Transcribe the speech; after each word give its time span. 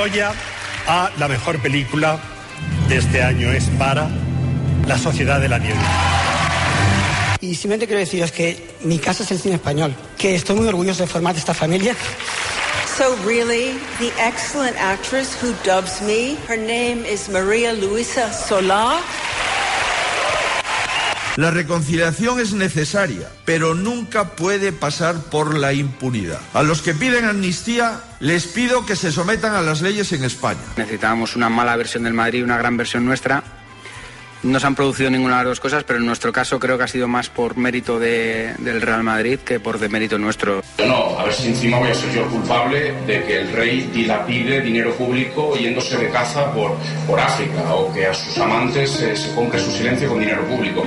Goya 0.00 0.32
a 0.86 1.10
la 1.18 1.28
mejor 1.28 1.60
película 1.60 2.18
de 2.88 2.96
este 2.96 3.22
año 3.22 3.52
es 3.52 3.64
para 3.78 4.08
La 4.86 4.96
Sociedad 4.96 5.38
de 5.38 5.46
la 5.50 5.58
Nieve. 5.58 5.78
Y 7.42 7.54
simplemente 7.54 7.86
quiero 7.86 8.00
deciros 8.00 8.32
que 8.32 8.56
mi 8.82 8.98
casa 8.98 9.24
es 9.24 9.30
el 9.30 9.38
cine 9.38 9.56
español, 9.56 9.94
que 10.16 10.34
estoy 10.34 10.56
muy 10.56 10.66
orgulloso 10.66 11.02
de 11.02 11.06
formar 11.06 11.36
esta 11.36 11.52
familia. 11.52 11.94
So 12.96 13.14
really, 13.26 13.78
the 13.98 14.10
excellent 14.18 14.74
actress 14.78 15.36
who 15.42 15.52
dubs 15.64 16.00
me, 16.00 16.38
her 16.48 16.56
name 16.56 17.04
is 17.04 17.28
Maria 17.28 17.74
Luisa 17.74 18.32
Solar. 18.32 19.02
La 21.40 21.50
reconciliación 21.50 22.38
es 22.38 22.52
necesaria, 22.52 23.26
pero 23.46 23.74
nunca 23.74 24.32
puede 24.32 24.72
pasar 24.72 25.14
por 25.30 25.56
la 25.56 25.72
impunidad. 25.72 26.38
A 26.52 26.62
los 26.62 26.82
que 26.82 26.92
piden 26.92 27.24
amnistía, 27.24 28.02
les 28.20 28.46
pido 28.46 28.84
que 28.84 28.94
se 28.94 29.10
sometan 29.10 29.54
a 29.54 29.62
las 29.62 29.80
leyes 29.80 30.12
en 30.12 30.22
España. 30.22 30.60
Necesitábamos 30.76 31.36
una 31.36 31.48
mala 31.48 31.76
versión 31.76 32.02
del 32.02 32.12
Madrid 32.12 32.44
una 32.44 32.58
gran 32.58 32.76
versión 32.76 33.06
nuestra. 33.06 33.42
No 34.42 34.58
se 34.58 34.66
han 34.66 34.74
producido 34.74 35.10
ninguna 35.10 35.34
de 35.38 35.44
las 35.44 35.50
dos 35.50 35.60
cosas, 35.60 35.84
pero 35.84 35.98
en 35.98 36.06
nuestro 36.06 36.32
caso 36.32 36.58
creo 36.58 36.78
que 36.78 36.84
ha 36.84 36.88
sido 36.88 37.06
más 37.08 37.28
por 37.28 37.58
mérito 37.58 37.98
de- 37.98 38.54
del 38.58 38.80
Real 38.80 39.02
Madrid 39.02 39.38
que 39.40 39.60
por 39.60 39.78
demérito 39.78 40.16
nuestro. 40.18 40.62
No, 40.78 41.18
a 41.18 41.24
ver 41.24 41.34
si 41.34 41.48
encima 41.48 41.78
voy 41.78 41.90
a 41.90 41.94
ser 41.94 42.10
yo 42.14 42.22
el 42.24 42.28
culpable 42.30 42.92
de 43.06 43.22
que 43.24 43.40
el 43.40 43.52
rey 43.52 43.90
dilapide 43.92 44.62
dinero 44.62 44.94
público 44.94 45.54
yéndose 45.56 45.98
de 45.98 46.08
caza 46.08 46.50
por, 46.54 46.74
por 47.06 47.20
África 47.20 47.74
o 47.74 47.92
que 47.92 48.06
a 48.06 48.14
sus 48.14 48.38
amantes 48.38 49.00
eh, 49.02 49.14
se 49.14 49.34
compre 49.34 49.60
su 49.60 49.70
silencio 49.72 50.08
con 50.08 50.18
dinero 50.20 50.42
público. 50.46 50.84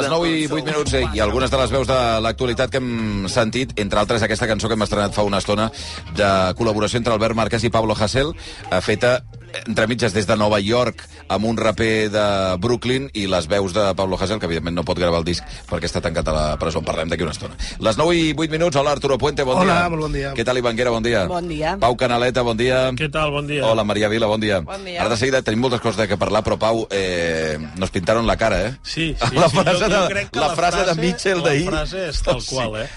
Les 0.00 0.08
9 0.08 0.30
i 0.30 0.46
8 0.46 0.54
minuts 0.64 0.92
eh, 0.94 1.04
i 1.12 1.20
algunes 1.20 1.50
de 1.50 1.58
les 1.60 1.70
veus 1.70 1.86
de 1.86 1.98
l'actualitat 2.24 2.70
que 2.70 2.78
hem 2.80 3.28
sentit, 3.28 3.74
entre 3.78 4.00
altres 4.00 4.22
aquesta 4.24 4.48
cançó 4.48 4.68
que 4.68 4.74
hem 4.78 4.86
estrenat 4.86 5.12
fa 5.12 5.22
una 5.26 5.38
estona 5.42 5.68
de 6.16 6.30
col·laboració 6.56 6.96
entre 6.96 7.12
Albert 7.12 7.36
Márquez 7.36 7.64
i 7.64 7.70
Pablo 7.70 7.92
Hasél, 7.98 8.32
eh, 8.70 8.80
feta 8.80 9.18
entre 9.66 9.86
mitges 9.90 10.14
des 10.14 10.26
de 10.26 10.36
Nova 10.36 10.60
York 10.60 11.02
amb 11.28 11.46
un 11.46 11.56
raper 11.58 12.10
de 12.10 12.24
Brooklyn 12.62 13.08
i 13.14 13.26
les 13.30 13.46
veus 13.50 13.74
de 13.74 13.84
Pablo 13.96 14.18
Hasél, 14.20 14.40
que 14.40 14.48
evidentment 14.48 14.76
no 14.76 14.84
pot 14.86 14.98
gravar 14.98 15.20
el 15.22 15.26
disc 15.28 15.44
perquè 15.70 15.88
està 15.90 16.02
tancat 16.02 16.28
a 16.28 16.34
la 16.34 16.44
presó. 16.60 16.80
En 16.80 16.88
parlem 16.88 17.10
d'aquí 17.12 17.26
una 17.26 17.34
estona. 17.34 17.56
Les 17.78 17.98
9 17.98 18.16
i 18.16 18.32
8 18.34 18.50
minuts. 18.50 18.76
Hola, 18.80 18.94
Arturo 18.96 19.18
Puente, 19.18 19.44
bon 19.46 19.58
Hola, 19.58 19.82
dia. 19.82 19.88
molt 19.92 20.06
bon 20.06 20.12
dia. 20.12 20.32
Què 20.34 20.44
tal, 20.46 20.58
Ivanguera? 20.58 20.90
Bon 20.90 21.02
dia. 21.02 21.24
Bon 21.30 21.48
dia. 21.48 21.76
Pau 21.80 21.96
Canaleta, 21.96 22.42
bon 22.46 22.56
dia. 22.56 22.82
Què 22.98 23.10
tal? 23.12 23.30
Bon 23.34 23.46
dia. 23.46 23.64
Hola, 23.66 23.84
Maria 23.84 24.08
Vila, 24.08 24.26
bon 24.26 24.40
dia. 24.40 24.60
Bon 24.60 24.84
dia. 24.84 25.00
Ara 25.02 25.14
de 25.14 25.20
seguida 25.20 25.42
tenim 25.46 25.62
moltes 25.66 25.82
coses 25.84 26.00
de 26.00 26.08
què 26.10 26.18
parlar, 26.18 26.42
però 26.46 26.58
Pau, 26.58 26.86
eh, 26.90 27.58
nos 27.76 27.90
pintaron 27.90 28.26
la 28.26 28.36
cara, 28.36 28.62
eh? 28.66 28.74
Sí, 28.82 29.14
sí, 29.18 29.36
la 29.36 29.48
sí, 29.48 29.56
frase, 29.56 29.84
jo, 29.84 29.90
jo 29.90 30.08
de, 30.08 30.26
que 30.30 30.40
la, 30.40 30.54
frase, 30.56 30.84
de 30.88 30.94
Mitchell 31.00 31.42
d'ahir. 31.42 31.66
La 31.66 31.80
frase 31.82 32.08
és 32.08 32.22
tal 32.26 32.42
qual, 32.44 32.82
eh? 32.82 32.88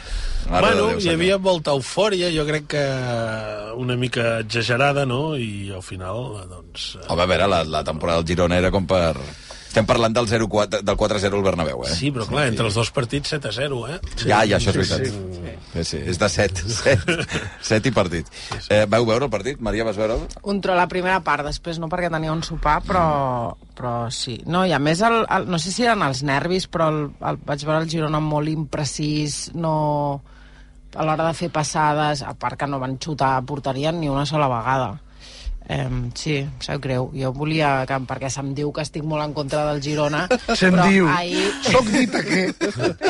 Mare 0.50 0.68
bueno, 0.68 0.88
Déu, 0.92 1.00
hi 1.02 1.14
havia 1.14 1.38
molta 1.42 1.74
eufòria, 1.78 2.30
jo 2.34 2.44
crec 2.48 2.68
que 2.76 2.84
una 3.80 3.96
mica 4.00 4.40
exagerada, 4.44 5.06
no? 5.10 5.36
I 5.38 5.72
al 5.74 5.84
final, 5.86 6.44
doncs... 6.50 6.94
eh, 7.00 7.08
Home, 7.08 7.24
a 7.24 7.30
veure, 7.30 7.48
la, 7.48 7.64
la 7.64 7.84
temporada 7.88 8.22
del 8.22 8.34
Girona 8.34 8.60
era 8.62 8.72
com 8.74 8.88
per... 8.90 9.16
Estem 9.74 9.88
parlant 9.90 10.14
del 10.14 10.28
0-4 10.30 10.84
del 10.86 10.98
4-0 11.00 11.34
al 11.34 11.42
Bernabéu, 11.42 11.80
eh? 11.88 11.94
Sí, 11.98 12.12
però 12.14 12.28
clar, 12.30 12.44
entre 12.52 12.68
els 12.70 12.76
dos 12.78 12.92
partits 12.94 13.32
7 13.34 13.50
a 13.50 13.54
0, 13.56 13.80
eh? 13.90 13.96
Ja, 14.22 14.44
ja, 14.46 14.60
això 14.60 14.70
és 14.70 14.76
veritat. 14.78 15.08
Sí, 15.08 15.56
sí. 15.74 15.86
sí, 15.90 16.02
és 16.12 16.20
de 16.22 16.30
7. 16.30 16.66
7, 16.76 17.16
7 17.72 17.90
i 17.90 17.94
partit. 17.96 18.30
Eh, 18.68 18.84
vau 18.86 19.08
veure 19.10 19.26
el 19.26 19.32
partit? 19.34 19.58
Maria, 19.66 19.88
vas 19.88 19.98
veure'l? 19.98 20.28
Un 20.46 20.62
tro 20.62 20.76
la 20.78 20.86
primera 20.92 21.18
part, 21.26 21.42
després 21.48 21.82
no 21.82 21.90
perquè 21.90 22.12
tenia 22.14 22.36
un 22.36 22.46
sopar, 22.46 22.76
però, 22.86 23.08
però 23.74 23.96
sí. 24.14 24.36
No, 24.46 24.62
i 24.70 24.76
a 24.78 24.80
més, 24.84 25.02
el, 25.10 25.24
el, 25.26 25.50
no 25.50 25.58
sé 25.58 25.74
si 25.74 25.88
eren 25.90 26.06
els 26.06 26.22
nervis, 26.22 26.70
però 26.70 26.92
el, 26.94 27.02
el, 27.18 27.42
vaig 27.42 27.66
veure 27.66 27.82
el 27.82 27.90
Girona 27.90 28.22
molt 28.22 28.54
imprecís, 28.54 29.48
no 29.58 29.74
a 30.96 31.06
l'hora 31.06 31.28
de 31.30 31.34
fer 31.38 31.50
passades, 31.54 32.22
a 32.22 32.34
part 32.38 32.60
que 32.60 32.68
no 32.70 32.80
van 32.82 32.98
xutar 33.02 33.36
a 33.38 33.42
porteria 33.42 33.92
ni 33.92 34.10
una 34.10 34.26
sola 34.26 34.50
vegada. 34.52 34.94
Eh, 35.70 35.90
sí, 36.16 36.36
em 36.44 36.50
sap 36.62 36.82
greu. 36.84 37.10
Jo 37.16 37.32
volia, 37.36 37.86
que, 37.88 37.98
perquè 38.10 38.30
se'm 38.34 38.54
diu 38.58 38.72
que 38.76 38.82
estic 38.84 39.04
molt 39.08 39.24
en 39.24 39.34
contra 39.34 39.66
del 39.72 39.82
Girona, 39.84 40.26
Se'm 40.60 40.76
però 40.76 40.88
diu. 40.90 41.08
ahir... 41.08 41.46
Soc 41.64 41.88
dita 41.94 42.22
que... 42.24 42.44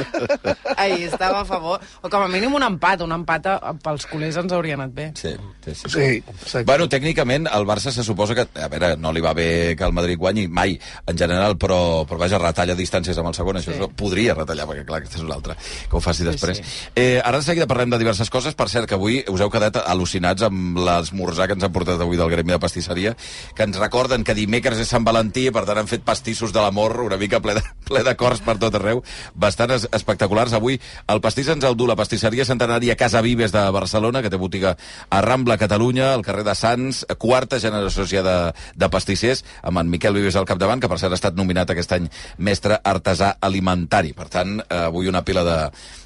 ahir 0.77 1.07
estava 1.07 1.41
a 1.41 1.45
favor. 1.45 1.79
O 2.01 2.09
com 2.09 2.21
a 2.23 2.27
mínim 2.31 2.53
un 2.53 2.63
empat, 2.65 3.01
un 3.05 3.11
empat 3.15 3.47
a, 3.51 3.73
pels 3.83 4.05
culers 4.11 4.37
ens 4.41 4.53
hauria 4.53 4.77
anat 4.77 4.93
bé. 4.93 5.07
Sí, 5.19 5.33
sí, 5.65 5.73
sí. 5.75 5.89
Sí, 5.93 6.07
exacte. 6.21 6.63
Bueno, 6.69 6.87
tècnicament, 6.91 7.47
el 7.53 7.65
Barça 7.69 7.91
se 7.91 8.03
suposa 8.03 8.35
que... 8.37 8.45
A 8.61 8.67
veure, 8.71 8.93
no 8.97 9.11
li 9.15 9.21
va 9.23 9.33
bé 9.37 9.75
que 9.77 9.85
el 9.87 9.93
Madrid 9.95 10.17
guanyi 10.19 10.47
mai, 10.47 10.77
en 11.07 11.17
general, 11.17 11.57
però, 11.57 12.03
però 12.09 12.19
vaja, 12.21 12.37
retalla 12.41 12.75
distàncies 12.77 13.17
amb 13.17 13.31
el 13.31 13.37
segon, 13.37 13.57
això 13.59 13.73
Sí. 13.73 13.79
sí. 13.79 13.87
podria 13.97 14.33
retallar, 14.35 14.67
perquè 14.69 14.83
clar, 14.85 14.99
aquesta 15.01 15.17
és 15.17 15.23
una 15.25 15.35
altra, 15.39 15.55
que 15.57 15.95
ho 15.97 16.01
faci 16.03 16.25
després. 16.27 16.59
sí. 16.59 16.89
Eh, 16.95 17.21
ara 17.23 17.39
de 17.39 17.45
seguida 17.47 17.65
parlem 17.69 17.89
de 17.93 17.97
diverses 18.01 18.29
coses, 18.29 18.53
per 18.53 18.67
cert, 18.69 18.85
que 18.89 18.95
avui 18.99 19.21
us 19.31 19.41
heu 19.41 19.49
quedat 19.49 19.79
al·lucinats 19.87 20.43
amb 20.45 20.77
l'esmorzar 20.83 21.47
que 21.47 21.55
ens 21.57 21.63
han 21.65 21.71
portat 21.73 22.01
avui 22.03 22.17
del 22.19 22.29
Gremi 22.29 22.42
de 22.51 22.59
Pastisseria, 22.59 23.15
que 23.55 23.63
ens 23.63 23.79
recorden 23.79 24.25
que 24.27 24.35
dimecres 24.35 24.81
és 24.83 24.91
Sant 24.91 25.05
Valentí, 25.07 25.47
i 25.47 25.53
per 25.55 25.63
tant 25.67 25.79
han 25.79 25.89
fet 25.89 26.03
pastissos 26.03 26.51
de 26.53 26.59
l'amor 26.59 26.99
una 27.05 27.17
mica 27.17 27.39
ple 27.43 27.55
de, 27.55 27.63
ple 27.89 28.03
de 28.03 28.15
cors 28.19 28.43
per 28.43 28.57
tot 28.59 28.75
arreu, 28.75 29.03
bastant 29.33 29.71
es, 29.75 29.87
espectaculars. 29.95 30.53
Avui 30.57 30.79
el 31.07 31.23
pastís 31.23 31.49
ens 31.53 31.63
el 31.63 31.77
du 31.79 31.87
la 31.87 31.97
pastisseria 31.99 32.45
centenària 32.45 32.97
Casa 32.99 33.23
Vives 33.25 33.55
de 33.55 33.63
Barcelona, 33.71 34.21
que 34.21 34.31
té 34.33 34.39
botiga 34.39 34.75
a 35.09 35.21
Rambla, 35.23 35.57
Catalunya, 35.61 36.13
al 36.13 36.25
carrer 36.25 36.43
de 36.47 36.55
Sants, 36.57 37.05
quarta 37.17 37.59
generació 37.63 38.05
ja 38.09 38.23
de, 38.25 38.37
de 38.75 38.89
pastissers, 38.91 39.43
amb 39.63 39.79
en 39.79 39.91
Miquel 39.93 40.17
Vives 40.19 40.35
al 40.35 40.49
capdavant, 40.49 40.81
que 40.83 40.91
per 40.91 40.99
cert 41.01 41.15
ha 41.15 41.19
estat 41.21 41.39
nominat 41.39 41.71
aquest 41.71 41.95
any 41.95 42.09
mestre 42.37 42.79
artesà 42.83 43.37
alimentari. 43.41 44.13
Per 44.17 44.29
tant, 44.31 44.57
eh, 44.63 44.85
avui 44.89 45.07
una 45.11 45.23
pila 45.23 45.45
de, 45.47 45.57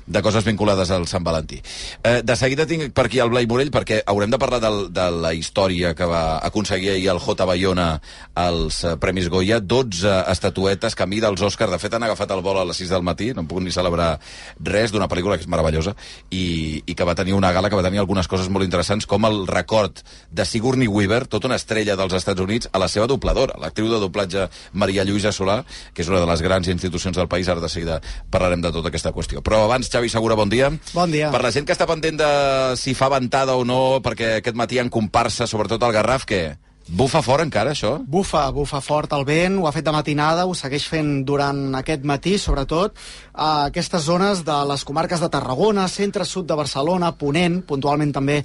de 0.08 0.22
coses 0.24 0.46
vinculades 0.48 0.90
al 0.92 1.06
Sant 1.08 1.26
Valentí. 1.28 1.60
Eh, 2.04 2.22
de 2.24 2.36
seguida 2.40 2.66
tinc 2.68 2.94
per 2.96 3.08
aquí 3.08 3.20
el 3.20 3.30
Blai 3.30 3.48
Morell, 3.48 3.72
perquè 3.74 4.00
haurem 4.08 4.32
de 4.32 4.40
parlar 4.40 4.62
del, 4.64 4.88
de 4.96 5.08
la 5.12 5.34
història 5.36 5.94
que 5.98 6.08
va 6.08 6.40
aconseguir 6.48 6.94
ahir 6.94 7.10
el 7.12 7.20
J. 7.20 7.46
Bayona 7.46 7.88
als 8.34 8.84
eh, 8.84 8.96
Premis 8.98 9.28
Goya. 9.30 9.60
12 9.60 10.14
estatuetes, 10.32 10.96
camí 10.96 11.20
dels 11.24 11.44
Òscars. 11.44 11.72
De 11.76 11.82
fet, 11.82 11.94
han 11.94 12.08
agafat 12.08 12.32
el 12.32 12.44
vol 12.46 12.62
a 12.62 12.66
les 12.68 12.80
6 12.80 12.94
del 12.96 13.04
matí, 13.04 13.34
no 13.34 13.44
hem 13.44 13.50
pogut 13.52 13.68
ni 13.68 13.76
celebrar 13.76 14.16
res 14.64 14.96
d'una 14.96 15.10
pel·lícula 15.12 15.36
que 15.38 15.44
és 15.44 15.52
meravellosa 15.52 15.94
i, 16.32 16.82
i 16.86 16.96
que 16.96 17.08
va 17.08 17.16
tenir 17.18 17.36
una 17.36 17.52
gala 17.52 17.70
que 17.70 17.80
va 17.80 17.86
tenir 17.86 18.00
algunes 18.00 18.32
coses 18.32 18.50
molt 18.50 18.66
interessants, 18.66 19.06
com 19.06 19.28
el 19.28 19.44
record 19.48 20.00
de 20.32 20.46
Sigourney 20.48 20.88
Weaver, 20.88 21.26
tota 21.28 21.52
una 21.52 21.60
estrella 21.60 21.98
dels 22.00 22.16
Estats 22.16 22.42
Units, 22.42 22.72
a 22.72 22.80
la 22.80 22.88
seva 22.92 23.08
dobladora, 23.12 23.60
l'actriu 23.60 23.92
de 23.92 24.00
doblatge 24.00 24.48
Maria 24.74 25.04
Lluïsa 25.08 25.34
Solà, 25.36 25.60
que 25.94 26.04
és 26.06 26.12
una 26.12 26.22
de 26.24 26.30
les 26.30 26.42
grans 26.46 26.72
institucions 26.72 27.18
del 27.18 27.28
país. 27.28 27.48
Ara 27.52 27.64
de 27.64 27.70
seguida 27.72 28.00
parlarem 28.32 28.64
de 28.64 28.72
tota 28.72 28.92
aquesta 28.92 29.12
qüestió. 29.16 29.44
Però 29.44 29.64
abans, 29.66 29.90
Xavi 29.98 30.14
Segura, 30.14 30.36
bon 30.38 30.50
dia. 30.50 30.70
Bon 30.94 31.10
dia. 31.10 31.32
Per 31.34 31.42
la 31.42 31.50
gent 31.54 31.66
que 31.66 31.74
està 31.74 31.88
pendent 31.90 32.20
de 32.20 32.30
si 32.78 32.94
fa 32.94 33.10
ventada 33.10 33.56
o 33.58 33.66
no, 33.66 33.98
perquè 34.06 34.38
aquest 34.38 34.58
matí 34.60 34.78
han 34.78 34.94
comparsa, 34.94 35.50
sobretot 35.50 35.82
al 35.82 35.96
Garraf, 35.96 36.28
què? 36.30 36.44
Bufa 36.88 37.20
fort 37.20 37.44
encara, 37.44 37.74
això? 37.76 37.98
Bufa, 38.08 38.46
bufa 38.56 38.80
fort 38.80 39.12
el 39.12 39.26
vent, 39.28 39.58
ho 39.60 39.66
ha 39.68 39.74
fet 39.76 39.84
de 39.84 39.92
matinada, 39.92 40.46
ho 40.48 40.54
segueix 40.56 40.86
fent 40.88 41.26
durant 41.28 41.76
aquest 41.76 42.06
matí, 42.08 42.38
sobretot 42.40 42.96
a 43.36 43.68
aquestes 43.68 44.06
zones 44.06 44.46
de 44.48 44.56
les 44.70 44.86
comarques 44.88 45.20
de 45.20 45.28
Tarragona, 45.30 45.90
centre-sud 45.92 46.48
de 46.48 46.56
Barcelona, 46.56 47.12
Ponent, 47.20 47.60
puntualment 47.68 48.14
també 48.16 48.38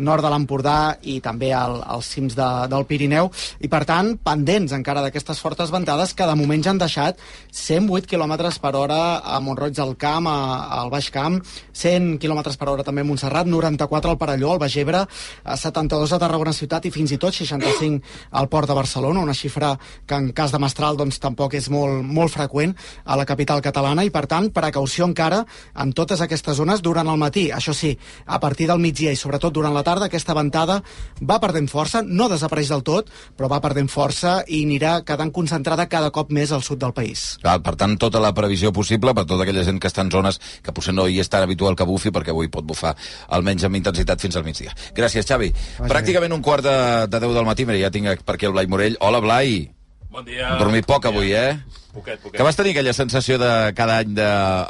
nord 0.00 0.24
de 0.24 0.30
l'Empordà 0.32 0.76
i 1.12 1.18
també 1.20 1.50
al, 1.52 1.76
als 1.84 2.08
cims 2.14 2.38
de, 2.38 2.46
del 2.72 2.86
Pirineu, 2.88 3.28
i 3.60 3.68
per 3.68 3.82
tant, 3.84 4.14
pendents 4.24 4.72
encara 4.72 5.04
d'aquestes 5.04 5.44
fortes 5.44 5.68
ventades 5.70 6.16
que 6.16 6.24
de 6.24 6.38
moment 6.40 6.64
ja 6.64 6.72
han 6.72 6.80
deixat 6.80 7.20
108 7.52 8.08
km 8.08 8.48
per 8.64 8.72
hora 8.80 9.00
a 9.20 9.42
Montroig 9.44 9.76
del 9.76 9.92
Camp, 10.00 10.30
a, 10.30 10.80
al 10.80 10.88
Baix 10.88 11.10
Camp, 11.12 11.36
100 11.76 12.16
km 12.16 12.56
per 12.56 12.72
hora 12.72 12.88
també 12.88 13.04
a 13.04 13.10
Montserrat, 13.12 13.44
94 13.44 14.16
al 14.16 14.18
Parelló, 14.24 14.54
al 14.56 14.64
Baix 14.64 14.80
Ebre, 14.80 15.04
a 15.44 15.60
72 15.68 16.16
a 16.16 16.22
Tarragona 16.24 16.56
Ciutat 16.56 16.88
i 16.88 16.96
fins 16.96 17.12
i 17.12 17.20
tot 17.20 17.36
65 17.36 17.89
al 18.30 18.48
Port 18.52 18.68
de 18.70 18.76
Barcelona, 18.78 19.24
una 19.24 19.34
xifra 19.34 19.74
que 20.06 20.18
en 20.18 20.30
cas 20.36 20.52
de 20.54 20.60
mestral 20.62 20.98
doncs, 21.00 21.20
tampoc 21.22 21.54
és 21.58 21.70
molt, 21.72 22.04
molt 22.04 22.32
freqüent 22.34 22.74
a 23.04 23.18
la 23.18 23.26
capital 23.28 23.62
catalana 23.64 24.04
i 24.06 24.12
per 24.14 24.26
tant 24.30 24.50
precaució 24.54 25.08
encara 25.08 25.42
en 25.74 25.94
totes 25.96 26.22
aquestes 26.24 26.58
zones 26.60 26.82
durant 26.82 27.08
el 27.08 27.20
matí. 27.20 27.48
Això 27.54 27.74
sí, 27.76 27.92
a 28.26 28.40
partir 28.40 28.68
del 28.70 28.82
migdia 28.82 29.12
i 29.12 29.18
sobretot 29.18 29.54
durant 29.54 29.74
la 29.74 29.84
tarda 29.86 30.10
aquesta 30.10 30.36
ventada 30.36 30.80
va 31.20 31.40
perdent 31.42 31.68
força, 31.70 32.02
no 32.04 32.28
desapareix 32.30 32.70
del 32.72 32.84
tot, 32.86 33.10
però 33.36 33.50
va 33.50 33.60
perdent 33.64 33.90
força 33.90 34.40
i 34.46 34.62
anirà 34.66 35.00
quedant 35.06 35.32
concentrada 35.34 35.88
cada 35.90 36.10
cop 36.14 36.30
més 36.34 36.52
al 36.52 36.64
sud 36.66 36.80
del 36.82 36.94
país. 36.96 37.38
Val, 37.44 37.62
per 37.64 37.76
tant, 37.80 37.96
tota 38.00 38.22
la 38.22 38.32
previsió 38.36 38.72
possible 38.72 39.14
per 39.16 39.26
tota 39.26 39.44
aquella 39.46 39.64
gent 39.66 39.80
que 39.80 39.90
està 39.90 40.04
en 40.04 40.12
zones 40.12 40.40
que 40.62 40.74
potser 40.76 40.94
no 40.94 41.06
hi 41.08 41.20
és 41.22 41.30
tan 41.30 41.44
habitual 41.46 41.76
que 41.76 41.86
bufi, 41.88 42.12
perquè 42.14 42.34
avui 42.34 42.50
pot 42.52 42.66
bufar 42.66 42.94
almenys 43.36 43.66
amb 43.68 43.78
intensitat 43.80 44.20
fins 44.22 44.36
al 44.36 44.46
migdia. 44.46 44.74
Gràcies, 44.96 45.26
Xavi. 45.26 45.50
Pràcticament 45.80 46.34
un 46.36 46.44
quart 46.44 46.64
de, 46.66 46.76
de 47.10 47.22
10 47.22 47.36
del 47.36 47.48
matí, 47.48 47.66
mira, 47.68 47.79
ja 47.82 47.90
tinc 47.92 48.24
per 48.24 48.36
aquí 48.36 48.48
el 48.48 48.56
Blai 48.56 48.68
Morell. 48.70 48.98
Hola, 49.00 49.20
Blai. 49.24 49.68
Bon 50.10 50.26
dia. 50.26 50.56
Dormit 50.58 50.88
poc 50.88 51.06
avui, 51.06 51.32
eh? 51.36 51.58
Poquet, 51.92 52.20
poquet. 52.22 52.36
Que 52.38 52.44
vas 52.46 52.54
tenir 52.56 52.70
aquella 52.74 52.92
sensació 52.94 53.36
de 53.40 53.50
cada 53.74 53.96
any 54.04 54.12
de... 54.14 54.26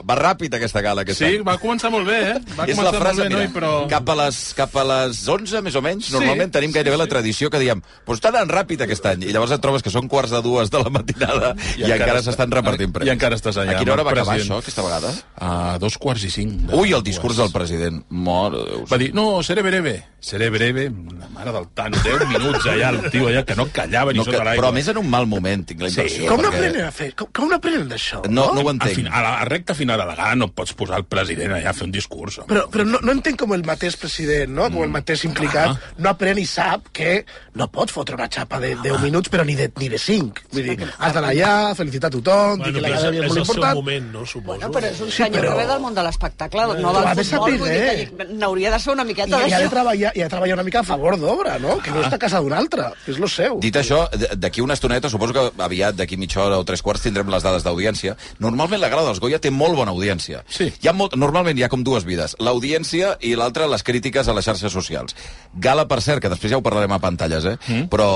Va 0.09 0.17
ràpid 0.17 0.55
aquesta 0.57 0.81
gala 0.81 1.03
aquest 1.05 1.19
Sí, 1.21 1.27
any. 1.37 1.43
va 1.45 1.59
començar 1.61 1.91
molt 1.93 2.09
bé, 2.09 2.17
eh? 2.31 2.39
Va 2.57 2.65
és 2.65 2.73
començar 2.79 2.87
la 2.95 3.01
frase, 3.03 3.21
molt 3.21 3.21
bé, 3.21 3.29
mira, 3.29 3.41
noi, 3.43 3.51
però... 3.53 3.73
cap, 3.93 4.09
a 4.09 4.17
les, 4.23 4.39
cap 4.57 4.77
a 4.81 4.85
les 4.89 5.21
11, 5.29 5.61
més 5.67 5.77
o 5.77 5.83
menys, 5.85 6.07
Sí, 6.09 6.15
normalment 6.17 6.51
tenim 6.55 6.73
gairebé 6.73 6.97
sí, 6.97 7.01
la 7.03 7.09
sí. 7.09 7.13
tradició 7.13 7.51
que 7.53 7.61
diem 7.61 7.83
pues 8.09 8.19
està 8.23 8.31
anant 8.33 8.49
ràpid 8.51 8.87
aquest 8.87 9.05
any, 9.13 9.27
i 9.29 9.35
llavors 9.37 9.53
et 9.53 9.61
trobes 9.61 9.85
que 9.85 9.93
són 9.93 10.09
quarts 10.09 10.33
de 10.33 10.41
dues 10.43 10.73
de 10.73 10.81
la 10.81 10.89
matinada 10.97 11.53
i, 11.77 11.83
i 11.85 11.93
encara 11.93 12.23
s'estan 12.25 12.51
repartint 12.57 12.93
premis. 12.97 13.11
I 13.11 13.15
encara 13.15 13.37
estàs 13.37 13.59
allà. 13.61 13.77
A 13.77 13.83
quina 13.85 13.93
hora 13.99 14.07
va 14.09 14.15
acabar 14.15 14.35
president. 14.39 14.57
això, 14.57 14.63
aquesta 14.65 14.87
vegada? 14.89 15.13
A 15.45 15.77
dos 15.83 15.99
quarts 16.01 16.25
i 16.25 16.33
cinc. 16.33 16.73
Ui, 16.73 16.95
el 16.97 17.05
discurs 17.05 17.37
del 17.37 17.53
president. 17.53 18.01
Mare 18.09 18.57
de 18.57 18.65
Déu. 18.71 18.87
Va 18.91 18.99
dir, 19.03 19.11
no, 19.15 19.43
seré 19.45 19.63
breve. 19.67 19.95
Seré 20.21 20.49
breve. 20.51 20.89
La 21.21 21.29
mare 21.35 21.53
del 21.53 21.69
tant, 21.75 21.95
10 22.05 22.27
minuts 22.33 22.67
allà, 22.69 22.91
el 22.97 23.11
tio 23.13 23.29
allà, 23.29 23.45
que 23.45 23.57
no 23.57 23.67
callava 23.73 24.13
ni 24.13 24.19
No, 24.21 24.25
sota 24.25 24.43
l'aigua. 24.45 24.57
però 24.63 24.69
a 24.73 24.77
més 24.77 24.89
en 24.93 24.99
un 25.01 25.09
mal 25.11 25.27
moment, 25.27 25.65
tinc 25.67 25.81
la 25.85 25.89
impressió. 25.93 26.27
Com 26.29 26.41
perquè... 26.41 26.51
n'aprenen 26.51 26.85
a 26.87 26.93
fer? 27.11 27.17
Com, 27.19 27.29
com 27.35 27.49
n'aprenen 27.51 27.89
d'això? 27.91 28.23
No, 28.29 28.47
no 28.55 28.63
ho 28.63 28.69
A, 28.69 28.75
entenc. 28.77 28.95
fin, 28.97 29.09
a 29.11 29.23
la 29.23 29.33
a 29.41 29.45
recta 29.49 29.75
final 29.75 29.99
de 30.01 30.07
la 30.07 30.15
gala 30.17 30.35
no 30.39 30.49
pots 30.55 30.73
posar 30.79 30.99
el 31.03 31.05
president 31.11 31.53
allà 31.59 31.71
a 31.71 31.77
fer 31.77 31.85
un 31.89 31.93
discurs. 31.93 32.39
home. 32.39 32.49
Però, 32.49 32.67
però 32.71 32.85
no, 32.87 32.99
no 33.03 33.13
entenc 33.13 33.39
com 33.41 33.53
el 33.55 33.65
mateix 33.67 33.97
president, 34.01 34.51
no? 34.55 34.71
com 34.71 34.83
el 34.85 34.91
mateix 34.91 35.25
implicat, 35.25 35.71
Ah. 35.71 35.95
no 35.99 36.11
aprèn 36.11 36.39
i 36.39 36.47
sap 36.47 36.89
que 36.93 37.25
no 37.55 37.69
pot 37.71 37.91
fotre 37.91 38.15
una 38.15 38.29
xapa 38.29 38.59
de 38.61 38.75
10 38.77 39.01
minuts, 39.03 39.29
però 39.31 39.45
ni 39.45 39.55
de, 39.55 39.71
ni 39.79 39.89
de 39.89 39.99
5. 39.99 40.43
Vull 40.53 40.63
dir, 40.65 40.89
has 40.99 41.13
d'anar 41.15 41.31
allà, 41.31 41.75
felicitar 41.77 42.11
tothom, 42.11 42.63
dir 42.63 42.73
que 42.73 42.79
és, 42.79 42.83
l'acadèmia 42.83 43.21
és, 43.21 43.27
és 43.27 43.29
molt 43.29 43.39
el 43.41 43.45
seu 43.47 43.55
important. 43.55 43.75
moment, 43.77 44.13
no, 44.13 44.25
suposo. 44.27 44.59
Bueno, 44.59 44.71
però 44.73 44.87
és 44.91 45.01
un 45.01 45.11
Sí, 45.11 45.17
senyor 45.23 45.45
però- 45.45 45.53
que 45.57 45.59
ve 45.63 45.67
del 45.67 45.81
món 45.81 45.95
de 45.95 46.03
l'espectacle, 46.03 46.61
no 46.81 46.93
del 46.93 47.17
de 47.17 47.25
futbol, 47.25 47.25
saber, 47.25 47.59
vull 47.59 47.69
dir 47.69 47.77
eh? 47.77 48.11
que 48.17 48.25
n'hauria 48.35 48.71
de 48.71 48.79
ser 48.81 48.93
una 48.93 49.03
I, 49.03 49.07
miqueta 49.07 49.29
i, 49.29 49.33
ha 49.53 49.59
de 49.59 49.65
d'això. 49.65 49.71
treballar, 49.71 50.13
I 50.17 50.21
ha 50.21 50.25
de 50.25 50.29
treballar 50.31 50.55
una 50.55 50.63
mica 50.65 50.81
a 50.81 50.85
favor 50.85 51.19
d'obra, 51.19 51.59
no? 51.59 51.79
Que 51.79 51.91
no 51.91 52.03
està 52.03 52.15
a 52.15 52.19
casa 52.19 52.41
d'un 52.41 52.53
altre, 52.53 52.91
que 53.05 53.11
és 53.13 53.19
lo 53.19 53.29
seu. 53.29 53.59
Dit 53.61 53.77
això, 53.77 54.09
d'aquí 54.37 54.61
una 54.61 54.75
estoneta, 54.75 55.09
suposo 55.11 55.33
que 55.33 55.51
aviat, 55.63 55.95
d'aquí 55.97 56.17
mitja 56.17 56.43
hora 56.45 56.59
o 56.59 56.65
tres 56.65 56.83
quarts, 56.83 57.00
tindrem 57.05 57.31
les 57.33 57.45
dades 57.47 57.65
d'audiència. 57.67 58.17
Normalment 58.43 58.81
la 58.83 58.91
gala 58.93 59.05
dels 59.09 59.21
Goya 59.23 59.41
té 59.43 59.53
molt 59.55 59.77
bona 59.79 59.95
audiència. 59.95 60.45
Sí. 60.49 60.71
Hi 60.81 60.91
ha 60.91 60.95
molt, 60.97 61.17
normalment 61.19 61.59
hi 61.59 61.65
ha 61.67 61.71
com 61.73 61.85
dues 61.87 62.07
vides. 62.09 62.37
L'audiència 62.41 63.17
i 63.27 63.35
l'altra, 63.39 63.69
les 63.71 63.85
crítiques 63.87 64.29
a 64.29 64.37
les 64.37 64.47
xarxes 64.47 64.73
socials. 64.73 65.17
Gala, 65.55 65.87
per 65.91 66.01
cert, 66.05 66.23
que 66.23 66.33
després 66.33 66.53
ja 66.53 66.61
ho 66.61 66.65
parlarem 66.67 66.93
a 66.97 67.03
pantalles, 67.03 67.45
eh? 67.45 67.57
Mm. 67.69 67.87
però 67.93 68.11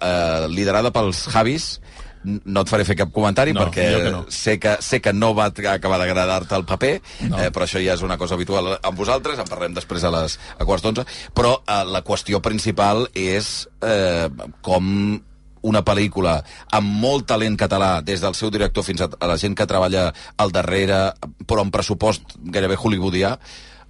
eh, 0.00 0.48
liderada 0.52 0.92
pels 0.94 1.26
Javis, 1.32 1.76
no 2.26 2.62
et 2.64 2.70
faré 2.70 2.84
fer 2.86 2.96
cap 2.98 3.12
comentari 3.14 3.52
No, 3.54 3.62
perquè 3.62 3.86
que 4.02 4.10
no. 4.10 4.24
sé, 4.32 4.56
que, 4.58 4.76
sé 4.82 5.00
que 5.00 5.12
no 5.14 5.32
va 5.36 5.46
acabar 5.50 5.98
d'agradar-te 6.02 6.56
el 6.58 6.64
paper, 6.66 6.92
no. 7.30 7.38
eh, 7.38 7.50
però 7.54 7.66
això 7.68 7.82
ja 7.82 7.94
és 7.94 8.02
una 8.02 8.18
cosa 8.18 8.34
habitual 8.34 8.72
amb 8.76 8.98
vosaltres, 8.98 9.38
en 9.38 9.48
parlem 9.50 9.76
després 9.76 10.04
a 10.04 10.12
les 10.14 10.38
a 10.58 10.66
quarts 10.66 10.82
d'onze, 10.86 11.06
però 11.36 11.56
eh, 11.62 11.82
la 11.86 12.02
qüestió 12.06 12.42
principal 12.42 13.06
és 13.14 13.68
eh, 13.84 14.28
com 14.66 14.90
una 15.62 15.84
pel·lícula 15.84 16.40
amb 16.76 16.98
molt 17.02 17.26
talent 17.30 17.56
català, 17.56 18.00
des 18.02 18.20
del 18.20 18.34
seu 18.34 18.50
director 18.50 18.84
fins 18.84 19.04
a, 19.04 19.08
a 19.08 19.30
la 19.30 19.38
gent 19.40 19.56
que 19.56 19.66
treballa 19.66 20.10
al 20.36 20.52
darrere, 20.52 21.14
però 21.46 21.64
amb 21.64 21.74
pressupost 21.74 22.36
gairebé 22.44 22.76
hollywoodià, 22.76 23.36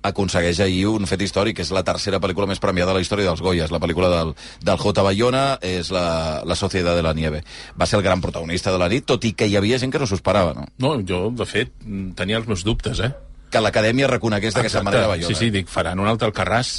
aconsegueix 0.06 0.60
ahir 0.60 0.86
un 0.90 1.06
fet 1.10 1.22
històric, 1.24 1.58
que 1.58 1.64
és 1.66 1.72
la 1.74 1.82
tercera 1.86 2.20
pel·lícula 2.22 2.48
més 2.50 2.60
premiada 2.62 2.92
de 2.92 2.98
la 2.98 3.04
història 3.04 3.26
dels 3.28 3.42
Goyas. 3.42 3.72
La 3.74 3.80
pel·lícula 3.82 4.10
del, 4.12 4.32
del 4.62 4.80
J. 4.82 5.04
Bayona 5.06 5.44
és 5.66 5.90
la, 5.94 6.42
la 6.46 6.58
Sociedad 6.58 6.96
de 6.96 7.04
la 7.06 7.14
Nieve. 7.16 7.42
Va 7.78 7.88
ser 7.90 7.98
el 8.00 8.04
gran 8.06 8.22
protagonista 8.24 8.72
de 8.74 8.80
la 8.82 8.90
nit, 8.92 9.06
tot 9.08 9.24
i 9.26 9.34
que 9.34 9.48
hi 9.48 9.56
havia 9.58 9.80
gent 9.82 9.94
que 9.94 10.02
no 10.02 10.08
s'ho 10.08 10.18
esperava, 10.18 10.54
no? 10.56 10.68
No, 10.82 10.96
jo, 11.06 11.26
de 11.34 11.48
fet, 11.48 11.72
tenia 12.18 12.40
els 12.40 12.50
meus 12.50 12.64
dubtes, 12.66 13.00
eh? 13.02 13.12
Que 13.50 13.62
l'acadèmia 13.62 14.10
reconegués 14.10 14.56
d'aquesta 14.56 14.84
manera 14.86 15.10
Bayona. 15.10 15.32
Sí, 15.32 15.38
sí, 15.46 15.50
dic, 15.54 15.70
faran 15.72 16.02
un 16.02 16.10
altre 16.10 16.30
al 16.30 16.36
Carràs. 16.36 16.76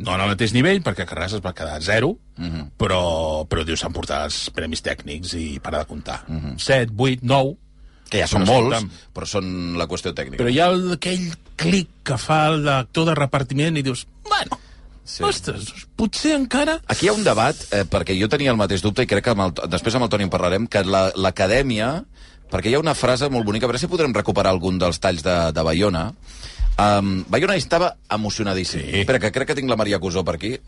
No 0.00 0.14
en 0.16 0.20
el 0.24 0.30
mateix 0.32 0.54
nivell, 0.56 0.80
perquè 0.82 1.04
Carràs 1.08 1.34
es 1.36 1.42
va 1.44 1.52
quedar 1.52 1.76
a 1.76 1.80
zero, 1.84 2.08
uh 2.16 2.40
Mhm. 2.40 2.54
-huh. 2.60 2.68
però, 2.78 3.00
però 3.48 3.64
diu, 3.64 3.76
s'han 3.76 3.92
portat 3.92 4.24
els 4.24 4.50
premis 4.50 4.82
tècnics 4.82 5.34
i 5.36 5.60
para 5.60 5.78
de 5.78 5.84
comptar. 5.86 6.24
Uh 6.28 6.34
-huh. 6.40 6.58
7, 6.58 6.92
8, 6.96 7.18
9... 7.22 7.56
Que 8.10 8.18
ja 8.18 8.26
són 8.26 8.42
molts, 8.44 8.74
escolta'm, 8.74 8.90
però 9.14 9.26
són 9.26 9.78
la 9.78 9.86
qüestió 9.86 10.12
tècnica. 10.12 10.42
Però 10.42 10.50
hi 10.50 10.58
ha 10.58 10.66
el, 10.66 10.92
aquell 10.92 11.30
clic 11.54 11.88
que 12.02 12.16
fa 12.18 12.48
el 12.48 12.64
d'actor 12.64 13.04
de 13.06 13.14
repartiment 13.14 13.76
i 13.76 13.82
dius, 13.82 14.06
bueno, 14.28 14.58
Sí. 15.04 15.22
ostres, 15.22 15.64
potser 15.96 16.34
encara... 16.34 16.80
Aquí 16.86 17.06
hi 17.06 17.08
ha 17.08 17.12
un 17.12 17.22
debat, 17.24 17.54
eh, 17.72 17.84
perquè 17.84 18.18
jo 18.20 18.28
tenia 18.28 18.50
el 18.50 18.56
mateix 18.56 18.80
dubte, 18.82 19.02
i 19.02 19.06
crec 19.06 19.24
que 19.24 19.30
amb 19.30 19.40
el, 19.40 19.70
després 19.70 19.94
amb 19.94 20.04
el 20.04 20.08
Toni 20.08 20.24
en 20.24 20.30
parlarem, 20.30 20.66
que 20.66 20.82
la- 20.84 21.12
l'acadèmia... 21.14 22.04
perquè 22.50 22.66
hi 22.70 22.74
ha 22.74 22.80
una 22.80 22.94
frase 22.96 23.28
molt 23.30 23.44
bonica, 23.46 23.66
a 23.66 23.68
veure 23.68 23.78
si 23.78 23.86
podrem 23.86 24.12
recuperar 24.12 24.50
algun 24.50 24.76
dels 24.76 24.98
talls 24.98 25.22
de, 25.22 25.52
de 25.52 25.62
Bayona. 25.62 26.14
Um, 26.78 27.24
Bayona 27.28 27.56
estava 27.56 27.96
emocionadíssim. 28.10 28.80
Sí. 28.80 29.00
Espera, 29.02 29.18
que 29.18 29.32
crec 29.32 29.48
que 29.50 29.54
tinc 29.58 29.68
la 29.68 29.76
Maria 29.76 29.98
Cusó 29.98 30.24
per 30.24 30.36
aquí. 30.36 30.58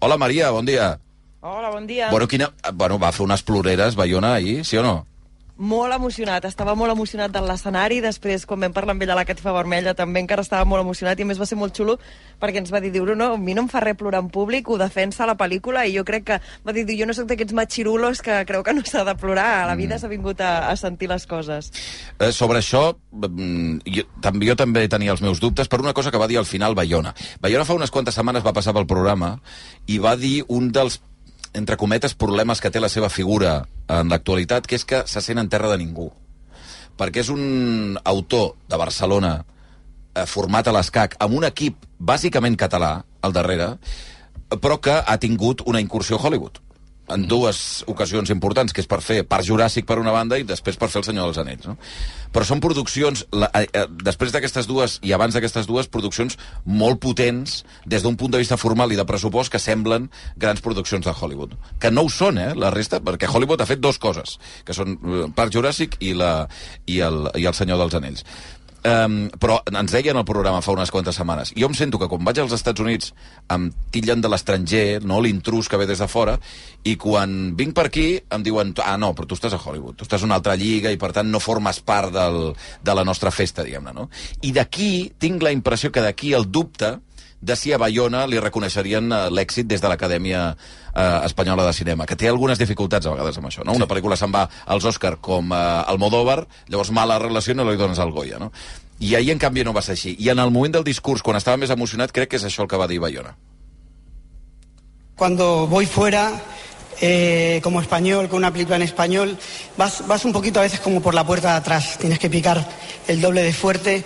Hola, 0.00 0.16
Maria, 0.16 0.50
bon 0.50 0.66
dia. 0.66 0.98
Hola, 1.40 1.70
bon 1.70 1.86
dia. 1.86 2.10
Bueno, 2.10 2.26
quina... 2.28 2.50
bueno, 2.74 2.98
va 2.98 3.12
fer 3.12 3.24
unes 3.24 3.42
ploreres, 3.42 3.94
Bayona, 3.96 4.34
ahir, 4.34 4.64
sí 4.64 4.76
o 4.76 4.82
no? 4.82 5.06
Molt 5.60 5.92
emocionat, 5.92 6.46
estava 6.48 6.72
molt 6.72 6.88
emocionat 6.94 7.34
de 7.34 7.40
l'escenari, 7.44 7.98
després 8.00 8.46
quan 8.48 8.62
vam 8.64 8.72
parlar 8.72 8.94
amb 8.94 9.02
ell 9.04 9.10
a 9.12 9.16
la 9.18 9.26
Catifa 9.28 9.52
Vermella 9.52 9.92
també 9.92 10.22
encara 10.22 10.40
estava 10.40 10.64
molt 10.64 10.80
emocionat 10.80 11.20
i 11.20 11.26
més 11.28 11.36
va 11.36 11.44
ser 11.44 11.58
molt 11.60 11.76
xulo 11.76 11.98
perquè 12.40 12.62
ens 12.62 12.70
va 12.72 12.80
dir, 12.80 12.88
diu, 12.94 13.04
no, 13.12 13.26
a 13.34 13.36
mi 13.36 13.52
no 13.52 13.66
em 13.66 13.68
fa 13.68 13.82
res 13.84 13.98
plorar 14.00 14.22
en 14.24 14.30
públic, 14.32 14.70
ho 14.72 14.78
defensa 14.80 15.26
la 15.28 15.34
pel·lícula 15.36 15.82
i 15.84 15.92
jo 15.98 16.04
crec 16.08 16.24
que, 16.30 16.38
va 16.64 16.72
dir, 16.72 16.86
jo 16.96 17.04
no 17.04 17.12
sóc 17.12 17.28
d'aquests 17.28 17.52
machirulos 17.58 18.24
que 18.24 18.38
creu 18.48 18.64
que 18.64 18.72
no 18.72 18.86
s'ha 18.88 19.04
de 19.04 19.14
plorar, 19.20 19.50
a 19.58 19.68
la 19.68 19.76
vida 19.76 20.00
s'ha 20.00 20.08
vingut 20.08 20.40
a, 20.40 20.70
a 20.70 20.72
sentir 20.80 21.12
les 21.12 21.28
coses. 21.28 21.68
Eh, 22.16 22.32
sobre 22.32 22.64
això, 22.64 22.94
mm, 23.12 23.84
jo, 23.84 24.06
també, 24.24 24.48
jo 24.48 24.56
també 24.56 24.86
tenia 24.88 25.12
els 25.12 25.20
meus 25.20 25.44
dubtes 25.44 25.68
per 25.68 25.82
una 25.84 25.92
cosa 25.92 26.08
que 26.08 26.24
va 26.24 26.30
dir 26.30 26.40
al 26.40 26.48
final 26.48 26.78
Bayona. 26.78 27.12
Bayona 27.44 27.68
fa 27.68 27.76
unes 27.76 27.92
quantes 27.92 28.16
setmanes 28.16 28.48
va 28.48 28.56
passar 28.56 28.72
pel 28.72 28.88
programa 28.88 29.34
i 29.92 30.00
va 30.00 30.16
dir 30.16 30.38
un 30.48 30.72
dels 30.72 31.02
entre 31.54 31.76
cometes, 31.76 32.14
problemes 32.14 32.60
que 32.60 32.70
té 32.70 32.80
la 32.80 32.88
seva 32.92 33.10
figura 33.10 33.64
en 33.90 34.10
l'actualitat, 34.12 34.66
que 34.66 34.78
és 34.78 34.86
que 34.86 35.02
se 35.10 35.22
sent 35.24 35.38
en 35.42 35.50
terra 35.50 35.70
de 35.72 35.78
ningú. 35.80 36.10
Perquè 36.98 37.24
és 37.24 37.30
un 37.32 37.98
autor 38.04 38.54
de 38.68 38.78
Barcelona 38.78 39.34
eh, 39.40 40.26
format 40.26 40.68
a 40.68 40.74
l'escac 40.76 41.16
amb 41.18 41.38
un 41.38 41.46
equip 41.48 41.86
bàsicament 41.98 42.56
català 42.60 43.00
al 43.20 43.34
darrere, 43.34 43.74
però 44.60 44.80
que 44.82 44.96
ha 45.00 45.16
tingut 45.22 45.62
una 45.66 45.80
incursió 45.80 46.18
a 46.18 46.26
Hollywood 46.26 46.60
en 47.14 47.26
dues 47.28 47.82
ocasions 47.90 48.30
importants, 48.32 48.72
que 48.72 48.82
és 48.82 48.88
per 48.90 49.00
fer 49.04 49.22
Parc 49.28 49.46
Juràssic 49.48 49.86
per 49.88 49.98
una 50.00 50.14
banda 50.14 50.38
i 50.38 50.46
després 50.46 50.78
per 50.80 50.88
fer 50.90 51.02
El 51.02 51.08
Senyor 51.08 51.30
dels 51.30 51.40
Anells. 51.42 51.68
No? 51.68 51.76
Però 52.30 52.46
són 52.46 52.62
produccions, 52.62 53.24
la, 53.34 53.48
eh, 53.58 53.66
eh, 53.74 53.86
després 54.06 54.30
d'aquestes 54.32 54.68
dues 54.70 54.98
i 55.02 55.12
abans 55.12 55.34
d'aquestes 55.34 55.66
dues, 55.66 55.88
produccions 55.90 56.38
molt 56.64 57.00
potents 57.02 57.64
des 57.86 58.04
d'un 58.04 58.16
punt 58.16 58.30
de 58.30 58.38
vista 58.38 58.58
formal 58.60 58.92
i 58.92 58.98
de 58.98 59.06
pressupost 59.06 59.50
que 59.50 59.58
semblen 59.58 60.10
grans 60.36 60.62
produccions 60.62 61.04
de 61.06 61.14
Hollywood. 61.14 61.56
Que 61.82 61.90
no 61.90 62.06
ho 62.06 62.12
són, 62.12 62.38
eh, 62.38 62.54
la 62.54 62.70
resta, 62.70 63.00
perquè 63.02 63.28
Hollywood 63.28 63.60
ha 63.60 63.66
fet 63.66 63.82
dues 63.82 63.98
coses, 63.98 64.38
que 64.64 64.76
són 64.76 64.94
eh, 64.94 65.26
Parc 65.34 65.52
Juràssic 65.56 65.98
i, 66.00 66.14
la, 66.14 66.46
i, 66.86 67.00
el, 67.00 67.26
i 67.34 67.46
El 67.50 67.58
Senyor 67.58 67.82
dels 67.82 67.98
Anells. 67.98 68.24
Um, 68.80 69.26
però 69.36 69.58
ens 69.68 69.92
deien 69.92 70.16
al 70.16 70.24
programa 70.24 70.62
fa 70.64 70.72
unes 70.72 70.88
quantes 70.88 71.18
setmanes 71.18 71.50
jo 71.52 71.68
em 71.68 71.74
sento 71.76 71.98
que 72.00 72.06
quan 72.08 72.22
vaig 72.24 72.38
als 72.40 72.54
Estats 72.56 72.80
Units 72.80 73.10
em 73.52 73.66
tillen 73.92 74.22
de 74.24 74.30
l'estranger, 74.32 75.02
no 75.04 75.18
l'intrus 75.20 75.68
que 75.68 75.76
ve 75.76 75.84
des 75.84 76.00
de 76.00 76.08
fora, 76.08 76.38
i 76.88 76.94
quan 76.96 77.52
vinc 77.58 77.74
per 77.76 77.84
aquí 77.90 78.06
em 78.32 78.46
diuen, 78.46 78.72
ah 78.80 78.96
no, 78.96 79.12
però 79.12 79.28
tu 79.28 79.36
estàs 79.36 79.52
a 79.52 79.60
Hollywood 79.60 79.98
tu 80.00 80.08
estàs 80.08 80.24
a 80.24 80.28
una 80.30 80.38
altra 80.40 80.56
lliga 80.56 80.88
i 80.88 80.96
per 80.96 81.12
tant 81.12 81.28
no 81.28 81.42
formes 81.44 81.82
part 81.84 82.08
del, 82.14 82.54
de 82.80 82.96
la 82.96 83.04
nostra 83.04 83.28
festa, 83.28 83.66
diguem-ne 83.66 83.92
no? 83.92 84.08
i 84.48 84.54
d'aquí 84.56 85.12
tinc 85.20 85.44
la 85.44 85.52
impressió 85.52 85.92
que 85.92 86.00
d'aquí 86.00 86.32
el 86.32 86.48
dubte 86.48 86.94
de 87.40 87.56
si 87.56 87.72
a 87.72 87.78
Bayona 87.80 88.26
li 88.28 88.40
reconeixerien 88.40 89.10
eh, 89.12 89.20
l'èxit 89.32 89.66
des 89.66 89.80
de 89.80 89.88
l'Acadèmia 89.88 90.42
eh, 90.52 91.24
Espanyola 91.24 91.64
de 91.66 91.72
Cinema, 91.72 92.06
que 92.06 92.16
té 92.16 92.28
algunes 92.28 92.60
dificultats 92.60 93.06
a 93.06 93.14
vegades 93.14 93.38
amb 93.40 93.48
això, 93.48 93.64
no? 93.64 93.76
Una 93.78 93.88
pel·lícula 93.88 94.18
se'n 94.20 94.32
va 94.34 94.46
als 94.66 94.84
Òscar 94.84 95.16
com 95.24 95.52
eh, 95.52 95.60
Almodóvar, 95.90 96.44
llavors 96.68 96.92
mala 96.92 97.18
relació 97.18 97.56
no 97.56 97.68
li 97.68 97.80
dones 97.80 97.98
al 97.98 98.12
Goya, 98.12 98.38
no? 98.38 98.52
I 99.00 99.14
ahir, 99.16 99.32
en 99.32 99.40
canvi, 99.40 99.64
no 99.64 99.72
va 99.72 99.80
ser 99.80 99.96
així. 99.96 100.12
I 100.20 100.28
en 100.28 100.42
el 100.42 100.50
moment 100.52 100.76
del 100.76 100.84
discurs, 100.84 101.22
quan 101.24 101.38
estava 101.38 101.56
més 101.56 101.72
emocionat, 101.72 102.12
crec 102.12 102.34
que 102.34 102.36
és 102.36 102.44
això 102.44 102.66
el 102.66 102.68
que 102.68 102.76
va 102.76 102.88
dir 102.88 103.00
Bayona. 103.00 103.32
Cuando 105.16 105.66
voy 105.66 105.86
fuera, 105.86 106.32
eh, 107.00 107.60
como 107.62 107.80
español, 107.80 108.28
con 108.28 108.38
una 108.38 108.52
película 108.52 108.76
en 108.76 108.82
español, 108.82 109.38
vas, 109.78 110.06
vas 110.06 110.24
un 110.26 110.32
poquito 110.32 110.60
a 110.60 110.64
veces 110.64 110.80
como 110.80 111.00
por 111.00 111.14
la 111.14 111.24
puerta 111.24 111.52
de 111.52 111.56
atrás, 111.56 111.96
tienes 111.98 112.18
que 112.18 112.28
picar 112.28 112.66
el 113.08 113.20
doble 113.20 113.42
de 113.42 113.52
fuerte. 113.52 114.04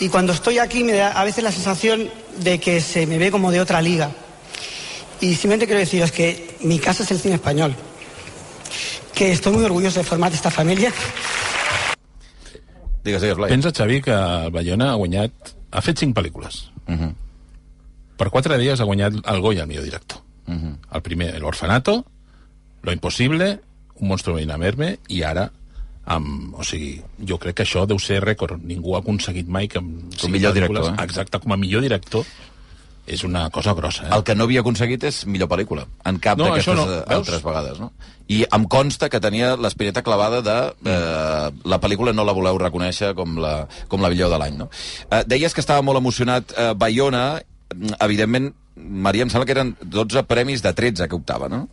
Y 0.00 0.08
cuando 0.08 0.32
estoy 0.32 0.58
aquí 0.58 0.82
me 0.82 0.94
da 0.94 1.12
a 1.12 1.24
veces 1.24 1.44
la 1.44 1.52
sensación 1.52 2.10
de 2.38 2.58
que 2.58 2.80
se 2.80 3.06
me 3.06 3.18
ve 3.18 3.30
como 3.30 3.50
de 3.50 3.60
otra 3.60 3.82
liga. 3.82 4.10
Y 5.20 5.34
simplemente 5.34 5.66
quiero 5.66 5.80
deciros 5.80 6.12
que 6.12 6.56
mi 6.62 6.78
casa 6.78 7.02
es 7.02 7.10
el 7.10 7.18
cine 7.18 7.34
español. 7.34 7.74
Que 9.14 9.32
estoy 9.32 9.52
muy 9.52 9.64
orgulloso 9.64 10.00
de 10.00 10.04
formar 10.04 10.32
esta 10.32 10.50
familia. 10.50 10.92
Digues, 13.04 13.20
digues, 13.20 13.36
Blai. 13.36 13.50
Pensa, 13.50 13.72
Xavi, 13.72 14.00
que 14.02 14.12
el 14.12 14.50
Bayona 14.50 14.92
ha 14.92 14.94
guanyat... 14.94 15.32
Ha 15.70 15.80
fet 15.80 16.00
cinc 16.02 16.16
pel·lícules. 16.16 16.70
Uh 16.88 16.94
-huh. 16.94 17.14
Per 18.16 18.28
quatre 18.30 18.58
dies 18.58 18.80
ha 18.80 18.84
guanyat 18.84 19.14
el 19.24 19.40
Goya, 19.40 19.62
el 19.62 19.68
millor 19.68 19.84
director. 19.84 20.18
Uh 20.46 20.54
-huh. 20.54 20.76
El 20.92 21.02
primer, 21.02 21.34
El 21.34 21.44
Orfanato, 21.44 22.04
Lo 22.82 22.92
Impossible, 22.92 23.60
Un 24.00 24.08
monstruo 24.08 24.34
verme, 24.34 24.98
i 25.08 25.22
ara 25.22 25.52
amb, 26.10 26.54
o 26.58 26.64
sigui, 26.66 26.96
jo 27.26 27.38
crec 27.38 27.60
que 27.60 27.66
això 27.66 27.86
deu 27.88 27.98
ser 28.02 28.20
rècord. 28.24 28.58
Ningú 28.66 28.96
ha 28.96 29.02
aconseguit 29.04 29.48
mai 29.48 29.68
que... 29.70 29.80
cinc 30.18 30.32
millor 30.34 30.54
director, 30.56 30.90
eh? 30.92 30.96
Exacte, 31.04 31.38
com 31.42 31.54
a 31.54 31.60
millor 31.60 31.84
director 31.86 32.26
és 33.10 33.24
una 33.26 33.48
cosa 33.50 33.72
grossa. 33.74 34.04
Eh? 34.06 34.10
El 34.14 34.22
que 34.22 34.34
no 34.36 34.44
havia 34.46 34.60
aconseguit 34.62 35.02
és 35.08 35.24
millor 35.26 35.48
pel·lícula, 35.50 35.86
en 36.06 36.18
cap 36.22 36.38
No, 36.38 36.46
d'aquestes 36.50 36.76
no. 36.78 36.84
eh, 36.84 36.98
Veus? 37.08 37.16
altres 37.16 37.42
vegades, 37.42 37.80
no? 37.82 37.88
I 38.30 38.44
em 38.54 38.66
consta 38.70 39.08
que 39.10 39.18
tenia 39.18 39.56
l'espineta 39.58 40.04
clavada 40.06 40.38
de 40.46 40.56
eh, 40.92 41.48
la 41.66 41.80
pel·lícula 41.82 42.12
no 42.14 42.22
la 42.28 42.34
voleu 42.36 42.58
reconèixer 42.60 43.14
com 43.18 43.40
la, 43.42 43.64
com 43.90 44.04
la 44.04 44.12
millor 44.12 44.30
de 44.30 44.38
l'any, 44.38 44.60
no? 44.60 44.68
Eh, 45.10 45.24
deies 45.26 45.56
que 45.56 45.64
estava 45.64 45.82
molt 45.82 45.98
emocionat 45.98 46.54
eh, 46.54 46.68
Bayona, 46.78 47.24
evidentment, 47.98 48.52
Maria, 48.76 49.26
em 49.26 49.32
sembla 49.32 49.48
que 49.48 49.56
eren 49.58 49.74
12 49.82 50.22
premis 50.30 50.62
de 50.62 50.70
13 50.76 51.08
que 51.10 51.18
optava, 51.18 51.48
no? 51.50 51.64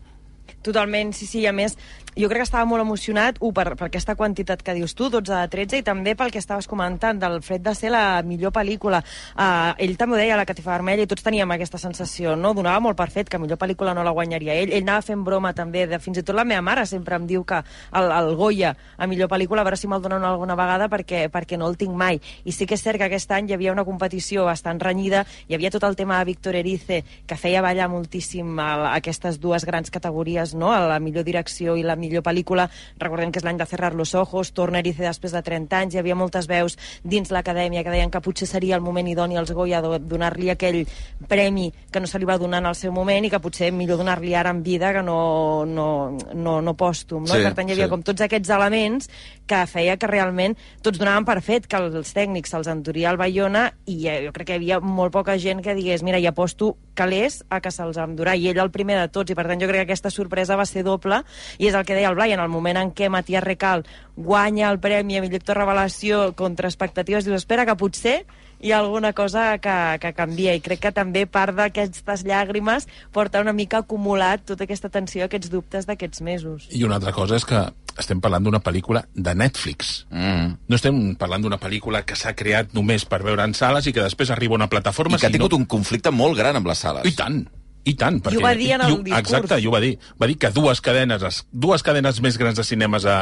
Totalment, 0.66 1.14
sí, 1.14 1.28
sí, 1.30 1.44
i 1.46 1.48
a 1.48 1.54
més, 1.54 1.78
jo 2.18 2.28
crec 2.30 2.42
que 2.42 2.48
estava 2.48 2.66
molt 2.66 2.82
emocionat, 2.82 3.38
un, 3.40 3.54
per, 3.54 3.76
per 3.78 3.88
aquesta 3.88 4.16
quantitat 4.18 4.64
que 4.66 4.74
dius 4.74 4.96
tu, 4.98 5.10
12 5.14 5.32
de 5.32 5.48
13, 5.54 5.78
i 5.82 5.86
també 5.86 6.16
pel 6.18 6.32
que 6.34 6.42
estaves 6.42 6.68
comentant, 6.68 7.20
del 7.22 7.40
fet 7.46 7.62
de 7.62 7.74
ser 7.78 7.92
la 7.94 8.22
millor 8.26 8.52
pel·lícula. 8.56 9.04
Uh, 9.38 9.76
ell 9.78 9.96
també 9.98 10.16
ho 10.16 10.20
deia, 10.20 10.34
a 10.34 10.40
la 10.42 10.46
Catifa 10.50 10.72
Vermella, 10.74 11.06
i 11.06 11.10
tots 11.12 11.24
teníem 11.26 11.52
aquesta 11.54 11.78
sensació, 11.78 12.36
no? 12.36 12.54
Donava 12.58 12.80
molt 12.82 12.98
per 12.98 13.10
fet 13.14 13.30
que 13.30 13.40
millor 13.40 13.60
pel·lícula 13.62 13.94
no 13.94 14.04
la 14.04 14.12
guanyaria 14.18 14.56
ell. 14.58 14.74
Ell 14.74 14.84
anava 14.88 15.06
fent 15.06 15.22
broma 15.28 15.54
també, 15.54 15.86
de, 15.88 16.00
fins 16.02 16.18
i 16.18 16.24
tot 16.26 16.36
la 16.36 16.46
meva 16.48 16.64
mare 16.66 16.86
sempre 16.90 17.16
em 17.20 17.28
diu 17.30 17.44
que 17.46 17.62
el, 17.62 18.10
el 18.12 18.34
Goya 18.36 18.74
a 18.98 19.08
millor 19.08 19.30
pel·lícula, 19.30 19.62
a 19.62 19.68
veure 19.70 19.78
si 19.78 19.88
me'l 19.88 20.02
donen 20.02 20.26
alguna 20.26 20.56
vegada 20.58 20.90
perquè, 20.90 21.28
perquè 21.30 21.58
no 21.62 21.70
el 21.70 21.78
tinc 21.78 21.94
mai. 21.94 22.18
I 22.46 22.52
sí 22.56 22.66
que 22.66 22.74
és 22.80 22.82
cert 22.84 22.98
que 22.98 23.06
aquest 23.12 23.32
any 23.38 23.52
hi 23.52 23.56
havia 23.58 23.72
una 23.76 23.86
competició 23.86 24.46
bastant 24.50 24.82
renyida, 24.82 25.22
hi 25.48 25.54
havia 25.58 25.70
tot 25.74 25.86
el 25.86 25.96
tema 25.96 26.18
de 26.20 26.26
Víctor 26.32 26.56
Erice, 26.56 27.04
que 27.28 27.38
feia 27.38 27.62
ballar 27.62 27.90
moltíssim 27.94 28.58
a, 28.60 28.72
la- 28.82 28.94
aquestes 28.98 29.38
dues 29.44 29.66
grans 29.70 29.92
categories, 29.94 30.56
no? 30.58 30.74
a 30.74 30.82
la 30.88 31.00
millor 31.00 31.24
direcció 31.28 31.76
i 31.78 31.84
la 31.86 31.94
millor 31.96 32.07
pel·lícula. 32.24 32.68
Recordem 33.00 33.32
que 33.32 33.42
és 33.42 33.46
l'any 33.46 33.58
de 33.58 33.68
Cerrar 33.68 33.94
los 33.96 34.16
ojos, 34.16 34.54
torna 34.56 34.80
Erice 34.80 35.04
després 35.04 35.34
de 35.36 35.42
30 35.44 35.78
anys, 35.78 35.96
hi 35.96 36.02
havia 36.02 36.16
moltes 36.16 36.48
veus 36.48 36.78
dins 37.04 37.32
l'acadèmia 37.32 37.84
que 37.84 37.94
deien 37.94 38.12
que 38.12 38.22
potser 38.24 38.48
seria 38.48 38.76
el 38.76 38.82
moment 38.82 39.08
idoni 39.08 39.38
als 39.38 39.52
Goya 39.52 39.82
de 39.82 40.00
donar-li 40.00 40.50
aquell 40.54 40.84
premi 41.28 41.72
que 41.92 42.00
no 42.00 42.08
se 42.08 42.20
li 42.20 42.26
va 42.26 42.38
donar 42.38 42.62
en 42.64 42.72
el 42.72 42.76
seu 42.76 42.94
moment 42.96 43.26
i 43.26 43.32
que 43.34 43.42
potser 43.44 43.72
millor 43.72 44.00
donar-li 44.00 44.34
ara 44.36 44.54
en 44.56 44.64
vida 44.64 44.94
que 44.94 45.04
no, 45.04 45.66
no, 45.66 46.18
no, 46.34 46.62
no 46.62 46.78
pòstum. 46.78 47.26
No? 47.26 47.34
Sí, 47.34 47.42
I 47.42 47.50
per 47.50 47.56
tant, 47.58 47.70
hi 47.70 47.76
havia 47.76 47.90
sí. 47.90 47.94
com 47.94 48.06
tots 48.06 48.24
aquests 48.24 48.54
elements 48.56 49.10
que 49.48 49.64
feia 49.70 49.96
que 49.98 50.10
realment 50.10 50.58
tots 50.84 51.00
donaven 51.00 51.26
per 51.26 51.40
fet 51.42 51.68
que 51.72 51.80
els 51.80 52.14
tècnics 52.14 52.52
se'ls 52.54 52.70
enduria 52.72 53.10
al 53.12 53.20
Bayona 53.20 53.68
i 53.88 53.98
eh, 54.08 54.20
jo 54.28 54.34
crec 54.36 54.52
que 54.52 54.58
hi 54.58 54.60
havia 54.62 54.80
molt 54.84 55.16
poca 55.16 55.38
gent 55.42 55.64
que 55.66 55.76
digués 55.78 56.04
mira, 56.06 56.20
hi 56.20 56.28
aposto 56.30 56.76
calés 56.98 57.40
a 57.50 57.62
que 57.64 57.72
se'ls 57.74 58.00
endurà 58.02 58.36
i 58.36 58.50
ell 58.52 58.62
el 58.62 58.74
primer 58.74 59.00
de 59.00 59.08
tots 59.14 59.32
i 59.32 59.38
per 59.38 59.48
tant 59.48 59.62
jo 59.62 59.70
crec 59.70 59.86
que 59.86 59.88
aquesta 59.88 60.12
sorpresa 60.14 60.60
va 60.60 60.68
ser 60.70 60.84
doble 60.88 61.22
i 61.58 61.70
és 61.72 61.78
el 61.78 61.86
que 61.88 61.97
deia 61.98 62.10
el 62.14 62.16
Blai, 62.18 62.32
en 62.38 62.40
el 62.44 62.50
moment 62.54 62.78
en 62.80 62.94
què 62.96 63.10
Matías 63.10 63.44
Recal 63.44 63.84
guanya 64.16 64.70
el 64.72 64.80
premi 64.82 65.18
a 65.18 65.22
millor 65.22 65.42
revelació 65.58 66.32
contra 66.38 66.70
expectatives, 66.70 67.26
dius, 67.26 67.42
espera 67.44 67.66
que 67.66 67.76
potser 67.78 68.22
hi 68.60 68.72
ha 68.74 68.80
alguna 68.80 69.12
cosa 69.14 69.60
que, 69.62 69.74
que 70.02 70.14
canvia 70.18 70.56
i 70.58 70.62
crec 70.66 70.80
que 70.88 70.92
també 70.92 71.28
part 71.30 71.54
d'aquestes 71.58 72.24
llàgrimes 72.26 72.88
porta 73.14 73.42
una 73.44 73.54
mica 73.54 73.84
acumulat 73.84 74.48
tota 74.50 74.66
aquesta 74.66 74.90
tensió, 74.90 75.28
aquests 75.28 75.52
dubtes 75.54 75.86
d'aquests 75.86 76.24
mesos. 76.26 76.66
I 76.74 76.82
una 76.88 76.98
altra 76.98 77.14
cosa 77.14 77.38
és 77.38 77.46
que 77.46 77.60
estem 77.98 78.20
parlant 78.22 78.46
d'una 78.46 78.62
pel·lícula 78.62 79.04
de 79.14 79.34
Netflix. 79.38 80.06
Mm. 80.10 80.58
No 80.70 80.78
estem 80.78 80.98
parlant 81.18 81.46
d'una 81.46 81.58
pel·lícula 81.62 82.04
que 82.06 82.18
s'ha 82.18 82.34
creat 82.38 82.74
només 82.78 83.06
per 83.10 83.22
veure 83.26 83.46
en 83.46 83.54
sales 83.58 83.86
i 83.90 83.94
que 83.94 84.02
després 84.06 84.34
arriba 84.34 84.54
a 84.58 84.62
una 84.64 84.70
plataforma... 84.70 85.18
I 85.18 85.22
que 85.22 85.30
ha 85.30 85.30
sinó- 85.34 85.46
tingut 85.46 85.58
un 85.58 85.66
conflicte 85.70 86.14
molt 86.14 86.38
gran 86.38 86.58
amb 86.58 86.70
les 86.70 86.82
sales. 86.82 87.06
I 87.10 87.14
tant, 87.18 87.44
i 87.88 87.94
tant. 88.00 88.20
I 88.32 88.36
ho 88.40 88.44
va 88.44 88.54
dir 88.58 88.72
en 88.76 88.82
el 88.88 88.92
i 88.98 88.98
discurs. 89.08 89.20
Exacte, 89.24 89.60
i 89.64 89.68
ho 89.70 89.72
va 89.74 89.80
dir. 89.84 89.94
Va 90.20 90.28
dir 90.28 90.36
que 90.42 90.50
dues 90.56 90.82
cadenes, 90.84 91.24
es- 91.24 91.46
dues 91.52 91.84
cadenes 91.88 92.20
més 92.26 92.38
grans 92.42 92.58
de 92.60 92.64
cinemes 92.68 93.06
a, 93.08 93.18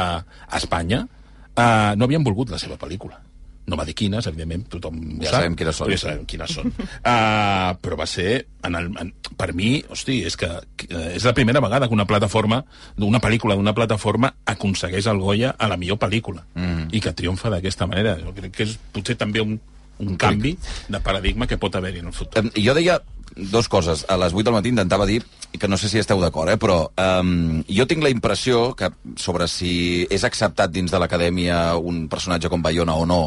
a 0.48 0.56
Espanya 0.58 1.04
uh, 1.06 1.94
no 1.96 2.04
havien 2.08 2.24
volgut 2.26 2.50
la 2.50 2.58
seva 2.58 2.76
pel·lícula. 2.80 3.22
No 3.66 3.74
va 3.74 3.82
dir 3.82 3.96
quines, 3.98 4.22
evidentment, 4.30 4.68
tothom 4.70 4.94
ho 5.18 5.24
Ja 5.24 5.30
sap. 5.32 5.40
sabem 5.40 5.56
quines 5.58 5.74
són. 5.80 5.88
Ja 5.90 5.96
sabem 5.98 6.20
quines 6.30 6.52
són. 6.54 6.68
Uh, 6.70 7.72
però 7.82 7.96
va 7.98 8.06
ser, 8.06 8.44
en 8.62 8.76
el, 8.78 8.92
en, 9.02 9.08
per 9.38 9.48
mi, 9.58 9.80
hosti, 9.90 10.20
és 10.28 10.36
que 10.38 10.46
uh, 10.46 11.00
és 11.16 11.24
la 11.26 11.32
primera 11.34 11.58
vegada 11.64 11.88
que 11.90 11.96
una 11.96 12.06
plataforma, 12.06 12.60
una 13.02 13.18
pel·lícula 13.24 13.56
d'una 13.58 13.74
plataforma 13.74 14.30
aconsegueix 14.54 15.08
el 15.10 15.18
Goya 15.18 15.54
a 15.58 15.66
la 15.72 15.76
millor 15.80 15.98
pel·lícula 15.98 16.44
Mm. 16.54 16.86
i 16.94 17.00
que 17.02 17.10
triomfa 17.12 17.50
d'aquesta 17.50 17.88
manera. 17.90 18.14
Jo 18.22 18.30
crec 18.38 18.54
que 18.54 18.68
és 18.68 18.76
potser 18.94 19.16
també 19.18 19.42
un, 19.42 19.58
un 19.98 20.14
canvi 20.16 20.54
de 20.88 21.00
paradigma 21.02 21.46
que 21.50 21.58
pot 21.58 21.74
haver-hi 21.74 22.04
en 22.04 22.12
el 22.12 22.14
futur. 22.14 22.44
Em, 22.44 22.50
Jo 22.62 22.74
deia 22.78 23.00
dos 23.36 23.68
coses. 23.68 24.04
A 24.08 24.16
les 24.16 24.32
8 24.32 24.48
del 24.48 24.56
matí 24.56 24.72
intentava 24.72 25.06
dir, 25.06 25.22
que 25.58 25.68
no 25.68 25.76
sé 25.76 25.88
si 25.88 26.00
esteu 26.00 26.20
d'acord, 26.20 26.50
eh, 26.50 26.58
però 26.60 26.88
um, 27.20 27.62
jo 27.68 27.86
tinc 27.88 28.02
la 28.04 28.12
impressió 28.12 28.74
que 28.76 28.90
sobre 29.20 29.46
si 29.48 30.06
és 30.10 30.24
acceptat 30.24 30.72
dins 30.72 30.92
de 30.92 31.00
l'acadèmia 31.00 31.76
un 31.76 32.06
personatge 32.12 32.50
com 32.52 32.64
Bayona 32.64 32.96
o 32.96 33.06
no, 33.08 33.20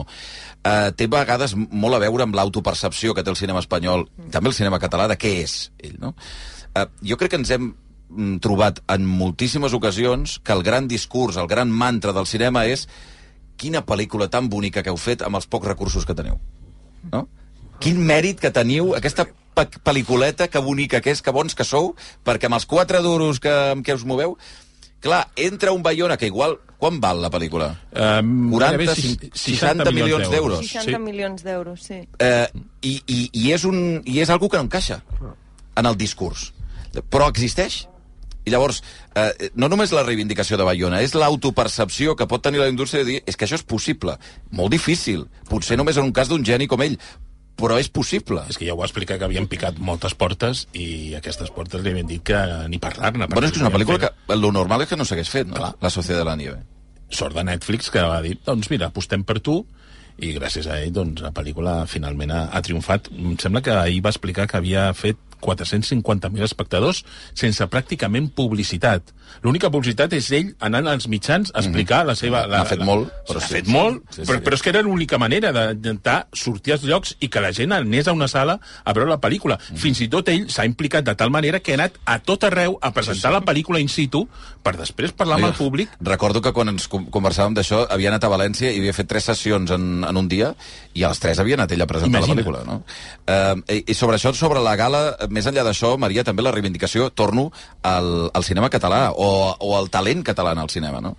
eh, 0.63 0.89
té 0.97 1.07
vegades 1.07 1.55
molt 1.55 1.97
a 1.97 2.01
veure 2.03 2.25
amb 2.25 2.35
l'autopercepció 2.37 3.13
que 3.13 3.23
té 3.23 3.31
el 3.31 3.39
cinema 3.39 3.63
espanyol, 3.63 4.07
també 4.33 4.51
el 4.51 4.57
cinema 4.57 4.81
català, 4.81 5.07
de 5.07 5.17
què 5.17 5.35
és 5.43 5.59
ell, 5.77 5.97
no? 6.01 6.15
Eh, 6.75 6.85
jo 7.13 7.17
crec 7.17 7.33
que 7.33 7.41
ens 7.41 7.53
hem 7.55 7.71
mm, 7.71 8.37
trobat 8.43 8.83
en 8.89 9.05
moltíssimes 9.05 9.73
ocasions 9.73 10.39
que 10.43 10.53
el 10.53 10.63
gran 10.63 10.89
discurs, 10.89 11.37
el 11.37 11.49
gran 11.49 11.71
mantra 11.71 12.13
del 12.13 12.29
cinema 12.29 12.65
és 12.65 12.87
quina 13.59 13.85
pel·lícula 13.85 14.29
tan 14.31 14.49
bonica 14.49 14.83
que 14.83 14.91
heu 14.91 14.99
fet 14.99 15.25
amb 15.25 15.39
els 15.39 15.49
pocs 15.49 15.67
recursos 15.67 16.05
que 16.05 16.15
teniu. 16.15 16.39
No? 17.11 17.27
Quin 17.79 17.99
mèrit 18.03 18.39
que 18.43 18.51
teniu, 18.51 18.93
aquesta 18.97 19.25
pe- 19.55 19.67
pel·lículeta, 19.83 20.49
que 20.51 20.59
bonica 20.63 20.99
que 21.01 21.13
és, 21.13 21.21
que 21.23 21.31
bons 21.35 21.55
que 21.55 21.63
sou, 21.67 21.93
perquè 22.27 22.49
amb 22.49 22.57
els 22.59 22.65
quatre 22.67 23.01
duros 23.05 23.39
que, 23.39 23.53
amb 23.75 23.85
què 23.85 23.95
us 23.95 24.03
moveu, 24.07 24.35
clar, 24.99 25.29
entra 25.35 25.71
un 25.75 25.83
Bayona 25.83 26.17
que 26.17 26.27
igual... 26.27 26.59
Quan 26.79 27.01
val 27.03 27.17
la 27.19 27.27
pel·lícula? 27.27 27.73
Um, 27.91 28.53
40, 28.53 28.93
60 29.35 29.91
milions 29.91 30.29
d'euros. 30.31 30.61
60 30.63 30.99
milions 31.03 31.43
d'euros, 31.43 31.81
sí. 31.83 31.97
Eh, 32.23 32.47
i, 32.87 32.93
i, 33.03 33.17
i, 33.33 33.49
és 33.51 33.65
un, 33.67 33.97
I 34.07 34.21
és 34.23 34.31
algú 34.31 34.47
que 34.47 34.55
no 34.55 34.63
encaixa 34.63 35.01
en 35.75 35.89
el 35.89 35.97
discurs. 35.99 36.53
Però 37.11 37.27
existeix. 37.27 37.81
I 38.47 38.53
llavors, 38.53 38.79
eh, 39.19 39.49
no 39.59 39.67
només 39.67 39.91
la 39.91 40.05
reivindicació 40.07 40.55
de 40.55 40.63
Bayona, 40.63 41.01
és 41.03 41.17
l'autopercepció 41.19 42.15
que 42.15 42.29
pot 42.31 42.47
tenir 42.47 42.63
la 42.63 42.69
indústria 42.71 43.03
de 43.03 43.11
dir 43.11 43.19
és 43.27 43.35
que 43.35 43.43
això 43.43 43.59
és 43.59 43.67
possible. 43.67 44.15
Molt 44.55 44.71
difícil. 44.71 45.27
Potser 45.51 45.75
només 45.75 45.99
en 45.99 46.07
un 46.07 46.15
cas 46.15 46.31
d'un 46.31 46.47
geni 46.47 46.71
com 46.71 46.79
ell, 46.87 46.95
però 47.59 47.77
és 47.79 47.89
possible. 47.93 48.43
És 48.49 48.57
que 48.59 48.67
ja 48.67 48.75
ho 48.75 48.79
va 48.79 48.87
explicar 48.87 49.19
que 49.19 49.27
havien 49.27 49.47
picat 49.51 49.79
moltes 49.83 50.15
portes 50.17 50.65
i 50.73 51.15
aquestes 51.19 51.51
portes 51.55 51.83
li 51.83 51.93
havien 51.93 52.09
dit 52.09 52.23
que 52.25 52.39
ni 52.71 52.81
parlar-ne. 52.81 53.29
Bueno, 53.31 53.47
és 53.47 53.53
que 53.53 53.61
és 53.61 53.65
una 53.65 53.73
pel·lícula 53.73 53.99
que 54.03 54.39
lo 54.39 54.53
normal 54.55 54.85
és 54.85 54.91
que 54.91 54.99
no 54.99 55.07
s'hagués 55.07 55.31
fet, 55.31 55.49
no? 55.49 55.73
La 55.81 55.93
Societat 55.93 56.23
de 56.23 56.29
la 56.29 56.37
Nieve. 56.39 56.63
Sort 57.09 57.35
de 57.35 57.43
Netflix 57.43 57.89
que 57.93 58.05
va 58.05 58.21
dir, 58.25 58.37
doncs 58.45 58.69
mira, 58.71 58.89
apostem 58.89 59.25
per 59.25 59.39
tu 59.43 59.61
i 60.19 60.33
gràcies 60.35 60.67
a 60.67 60.81
ell 60.83 60.91
doncs, 60.93 61.23
la 61.23 61.31
pel·lícula 61.35 61.83
finalment 61.87 62.33
ha, 62.35 62.43
ha 62.51 62.61
triomfat. 62.65 63.07
Em 63.15 63.37
sembla 63.39 63.63
que 63.65 63.75
ahir 63.75 64.01
va 64.03 64.11
explicar 64.13 64.47
que 64.51 64.59
havia 64.59 64.89
fet 64.97 65.19
450.000 65.41 66.43
espectadors 66.43 67.03
sense 67.37 67.65
pràcticament 67.71 68.29
publicitat. 68.35 69.13
L'única 69.45 69.69
publicitat 69.69 70.13
és 70.17 70.31
ell 70.33 70.47
anant 70.65 70.87
als 70.89 71.05
mitjans 71.07 71.51
a 71.53 71.61
explicar 71.61 72.01
la 72.07 72.15
seva... 72.17 72.45
La, 72.49 72.63
N'ha 72.63 72.65
fet 72.69 72.81
la, 72.81 72.85
molt, 72.87 73.11
però 73.29 73.39
ha 73.41 73.45
sí. 73.45 73.53
fet 73.59 73.67
molt, 73.69 74.01
Sí, 74.09 74.23
sí. 74.23 74.27
però, 74.29 74.41
però 74.45 74.57
és 74.57 74.63
que 74.65 74.71
era 74.73 74.81
l'única 74.85 75.19
manera 75.21 75.51
d'intentar 75.53 76.17
sortir 76.33 76.73
als 76.75 76.83
llocs 76.87 77.13
i 77.21 77.29
que 77.29 77.43
la 77.43 77.51
gent 77.55 77.75
anés 77.75 78.09
a 78.09 78.15
una 78.17 78.27
sala 78.27 78.57
a 78.83 78.93
veure 78.97 79.09
la 79.11 79.19
pel·lícula. 79.21 79.59
Fins 79.77 80.01
i 80.01 80.09
tot 80.11 80.27
ell 80.33 80.47
s'ha 80.49 80.65
implicat 80.67 81.05
de 81.05 81.13
tal 81.19 81.29
manera 81.31 81.59
que 81.61 81.75
ha 81.75 81.79
anat 81.79 81.99
a 82.09 82.17
tot 82.25 82.43
arreu 82.49 82.79
a 82.81 82.91
presentar 82.95 83.31
la 83.35 83.43
pel·lícula 83.45 83.79
in 83.79 83.87
situ 83.89 84.25
per 84.65 84.73
després 84.75 85.13
parlar 85.15 85.37
amb 85.39 85.47
el 85.51 85.53
públic 85.55 85.93
Recordo 86.03 86.41
que 86.43 86.51
quan 86.51 86.67
ens 86.73 86.89
con- 86.91 87.05
conversàvem 87.13 87.53
d'això 87.55 87.85
havia 87.93 88.09
anat 88.11 88.25
a 88.27 88.31
València 88.33 88.73
i 88.73 88.81
havia 88.81 88.93
fet 88.97 89.07
tres 89.07 89.23
sessions 89.29 89.71
en, 89.71 90.03
en 90.03 90.17
un 90.19 90.27
dia 90.27 90.49
i 90.99 91.05
els 91.07 91.21
tres 91.21 91.39
havia 91.39 91.55
anat 91.55 91.71
ell 91.71 91.85
a 91.85 91.87
presentar 91.87 92.19
Imagina't. 92.19 92.41
la 92.41 92.43
pel·lícula. 92.43 92.65
No? 92.67 92.81
Eh, 93.29 93.77
i, 93.77 93.83
I 93.93 93.95
sobre 93.95 94.17
això, 94.19 94.33
sobre 94.35 94.59
la 94.65 94.75
gala, 94.79 95.03
més 95.29 95.47
enllà 95.49 95.63
d'això, 95.67 95.95
Maria, 96.01 96.25
també 96.27 96.45
la 96.45 96.53
reivindicació, 96.55 97.09
torno 97.09 97.49
al, 97.81 98.29
al 98.33 98.45
cinema 98.47 98.69
català 98.73 99.09
o, 99.15 99.29
o 99.59 99.73
al 99.77 99.89
talent 99.93 100.23
català 100.27 100.55
en 100.57 100.63
el 100.65 100.71
cinema, 100.73 101.01
no? 101.01 101.15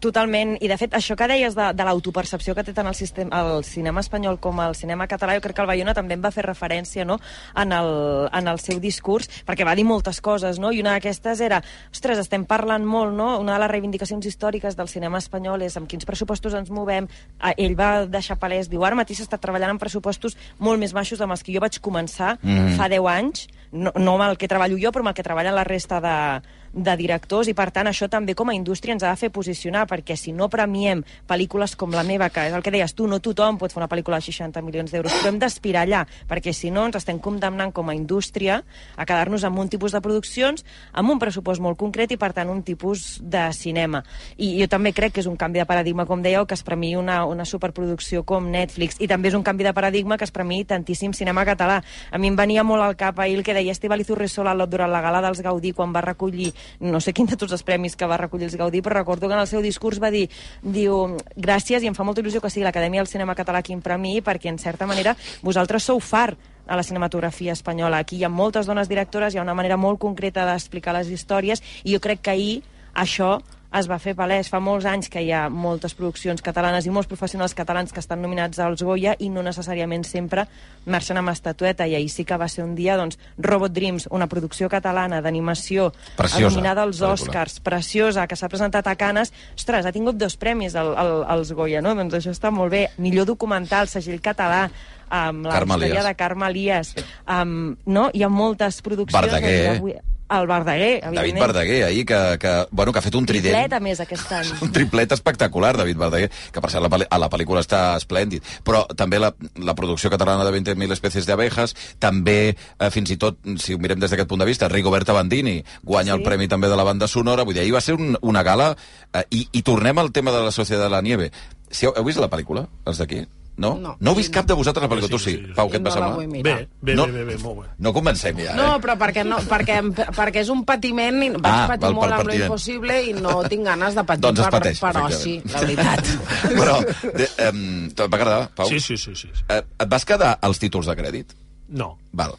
Totalment, 0.00 0.54
i 0.64 0.68
de 0.70 0.76
fet 0.80 0.94
això 0.96 1.12
que 1.16 1.26
deies 1.28 1.54
de, 1.54 1.66
de 1.76 1.84
l'autopercepció 1.84 2.54
que 2.56 2.64
té 2.64 2.72
tant 2.72 2.88
el, 2.88 2.94
sistema, 2.96 3.42
el 3.44 3.64
cinema 3.68 4.00
espanyol 4.00 4.38
com 4.40 4.60
el 4.64 4.74
cinema 4.74 5.06
català, 5.10 5.34
jo 5.36 5.42
crec 5.44 5.58
que 5.58 5.62
el 5.62 5.68
Bayona 5.68 5.92
també 5.96 6.16
en 6.16 6.22
va 6.24 6.30
fer 6.32 6.44
referència 6.46 7.04
no? 7.04 7.18
en, 7.54 7.74
el, 7.76 7.90
en 8.32 8.48
el 8.48 8.60
seu 8.64 8.80
discurs, 8.80 9.28
perquè 9.44 9.66
va 9.68 9.74
dir 9.76 9.84
moltes 9.84 10.22
coses, 10.24 10.58
no? 10.58 10.72
i 10.72 10.80
una 10.80 10.94
d'aquestes 10.96 11.42
era, 11.44 11.60
ostres, 11.92 12.18
estem 12.24 12.46
parlant 12.48 12.86
molt, 12.88 13.12
no? 13.12 13.34
una 13.42 13.58
de 13.58 13.60
les 13.66 13.70
reivindicacions 13.74 14.24
històriques 14.26 14.78
del 14.78 14.88
cinema 14.88 15.20
espanyol 15.20 15.66
és 15.68 15.76
amb 15.76 15.88
quins 15.90 16.08
pressupostos 16.08 16.56
ens 16.56 16.72
movem, 16.72 17.08
Ah, 17.40 17.52
ell 17.56 17.72
va 17.76 18.06
deixar 18.08 18.36
palès, 18.40 18.68
diu, 18.68 18.82
ara 18.84 18.96
mateix 18.96 19.20
s'està 19.20 19.38
treballant 19.40 19.74
amb 19.74 19.80
pressupostos 19.80 20.36
molt 20.58 20.80
més 20.80 20.92
baixos 20.92 21.20
amb 21.20 21.32
els 21.32 21.42
que 21.44 21.52
jo 21.54 21.60
vaig 21.60 21.78
començar 21.80 22.38
Mhm. 22.42 22.76
fa 22.76 22.88
10 22.88 23.06
anys, 23.08 23.48
no, 23.72 23.92
no 23.96 24.14
amb 24.14 24.30
el 24.30 24.36
que 24.36 24.48
treballo 24.48 24.76
jo, 24.80 24.92
però 24.92 25.00
amb 25.04 25.08
el 25.12 25.14
que 25.14 25.22
treballa 25.22 25.52
la 25.52 25.64
resta 25.64 26.00
de, 26.00 26.42
de 26.72 26.94
directors 26.96 27.48
i, 27.50 27.54
per 27.56 27.70
tant, 27.74 27.88
això 27.90 28.08
també 28.10 28.34
com 28.38 28.50
a 28.50 28.54
indústria 28.54 28.94
ens 28.94 29.02
ha 29.02 29.10
de 29.10 29.18
fer 29.18 29.30
posicionar, 29.34 29.86
perquè 29.90 30.16
si 30.16 30.32
no 30.32 30.48
premiem 30.50 31.02
pel·lícules 31.28 31.74
com 31.76 31.94
la 31.94 32.04
meva, 32.06 32.30
que 32.30 32.46
és 32.48 32.54
el 32.54 32.62
que 32.62 32.72
deies 32.74 32.94
tu, 32.94 33.08
no 33.10 33.20
tothom 33.22 33.58
pot 33.58 33.72
fer 33.72 33.80
una 33.80 33.88
pel·lícula 33.90 34.20
de 34.20 34.26
60 34.28 34.62
milions 34.62 34.92
d'euros, 34.92 35.14
però 35.18 35.32
hem 35.32 35.40
d'aspirar 35.42 35.84
allà, 35.86 36.04
perquè 36.30 36.54
si 36.54 36.70
no 36.70 36.86
ens 36.86 37.00
estem 37.00 37.18
condemnant 37.18 37.72
com 37.74 37.90
a 37.90 37.96
indústria 37.96 38.60
a 38.96 39.06
quedar-nos 39.06 39.44
amb 39.44 39.58
un 39.58 39.70
tipus 39.72 39.92
de 39.96 40.02
produccions, 40.04 40.64
amb 40.92 41.10
un 41.10 41.18
pressupost 41.22 41.62
molt 41.62 41.78
concret 41.80 42.12
i, 42.14 42.18
per 42.20 42.32
tant, 42.36 42.50
un 42.50 42.62
tipus 42.62 43.18
de 43.20 43.48
cinema. 43.56 44.04
I 44.38 44.52
jo 44.60 44.70
també 44.70 44.94
crec 44.94 45.16
que 45.16 45.24
és 45.24 45.30
un 45.30 45.38
canvi 45.40 45.62
de 45.62 45.66
paradigma, 45.66 46.06
com 46.06 46.22
dèieu, 46.22 46.46
que 46.46 46.54
es 46.54 46.64
premiï 46.66 46.96
una, 47.00 47.24
una 47.26 47.46
superproducció 47.48 48.22
com 48.26 48.50
Netflix, 48.50 49.00
i 49.00 49.08
també 49.10 49.30
és 49.30 49.38
un 49.38 49.46
canvi 49.46 49.66
de 49.66 49.74
paradigma 49.74 50.18
que 50.18 50.26
es 50.28 50.34
premiï 50.34 50.64
tantíssim 50.68 51.14
cinema 51.16 51.44
català. 51.48 51.80
A 52.10 52.18
mi 52.18 52.30
em 52.30 52.38
venia 52.38 52.64
molt 52.66 52.84
al 52.84 52.96
cap 53.00 53.18
ahir 53.18 53.38
el 53.40 53.44
que 53.46 53.54
deia 53.56 53.74
Estibaliz 53.74 54.10
Urresola 54.10 54.54
durant 54.66 54.90
la 54.92 55.02
gala 55.02 55.22
dels 55.24 55.42
Gaudí, 55.42 55.72
quan 55.76 55.94
va 55.94 56.04
recollir, 56.04 56.52
no 56.80 57.00
sé 57.00 57.14
quin 57.16 57.28
de 57.30 57.36
tots 57.36 57.52
els 57.56 57.64
premis 57.66 57.96
que 57.96 58.08
va 58.08 58.18
recollir 58.20 58.48
els 58.48 58.56
Gaudí, 58.56 58.82
però 58.82 58.98
recordo 58.98 59.28
que 59.28 59.34
en 59.34 59.42
el 59.42 59.50
seu 59.50 59.62
discurs 59.62 60.00
va 60.02 60.10
dir, 60.10 60.28
diu, 60.62 61.16
gràcies 61.36 61.82
i 61.82 61.90
em 61.90 61.96
fa 61.96 62.06
molta 62.06 62.22
il·lusió 62.22 62.40
que 62.40 62.50
sigui 62.50 62.64
l'Acadèmia 62.66 63.02
del 63.02 63.10
Cinema 63.10 63.36
Català 63.38 63.62
qui 63.62 63.76
em 63.76 63.82
premiï, 63.84 64.22
perquè 64.22 64.50
en 64.52 64.58
certa 64.58 64.86
manera 64.86 65.16
vosaltres 65.42 65.84
sou 65.84 66.00
far 66.00 66.36
a 66.70 66.76
la 66.76 66.84
cinematografia 66.86 67.52
espanyola. 67.52 67.98
Aquí 67.98 68.20
hi 68.20 68.24
ha 68.24 68.30
moltes 68.30 68.66
dones 68.66 68.88
directores, 68.88 69.34
hi 69.34 69.40
ha 69.40 69.46
una 69.46 69.56
manera 69.58 69.76
molt 69.76 69.98
concreta 69.98 70.46
d'explicar 70.46 70.94
les 70.94 71.10
històries, 71.10 71.62
i 71.84 71.96
jo 71.96 72.00
crec 72.00 72.22
que 72.22 72.30
ahir 72.30 72.60
això 72.94 73.40
es 73.78 73.88
va 73.90 73.98
fer 74.02 74.14
palès. 74.18 74.50
Fa 74.50 74.60
molts 74.62 74.86
anys 74.88 75.08
que 75.12 75.22
hi 75.22 75.30
ha 75.32 75.44
moltes 75.50 75.94
produccions 75.98 76.42
catalanes 76.42 76.86
i 76.86 76.92
molts 76.94 77.08
professionals 77.10 77.54
catalans 77.54 77.92
que 77.94 78.02
estan 78.02 78.22
nominats 78.22 78.58
als 78.62 78.82
Goya 78.82 79.14
i 79.18 79.30
no 79.30 79.44
necessàriament 79.46 80.04
sempre 80.06 80.46
marxen 80.86 81.20
amb 81.20 81.32
estatueta. 81.32 81.86
I 81.86 81.96
ahir 81.98 82.10
sí 82.10 82.24
que 82.26 82.38
va 82.40 82.48
ser 82.48 82.64
un 82.64 82.74
dia, 82.78 82.96
doncs, 82.98 83.18
Robot 83.38 83.74
Dreams, 83.76 84.08
una 84.10 84.28
producció 84.30 84.68
catalana 84.72 85.20
d'animació 85.22 85.90
nominada 86.38 86.82
als. 86.82 87.00
Oscars, 87.00 87.58
preciosa, 87.64 88.26
que 88.28 88.36
s'ha 88.36 88.48
presentat 88.52 88.86
a 88.86 88.94
Canes. 88.94 89.32
Ostres, 89.56 89.86
ha 89.86 89.92
tingut 89.92 90.18
dos 90.20 90.36
premis 90.38 90.76
al, 90.78 90.92
al, 91.00 91.12
als 91.32 91.50
Goya, 91.56 91.80
no? 91.82 91.94
Doncs 91.96 92.18
això 92.20 92.34
està 92.34 92.52
molt 92.54 92.70
bé. 92.74 92.84
Millor 93.00 93.26
documental, 93.26 93.88
segell 93.90 94.20
català, 94.22 94.66
amb 95.10 95.48
la 95.48 95.56
Carme 95.58 95.78
història 95.80 96.04
de 96.06 96.14
Carme 96.14 96.50
Elias. 96.52 96.94
Um, 97.26 97.74
no? 97.86 98.08
Hi 98.14 98.24
ha 98.24 98.30
moltes 98.30 98.80
produccions... 98.84 99.18
Verdaguer, 99.18 99.80
doncs, 99.80 99.96
eh? 99.96 100.19
El 100.30 100.46
Verdaguer, 100.46 101.00
David. 101.12 101.38
Verdaguer, 101.40 101.84
ahir, 101.84 102.04
que, 102.06 102.18
que, 102.38 102.66
bueno, 102.70 102.92
que 102.92 103.00
ha 103.00 103.02
fet 103.02 103.16
un 103.18 103.26
trident. 103.26 103.50
Triplet, 103.56 103.72
a 103.74 103.80
més, 103.82 104.00
aquest 104.00 104.30
any. 104.36 104.52
Un 104.66 104.70
triplet 104.72 105.10
espectacular, 105.16 105.72
David 105.76 105.98
Verdaguer, 105.98 106.28
que 106.54 106.62
per 106.62 106.70
cert 106.70 106.86
la, 106.86 107.00
a 107.10 107.18
la 107.18 107.28
pel·lícula 107.32 107.64
està 107.64 107.80
esplèndid. 107.98 108.46
Però 108.66 108.84
també 108.94 109.18
la, 109.18 109.32
la 109.58 109.74
producció 109.74 110.10
catalana 110.12 110.46
de 110.46 110.52
20.000 110.54 110.94
especies 110.94 111.26
d'abejas, 111.26 111.74
també, 111.98 112.54
eh, 112.54 112.90
fins 112.94 113.10
i 113.10 113.18
tot, 113.18 113.42
si 113.58 113.74
ho 113.74 113.82
mirem 113.82 113.98
des 113.98 114.14
d'aquest 114.14 114.30
punt 114.30 114.44
de 114.44 114.46
vista, 114.46 114.68
Rigoberta 114.70 115.16
Bandini 115.16 115.58
guanya 115.82 116.14
Sí. 116.14 116.18
el 116.18 116.24
premi 116.26 116.48
també 116.48 116.70
de 116.70 116.76
la 116.78 116.84
banda 116.86 117.06
sonora. 117.08 117.42
Vull 117.42 117.54
dir, 117.54 117.62
ahir 117.66 117.74
va 117.74 117.82
ser 117.82 117.98
un, 117.98 118.16
una 118.22 118.42
gala... 118.46 118.76
Eh, 119.12 119.24
i, 119.34 119.48
I 119.52 119.62
tornem 119.66 119.98
al 119.98 120.12
tema 120.14 120.30
de 120.30 120.44
la 120.46 120.54
Societat 120.54 120.86
de 120.86 120.90
la 120.94 121.02
Nieve. 121.02 121.30
Si 121.70 121.86
heu, 121.86 121.94
heu 121.96 122.06
vist 122.06 122.18
la 122.22 122.30
pel·lícula, 122.30 122.68
els 122.86 122.98
d'aquí? 123.02 123.24
No? 123.60 123.74
No. 123.76 123.90
no 124.00 124.10
heu 124.12 124.16
vist 124.16 124.32
cap 124.32 124.46
de 124.48 124.54
vosaltres 124.56 124.86
la 124.86 124.88
pel·lícula? 124.88 125.10
Tu 125.12 125.18
sí. 125.20 125.34
Pau, 125.54 125.68
què 125.68 125.76
et 125.76 125.82
va 125.84 125.90
No 125.90 126.00
la 126.00 126.06
semblar? 126.08 126.26
mirar. 126.32 126.54
Bé, 126.56 126.68
bé, 126.80 126.94
No. 126.96 127.04
bé, 127.06 127.12
bé, 127.12 127.24
bé, 127.28 127.36
molt 127.42 127.58
bé. 127.60 127.66
No 127.84 127.92
comencem 127.92 128.38
ja, 128.40 128.54
No, 128.56 128.68
eh? 128.76 128.80
però 128.80 128.96
perquè, 128.96 129.24
no, 129.26 129.36
perquè, 129.50 129.76
perquè 130.16 130.40
és 130.40 130.48
un 130.48 130.64
patiment, 130.64 131.18
i 131.22 131.28
vaig 131.34 131.52
Ah, 131.52 131.66
patir 131.68 131.82
val, 131.90 131.94
molt 131.98 132.08
per 132.08 132.14
amb 132.14 132.22
lo 132.22 132.30
patiment. 132.32 132.46
impossible 132.48 132.96
i 133.04 133.12
no 133.18 133.34
tinc 133.52 133.66
ganes 133.68 133.94
de 133.94 134.04
patir 134.08 134.22
Doncs 134.22 134.40
es 134.40 134.46
per, 134.46 134.52
pateix, 134.58 134.80
per 134.80 134.96
oci, 135.04 135.42
la 135.52 135.60
veritat. 135.60 136.04
Però, 136.60 136.78
de, 137.20 137.28
um, 137.50 137.84
et 137.92 138.00
va 138.00 138.16
agradar, 138.16 138.50
Pau? 138.56 138.66
Sí, 138.72 138.80
sí, 138.80 138.96
sí, 138.96 139.14
sí. 139.14 139.28
Eh, 139.48 139.60
et 139.60 139.88
vas 139.88 140.04
quedar 140.08 140.38
als 140.40 140.58
títols 140.58 140.86
de 140.88 140.96
crèdit? 140.96 141.36
No. 141.68 141.98
Val. 142.12 142.32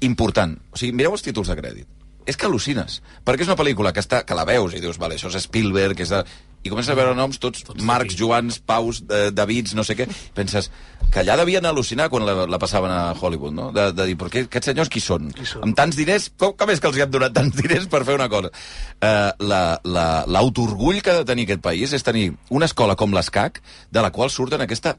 Important. 0.00 0.58
O 0.72 0.76
sigui, 0.76 0.92
mireu 0.92 1.14
els 1.16 1.22
títols 1.24 1.48
de 1.48 1.56
crèdit. 1.56 1.86
És 2.26 2.34
que 2.36 2.48
al·lucines. 2.48 2.98
Perquè 3.24 3.44
és 3.46 3.48
una 3.48 3.54
pel·lícula 3.56 3.92
que, 3.94 4.02
està, 4.02 4.24
que 4.26 4.34
la 4.34 4.44
veus 4.44 4.74
i 4.74 4.80
dius, 4.82 4.98
vale, 4.98 5.14
això 5.14 5.30
és 5.30 5.44
Spielberg, 5.46 6.00
és 6.02 6.10
de... 6.10 6.24
i 6.64 6.70
comences 6.72 6.90
a 6.90 6.96
veure 6.98 7.14
noms 7.14 7.38
tots, 7.38 7.62
tots 7.62 7.84
Marcs, 7.86 8.16
Joans, 8.18 8.56
Paus, 8.66 9.02
eh, 9.10 9.28
Davids, 9.30 9.74
no 9.78 9.84
sé 9.86 9.94
què, 9.94 10.06
penses 10.34 10.70
que 11.12 11.20
allà 11.22 11.36
devien 11.38 11.64
al·lucinar 11.68 12.08
quan 12.10 12.24
la, 12.26 12.34
la 12.50 12.58
passaven 12.58 12.90
a 12.90 13.12
Hollywood, 13.14 13.54
no? 13.54 13.68
De, 13.76 13.92
de 13.94 14.06
dir, 14.08 14.16
però 14.18 14.30
què, 14.32 14.42
aquests 14.48 14.72
senyors 14.72 14.90
qui 14.90 15.00
són? 15.04 15.28
Qui 15.36 15.46
són? 15.46 15.62
Amb 15.68 15.76
tants 15.78 15.94
diners, 15.96 16.30
com, 16.36 16.56
com 16.58 16.72
és 16.74 16.82
que 16.82 16.90
els 16.90 16.98
hi 16.98 17.04
han 17.06 17.12
donat 17.14 17.36
tants 17.36 17.54
diners 17.62 17.86
per 17.92 18.02
fer 18.08 18.16
una 18.18 18.28
cosa? 18.32 18.50
Eh, 18.98 19.30
la- 19.46 19.78
la- 19.84 20.24
L'autoorgull 20.26 20.98
que 21.02 21.14
ha 21.14 21.20
de 21.22 21.28
tenir 21.28 21.46
aquest 21.46 21.62
país 21.62 21.92
és 21.94 22.02
tenir 22.06 22.32
una 22.50 22.66
escola 22.66 22.96
com 22.98 23.14
l'ESCAC, 23.14 23.62
de 23.94 24.02
la 24.02 24.10
qual 24.10 24.30
surten 24.34 24.64
aquesta 24.66 24.96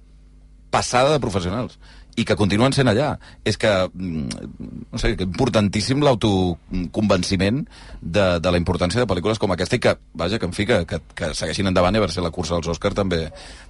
passada 0.72 1.12
de 1.14 1.20
professionals 1.24 1.78
i 2.17 2.25
que 2.25 2.36
continuen 2.36 2.74
sent 2.74 2.89
allà. 2.89 3.12
És 3.45 3.59
que, 3.62 3.69
mm, 3.93 4.47
no 4.91 4.97
sé, 4.97 5.12
que 5.15 5.25
importantíssim 5.27 6.01
l'autoconvenciment 6.01 7.62
de, 8.01 8.25
de 8.41 8.51
la 8.51 8.57
importància 8.57 9.00
de 9.01 9.07
pel·lícules 9.09 9.38
com 9.39 9.53
aquesta 9.53 9.77
i 9.77 9.81
que, 9.83 9.93
vaja, 10.17 10.39
que 10.41 10.50
en 10.50 10.55
fi, 10.57 10.65
que, 10.65 10.79
que, 10.89 11.00
que 11.17 11.29
segueixin 11.38 11.69
endavant 11.69 11.93
i 11.93 12.01
a 12.01 12.03
veure 12.03 12.13
si 12.15 12.24
la 12.24 12.31
cursa 12.33 12.57
dels 12.57 12.71
Òscar 12.74 12.93
també, 12.97 13.27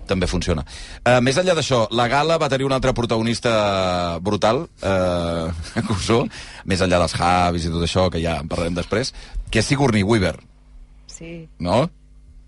també 0.08 0.30
funciona. 0.32 0.64
Uh, 1.04 1.20
més 1.22 1.38
enllà 1.38 1.58
d'això, 1.58 1.86
la 1.92 2.08
gala 2.12 2.40
va 2.40 2.50
tenir 2.50 2.68
un 2.70 2.76
altre 2.78 2.94
protagonista 2.96 4.18
brutal, 4.24 4.64
uh, 4.88 5.84
Cusó, 5.88 6.24
més 6.66 6.82
enllà 6.82 7.02
dels 7.04 7.18
Javis 7.20 7.68
i 7.68 7.74
tot 7.74 7.84
això, 7.84 8.08
que 8.14 8.24
ja 8.24 8.40
en 8.42 8.48
parlarem 8.48 8.80
després, 8.80 9.12
que 9.52 9.60
és 9.60 9.68
Sigourney 9.74 10.08
Weaver, 10.08 10.38
Sí. 11.18 11.48
no? 11.60 11.88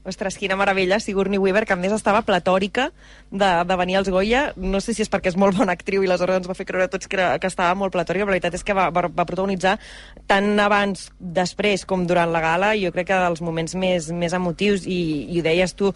Ostres, 0.10 0.38
quina 0.40 0.58
meravella, 0.60 1.00
Sigourney 1.00 1.40
Weaver, 1.40 1.66
que 1.66 1.76
a 1.76 1.80
més 1.80 1.94
estava 1.96 2.24
platòrica 2.26 2.90
de, 3.32 3.50
de 3.66 3.78
venir 3.80 4.00
als 4.00 4.10
Goya. 4.10 4.50
No 4.58 4.82
sé 4.82 4.96
si 4.96 5.04
és 5.06 5.12
perquè 5.12 5.32
és 5.32 5.38
molt 5.40 5.58
bona 5.58 5.76
actriu 5.78 6.04
i 6.04 6.10
aleshores 6.10 6.42
ens 6.42 6.50
va 6.50 6.58
fer 6.58 6.66
creure 6.68 6.90
a 6.90 6.92
tots 6.92 7.08
que, 7.10 7.22
que 7.40 7.52
estava 7.52 7.78
molt 7.78 7.94
platòrica, 7.94 8.26
però 8.26 8.34
la 8.34 8.40
veritat 8.40 8.58
és 8.60 8.66
que 8.66 8.76
va, 8.78 8.90
va, 8.94 9.06
va 9.08 9.28
protagonitzar 9.30 9.78
tant 10.30 10.52
abans, 10.62 11.08
després, 11.20 11.86
com 11.90 12.06
durant 12.10 12.30
la 12.34 12.42
gala, 12.44 12.74
jo 12.78 12.92
crec 12.94 13.10
que 13.10 13.20
dels 13.24 13.42
moments 13.46 13.76
més, 13.80 14.10
més 14.14 14.36
emotius, 14.38 14.86
i, 14.86 15.00
i 15.34 15.40
ho 15.40 15.46
deies 15.46 15.74
tu 15.78 15.90
uh, 15.90 15.96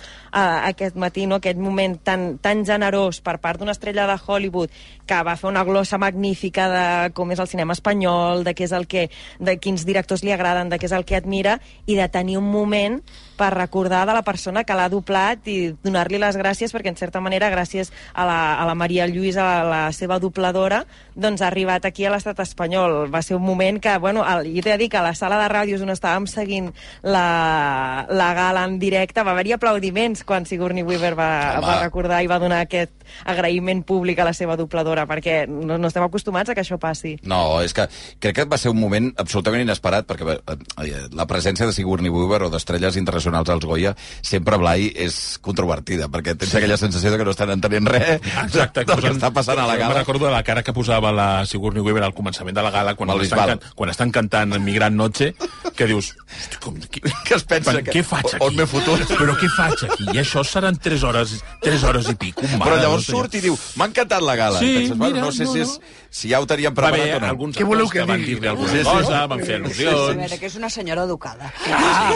aquest 0.69 0.97
matí, 0.99 1.27
no? 1.29 1.41
aquest 1.41 1.59
moment 1.61 1.99
tan, 2.05 2.37
tan 2.41 2.63
generós 2.65 3.21
per 3.25 3.37
part 3.43 3.61
d'una 3.61 3.75
estrella 3.75 4.07
de 4.09 4.17
Hollywood 4.17 4.73
que 5.05 5.19
va 5.25 5.35
fer 5.37 5.49
una 5.51 5.65
glossa 5.67 5.99
magnífica 6.01 6.69
de 6.71 6.85
com 7.17 7.33
és 7.33 7.41
el 7.43 7.49
cinema 7.51 7.75
espanyol, 7.77 8.43
de 8.47 8.55
què 8.57 8.65
és 8.67 8.73
el 8.75 8.87
que, 8.89 9.09
de 9.39 9.57
quins 9.61 9.85
directors 9.85 10.23
li 10.23 10.33
agraden, 10.33 10.71
de 10.71 10.79
què 10.79 10.89
és 10.89 10.95
el 10.95 11.05
que 11.05 11.19
admira, 11.19 11.59
i 11.85 11.97
de 11.99 12.09
tenir 12.09 12.39
un 12.39 12.49
moment 12.49 13.01
per 13.37 13.51
recordar 13.53 14.05
de 14.07 14.13
la 14.15 14.23
persona 14.23 14.63
que 14.63 14.75
l'ha 14.77 14.89
doblat 14.91 15.47
i 15.49 15.73
donar-li 15.83 16.19
les 16.21 16.37
gràcies 16.39 16.73
perquè 16.73 16.91
en 16.93 16.99
certa 16.99 17.21
manera 17.23 17.49
gràcies 17.53 17.91
a 18.13 18.25
la, 18.27 18.39
a 18.61 18.67
la 18.69 18.75
Maria 18.75 19.07
Lluïsa, 19.07 19.63
la 19.67 19.83
seva 19.95 20.19
dobladora 20.19 20.83
doncs 21.15 21.41
ha 21.41 21.49
arribat 21.49 21.85
aquí 21.85 22.05
a 22.05 22.13
l'estat 22.13 22.39
espanyol 22.43 23.11
va 23.13 23.21
ser 23.25 23.37
un 23.37 23.45
moment 23.45 23.79
que, 23.81 23.95
bueno, 23.97 24.23
el, 24.25 24.49
jo 24.55 24.63
t'he 24.65 24.73
de 24.73 24.77
dir 24.81 24.89
que 24.89 24.99
a 25.01 25.05
la 25.05 25.15
sala 25.17 25.39
de 25.41 25.49
ràdios 25.51 25.83
on 25.85 25.93
estàvem 25.93 26.27
seguint 26.29 26.71
la, 27.03 28.05
la 28.09 28.29
gala 28.37 28.65
en 28.69 28.79
directe 28.81 29.23
va 29.23 29.33
haver-hi 29.35 29.57
aplaudiments 29.57 30.23
quan 30.27 30.45
Sigourney 30.49 30.85
Weaver 30.85 31.13
va, 31.19 31.29
Home. 31.57 31.67
va 31.67 31.79
recordar 31.83 32.23
i 32.23 32.29
va 32.31 32.39
donar 32.41 32.63
aquest 32.65 32.93
agraïment 33.29 33.83
públic 33.85 34.19
a 34.19 34.27
la 34.29 34.33
seva 34.33 34.57
dobladora 34.59 35.05
perquè 35.09 35.43
no, 35.49 35.77
no 35.77 35.89
estem 35.89 36.05
acostumats 36.05 36.49
a 36.49 36.57
que 36.57 36.63
això 36.63 36.79
passi 36.81 37.17
No, 37.29 37.61
és 37.63 37.73
que 37.75 37.87
crec 38.19 38.35
que 38.35 38.45
va 38.49 38.57
ser 38.59 38.71
un 38.73 38.79
moment 38.79 39.11
absolutament 39.21 39.63
inesperat, 39.63 40.07
perquè 40.09 40.37
eh, 40.37 40.93
la 41.13 41.27
presència 41.29 41.67
de 41.67 41.75
Sigourney 41.75 42.11
Weaver 42.13 42.47
o 42.47 42.51
d'estrelles 42.53 42.97
internacionals 42.99 43.22
als 43.27 43.65
Goya 43.65 43.95
sempre, 44.21 44.57
Blai, 44.57 44.91
és 44.95 45.37
controvertida, 45.41 46.07
perquè 46.09 46.35
tens 46.37 46.51
sí. 46.51 46.57
aquella 46.57 46.77
sensació 46.77 47.11
de 47.11 47.17
que 47.17 47.25
no 47.25 47.31
estan 47.31 47.49
entenent 47.51 47.87
res 47.87 48.21
Exacte, 48.43 48.83
del 48.85 48.99
que 49.01 49.09
està 49.11 49.31
passant 49.33 49.59
a 49.59 49.67
la 49.67 49.75
gala. 49.77 49.93
me'n 49.93 49.97
recordo 50.03 50.25
de 50.25 50.31
la 50.31 50.43
cara 50.43 50.63
que 50.63 50.73
posava 50.73 51.11
la 51.11 51.45
Sigourney 51.45 51.81
Weaver 51.83 52.03
al 52.03 52.13
començament 52.13 52.55
de 52.55 52.61
la 52.63 52.71
gala 52.71 52.95
quan, 52.95 53.09
estan, 53.21 53.39
can, 53.47 53.59
quan 53.75 53.89
estan 53.89 54.11
cantant 54.11 54.57
Migrant 54.59 54.95
Noche, 54.95 55.33
que 55.75 55.85
dius, 55.85 56.15
"Hosti, 56.27 56.57
com, 56.59 56.75
qui, 56.79 57.01
que 57.25 57.35
es 57.35 57.43
pensa 57.43 57.81
que- 57.81 57.91
què 57.91 58.03
faig 58.03 58.25
aquí? 58.25 58.37
on 58.41 58.55
m'he 58.55 58.65
fotut? 58.67 58.99
Però 59.17 59.35
què 59.37 59.49
faig 59.49 59.85
aquí? 59.89 60.03
I 60.13 60.19
això 60.21 60.43
seran 60.43 60.77
3 60.77 61.03
hores, 61.03 61.43
3 61.61 61.83
hores 61.83 62.09
i 62.09 62.15
pico. 62.15 62.41
Mare 62.57 62.63
Però 62.71 62.81
llavors 62.81 63.05
de 63.07 63.11
Déu, 63.13 63.19
surt 63.21 63.35
i 63.35 63.41
diu, 63.41 63.57
m'ha 63.75 63.85
encantat 63.85 64.21
la 64.21 64.35
gala. 64.35 64.59
Sí, 64.59 64.73
penses, 64.73 64.97
bueno, 64.97 65.15
mira, 65.15 65.25
no 65.25 65.31
sé 65.31 65.43
no, 65.45 65.53
si, 65.53 65.59
no. 65.59 65.65
és, 65.65 65.79
si 66.09 66.29
ja 66.29 66.39
ho 66.39 66.45
teníem 66.47 66.73
preparat 66.73 66.99
haver 66.99 67.15
o 67.15 67.19
no. 67.21 67.27
alguns 67.27 67.57
Què 67.57 67.63
voleu 67.65 67.89
que 67.89 68.03
van 68.05 68.17
digui? 68.19 68.33
dir-li 68.35 68.47
alguna 68.47 68.71
Sí, 68.71 68.77
sí. 68.79 68.83
cosa, 68.89 69.25
van 69.27 69.39
fer 69.45 69.55
A 69.55 69.59
al·lusions... 69.59 70.15
veure, 70.17 70.39
que 70.39 70.45
és 70.45 70.55
una 70.55 70.69
senyora 70.69 71.03
educada. 71.03 71.53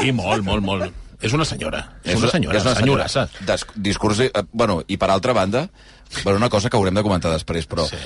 Sí, 0.02 0.12
molt, 0.12 0.44
molt, 0.44 0.64
molt. 0.64 0.94
És 1.22 1.34
una 1.34 1.46
senyora. 1.46 1.82
És, 2.04 2.14
És 2.14 2.20
una 2.22 2.30
senyora, 2.30 2.58
és 2.60 2.66
una 2.68 2.76
senyorassa. 2.78 3.28
Des, 3.48 3.66
discurs, 3.76 4.20
eh, 4.28 4.32
bueno, 4.52 4.84
i 4.88 4.98
per 5.02 5.10
altra 5.10 5.34
banda, 5.34 5.68
bueno, 6.24 6.38
una 6.38 6.50
cosa 6.50 6.70
que 6.70 6.78
haurem 6.78 6.94
de 6.94 7.04
comentar 7.04 7.32
després, 7.34 7.66
però... 7.68 7.88
Sí. 7.90 7.98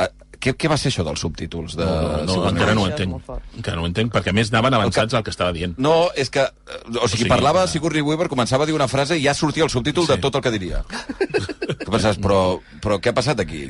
Eh, 0.00 0.06
què, 0.40 0.54
què 0.56 0.70
va 0.72 0.76
ser 0.80 0.88
això 0.92 1.02
dels 1.04 1.20
subtítols? 1.20 1.74
De, 1.76 1.84
No, 1.84 2.22
no, 2.24 2.32
Sigourney 2.32 2.52
encara 2.54 2.74
no 2.74 2.82
ho 2.84 2.86
entenc. 2.88 3.32
Encara 3.58 3.76
no 3.76 3.82
ho 3.82 3.88
entenc, 3.90 4.12
perquè 4.14 4.30
a 4.30 4.32
més 4.32 4.48
anaven 4.54 4.72
avançats 4.78 5.12
al 5.18 5.24
que 5.26 5.34
estava 5.34 5.52
dient. 5.52 5.74
No, 5.76 6.08
és 6.16 6.30
que... 6.32 6.40
eh, 6.46 6.78
O 6.86 6.92
sigui, 6.92 7.02
o 7.04 7.08
sigui 7.16 7.28
parlava 7.28 7.66
que- 7.66 7.72
Sigourney 7.74 8.00
Weaver, 8.06 8.28
començava 8.32 8.64
a 8.64 8.66
dir 8.70 8.74
una 8.78 8.88
frase 8.88 9.18
i 9.18 9.26
ja 9.26 9.34
sortia 9.34 9.64
el 9.66 9.70
subtítol 9.74 10.06
sí. 10.06 10.14
de 10.14 10.18
tot 10.22 10.38
el 10.38 10.42
que 10.46 10.50
diria. 10.54 10.84
que 10.88 11.90
pensaves, 11.90 12.16
però, 12.22 12.60
però 12.80 12.96
què 13.02 13.10
ha 13.12 13.16
passat 13.18 13.40
aquí? 13.44 13.66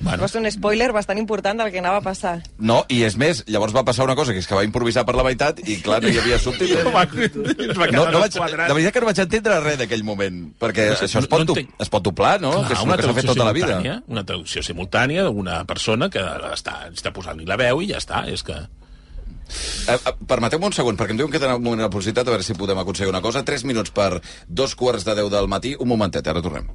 Bueno, 0.00 0.22
va 0.22 0.28
ser 0.30 0.38
un 0.40 0.46
spoiler 0.50 0.92
bastant 0.94 1.18
important 1.18 1.58
del 1.58 1.72
que 1.74 1.80
anava 1.80 1.98
a 1.98 2.04
passar 2.04 2.36
No, 2.62 2.84
i 2.88 3.00
és 3.02 3.16
més, 3.18 3.40
llavors 3.50 3.74
va 3.74 3.82
passar 3.86 4.04
una 4.06 4.14
cosa, 4.14 4.32
que 4.32 4.38
és 4.38 4.46
que 4.46 4.54
va 4.54 4.62
improvisar 4.66 5.02
per 5.08 5.16
la 5.18 5.24
meitat 5.26 5.58
i, 5.64 5.80
clar, 5.82 5.98
no 6.04 6.12
hi 6.12 6.20
havia 6.20 6.38
subtítols. 6.38 6.86
No, 6.88 7.84
quedar 7.84 7.92
no 7.92 8.04
no, 8.12 8.20
vaig, 8.22 8.34
de 8.34 8.74
veritat 8.74 8.94
que 8.94 9.00
no 9.02 9.08
vaig 9.08 9.20
entendre 9.24 9.58
res 9.64 9.78
d'aquell 9.80 10.04
moment, 10.06 10.38
perquè 10.60 10.88
No 10.92 10.96
això 11.06 11.22
es 11.22 11.28
pot, 11.30 11.42
no 11.42 11.54
entenc. 11.54 11.74
es 11.82 11.90
pot 11.92 12.04
doblar, 12.04 12.38
no? 12.40 12.52
que 12.66 12.76
és 12.76 12.82
una 12.84 12.96
que 12.98 13.06
s'ha 13.08 13.14
fet 13.16 13.30
tota 13.32 13.46
la 13.46 13.54
vida. 13.56 13.78
Una 14.06 14.24
traducció 14.28 14.62
simultània 14.62 15.26
d'una 15.26 15.62
persona 15.68 16.08
que 16.12 16.22
està, 16.52 16.80
està 16.92 17.12
posant-li 17.14 17.48
la 17.48 17.58
veu 17.60 17.82
i 17.82 17.90
ja 17.92 17.98
està. 18.02 18.22
És 18.30 18.44
que... 18.46 18.56
Eh, 19.88 19.96
eh, 19.96 20.14
Permeteu-me 20.28 20.68
un 20.68 20.76
segon, 20.76 20.98
perquè 21.00 21.16
em 21.16 21.20
diuen 21.22 21.32
que 21.32 21.40
tenen 21.42 21.58
un 21.58 21.64
moment 21.64 21.86
de 21.86 21.90
publicitat, 21.92 22.28
a 22.28 22.36
veure 22.36 22.46
si 22.46 22.56
podem 22.58 22.78
aconseguir 22.78 23.10
una 23.10 23.24
cosa. 23.24 23.44
3 23.44 23.64
minuts 23.68 23.94
per 23.94 24.20
dos 24.46 24.76
quarts 24.78 25.08
de 25.08 25.16
10 25.22 25.32
del 25.34 25.48
matí. 25.50 25.74
Un 25.78 25.88
momentet, 25.90 26.26
ara 26.28 26.44
tornem. 26.44 26.68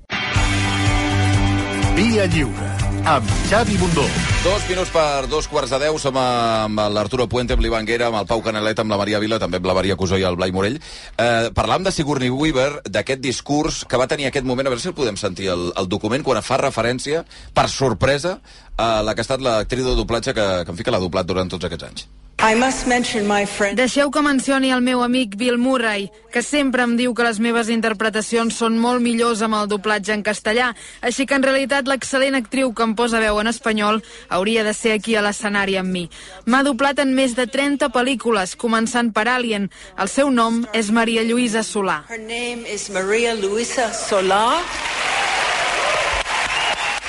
Via 1.94 2.24
Lliure, 2.26 2.70
amb 3.06 3.28
Xavi 3.46 3.76
Bundó. 3.78 4.04
Dos 4.42 4.64
minuts 4.66 4.90
per 4.90 5.28
dos 5.30 5.46
quarts 5.46 5.70
de 5.70 5.78
deu. 5.84 6.00
Som 6.02 6.18
amb 6.18 6.82
l'Arturo 6.90 7.28
Puente, 7.30 7.54
amb 7.54 7.62
l'Ivan 7.62 7.86
amb 7.86 8.18
el 8.18 8.26
Pau 8.26 8.42
Canalet, 8.42 8.80
amb 8.80 8.90
la 8.90 8.98
Maria 8.98 9.20
Vila, 9.20 9.38
també 9.38 9.58
amb 9.58 9.70
la 9.70 9.76
Maria 9.78 9.96
Cusó 9.96 10.18
i 10.18 10.26
el 10.26 10.36
Blai 10.36 10.52
Morell. 10.52 10.80
Eh, 11.18 11.52
parlàvem 11.54 11.86
de 11.86 11.92
Sigourney 11.92 12.34
Weaver, 12.34 12.82
d'aquest 12.90 13.22
discurs 13.22 13.86
que 13.86 13.98
va 13.98 14.08
tenir 14.08 14.26
aquest 14.26 14.46
moment, 14.46 14.66
a 14.66 14.74
veure 14.74 14.82
si 14.82 14.90
el 14.90 14.98
podem 14.98 15.22
sentir, 15.22 15.52
el, 15.54 15.72
el 15.78 15.88
document, 15.88 16.24
quan 16.24 16.42
fa 16.42 16.58
referència, 16.58 17.26
per 17.54 17.70
sorpresa, 17.70 18.40
a 18.76 19.04
la 19.04 19.14
que 19.14 19.22
ha 19.22 19.30
estat 19.30 19.46
l'actriu 19.46 19.86
de 19.86 19.96
doblatge 19.96 20.34
que, 20.34 20.50
que 20.66 20.72
en 20.72 20.78
fi 20.78 20.84
que 20.84 20.92
l'ha 20.92 21.04
doblat 21.04 21.30
durant 21.30 21.50
tots 21.54 21.70
aquests 21.70 21.92
anys. 21.92 22.10
I 22.40 22.56
must 22.56 22.88
mention 22.88 23.26
my 23.28 23.46
friend. 23.46 23.78
Deixeu 23.78 24.12
que 24.12 24.22
mencioni 24.22 24.72
el 24.72 24.82
meu 24.82 25.02
amic 25.02 25.38
Bill 25.38 25.58
Murray, 25.58 26.10
que 26.32 26.42
sempre 26.44 26.84
em 26.84 26.98
diu 27.00 27.14
que 27.16 27.24
les 27.24 27.40
meves 27.40 27.70
interpretacions 27.72 28.58
són 28.60 28.76
molt 28.78 29.00
millors 29.02 29.42
amb 29.46 29.56
el 29.56 29.70
doblatge 29.72 30.12
en 30.12 30.24
castellà, 30.26 30.74
així 31.02 31.26
que 31.26 31.38
en 31.40 31.46
realitat 31.46 31.88
l'excel·lent 31.88 32.36
actriu 32.36 32.74
que 32.74 32.84
em 32.84 32.96
posa 33.00 33.22
veu 33.24 33.40
en 33.40 33.48
espanyol 33.48 34.02
hauria 34.28 34.66
de 34.68 34.74
ser 34.74 34.92
aquí 34.98 35.16
a 35.16 35.24
l'escenari 35.24 35.78
amb 35.80 35.94
mi. 35.96 36.10
M'ha 36.46 36.64
doblat 36.68 37.00
en 37.00 37.14
més 37.16 37.36
de 37.38 37.48
30 37.48 37.88
pel·lícules, 37.96 38.58
començant 38.60 39.14
per 39.16 39.30
Alien. 39.32 39.70
El 39.96 40.12
seu 40.12 40.30
nom 40.30 40.66
és 40.74 40.92
Maria 40.92 41.24
Lluïsa 41.24 41.64
Solà. 41.64 42.02
Her 42.10 42.20
name 42.20 42.68
is 42.68 42.90
Maria 42.90 43.36
Luisa 43.40 43.94
Solar. 43.94 44.60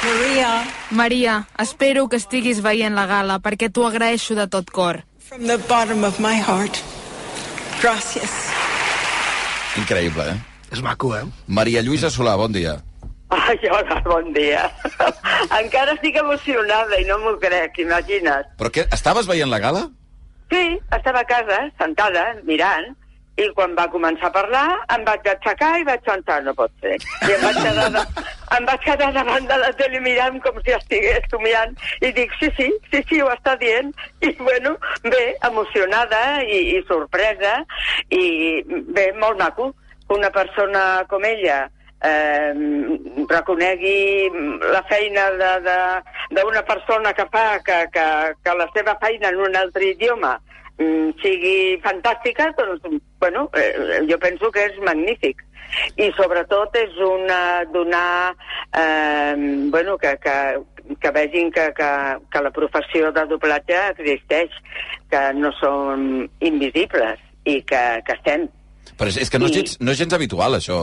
Maria, 0.04 0.64
Maria, 0.90 1.34
espero 1.58 2.08
que 2.08 2.18
estiguis 2.20 2.60
veient 2.60 2.94
la 2.94 3.06
gala 3.08 3.38
perquè 3.40 3.70
t'ho 3.72 3.86
agraeixo 3.88 4.36
de 4.36 4.44
tot 4.52 4.68
cor. 4.70 5.00
From 5.24 5.46
the 5.46 5.56
bottom 5.66 6.04
of 6.04 6.20
my 6.20 6.36
heart. 6.36 6.76
Gracias. 7.80 8.32
Increïble, 9.80 10.26
eh? 10.28 10.36
És 10.70 10.82
maco, 10.84 11.14
eh? 11.16 11.24
Maria 11.46 11.80
Lluïsa 11.82 12.10
Solà, 12.12 12.34
bon 12.36 12.52
dia. 12.52 12.76
Ai, 13.32 13.56
hola, 13.72 13.96
bon 14.04 14.28
dia. 14.36 14.66
Encara 15.60 15.94
estic 15.96 16.18
emocionada 16.20 17.00
i 17.00 17.06
no 17.08 17.16
m'ho 17.22 17.34
crec, 17.40 17.80
imagina't. 17.82 18.52
Però 18.60 18.70
què, 18.74 18.84
estaves 18.92 19.30
veient 19.30 19.48
la 19.50 19.62
gala? 19.64 19.86
Sí, 20.52 20.76
estava 20.92 21.24
a 21.24 21.28
casa, 21.30 21.62
sentada, 21.80 22.26
mirant, 22.44 22.92
i 23.40 23.48
quan 23.56 23.74
va 23.74 23.88
començar 23.90 24.28
a 24.28 24.34
parlar 24.34 24.64
em 24.94 25.04
vaig 25.06 25.26
aixecar 25.26 25.72
i 25.80 25.86
vaig 25.88 26.02
pensar, 26.06 26.40
no 26.46 26.54
pot 26.54 26.70
ser. 26.82 26.94
I 27.26 27.32
em 27.34 27.42
vaig 27.42 27.58
quedar, 27.58 27.88
de, 27.96 28.02
em 28.56 28.68
vaig 28.68 28.84
quedar 28.86 29.10
davant 29.16 29.48
de 29.50 29.58
la 29.58 29.70
tele 29.80 30.02
mirant 30.04 30.38
com 30.44 30.60
si 30.62 30.74
estigués 30.76 31.26
somiant 31.32 31.74
i 32.00 32.12
dic, 32.14 32.34
sí, 32.40 32.50
sí, 32.58 32.70
sí, 32.92 33.02
sí, 33.10 33.22
ho 33.22 33.30
està 33.34 33.56
dient. 33.58 33.90
I 34.22 34.34
bueno, 34.38 34.76
bé, 35.02 35.24
emocionada 35.50 36.42
i, 36.46 36.60
i 36.76 36.82
sorpresa 36.90 37.56
i 38.14 38.26
bé, 38.68 39.10
molt 39.18 39.42
maco 39.42 39.72
que 40.06 40.14
una 40.14 40.30
persona 40.30 40.84
com 41.10 41.24
ella 41.26 41.64
eh, 42.04 42.52
reconegui 43.30 44.30
la 44.74 44.82
feina 44.88 45.30
d'una 45.34 46.62
persona 46.68 47.14
que 47.16 47.26
fa 47.32 47.46
que, 47.66 47.78
que, 47.94 48.06
que 48.44 48.58
la 48.60 48.68
seva 48.76 48.98
feina 49.00 49.32
en 49.32 49.40
un 49.48 49.56
altre 49.56 49.90
idioma 49.94 50.36
mm, 50.78 51.16
sigui 51.22 51.56
fantàstica, 51.84 52.50
doncs, 52.58 53.00
bueno, 53.24 53.48
eh, 53.56 54.04
jo 54.10 54.20
penso 54.22 54.52
que 54.52 54.68
és 54.68 54.78
magnífic. 54.84 55.40
I 55.98 56.10
sobretot 56.14 56.76
és 56.78 56.92
una, 57.02 57.64
donar, 57.72 58.34
eh, 58.76 59.34
bueno, 59.72 59.96
que, 59.98 60.12
que, 60.22 60.34
que 61.00 61.10
vegin 61.10 61.50
que, 61.50 61.70
que, 61.74 61.88
que 62.30 62.42
la 62.44 62.52
professió 62.54 63.10
de 63.16 63.24
doblatge 63.30 63.80
existeix, 63.94 64.52
que 65.10 65.22
no 65.40 65.50
som 65.58 66.04
invisibles 66.44 67.18
i 67.48 67.56
que, 67.66 67.80
que 68.06 68.14
estem. 68.20 68.46
Però 68.94 69.08
és, 69.10 69.16
és 69.24 69.32
que 69.32 69.40
no 69.40 69.48
és, 69.48 69.56
I- 69.56 69.62
gens, 69.64 69.74
no 69.82 69.90
és 69.96 69.98
gens 69.98 70.14
habitual, 70.14 70.54
això, 70.60 70.76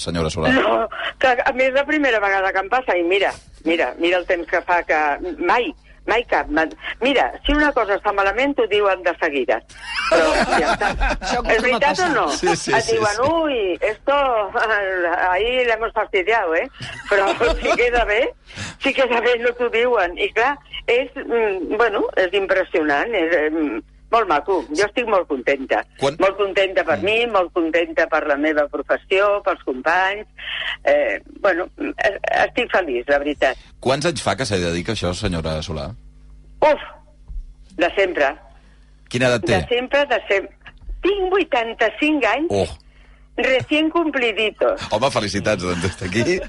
senyora 0.00 0.30
Solà. 0.32 0.54
No, 0.56 0.86
que 1.20 1.34
a 1.44 1.52
més 1.58 1.74
la 1.74 1.84
primera 1.84 2.22
vegada 2.22 2.54
que 2.54 2.62
em 2.64 2.70
passa, 2.72 2.96
i 2.96 3.04
mira, 3.04 3.34
mira, 3.66 3.90
mira 3.98 4.22
el 4.22 4.26
temps 4.30 4.48
que 4.48 4.62
fa 4.64 4.80
que... 4.88 5.02
Mai, 5.44 5.68
mai 6.08 6.24
cap. 6.24 6.48
Mira, 7.00 7.28
si 7.46 7.54
una 7.54 7.70
cosa 7.76 7.98
està 7.98 8.12
malament, 8.16 8.54
t'ho 8.56 8.66
diuen 8.70 9.02
de 9.06 9.14
seguida. 9.20 9.60
Però, 10.08 10.28
ja 10.58 10.72
està. 10.74 10.90
¿És 11.54 11.62
veritat 11.62 12.02
o 12.06 12.08
no? 12.14 12.26
Sí, 12.34 12.54
sí, 12.56 12.72
Et 12.74 12.86
sí, 12.86 12.96
diuen, 12.96 13.20
sí. 13.20 13.28
uy, 13.28 13.78
esto, 13.92 14.16
ahí 15.30 15.64
le 15.64 15.72
hemos 15.72 15.92
fastidiado, 15.92 16.54
eh? 16.56 16.66
Però 17.10 17.28
si 17.60 17.76
queda 17.76 18.04
bé, 18.08 18.22
si 18.82 18.94
queda 18.96 19.20
bé 19.20 19.36
no 19.44 19.52
t'ho 19.58 19.70
diuen. 19.74 20.16
I 20.18 20.32
clar, 20.32 20.56
és, 20.88 21.12
mm, 21.14 21.76
bueno, 21.76 22.06
és 22.16 22.34
impressionant, 22.34 23.14
és, 23.14 23.36
eh, 23.36 23.80
molt 24.12 24.28
maco. 24.30 24.58
Jo 24.72 24.86
estic 24.86 25.08
molt 25.10 25.28
contenta. 25.28 25.82
Quan... 26.00 26.16
Molt 26.22 26.36
contenta 26.40 26.84
per 26.88 26.98
mi, 27.04 27.18
molt 27.30 27.52
contenta 27.56 28.06
per 28.10 28.22
la 28.30 28.36
meva 28.40 28.64
professió, 28.72 29.28
pels 29.46 29.62
companys. 29.66 30.26
Eh, 30.88 31.18
bueno, 31.44 31.68
estic 32.44 32.72
feliç, 32.72 33.06
la 33.10 33.20
veritat. 33.22 33.60
Quants 33.84 34.08
anys 34.10 34.24
fa 34.24 34.36
que 34.38 34.46
s'hi 34.48 34.60
dedica 34.62 34.94
això, 34.96 35.12
senyora 35.16 35.58
Solà? 35.64 35.88
Uf, 36.64 36.86
de 37.78 37.90
sempre. 37.96 38.32
Quina 39.08 39.28
edat 39.30 39.46
té? 39.46 39.56
De 39.56 39.74
sempre, 39.76 40.04
de 40.10 40.20
sempre. 40.28 40.54
Tinc 41.04 41.34
85 41.38 42.26
anys, 42.32 42.50
Oh, 42.50 42.66
recién 43.38 43.88
cumpliditos. 43.90 44.80
home, 44.92 45.10
felicitats, 45.10 45.62
doncs, 45.62 45.82
des 45.82 45.96
d'aquí. 46.00 46.40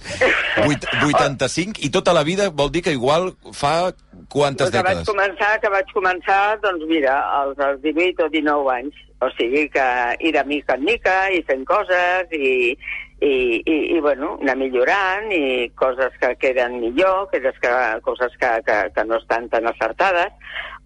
Vuit- 0.65 0.87
85, 1.05 1.79
i 1.85 1.89
tota 1.89 2.13
la 2.13 2.23
vida 2.23 2.49
vol 2.49 2.71
dir 2.71 2.81
que 2.83 2.91
igual 2.91 3.33
fa 3.53 3.91
quantes 4.27 4.69
que 4.71 4.81
vaig 4.81 4.97
dècades? 4.99 5.07
començar, 5.09 5.59
que 5.61 5.69
vaig 5.69 5.93
començar, 5.93 6.59
doncs 6.61 6.85
mira, 6.89 7.19
als, 7.41 7.59
als 7.59 7.81
18 7.81 8.25
o 8.25 8.29
19 8.29 8.73
anys. 8.73 8.95
O 9.21 9.27
sigui 9.35 9.67
que 9.69 9.85
ir 10.23 10.31
de 10.31 10.43
mica 10.47 10.75
en 10.75 10.83
mica 10.87 11.15
i 11.35 11.41
fent 11.43 11.65
coses 11.67 12.29
i, 12.31 12.71
i, 13.19 13.31
i, 13.67 13.75
i 13.97 13.99
bueno, 13.99 14.37
anar 14.41 14.55
millorant 14.55 15.27
i 15.35 15.67
coses 15.75 16.13
que 16.21 16.29
queden 16.39 16.79
millor, 16.79 17.27
coses 17.33 17.57
que, 17.59 17.73
coses 18.05 18.31
que, 18.39 18.51
que, 18.65 18.77
que 18.95 19.03
no 19.03 19.17
estan 19.19 19.49
tan 19.51 19.67
acertades 19.67 20.31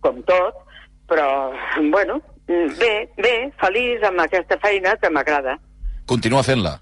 com 0.01 0.17
tot, 0.25 0.57
però, 1.07 1.51
bueno, 1.91 2.17
bé, 2.47 3.07
bé, 3.21 3.35
feliç 3.61 4.01
amb 4.09 4.25
aquesta 4.25 4.57
feina 4.65 4.95
que 4.97 5.13
m'agrada. 5.13 5.59
Continua 6.09 6.43
fent-la. 6.43 6.77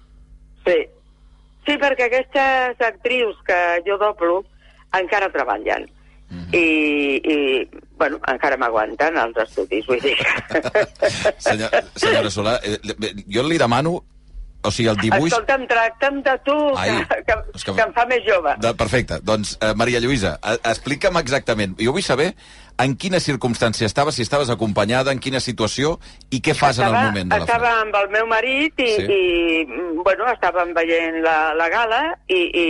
Sí. 0.66 0.78
Sí, 1.66 1.76
perquè 1.78 2.08
aquestes 2.08 2.80
actrius 2.82 3.36
que 3.46 3.58
jo 3.86 3.98
doblo 4.00 4.40
encara 4.98 5.30
treballen. 5.32 5.86
I, 6.56 7.20
i, 7.28 7.36
bueno, 8.00 8.16
encara 8.32 8.56
m'aguanten 8.56 9.18
als 9.20 9.36
estudis, 9.44 9.84
vull 9.84 10.00
dir. 10.00 10.14
Senyor, 11.44 11.74
senyora 11.94 12.30
Solà, 12.32 12.54
eh, 12.64 12.78
jo 13.28 13.44
li 13.44 13.58
demano, 13.60 13.98
o 14.64 14.70
sigui, 14.72 14.88
el 14.88 14.96
dibuix... 15.02 15.28
Escolta'm, 15.28 15.66
tracta'm 15.68 16.22
de 16.24 16.34
tu, 16.46 16.56
Ai, 16.80 16.94
que, 17.04 17.18
que, 17.28 17.36
que- 17.52 17.74
que 17.76 17.84
em 17.84 17.92
fa 17.92 18.06
més 18.08 18.24
jove. 18.24 18.54
De, 18.64 18.72
perfecte. 18.80 19.20
Doncs, 19.28 19.58
eh, 19.60 19.74
Maria 19.76 20.00
Lluïsa, 20.00 20.38
eh, 20.40 20.56
explica'm 20.72 21.20
exactament. 21.20 21.76
Jo 21.82 21.92
vull 21.92 22.06
saber 22.06 22.30
en 22.78 22.96
quina 22.96 23.20
circumstància 23.20 23.86
estaves, 23.86 24.14
si 24.16 24.22
estaves 24.22 24.50
acompanyada, 24.50 25.12
en 25.12 25.20
quina 25.20 25.40
situació, 25.40 25.98
i 26.30 26.40
què 26.40 26.54
fas 26.54 26.78
en 26.78 26.88
el 26.88 26.96
moment 26.96 27.30
de 27.30 27.38
la 27.38 27.44
estava 27.46 27.72
amb 27.80 27.94
el 28.00 28.08
meu 28.10 28.26
marit 28.26 28.80
i, 28.80 28.88
Sí. 28.96 29.06
i 29.06 29.66
bueno, 30.02 30.26
estàvem 30.32 30.72
veient 30.74 31.20
la, 31.22 31.54
la 31.54 31.68
gala 31.68 32.02
i, 32.28 32.40
i, 32.64 32.66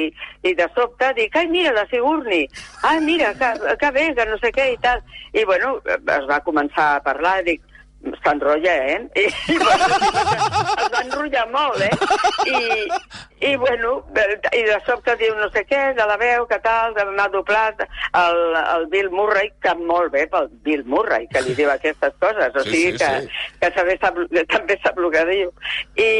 i 0.50 0.54
de 0.58 0.68
sobte 0.74 1.12
dic, 1.16 1.36
ai, 1.36 1.46
mira, 1.48 1.72
la 1.72 1.86
Sigourney, 1.90 2.46
ai, 2.82 3.00
mira, 3.00 3.32
que, 3.34 3.76
que 3.80 3.90
bé, 3.90 4.14
que 4.14 4.26
no 4.26 4.38
sé 4.42 4.52
què 4.52 4.72
i 4.74 4.78
tal. 4.82 5.02
I 5.32 5.44
bueno, 5.48 5.78
es 5.86 6.26
va 6.28 6.42
començar 6.44 6.96
a 6.96 7.02
parlar 7.02 7.42
dic, 7.46 7.62
s'enrotlla, 8.22 8.74
eh? 8.92 8.98
I, 9.16 9.26
i 9.54 9.58
bueno, 9.58 9.88
es 10.82 10.88
va 10.92 11.02
enrotllar 11.04 11.46
molt, 11.52 11.80
eh? 11.82 11.90
I, 12.50 13.50
i 13.52 13.56
bueno, 13.56 13.94
i 14.54 14.62
de 14.66 14.78
sobte 14.86 15.14
diu 15.20 15.34
no 15.38 15.48
sé 15.54 15.64
què, 15.68 15.82
de 15.98 16.06
la 16.08 16.16
veu, 16.20 16.46
que 16.50 16.58
tal, 16.64 16.94
que 16.96 17.04
m'ha 17.10 17.28
doblat 17.32 17.82
el, 17.84 18.40
el 18.62 18.86
Bill 18.92 19.10
Murray, 19.14 19.50
que 19.62 19.74
molt 19.80 20.12
bé 20.14 20.26
pel 20.30 20.48
Bill 20.66 20.84
Murray, 20.86 21.26
que 21.32 21.42
li 21.46 21.54
diu 21.58 21.70
aquestes 21.72 22.14
coses, 22.22 22.54
o 22.54 22.62
Sí, 22.62 22.70
sigui 22.70 22.92
sí, 22.92 22.98
que, 23.02 23.10
sí. 23.26 23.56
que 23.62 23.70
també 23.76 23.96
sap, 24.02 24.18
també 24.52 24.78
sap 24.82 24.98
el 25.02 25.10
que 25.14 25.24
diu. 25.30 25.52
I, 25.98 26.10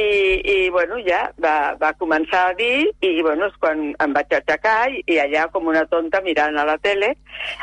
i 0.55 0.57
bueno, 0.75 0.99
ja 1.07 1.25
va, 1.43 1.75
va 1.81 1.93
començar 2.01 2.49
a 2.51 2.57
dir, 2.59 2.89
i 3.03 3.15
bueno, 3.23 3.47
és 3.51 3.59
quan 3.63 3.93
em 4.03 4.17
vaig 4.17 4.35
aixecar 4.39 4.91
i, 4.91 5.03
i 5.07 5.19
allà 5.23 5.47
com 5.53 5.71
una 5.71 5.85
tonta 5.91 6.21
mirant 6.25 6.59
a 6.59 6.67
la 6.69 6.79
tele 6.83 7.13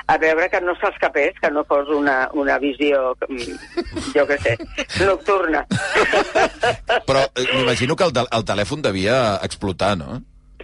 a 0.08 0.18
veure 0.18 0.50
que 0.50 0.62
no 0.62 0.76
s'escapés, 0.80 1.36
que 1.42 1.52
no 1.52 1.64
fos 1.70 1.90
una, 1.94 2.30
una 2.34 2.58
visió, 2.60 3.16
mm, 3.28 4.09
jo 4.16 4.26
què 4.30 4.38
sé, 4.44 4.58
nocturna. 5.06 5.66
Però 7.06 7.24
eh, 7.36 7.48
m'imagino 7.56 7.96
que 7.96 8.04
el, 8.10 8.14
tel- 8.14 8.30
el 8.32 8.46
telèfon 8.46 8.82
devia 8.86 9.38
explotar, 9.46 9.96
no? 9.98 10.20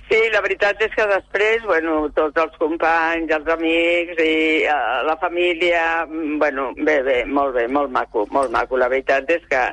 Sí, 0.06 0.20
la 0.30 0.38
veritat 0.44 0.78
és 0.86 0.92
que 0.94 1.06
després, 1.10 1.64
bueno, 1.66 1.96
tots 2.14 2.38
els 2.38 2.54
companys, 2.62 3.32
els 3.34 3.48
amics 3.50 4.20
i 4.22 4.36
uh, 4.70 5.00
la 5.08 5.16
família, 5.18 6.04
mm, 6.06 6.36
bueno, 6.38 6.68
bé, 6.78 7.00
bé, 7.08 7.16
molt 7.26 7.56
bé, 7.58 7.64
molt 7.68 7.90
maco, 7.90 8.28
molt 8.30 8.54
maco. 8.54 8.78
La 8.78 8.90
veritat 8.92 9.32
és 9.34 9.42
que 9.50 9.64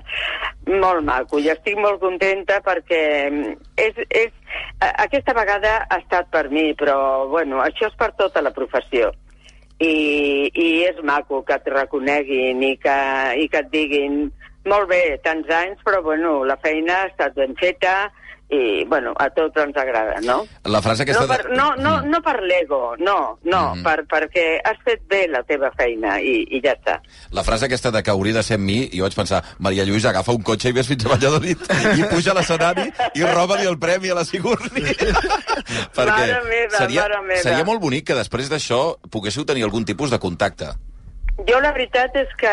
molt 0.72 1.04
maco. 1.04 1.36
I 1.42 1.50
estic 1.52 1.76
molt 1.76 2.00
contenta 2.00 2.62
perquè 2.64 3.02
mm, 3.28 3.58
és, 3.76 4.00
és, 4.08 4.32
a- 4.80 4.94
aquesta 5.04 5.34
vegada 5.36 5.82
ha 5.90 6.00
estat 6.00 6.30
per 6.32 6.46
mi, 6.48 6.70
però, 6.80 7.28
bueno, 7.28 7.60
això 7.60 7.90
és 7.92 7.98
per 8.00 8.14
tota 8.16 8.40
la 8.40 8.54
professió. 8.56 9.12
I, 9.82 10.50
i 10.54 10.68
és 10.86 11.00
maco 11.06 11.42
que 11.46 11.58
et 11.58 11.68
reconeguin 11.74 12.62
i 12.66 12.76
que, 12.82 12.96
i 13.42 13.48
que 13.50 13.62
et 13.64 13.70
diguin 13.74 14.24
molt 14.70 14.88
bé, 14.92 15.02
tants 15.24 15.48
anys, 15.50 15.80
però 15.82 16.02
bueno, 16.06 16.42
la 16.46 16.58
feina 16.62 17.00
ha 17.00 17.08
estat 17.10 17.34
ben 17.38 17.56
feta 17.58 18.12
i 18.52 18.84
bueno, 18.84 19.14
a 19.16 19.30
tots 19.32 19.56
ens 19.62 19.76
agrada, 19.80 20.18
no? 20.22 20.42
La 20.68 20.82
frase 20.84 21.02
aquesta... 21.06 21.22
No 21.22 21.28
per, 21.30 21.50
no, 21.56 21.68
no, 21.80 21.92
no 22.04 22.20
per 22.22 22.36
l'ego, 22.42 22.94
no, 22.98 23.38
no, 23.44 23.62
Mhm. 23.74 23.82
per, 23.82 24.04
perquè 24.10 24.44
has 24.64 24.76
fet 24.84 25.00
bé 25.08 25.22
la 25.28 25.40
teva 25.48 25.70
feina 25.76 26.18
i, 26.20 26.42
i 26.50 26.60
ja 26.64 26.74
està. 26.76 26.98
La 27.32 27.42
frase 27.46 27.64
aquesta 27.66 27.90
de 27.90 28.02
que 28.02 28.10
hauria 28.12 28.34
de 28.34 28.42
ser 28.44 28.58
amb 28.60 28.64
mi, 28.68 28.78
jo 28.92 29.06
vaig 29.06 29.16
pensar, 29.16 29.42
Maria 29.58 29.84
Lluïsa, 29.88 30.10
agafa 30.12 30.32
un 30.36 30.42
cotxe 30.42 30.68
i 30.68 30.76
ves 30.76 30.86
fins 30.90 31.06
a 31.06 31.14
Valladolid 31.14 31.58
i 31.96 32.04
puja 32.12 32.32
a 32.32 32.34
l'escenari 32.38 32.90
i 33.14 33.24
roba-li 33.24 33.66
el 33.66 33.78
premi 33.78 34.10
a 34.12 34.18
la 34.20 34.24
Sigourney. 34.28 34.84
Perquè 35.96 36.06
Mare 36.12 36.40
meva, 36.48 36.76
seria, 36.76 37.02
mare 37.08 37.20
meva. 37.26 37.42
seria 37.42 37.64
molt 37.64 37.80
bonic 37.80 38.06
que 38.10 38.16
després 38.18 38.50
d'això 38.52 38.82
poguéssiu 39.10 39.44
tenir 39.48 39.64
algun 39.64 39.84
tipus 39.88 40.10
de 40.12 40.18
contacte. 40.18 40.72
Jo 41.48 41.58
la 41.64 41.70
veritat 41.72 42.12
és 42.20 42.28
que 42.38 42.50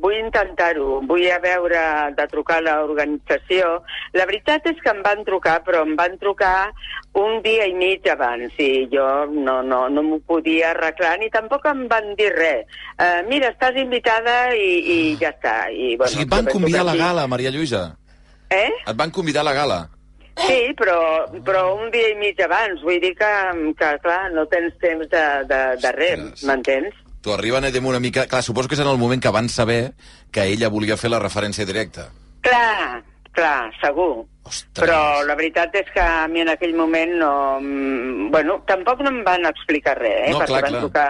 vull 0.00 0.14
intentar-ho, 0.20 1.00
vull 1.10 1.24
a 1.34 1.40
veure 1.42 1.80
de 2.14 2.26
trucar 2.30 2.60
a 2.60 2.62
l'organització. 2.62 3.72
La 4.14 4.24
veritat 4.30 4.68
és 4.70 4.78
que 4.84 4.92
em 4.94 5.02
van 5.02 5.24
trucar, 5.26 5.56
però 5.66 5.82
em 5.84 5.96
van 5.98 6.14
trucar 6.20 6.70
un 7.18 7.42
dia 7.42 7.66
i 7.66 7.74
mig 7.74 8.06
abans 8.08 8.54
i 8.62 8.86
jo 8.92 9.04
no, 9.32 9.58
no, 9.66 9.80
no 9.90 10.04
m'ho 10.06 10.20
podia 10.30 10.70
arreglar 10.70 11.16
ni 11.18 11.28
tampoc 11.34 11.66
em 11.66 11.82
van 11.90 12.14
dir 12.20 12.30
res. 12.36 12.70
Uh, 12.94 13.26
mira, 13.26 13.50
estàs 13.50 13.76
invitada 13.82 14.54
i, 14.54 14.70
i 14.78 14.98
ja 15.20 15.34
està. 15.34 15.56
I, 15.74 15.96
O 15.96 16.04
bueno, 16.04 16.12
sigui, 16.14 16.28
et 16.28 16.32
van 16.36 16.48
convidar 16.54 16.86
a 16.86 16.90
la 16.92 16.96
gala, 17.02 17.26
Maria 17.26 17.52
Lluïsa. 17.52 17.82
Eh? 18.54 18.70
Et 18.86 18.96
van 18.96 19.10
convidar 19.10 19.42
a 19.42 19.50
la 19.50 19.56
gala. 19.58 19.80
Sí, 20.38 20.70
però, 20.78 21.26
però 21.42 21.66
un 21.74 21.90
dia 21.90 22.14
i 22.14 22.16
mig 22.22 22.38
abans. 22.46 22.78
Vull 22.86 23.02
dir 23.02 23.10
que, 23.18 23.34
que 23.74 23.92
clar, 24.06 24.22
no 24.38 24.46
tens 24.46 24.78
temps 24.78 25.10
de, 25.10 25.26
de, 25.50 25.62
de 25.82 25.94
res, 25.98 26.46
m'entens? 26.46 26.94
T'ho 27.22 27.34
arriben 27.34 27.64
a 27.64 27.70
una 27.82 28.00
mica... 28.00 28.26
Clar, 28.26 28.42
suposo 28.42 28.68
que 28.68 28.74
és 28.74 28.80
en 28.80 28.88
el 28.88 28.98
moment 28.98 29.20
que 29.22 29.30
van 29.34 29.48
saber 29.48 29.94
que 30.30 30.44
ella 30.44 30.68
volia 30.68 30.96
fer 30.96 31.10
la 31.10 31.18
referència 31.18 31.66
directa. 31.66 32.08
Clar, 32.42 33.02
clar, 33.32 33.70
segur. 33.82 34.26
Però 34.78 35.22
la 35.26 35.34
veritat 35.36 35.74
és 35.76 35.88
que 35.92 36.00
a 36.00 36.28
mi 36.28 36.40
en 36.40 36.52
aquell 36.54 36.76
moment 36.76 37.16
no... 37.18 37.32
mm, 37.60 38.30
Bueno, 38.32 38.62
tampoc 38.68 39.02
no 39.02 39.10
em 39.10 39.24
van 39.26 39.44
explicar 39.48 39.96
res, 39.98 40.28
eh? 40.28 40.32
No, 40.32 40.38
perquè 40.44 40.54
clar, 40.54 40.62
van, 40.62 40.70
clar. 40.70 40.82
Trucar, 40.86 41.08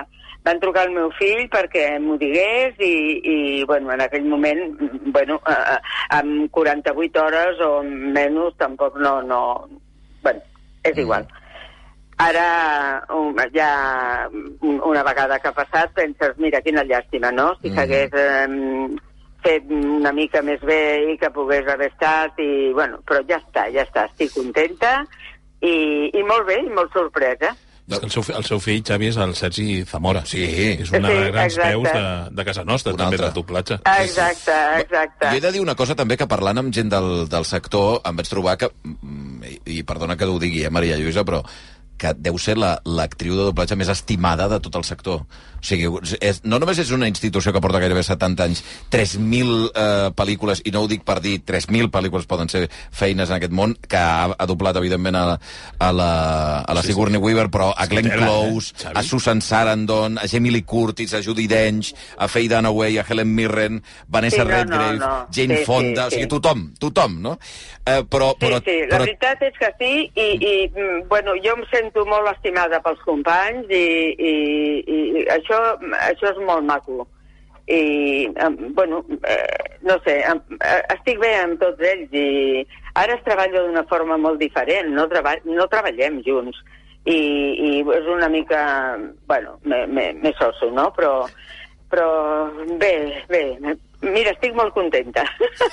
van 0.49 0.61
trucar 0.63 0.85
al 0.87 0.95
meu 0.95 1.11
fill 1.19 1.45
perquè 1.53 1.85
m'ho 2.01 2.17
digués 2.19 2.79
i, 2.81 2.95
i, 3.21 3.65
bueno, 3.69 3.93
en 3.93 4.01
aquell 4.01 4.25
moment, 4.25 4.65
mm, 4.81 5.13
bueno, 5.13 5.41
eh, 5.45 5.79
amb 6.17 6.49
48 6.57 7.25
hores 7.27 7.61
o 7.65 7.83
menys 7.85 8.57
tampoc 8.59 8.97
no... 9.03 9.21
no 9.23 9.43
bueno, 10.25 10.41
és 10.83 10.97
Mm. 10.97 11.39
Ara, 12.19 13.05
um, 13.15 13.37
ja 13.55 14.29
un- 14.61 14.81
una 14.85 15.03
vegada 15.05 15.39
que 15.39 15.49
ha 15.49 15.53
passat, 15.55 15.93
penses, 15.95 16.35
mira, 16.37 16.61
quina 16.61 16.83
llàstima, 16.85 17.31
no? 17.33 17.53
Si 17.63 17.71
Mm. 17.71 17.75
s'hagués 17.77 18.11
eh, 18.13 18.89
fet 19.43 19.65
una 19.71 20.11
mica 20.13 20.43
més 20.43 20.61
bé 20.67 21.13
i 21.13 21.17
que 21.19 21.31
pogués 21.31 21.67
haver 21.69 21.93
estat, 21.93 22.35
i, 22.43 22.73
bueno, 22.75 22.99
però 23.07 23.23
ja 23.29 23.39
està, 23.39 23.69
ja 23.73 23.85
està, 23.87 24.07
estic 24.11 24.33
contenta 24.35 25.05
i, 25.63 26.11
i 26.13 26.23
molt 26.25 26.45
bé, 26.47 26.59
i 26.67 26.69
molt 26.75 26.93
sorpresa. 26.93 27.55
És 27.89 27.99
que 28.01 28.05
el 28.05 28.11
seu, 28.13 28.23
el 28.37 28.45
seu 28.45 28.59
fill, 28.61 28.83
Xavi, 28.85 29.07
és 29.09 29.17
el 29.17 29.31
Sergi 29.35 29.83
Zamora. 29.85 30.21
Sí. 30.27 30.43
És 30.83 30.91
una 30.93 31.09
Sí, 31.09 31.15
de 31.15 31.31
grans 31.31 31.55
exacte. 31.57 31.71
veus 31.71 31.93
de, 31.95 32.35
de 32.37 32.45
casa 32.45 32.65
nostra, 32.65 32.93
també, 32.93 33.17
de 33.17 33.31
doblatge. 33.33 33.79
Exacte, 34.03 34.53
exacte. 34.83 35.31
Jo 35.31 35.37
he 35.37 35.41
de 35.41 35.53
dir 35.53 35.61
una 35.63 35.75
cosa 35.75 35.95
també, 35.97 36.19
que 36.19 36.27
parlant 36.27 36.59
amb 36.59 36.75
gent 36.75 36.91
del, 36.91 37.27
del 37.31 37.45
sector 37.47 38.03
em 38.05 38.17
vaig 38.17 38.29
trobar 38.29 38.59
que, 38.59 38.69
mm, 38.85 39.43
i, 39.45 39.79
i 39.79 39.83
perdona 39.85 40.19
que 40.19 40.27
ho 40.29 40.37
digui, 40.39 40.65
eh, 40.67 40.71
Maria 40.71 40.99
Lluïsa, 40.99 41.25
però 41.25 41.41
que 41.99 42.15
deu 42.17 42.39
ser 42.39 42.57
la- 42.59 42.79
l'actriu 42.87 43.35
de 43.37 43.49
doblatge 43.51 43.77
més 43.77 43.89
estimada 43.91 44.49
de 44.49 44.61
tot 44.61 44.75
el 44.79 44.85
sector. 44.85 45.25
O 45.59 45.65
sigui, 45.67 45.89
és, 46.23 46.39
no 46.47 46.61
només 46.63 46.79
és 46.79 46.93
una 46.95 47.09
institució 47.11 47.51
que 47.53 47.61
porta 47.61 47.81
gairebé 47.83 48.05
70 48.07 48.45
anys, 48.45 48.61
3.000 48.95 49.71
eh, 49.75 50.11
pel·lícules, 50.15 50.61
i 50.65 50.71
no 50.71 50.85
ho 50.85 50.89
dic 50.91 51.03
per 51.03 51.17
dir, 51.25 51.41
3.000 51.45 51.91
pel·lícules 51.91 52.29
poden 52.31 52.49
ser 52.49 52.69
feines 52.95 53.29
en 53.31 53.37
aquest 53.41 53.53
món, 53.53 53.75
que 53.89 53.99
ha, 53.99 54.29
ha 54.39 54.47
doblat, 54.47 54.77
evidentment, 54.79 55.17
a, 55.19 55.39
a 55.83 55.89
la, 55.93 56.61
a 56.63 56.75
la 56.79 56.83
Sí, 56.83 56.93
Sigourney 56.93 57.19
Weaver, 57.19 57.49
però 57.51 57.73
a 57.75 57.87
Glenn 57.91 58.07
tela, 58.09 58.29
eh, 58.29 58.29
Close, 58.53 58.75
Xavi? 58.79 58.95
a 58.95 59.03
Susan 59.03 59.43
Sarandon, 59.43 60.19
a 60.23 60.29
Jamie 60.31 60.53
Lee 60.53 60.63
Curtis, 60.63 61.15
a 61.19 61.23
Judy 61.27 61.49
Dench, 61.51 61.91
a 62.19 62.29
Faye 62.29 62.49
Dunaway, 62.49 62.99
a 62.99 63.05
Helen 63.09 63.35
Mirren, 63.35 63.83
Vanessa 64.07 64.37
Sí, 64.37 64.43
no, 64.43 64.45
no, 64.47 64.55
Redgrave, 64.55 64.99
no. 64.99 65.27
Jane 65.35 65.57
Sí, 65.59 65.65
Fonda, 65.65 66.03
sí, 66.03 66.07
o 66.07 66.11
sigui, 66.11 66.23
sí. 66.23 66.29
tothom, 66.29 66.69
tothom, 66.79 67.19
no? 67.23 67.39
Eh, 67.89 68.05
però, 68.09 68.31
Sí, 68.39 68.47
però, 68.47 68.61
sí, 68.63 68.79
la 68.87 68.95
però, 68.95 69.05
veritat 69.09 69.43
és 69.43 69.55
que 69.59 69.73
sí, 69.81 69.93
i, 70.15 70.29
i 70.39 70.55
mm, 70.69 71.09
bueno, 71.09 71.33
jo 71.43 71.55
em 71.57 71.65
sento 71.73 71.88
molt 71.97 72.29
estimada 72.33 72.81
pels 72.85 73.01
companys 73.07 73.71
i, 73.71 73.85
i, 74.19 74.33
i 74.89 75.25
això, 75.35 75.61
això 76.01 76.33
és 76.33 76.43
molt 76.45 76.67
maco. 76.69 77.07
I, 77.69 78.29
bueno, 78.77 79.03
eh, 79.29 79.77
no 79.85 79.99
sé, 80.05 80.23
eh, 80.25 80.81
estic 80.95 81.19
bé 81.21 81.35
amb 81.37 81.61
tots 81.61 81.85
ells 81.85 82.15
i 82.17 82.65
ara 82.97 83.19
es 83.19 83.25
treballa 83.27 83.67
d'una 83.67 83.85
forma 83.91 84.17
molt 84.17 84.41
diferent, 84.41 84.89
no, 84.97 85.05
treba, 85.11 85.35
no 85.45 85.69
treballem 85.69 86.23
junts 86.25 86.57
i, 87.05 87.19
i 87.19 87.69
és 87.99 88.09
una 88.09 88.29
mica, 88.33 88.63
bueno, 89.29 89.59
més 89.65 90.41
osso, 90.45 90.71
no? 90.73 90.89
Però, 90.97 91.13
però 91.93 92.09
bé, 92.81 92.95
bé, 93.29 93.45
mira, 94.03 94.31
estic 94.31 94.55
molt 94.55 94.73
contenta. 94.75 95.25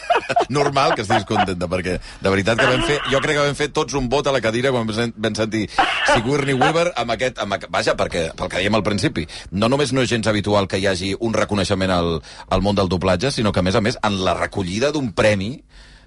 normal 0.49 0.95
que 0.95 1.03
estiguis 1.05 1.25
contenta, 1.29 1.67
perquè 1.69 1.97
de 2.21 2.31
veritat 2.33 2.59
que 2.59 2.67
vam 2.69 2.83
fer, 2.87 2.97
jo 3.11 3.19
crec 3.23 3.37
que 3.37 3.45
vam 3.45 3.57
fer 3.57 3.67
tots 3.75 3.93
un 3.97 4.09
vot 4.09 4.27
a 4.27 4.33
la 4.35 4.41
cadira 4.41 4.71
quan 4.73 4.87
vam 4.87 4.95
sen- 4.97 5.13
vam 5.17 5.35
sentir 5.37 5.65
Sigourney 6.13 6.53
Weaver 6.57 6.91
amb 6.95 7.11
aquest, 7.15 7.39
amb, 7.43 7.53
aquest- 7.57 7.71
vaja, 7.73 7.95
perquè, 7.97 8.27
pel 8.35 8.49
que 8.49 8.57
dèiem 8.61 8.75
al 8.79 8.83
principi, 8.83 9.27
no 9.51 9.69
només 9.69 9.93
no 9.93 10.01
és 10.01 10.09
gens 10.09 10.27
habitual 10.27 10.67
que 10.67 10.79
hi 10.81 10.87
hagi 10.87 11.13
un 11.19 11.33
reconeixement 11.33 11.91
al, 11.91 12.21
al 12.49 12.61
món 12.65 12.75
del 12.75 12.89
doblatge, 12.89 13.31
sinó 13.31 13.51
que, 13.51 13.59
a 13.59 13.63
més 13.63 13.75
a 13.75 13.81
més, 13.81 13.97
en 14.03 14.23
la 14.25 14.33
recollida 14.33 14.91
d'un 14.91 15.11
premi, 15.13 15.53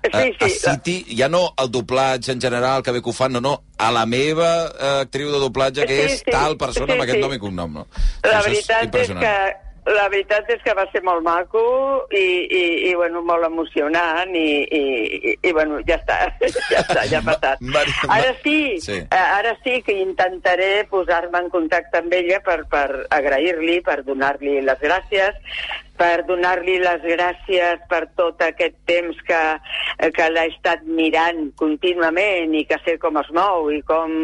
eh, 0.02 0.10
sí, 0.38 0.44
es 0.46 0.60
citi 0.62 0.96
ja 1.18 1.28
no 1.28 1.54
el 1.58 1.70
doblatge 1.70 2.32
en 2.32 2.40
general, 2.40 2.82
que 2.82 2.92
bé 2.92 3.02
que 3.02 3.10
ho 3.10 3.12
fan, 3.12 3.32
no, 3.32 3.40
no, 3.40 3.62
a 3.78 3.90
la 3.94 4.06
meva 4.06 4.50
eh, 4.66 4.92
actriu 5.06 5.30
de 5.32 5.38
doblatge, 5.42 5.86
que 5.86 5.96
Sí, 6.08 6.12
és 6.14 6.20
sí, 6.24 6.30
tal 6.34 6.56
persona 6.58 6.92
sí, 6.92 6.98
amb 6.98 7.02
aquest 7.06 7.18
sí. 7.18 7.22
nom 7.24 7.32
i 7.34 7.38
cognom, 7.42 7.72
no? 7.82 7.86
La 8.24 8.38
Això 8.40 8.48
veritat 8.50 8.78
és 8.82 8.90
impressionant. 8.90 9.24
que 9.24 9.67
la 9.86 10.08
veritat 10.12 10.48
és 10.52 10.60
que 10.64 10.74
va 10.76 10.84
ser 10.92 11.00
molt 11.06 11.22
maco 11.24 11.62
i, 12.12 12.24
i, 12.44 12.62
i 12.90 12.94
bueno, 12.98 13.22
molt 13.24 13.46
emocionant 13.46 14.34
i, 14.36 14.62
i, 14.64 14.82
i, 15.32 15.34
i 15.48 15.52
bueno, 15.56 15.78
ja 15.88 15.96
està, 16.00 16.18
ja 16.72 16.82
està, 16.82 17.06
ja 17.08 17.22
ha 17.22 17.26
passat. 17.28 17.62
Ara 18.08 18.34
sí, 18.42 18.58
Sí. 18.84 18.98
eh, 19.00 19.24
ara 19.38 19.54
sí 19.64 19.80
que 19.86 19.96
intentaré 20.02 20.84
posar-me 20.90 21.40
en 21.44 21.50
contacte 21.50 22.02
amb 22.02 22.12
ella 22.12 22.40
per, 22.44 22.62
per 22.68 23.06
agrair-li, 23.10 23.80
per 23.86 24.02
donar-li 24.04 24.60
les 24.66 24.80
gràcies, 24.82 25.38
per 25.98 26.24
donar-li 26.28 26.78
les 26.82 27.02
gràcies 27.04 27.82
per 27.90 28.04
tot 28.18 28.42
aquest 28.44 28.76
temps 28.88 29.18
que, 29.26 29.40
que 30.14 30.28
l'ha 30.30 30.46
estat 30.52 30.84
mirant 30.86 31.48
contínuament 31.58 32.54
i 32.54 32.64
que 32.68 32.78
sé 32.84 32.96
com 33.02 33.18
es 33.22 33.30
mou 33.34 33.70
i 33.74 33.82
com 33.88 34.14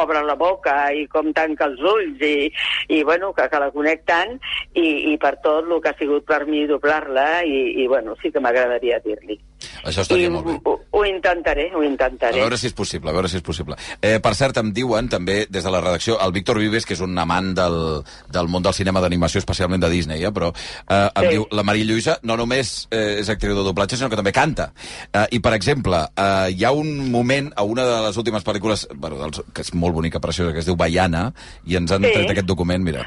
obre 0.00 0.24
la 0.26 0.38
boca 0.40 0.76
i 0.96 1.06
com 1.12 1.32
tanca 1.36 1.68
els 1.70 1.84
ulls 1.94 2.24
i, 2.24 2.50
i 2.96 3.02
bueno, 3.04 3.34
que, 3.36 3.48
que 3.52 3.62
la 3.62 3.70
conec 3.76 4.06
tant 4.08 4.36
i, 4.74 5.12
i 5.12 5.16
per 5.20 5.36
tot 5.44 5.68
el 5.68 5.78
que 5.84 5.92
ha 5.92 6.00
sigut 6.00 6.26
per 6.28 6.44
mi 6.48 6.66
doblar-la 6.70 7.30
i, 7.44 7.62
i 7.84 7.88
bueno, 7.90 8.16
sí 8.22 8.32
que 8.32 8.42
m'agradaria 8.42 9.02
dir-li. 9.04 9.38
Això 9.84 10.02
estaria 10.02 10.26
I 10.26 10.30
molt 10.30 10.46
bé. 10.46 10.54
ho, 10.64 10.78
ho 10.90 11.04
intentaré, 11.04 11.70
ho 11.74 11.80
A 11.80 11.86
intentaré. 11.86 12.40
veure 12.40 12.56
si 12.58 12.66
és 12.66 12.72
possible, 12.72 13.10
a 13.10 13.12
veure 13.12 13.28
si 13.28 13.36
és 13.36 13.42
possible. 13.42 13.76
Eh, 14.00 14.18
per 14.20 14.34
cert, 14.34 14.56
em 14.58 14.72
diuen 14.72 15.08
també 15.08 15.46
des 15.50 15.64
de 15.64 15.70
la 15.70 15.80
redacció, 15.80 16.18
el 16.20 16.32
Víctor 16.32 16.58
Vives, 16.58 16.86
que 16.86 16.94
és 16.94 17.00
un 17.00 17.16
amant 17.18 17.54
del, 17.54 18.02
del 18.30 18.48
món 18.48 18.62
del 18.62 18.74
cinema 18.74 19.00
d'animació, 19.00 19.38
especialment 19.38 19.80
de 19.82 19.90
Disney, 19.90 20.24
eh, 20.24 20.30
però 20.32 20.52
eh, 20.54 21.08
em 21.14 21.22
Sí. 21.24 21.28
diu, 21.36 21.46
la 21.50 21.62
Maria 21.62 21.84
Lluïsa 21.84 22.18
no 22.22 22.36
només 22.36 22.86
eh, 22.90 23.18
és 23.20 23.28
actriu 23.28 23.54
de 23.54 23.62
doblatge, 23.64 23.96
sinó 23.96 24.08
que 24.10 24.16
també 24.16 24.32
canta. 24.32 24.72
Eh, 25.12 25.26
I, 25.32 25.38
per 25.40 25.52
exemple, 25.54 25.96
eh, 26.16 26.50
hi 26.56 26.64
ha 26.64 26.72
un 26.72 27.10
moment 27.10 27.52
a 27.56 27.62
una 27.62 27.84
de 27.84 28.00
les 28.08 28.16
últimes 28.16 28.44
pel·lícules, 28.44 28.86
bueno, 28.94 29.16
dels, 29.18 29.42
que 29.52 29.62
és 29.62 29.74
molt 29.74 29.94
bonica, 29.94 30.20
preciosa, 30.20 30.52
que 30.52 30.60
es 30.60 30.66
diu 30.66 30.76
Baiana, 30.76 31.32
i 31.66 31.76
ens 31.76 31.90
han 31.92 32.02
Sí. 32.04 32.12
tret 32.12 32.30
aquest 32.30 32.46
document, 32.46 32.82
mira. 32.82 33.04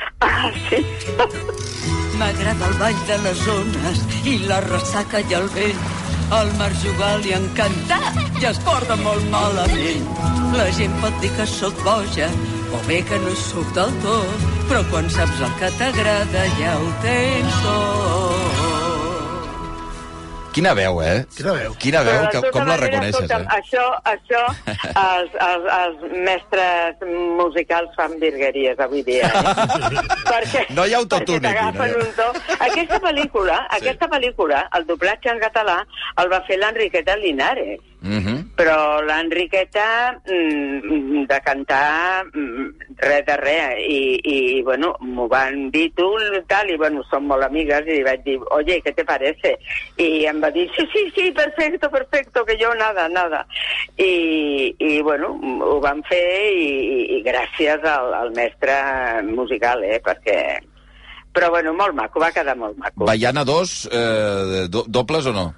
M'agrada 2.17 2.67
el 2.67 2.73
ball 2.79 2.99
de 3.07 3.17
les 3.25 3.47
ones 3.47 4.01
i 4.29 4.37
la 4.47 4.59
ressaca 4.61 5.19
i 5.19 5.33
el 5.33 5.47
vent. 5.55 5.79
Al 6.31 6.51
mar 6.57 6.71
jugar 6.83 7.19
li 7.23 7.33
encanta 7.35 7.99
i 8.41 8.45
es 8.49 8.59
porta 8.65 8.95
molt 9.03 9.25
malament. 9.33 10.07
La 10.57 10.69
gent 10.77 10.93
pot 11.03 11.17
dir 11.21 11.31
que 11.37 11.47
sóc 11.49 11.79
boja 11.85 12.29
o 12.73 12.81
bé 12.87 13.01
que 13.09 13.19
no 13.25 13.33
sóc 13.37 13.73
del 13.77 13.95
tot, 14.05 14.45
però 14.69 14.83
quan 14.91 15.09
saps 15.09 15.41
el 15.47 15.57
que 15.61 15.73
t'agrada 15.79 16.45
ja 16.59 16.77
ho 16.79 16.93
tens 17.07 17.59
tot. 17.65 18.72
Quina 20.53 20.73
veu, 20.77 20.99
eh? 21.01 21.25
Quina 21.35 21.53
veu. 21.57 21.73
Quina 21.81 22.01
veu, 22.05 22.27
que, 22.29 22.37
tota 22.39 22.51
com 22.53 22.67
la 22.69 22.75
reconeixes, 22.77 23.31
eh? 23.31 23.39
Això, 23.57 23.83
això 24.11 24.41
els, 25.03 25.37
els, 25.47 25.69
els 25.79 26.03
mestres 26.27 27.01
musicals 27.39 27.93
fan 27.97 28.17
virgueries 28.21 28.79
avui 28.85 29.01
dia. 29.07 29.29
Eh? 29.29 30.03
perquè, 30.31 30.65
No 30.77 30.85
hi 30.85 30.93
ha 30.93 30.99
autotune 31.01 31.41
perquè 31.47 31.65
aquí, 31.69 31.77
no 31.79 31.87
hi 31.87 31.95
ha- 31.95 32.03
un 32.03 32.13
to. 32.19 32.27
Aquesta 32.69 32.99
pel·lícula, 33.03 33.57
Sí. 33.73 33.79
aquesta 33.81 34.07
pel·lícula, 34.11 34.67
el 34.77 34.85
doblatge 34.85 35.31
en 35.33 35.39
català, 35.41 35.79
el 36.21 36.29
va 36.31 36.41
fer 36.47 36.59
l'Enriqueta 36.61 37.15
Linares. 37.17 37.79
Mm 38.03 38.19
-hmm. 38.19 38.55
Però 38.55 39.01
l'Enriqueta, 39.01 40.19
mm, 40.27 41.23
de 41.25 41.39
cantar, 41.39 42.25
mm, 42.35 42.75
res 42.97 43.25
de 43.25 43.37
res. 43.37 43.79
I, 43.79 44.19
i 44.23 44.61
bueno, 44.61 44.97
m'ho 44.99 45.27
van 45.29 45.71
dir 45.71 45.89
tu 45.95 46.09
i 46.19 46.41
tal, 46.47 46.69
i 46.69 46.75
bueno, 46.77 47.01
som 47.09 47.23
molt 47.23 47.43
amigues, 47.43 47.87
i 47.87 48.03
vaig 48.03 48.23
dir, 48.23 48.39
oye, 48.51 48.81
¿qué 48.81 48.91
te 48.91 49.05
parece? 49.05 49.57
I 49.95 50.25
em 50.25 50.43
va 50.43 50.51
dir, 50.51 50.69
sí, 50.75 50.85
sí, 50.91 51.11
sí, 51.15 51.31
perfecto, 51.31 51.89
perfecto, 51.89 52.45
que 52.45 52.57
jo 52.59 52.75
nada, 52.75 53.07
nada. 53.07 53.47
I, 53.97 54.75
i 54.79 55.01
bueno, 55.01 55.39
ho 55.61 55.79
vam 55.79 56.03
fer 56.03 56.51
i, 56.51 56.67
i, 56.97 57.17
i 57.17 57.23
gràcies 57.23 57.83
al, 57.83 58.13
al 58.13 58.31
mestre 58.31 58.73
musical, 59.23 59.83
eh, 59.83 60.01
perquè... 60.03 60.59
Però 61.33 61.49
bueno, 61.49 61.73
molt 61.73 61.95
maco, 61.95 62.19
va 62.19 62.31
quedar 62.31 62.55
molt 62.55 62.77
maco. 62.77 63.05
Baiana 63.05 63.43
2, 63.43 63.89
eh, 63.91 64.67
do, 64.69 64.83
dobles 64.87 65.25
o 65.25 65.31
no? 65.33 65.53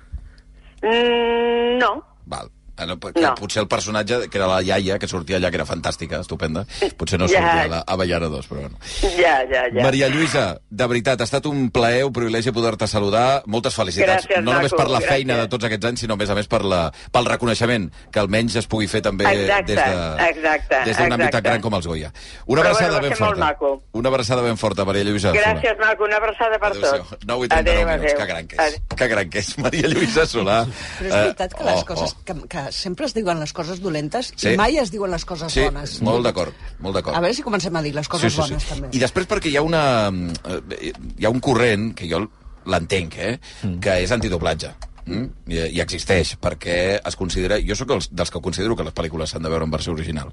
Mm, 0.81 1.77
no, 1.79 2.14
Val. 2.25 2.55
Eh, 2.77 2.85
no, 2.85 2.99
que 2.99 3.21
No. 3.21 3.33
Potser 3.35 3.61
el 3.61 3.67
personatge, 3.67 4.29
que 4.29 4.38
era 4.38 4.47
la 4.47 4.61
iaia, 4.61 4.97
que 4.99 5.07
sortia 5.07 5.38
allà, 5.38 5.49
que 5.49 5.55
era 5.55 5.65
fantàstica, 5.65 6.19
estupenda, 6.19 6.65
potser 6.97 7.17
no 7.19 7.27
Ja. 7.27 7.39
sortia 7.39 7.61
a, 7.63 7.67
la, 7.67 7.83
a 7.88 7.95
Baiana 7.95 8.27
2, 8.27 8.47
però 8.49 8.59
bueno. 8.61 8.77
ja, 9.17 9.38
ja, 9.49 9.63
ja. 9.73 9.83
Maria 9.83 10.09
Lluïsa, 10.09 10.59
de 10.69 10.88
veritat, 10.88 11.21
ha 11.21 11.23
estat 11.23 11.45
un 11.45 11.69
plaer, 11.71 12.03
un 12.05 12.11
privilegi 12.13 12.51
poder-te 12.51 12.88
saludar. 12.88 13.43
Moltes 13.45 13.73
felicitats. 13.75 14.25
Gràcies, 14.27 14.43
no 14.43 14.53
només 14.53 14.73
per 14.73 14.89
la 14.89 14.99
gràcies. 14.99 15.07
feina 15.07 15.38
de 15.38 15.47
tots 15.47 15.65
aquests 15.65 15.85
anys, 15.85 15.99
sinó 16.01 16.13
a 16.15 16.17
més 16.17 16.29
a 16.29 16.35
més 16.35 16.47
per 16.47 16.63
la, 16.65 16.91
pel 17.11 17.25
reconeixement 17.25 17.89
que 18.11 18.19
almenys 18.19 18.55
es 18.57 18.67
pugui 18.67 18.88
fer 18.88 19.01
també 19.01 19.25
Exacte, 19.25 19.73
des 19.73 19.75
de 19.75 20.27
exacte, 20.29 20.81
des 20.85 20.97
d'un 20.97 21.11
àmbit 21.15 21.31
tan 21.31 21.43
gran 21.43 21.61
com 21.61 21.73
els 21.75 21.88
Goya. 21.88 22.11
Una 22.45 22.61
Però 22.61 22.65
abraçada 22.67 22.99
bueno, 22.99 23.07
ben 23.09 23.17
forta. 23.17 23.57
Una 23.93 24.09
abraçada 24.09 24.41
ben 24.41 24.57
forta, 24.57 24.85
Maria 24.85 25.03
Lluïsa. 25.03 25.31
Solà. 25.31 25.41
Gràcies, 25.55 25.79
maco, 25.79 26.03
una 26.03 26.17
abraçada 26.17 26.59
per 26.59 26.71
Adéu-siau. 26.73 27.05
tots. 27.09 27.25
9 27.25 27.45
i 27.45 27.49
39 27.49 27.55
Adéu, 27.55 27.88
minuts. 27.88 28.13
adéu. 28.13 28.17
Que 28.17 28.25
gran 28.33 28.47
que 28.47 28.55
és. 28.67 28.81
Que 28.97 29.07
gran 29.07 29.29
que 29.29 29.39
és. 29.39 29.57
Maria 29.57 29.88
Lluïsa 29.88 30.25
Solà. 30.25 30.65
Però 30.99 31.07
és 31.07 31.13
veritat 31.15 31.53
que 31.53 31.63
les 31.63 31.83
coses, 31.83 32.15
que, 32.25 32.33
que 32.49 32.64
sempre 32.71 33.06
es 33.06 33.13
diuen 33.13 33.39
les 33.39 33.54
coses 33.54 33.82
dolentes 33.82 34.32
Sí. 34.36 34.54
i 34.54 34.58
mai 34.58 34.78
es 34.78 34.91
diuen 34.91 35.12
les 35.12 35.25
coses 35.25 35.51
Sí, 35.54 35.62
bones. 35.67 35.99
molt 36.01 36.23
d'acord, 36.25 36.54
molt 36.80 36.95
d'acord. 36.95 37.15
A 37.15 37.19
veure 37.21 37.34
si 37.34 37.43
comencem 37.43 37.75
a 37.75 37.82
dir 37.82 37.93
les 37.95 38.08
coses 38.08 38.36
bones, 38.38 38.65
també. 38.65 38.89
I 38.91 38.99
després 38.99 39.28
perquè 39.28 39.51
hi 39.51 39.58
ha 39.58 39.62
una... 39.62 40.10
eh, 40.10 40.91
Hi 41.17 41.25
ha 41.25 41.30
un 41.30 41.39
corrent, 41.39 41.93
que 41.95 42.08
jo 42.10 42.23
l'entenc, 42.65 43.17
eh? 43.17 43.39
Mm. 43.63 43.80
que 43.80 43.99
és 44.04 44.12
antidoblatge. 44.12 44.71
Mm? 45.06 45.25
I, 45.54 45.60
I 45.78 45.82
existeix, 45.82 46.36
perquè 46.41 46.99
es 47.06 47.15
considera... 47.15 47.60
Jo 47.62 47.75
sóc 47.78 47.88
dels, 47.91 48.10
dels 48.12 48.32
que 48.34 48.41
considero 48.41 48.75
que 48.75 48.84
les 48.88 48.93
pel·lícules 48.93 49.30
s'han 49.30 49.43
de 49.45 49.49
veure 49.54 49.63
en 49.67 49.71
versió 49.71 49.93
original. 49.93 50.32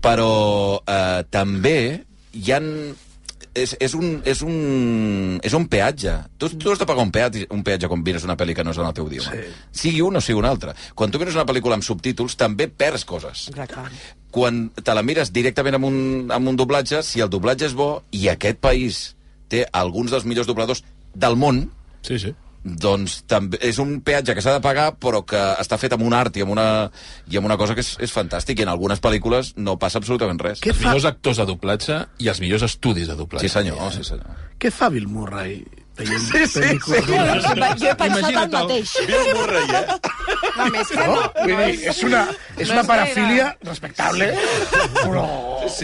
Però 0.00 0.80
eh, 0.86 1.22
també 1.30 1.76
hi 2.32 2.52
han 2.56 2.70
és, 3.54 3.74
és, 3.82 3.94
un, 3.98 4.20
és, 4.28 4.42
un, 4.46 5.38
és 5.42 5.54
un 5.56 5.66
peatge. 5.70 6.14
Tu, 6.38 6.50
tu 6.60 6.70
has 6.72 6.80
de 6.80 6.86
pagar 6.88 7.04
un 7.06 7.12
peatge, 7.14 7.46
un 7.54 7.64
peatge 7.66 7.90
quan 7.90 8.02
mires 8.06 8.26
una 8.26 8.36
pel·li 8.38 8.54
que 8.56 8.64
no 8.66 8.74
és 8.74 8.80
en 8.80 8.88
el 8.88 8.94
teu 8.96 9.08
idioma. 9.10 9.32
Sí. 9.34 9.54
Sigui 9.82 10.02
un 10.06 10.18
o 10.18 10.22
sigui 10.24 10.38
un 10.38 10.48
altre. 10.48 10.74
Quan 10.94 11.10
tu 11.10 11.20
mires 11.22 11.38
una 11.38 11.46
pel·lícula 11.48 11.78
amb 11.78 11.86
subtítols, 11.86 12.38
també 12.40 12.68
perds 12.70 13.06
coses. 13.08 13.48
Exacte. 13.52 13.86
Quan 14.30 14.68
te 14.78 14.94
la 14.94 15.02
mires 15.06 15.32
directament 15.34 15.80
amb 15.80 15.88
un, 15.88 15.98
amb 16.34 16.52
un 16.52 16.58
doblatge, 16.58 17.02
si 17.06 17.22
el 17.24 17.32
doblatge 17.32 17.66
és 17.70 17.74
bo 17.76 17.92
i 18.14 18.28
aquest 18.30 18.62
país 18.62 19.02
té 19.50 19.64
alguns 19.74 20.14
dels 20.14 20.28
millors 20.28 20.46
dobladors 20.46 20.84
del 21.14 21.34
món, 21.34 21.64
sí, 22.06 22.20
sí. 22.22 22.34
Doncs 22.64 23.22
també 23.30 23.58
és 23.64 23.78
un 23.80 23.98
peatge 24.04 24.34
que 24.36 24.44
s'ha 24.44 24.58
de 24.58 24.64
pagar 24.64 24.90
però 25.00 25.22
que 25.24 25.40
està 25.62 25.78
fet 25.80 25.94
amb 25.96 26.04
un 26.04 26.16
art 26.16 26.36
i 26.36 26.44
amb 26.44 26.52
una, 26.52 26.66
i 27.30 27.40
amb 27.40 27.48
una 27.48 27.56
cosa 27.60 27.76
que 27.76 27.84
és, 27.84 27.94
és 28.04 28.12
fantàstic 28.12 28.60
i 28.60 28.66
en 28.66 28.72
algunes 28.72 29.00
pel·lícules 29.00 29.54
no 29.56 29.78
passa 29.80 30.00
absolutament 30.02 30.40
res. 30.42 30.60
Els 30.60 30.82
millors 30.84 31.08
actors 31.08 31.40
de 31.40 31.48
doblatge 31.48 32.00
i 32.20 32.28
els 32.28 32.42
millors 32.44 32.66
estudis 32.68 33.08
de 33.08 33.16
doblatge. 33.16 33.48
Sí 33.48 33.54
senyor, 33.54 33.80
sí 33.96 34.04
senyor. 34.04 34.48
Què 34.60 34.72
fa 34.74 34.90
Bill 34.92 35.08
Murray? 35.08 35.62
Veient 36.00 36.24
Sí, 36.26 36.46
sí, 36.46 36.60
pel·lícules 36.60 37.04
sí. 37.04 37.12
doblajes? 37.12 37.44
Jo- 37.44 37.84
jo 37.84 37.90
he 37.90 37.94
pensat 38.00 38.18
Imagina't 38.20 38.42
el 38.44 38.50
mateix. 38.56 38.94
Bill 39.06 39.34
Murray, 39.38 39.68
eh? 39.70 39.84
No, 40.56 40.66
més 40.74 40.88
que 40.88 40.96
No? 41.00 41.14
no. 41.14 41.30
Vull 41.40 41.64
dir, 41.64 41.88
és 41.90 42.02
una, 42.04 42.22
és 42.56 42.68
No 42.68 42.74
una 42.74 42.80
és 42.82 42.86
parafília 42.90 43.46
respectable, 43.64 44.30
però 45.00 45.24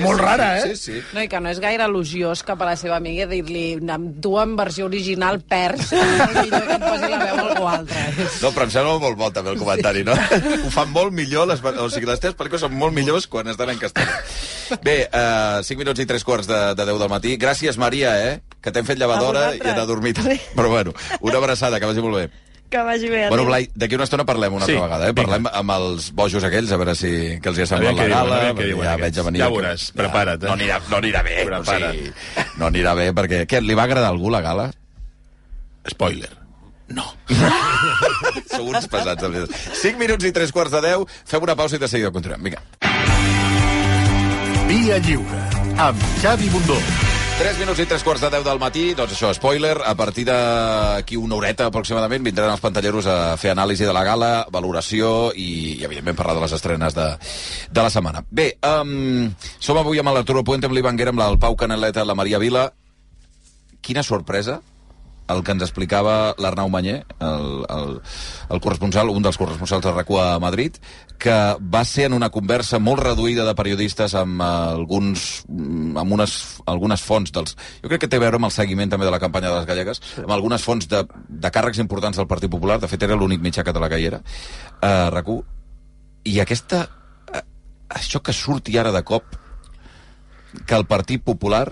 molt 0.03 0.21
rara, 0.21 0.49
eh? 0.59 0.75
Sí, 0.75 0.77
sí. 0.77 1.03
No, 1.15 1.23
i 1.25 1.29
que 1.29 1.41
no 1.41 1.51
és 1.53 1.61
gaire 1.63 1.85
elogiós 1.89 2.43
cap 2.47 2.61
a 2.63 2.69
la 2.73 2.77
seva 2.81 2.97
amiga 3.01 3.27
dir-li 3.31 3.79
amb 3.93 4.19
tu 4.25 4.35
en 4.41 4.57
versió 4.59 4.87
original 4.91 5.41
perds, 5.47 5.93
millor 5.93 6.67
que 6.67 6.77
et 6.77 6.85
posi 6.85 7.11
la 7.13 7.21
veu 7.25 7.37
a 7.37 7.47
algú 7.47 7.69
altre. 7.71 8.05
No, 8.43 8.51
però 8.53 8.67
em 8.69 8.75
sembla 8.75 8.99
molt 9.03 9.17
bo 9.21 9.31
també 9.35 9.53
el 9.55 9.59
comentari, 9.61 10.05
no? 10.07 10.13
Ho 10.67 10.71
fan 10.75 10.91
molt 10.95 11.13
millor, 11.17 11.49
les, 11.51 11.63
o 11.65 11.89
sigui, 11.93 12.07
les 12.11 12.21
teves 12.23 12.37
pel·lícules 12.39 12.65
són 12.67 12.77
molt 12.77 12.95
millors 12.97 13.27
quan 13.31 13.49
estan 13.53 13.71
en 13.73 13.81
castellà. 13.81 14.21
Bé, 14.83 14.97
uh, 15.15 15.63
5 15.63 15.79
minuts 15.79 16.01
i 16.03 16.07
3 16.11 16.25
quarts 16.27 16.49
de, 16.51 16.61
de 16.75 16.85
10 16.89 16.99
del 16.99 17.13
matí. 17.13 17.37
Gràcies, 17.39 17.77
Maria, 17.79 18.17
eh? 18.31 18.41
Que 18.67 18.73
t'hem 18.75 18.83
fet 18.89 18.99
llevadora 18.99 19.45
A 19.53 19.55
i 19.55 19.61
hem 19.63 19.77
de 19.79 19.87
dormir. 19.87 20.13
Però 20.57 20.67
bueno, 20.73 20.93
una 21.23 21.39
abraçada, 21.39 21.79
que 21.79 21.87
vagi 21.87 22.03
molt 22.03 22.17
bé. 22.19 22.25
Que 22.69 22.81
vagi 22.83 23.07
bé. 23.09 23.29
Bueno. 23.31 23.45
Blai, 23.47 23.69
d'aquí 23.79 23.95
una 23.95 24.03
estona 24.09 24.25
parlem 24.27 24.57
una 24.57 24.67
Sí, 24.67 24.73
altra 24.75 24.89
vegada, 24.89 25.11
eh? 25.13 25.15
Parlem 25.15 25.45
amb 25.53 25.71
els 25.77 26.09
bojos 26.19 26.43
aquells, 26.49 26.73
a 26.75 26.79
veure 26.81 26.97
si 26.99 27.11
que 27.39 27.49
els 27.53 27.61
hi 27.61 27.63
ha 27.63 27.67
A 27.69 27.71
semblat 27.71 27.95
la 28.01 28.09
gala. 28.11 28.41
a 28.49 28.53
diuen 28.59 28.83
ja 28.83 28.97
aquests. 28.97 29.03
veig 29.05 29.21
a 29.23 29.27
venir... 29.29 29.41
Ja 29.45 29.47
que- 29.47 29.55
veuràs, 29.55 29.85
prepara't, 29.95 30.43
eh? 30.43 30.49
No 30.51 30.57
anirà, 30.59 30.81
no 30.91 30.97
anirà 30.99 31.23
bé, 31.23 31.37
Prepara't. 31.47 31.87
o 31.87 31.95
sigui, 31.95 32.11
no 32.59 32.67
anirà 32.73 32.97
bé, 32.99 33.07
perquè... 33.15 33.45
Què, 33.47 33.63
li 33.63 33.79
va 33.79 33.85
agradar 33.87 34.11
a 34.11 34.15
algú 34.17 34.35
la 34.35 34.41
gala? 34.43 34.67
Spoiler. 35.95 36.33
Sou 38.51 38.67
uns 38.67 38.91
pesats, 38.91 39.23
de 39.23 39.29
veritat. 39.31 39.57
5 39.87 39.99
minuts 40.03 40.27
i 40.27 40.33
3 40.35 40.51
quarts 40.55 40.75
de 40.75 40.83
10, 40.91 41.07
fem 41.27 41.47
una 41.47 41.55
pausa 41.55 41.79
i 41.79 41.79
de 41.79 41.87
seguida 41.95 42.11
continuem. 42.11 42.43
Vinga. 42.51 42.63
Via 44.67 44.99
Lliure, 45.07 45.43
amb 45.87 46.03
Xavi 46.23 46.51
Bundó. 46.51 46.79
3 47.37 47.59
minuts 47.61 47.83
i 47.83 47.85
3 47.85 48.01
quarts 48.01 48.23
de 48.25 48.31
10 48.33 48.45
del 48.47 48.57
matí, 48.57 48.83
doncs 48.97 49.13
això, 49.13 49.29
spoiler, 49.37 49.75
a 49.85 49.93
partir 49.93 50.23
d'aquí 50.25 51.19
una 51.21 51.37
horeta 51.37 51.67
aproximadament 51.69 52.25
vindran 52.25 52.49
els 52.49 52.63
pantalleros 52.65 53.05
a 53.13 53.17
fer 53.37 53.51
anàlisi 53.53 53.85
de 53.85 53.93
la 53.93 54.05
gala, 54.09 54.31
valoració 54.49 55.35
i, 55.37 55.75
i 55.77 55.85
evidentment, 55.85 56.17
parlar 56.17 56.39
de 56.39 56.47
les 56.47 56.55
estrenes 56.57 56.97
de, 56.97 57.05
de 57.69 57.85
la 57.85 57.91
setmana. 57.93 58.23
Bé, 58.31 58.55
um, 58.65 59.29
som 59.61 59.77
avui 59.77 60.01
amb 60.01 60.15
l'Arturo 60.17 60.47
Puente, 60.49 60.65
amb 60.65 60.79
l'Ivan 60.79 60.97
Guerra, 60.97 61.13
amb 61.13 61.27
el 61.27 61.37
Pau 61.43 61.59
Caneleta, 61.61 62.07
la 62.09 62.17
Maria 62.17 62.41
Vila. 62.41 62.71
Quina 63.85 64.01
sorpresa 64.03 64.63
el 65.29 65.43
que 65.43 65.55
ens 65.55 65.65
explicava 65.65 66.35
l'Arnau 66.39 66.69
Manyer, 66.71 67.01
el, 67.19 67.65
el, 67.73 67.97
el 68.55 68.61
corresponsal, 68.63 69.11
un 69.11 69.25
dels 69.25 69.39
corresponsals 69.41 69.85
de 69.85 69.93
rac 69.95 70.11
a 70.21 70.39
Madrid, 70.43 70.77
que 71.19 71.35
va 71.61 71.83
ser 71.85 72.07
en 72.07 72.15
una 72.15 72.31
conversa 72.31 72.79
molt 72.79 73.03
reduïda 73.03 73.47
de 73.47 73.55
periodistes 73.59 74.15
amb 74.15 74.43
eh, 74.43 74.51
alguns 74.77 75.27
amb 75.49 76.13
unes, 76.19 76.37
algunes 76.67 77.03
fonts 77.03 77.33
dels... 77.35 77.57
Jo 77.83 77.91
crec 77.91 78.05
que 78.05 78.11
té 78.13 78.21
a 78.21 78.25
veure 78.27 78.39
amb 78.39 78.51
el 78.51 78.55
seguiment 78.55 78.93
també 78.93 79.09
de 79.09 79.15
la 79.15 79.23
campanya 79.23 79.51
de 79.51 79.59
les 79.59 79.67
gallegues, 79.69 80.03
amb 80.23 80.37
algunes 80.37 80.63
fonts 80.63 80.87
de, 80.93 81.03
de 81.29 81.51
càrrecs 81.51 81.81
importants 81.83 82.21
del 82.21 82.29
Partit 82.31 82.53
Popular, 82.53 82.79
de 82.83 82.91
fet 82.91 83.03
era 83.03 83.19
l'únic 83.19 83.43
mitjà 83.43 83.65
català 83.67 83.91
que 83.91 83.99
hi 83.99 84.09
era, 84.13 84.23
a 84.83 85.11
rac 85.15 85.33
i 86.27 86.39
aquesta... 86.43 86.85
eh, 87.33 87.43
Això 87.99 88.19
que 88.23 88.35
surti 88.35 88.79
ara 88.79 88.93
de 88.95 89.03
cop 89.07 89.37
que 90.67 90.75
el 90.75 90.87
Partit 90.87 91.23
Popular 91.23 91.67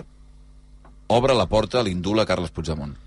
obre 1.07 1.35
la 1.35 1.47
porta 1.47 1.79
a 1.79 1.83
l'indult 1.85 2.21
a 2.21 2.25
Carles 2.25 2.51
Puigdemont. 2.51 3.04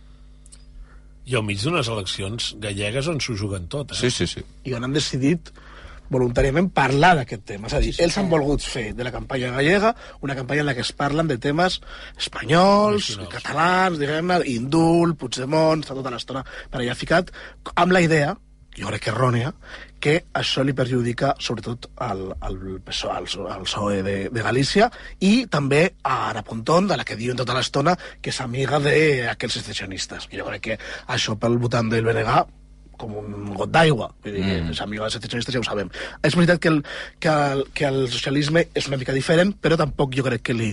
I 1.28 1.36
al 1.36 1.44
mig 1.44 1.60
d'unes 1.62 1.88
eleccions 1.92 2.54
gallegues 2.62 3.08
on 3.12 3.20
s'ho 3.20 3.36
juguen 3.36 3.68
tot, 3.68 3.92
eh? 3.92 3.98
Sí, 4.00 4.10
sí, 4.10 4.26
sí. 4.30 4.44
i 4.64 4.76
on 4.76 4.86
han 4.86 4.96
decidit 4.96 5.52
voluntàriament 6.08 6.70
parlar 6.72 7.14
d'aquest 7.18 7.44
tema. 7.44 7.68
És 7.68 7.76
a 7.76 7.82
dir, 7.84 7.92
sí, 7.92 7.98
sí, 7.98 8.04
ells 8.06 8.16
han 8.20 8.30
volgut 8.32 8.64
fer 8.64 8.86
de 8.96 9.04
la 9.04 9.12
campanya 9.12 9.52
gallega 9.52 9.92
una 10.24 10.36
campanya 10.38 10.64
en 10.64 10.70
la 10.70 10.74
que 10.78 10.84
es 10.86 10.92
parlen 10.96 11.28
de 11.28 11.36
temes 11.42 11.80
espanyols, 12.16 13.14
catalans, 13.32 14.00
diguem-ne, 14.00 14.40
indult, 14.54 15.18
Puigdemont, 15.20 15.84
està 15.84 15.96
tota 15.98 16.12
l'estona 16.14 16.44
per 16.44 16.80
allà 16.80 16.96
ficat, 16.96 17.32
amb 17.76 17.92
la 17.92 18.04
idea, 18.04 18.32
jo 18.78 18.90
crec 18.90 19.06
que 19.06 19.12
errònia, 19.12 19.52
que 19.98 20.14
això 20.38 20.62
li 20.62 20.74
perjudica 20.78 21.32
sobretot 21.42 21.90
al, 22.04 22.28
al 22.40 22.58
PSOE, 22.86 23.16
al, 23.16 23.26
al 23.50 23.64
PSOE 23.66 24.02
de, 24.06 24.16
de 24.30 24.44
Galícia 24.44 24.86
i 25.24 25.32
també 25.50 25.82
a 26.02 26.28
Ana 26.28 26.44
Pontón, 26.46 26.86
de 26.90 26.98
la 26.98 27.06
que 27.06 27.18
diuen 27.18 27.38
tota 27.38 27.56
l'estona 27.56 27.96
que 28.22 28.30
és 28.30 28.40
amiga 28.44 28.78
d'aquells 28.82 29.58
secessionistes. 29.60 30.30
Jo 30.30 30.46
crec 30.46 30.64
que 30.68 30.78
això 31.10 31.34
pel 31.40 31.58
votant 31.58 31.90
del 31.90 32.06
BNG 32.06 32.38
com 32.98 33.14
un 33.20 33.52
got 33.54 33.70
d'aigua. 33.70 34.10
Vull 34.24 34.34
dir, 34.34 34.44
mm. 34.44 34.72
és 34.74 34.80
amiga 34.82 35.06
dels 35.06 35.16
secessionistes, 35.18 35.54
ja 35.54 35.62
ho 35.62 35.66
sabem. 35.66 35.90
És 36.26 36.34
veritat 36.34 36.60
que 36.62 36.72
el, 36.72 36.80
que, 37.22 37.34
el, 37.54 37.64
que 37.74 37.86
el 37.88 38.00
socialisme 38.10 38.66
és 38.74 38.90
una 38.90 38.98
mica 39.00 39.14
diferent, 39.14 39.54
però 39.62 39.78
tampoc 39.78 40.16
jo 40.18 40.26
crec 40.26 40.42
que 40.48 40.56
li, 40.58 40.72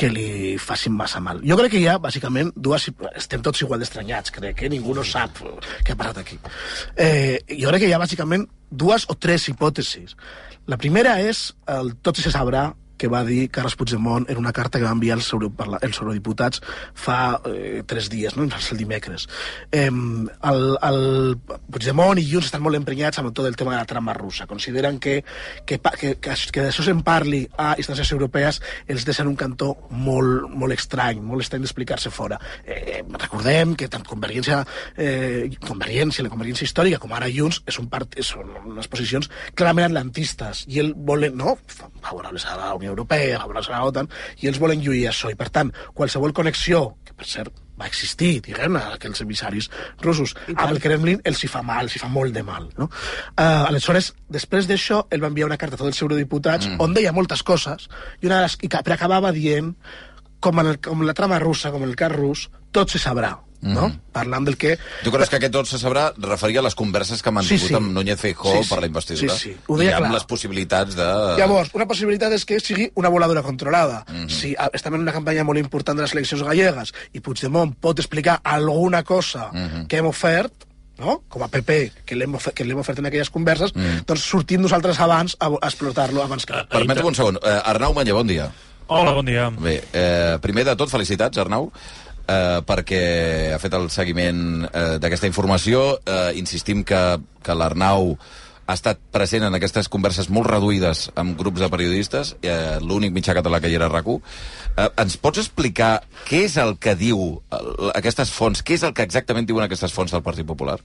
que 0.00 0.08
li 0.08 0.56
facin 0.60 0.94
massa 0.96 1.20
mal. 1.20 1.42
Jo 1.44 1.58
crec 1.60 1.74
que 1.74 1.80
hi 1.82 1.88
ha, 1.90 1.98
bàsicament, 2.00 2.52
dues... 2.56 2.88
Estem 3.12 3.42
tots 3.44 3.60
igual 3.64 3.82
d'estranyats, 3.82 4.32
crec, 4.32 4.56
que 4.62 4.70
ningú 4.72 4.94
no 4.96 5.04
sap 5.04 5.42
què 5.84 5.92
ha 5.92 5.98
passat 6.00 6.22
aquí. 6.22 6.38
Eh, 6.96 7.36
jo 7.52 7.68
crec 7.68 7.84
que 7.84 7.90
hi 7.90 7.96
ha, 7.96 8.00
bàsicament, 8.00 8.46
dues 8.70 9.04
o 9.12 9.16
tres 9.20 9.48
hipòtesis. 9.52 10.16
La 10.70 10.78
primera 10.80 11.18
és, 11.20 11.50
el, 11.68 11.92
tot 12.04 12.20
se 12.20 12.32
sabrà, 12.32 12.70
que 13.00 13.08
va 13.08 13.22
dir 13.24 13.48
Carles 13.48 13.76
Puigdemont 13.80 14.26
en 14.28 14.36
una 14.36 14.52
carta 14.52 14.78
que 14.78 14.84
va 14.84 14.92
enviar 14.92 15.16
els, 15.16 15.30
eurodiputats 15.32 16.60
fa 16.94 17.40
eh, 17.48 17.80
tres 17.88 18.10
dies, 18.12 18.36
no? 18.36 18.44
el 18.44 18.78
dimecres. 18.78 19.26
Eh, 19.72 19.88
el, 19.88 20.60
el 20.90 21.00
Puigdemont 21.40 22.20
i 22.20 22.26
Junts 22.28 22.50
estan 22.50 22.62
molt 22.64 22.76
emprenyats 22.76 23.22
amb 23.22 23.32
tot 23.32 23.48
el 23.48 23.56
tema 23.56 23.72
de 23.72 23.80
la 23.80 23.88
trama 23.88 24.12
russa. 24.16 24.46
Consideren 24.50 24.98
que, 25.00 25.22
que, 25.64 25.80
que, 25.80 26.12
que, 26.20 26.36
que 26.52 26.66
d'això 26.66 26.84
se'n 26.84 27.00
parli 27.06 27.46
a 27.56 27.72
instàncies 27.80 28.12
europees 28.12 28.60
els 28.90 29.06
deixen 29.08 29.30
un 29.30 29.38
cantó 29.40 29.72
molt, 29.90 30.50
molt 30.52 30.76
estrany, 30.76 31.22
molt 31.24 31.46
estrany 31.46 31.64
d'explicar-se 31.64 32.12
fora. 32.12 32.36
Eh, 32.64 33.00
recordem 33.16 33.74
que 33.80 33.88
tant 33.88 34.04
Convergència, 34.10 34.60
eh, 35.00 35.48
Convergència, 35.64 36.26
la 36.26 36.32
Convergència 36.32 36.68
històrica, 36.68 37.00
com 37.00 37.16
ara 37.16 37.30
Junts, 37.32 37.62
és 37.70 37.78
un 37.80 37.88
part, 37.88 38.18
són 38.26 38.50
unes 38.66 38.90
posicions 38.90 39.30
clarament 39.54 39.88
atlantistes, 39.88 40.66
i 40.68 40.82
el 40.82 40.92
volen, 40.94 41.36
no, 41.38 41.56
favorables 42.02 42.44
a 42.50 42.56
la 42.58 42.74
Unió 42.74 42.89
Europea, 42.92 43.40
favorables 43.40 43.70
a 43.70 43.78
la 43.78 43.88
OTAN, 43.88 44.10
i 44.42 44.50
ells 44.50 44.60
volen 44.62 44.82
lluir 44.84 45.06
això, 45.10 45.32
i 45.32 45.38
per 45.38 45.50
tant, 45.54 45.72
qualsevol 45.96 46.34
connexió, 46.36 46.84
que 47.06 47.16
per 47.16 47.28
cert 47.28 47.58
va 47.80 47.88
existir, 47.88 48.34
diguem 48.44 48.76
aquells 48.80 49.22
emissaris 49.24 49.70
russos, 50.04 50.34
amb 50.52 50.66
el 50.68 50.80
Kremlin 50.84 51.22
els 51.24 51.40
hi 51.44 51.50
fa 51.50 51.62
mal, 51.64 51.88
els 51.88 51.96
hi 51.96 52.02
fa 52.02 52.10
molt 52.12 52.36
de 52.36 52.44
mal. 52.44 52.68
No? 52.76 52.90
Uh, 53.32 53.70
aleshores, 53.70 54.12
després 54.28 54.68
d'això, 54.68 55.04
ell 55.10 55.24
va 55.24 55.32
enviar 55.32 55.48
una 55.48 55.58
carta 55.60 55.78
a 55.78 55.80
tots 55.80 55.94
els 55.94 56.04
eurodiputats 56.04 56.68
mm. 56.68 56.80
on 56.84 56.96
deia 56.96 57.14
moltes 57.16 57.44
coses, 57.46 57.88
i, 58.20 58.28
una 58.28 58.42
de 58.42 58.48
les, 58.48 58.58
i 58.60 58.68
que, 58.68 58.82
però 58.84 58.98
acabava 58.98 59.32
dient 59.36 59.72
com, 60.40 60.60
en 60.60 60.74
el, 60.74 60.80
com 60.84 61.06
la 61.06 61.16
trama 61.16 61.40
russa, 61.40 61.72
com 61.72 61.86
en 61.86 61.92
el 61.92 61.96
cas 62.00 62.12
rus, 62.12 62.48
tot 62.72 62.92
se 62.92 63.00
sabrà. 63.00 63.38
No? 63.62 63.90
Parlant 64.12 64.46
del 64.46 64.56
que... 64.56 64.78
Tu 65.04 65.10
creus 65.12 65.28
que 65.28 65.36
aquest 65.36 65.52
tot 65.52 65.66
se 65.68 65.76
sabrà 65.78 66.14
referia 66.16 66.60
a 66.60 66.64
les 66.64 66.74
converses 66.74 67.20
que 67.22 67.28
ha 67.28 67.32
mantingut 67.32 67.60
Sí, 67.60 67.68
sí. 67.68 67.74
amb 67.76 67.92
Núñez 67.92 68.16
Feijóo 68.18 68.54
Sí, 68.56 68.62
sí. 68.64 68.70
per 68.70 68.78
la 68.80 68.86
investidura? 68.88 69.34
Sí, 69.36 69.50
sí. 69.50 69.56
Ho 69.68 69.76
deia 69.76 69.90
I 69.90 69.94
amb 69.98 70.06
clar. 70.06 70.14
les 70.14 70.24
possibilitats 70.24 70.96
de... 70.96 71.08
Llavors, 71.36 71.70
una 71.76 71.86
possibilitat 71.86 72.32
és 72.32 72.46
que 72.48 72.58
sigui 72.60 72.90
una 72.94 73.10
voladura 73.12 73.42
controlada. 73.42 74.04
Mm 74.08 74.14
Mhm. 74.14 74.24
-hmm. 74.26 74.30
Si 74.30 74.56
estem 74.72 74.94
en 74.94 75.00
una 75.00 75.12
campanya 75.12 75.44
molt 75.44 75.58
important 75.58 75.96
de 75.98 76.02
les 76.04 76.12
eleccions 76.12 76.42
gallegues 76.42 76.94
i 77.12 77.20
Puigdemont 77.20 77.74
pot 77.78 77.98
explicar 77.98 78.40
alguna 78.44 79.02
cosa 79.04 79.50
Mhm. 79.52 79.86
que 79.88 79.98
hem 79.98 80.06
ofert, 80.06 80.52
no? 80.98 81.22
com 81.28 81.42
a 81.42 81.48
PP, 81.48 81.92
que 82.06 82.14
l'hem 82.16 82.34
ofert, 82.34 82.54
que 82.56 82.64
l'hem 82.64 82.78
ofert 82.78 82.98
en 82.98 83.06
aquelles 83.06 83.30
converses, 83.30 83.74
Mhm. 83.74 84.04
doncs 84.06 84.20
sortim 84.22 84.60
nosaltres 84.62 84.98
abans 85.00 85.36
a, 85.38 85.46
a 85.46 85.66
explotar-lo 85.68 86.22
abans 86.22 86.46
que... 86.46 86.54
Permetem 86.70 87.04
un 87.06 87.14
segon. 87.14 87.36
Uh, 87.36 87.60
Arnau 87.64 87.92
Manya, 87.94 88.12
bon 88.14 88.26
dia. 88.26 88.50
Hola, 88.86 89.12
bon 89.12 89.24
dia. 89.24 89.50
Bé, 89.50 89.84
eh, 89.92 90.38
primer 90.42 90.64
de 90.64 90.74
tot, 90.76 90.90
felicitats, 90.90 91.38
Arnau, 91.38 91.70
eh, 92.26 92.60
perquè 92.66 93.02
ha 93.54 93.58
fet 93.62 93.74
el 93.78 93.88
seguiment 93.90 94.66
eh, 94.68 94.98
d'aquesta 95.02 95.30
informació. 95.30 96.00
Eh, 96.04 96.38
insistim 96.40 96.84
que, 96.84 97.00
que 97.42 97.56
l'Arnau 97.56 98.14
ha 98.70 98.76
estat 98.76 99.00
present 99.10 99.44
en 99.46 99.56
aquestes 99.56 99.88
converses 99.90 100.28
molt 100.30 100.46
reduïdes 100.50 101.08
amb 101.18 101.34
grups 101.38 101.62
de 101.62 101.68
periodistes, 101.72 102.36
eh, 102.42 102.78
l'únic 102.84 103.12
mitjà 103.16 103.34
català 103.34 103.58
que 103.60 103.70
hi 103.70 103.76
era 103.78 103.90
rac 103.90 104.06
eh, 104.10 104.88
Ens 105.02 105.16
pots 105.18 105.42
explicar 105.42 105.92
què 106.28 106.44
és 106.46 106.56
el 106.56 106.76
que 106.78 106.94
diu 106.94 107.40
el, 107.50 107.90
aquestes 107.94 108.30
fonts, 108.30 108.62
què 108.62 108.78
és 108.78 108.86
el 108.86 108.94
que 108.94 109.06
exactament 109.06 109.46
diuen 109.46 109.66
aquestes 109.66 109.92
fonts 109.92 110.12
del 110.14 110.22
Partit 110.22 110.46
Popular? 110.46 110.78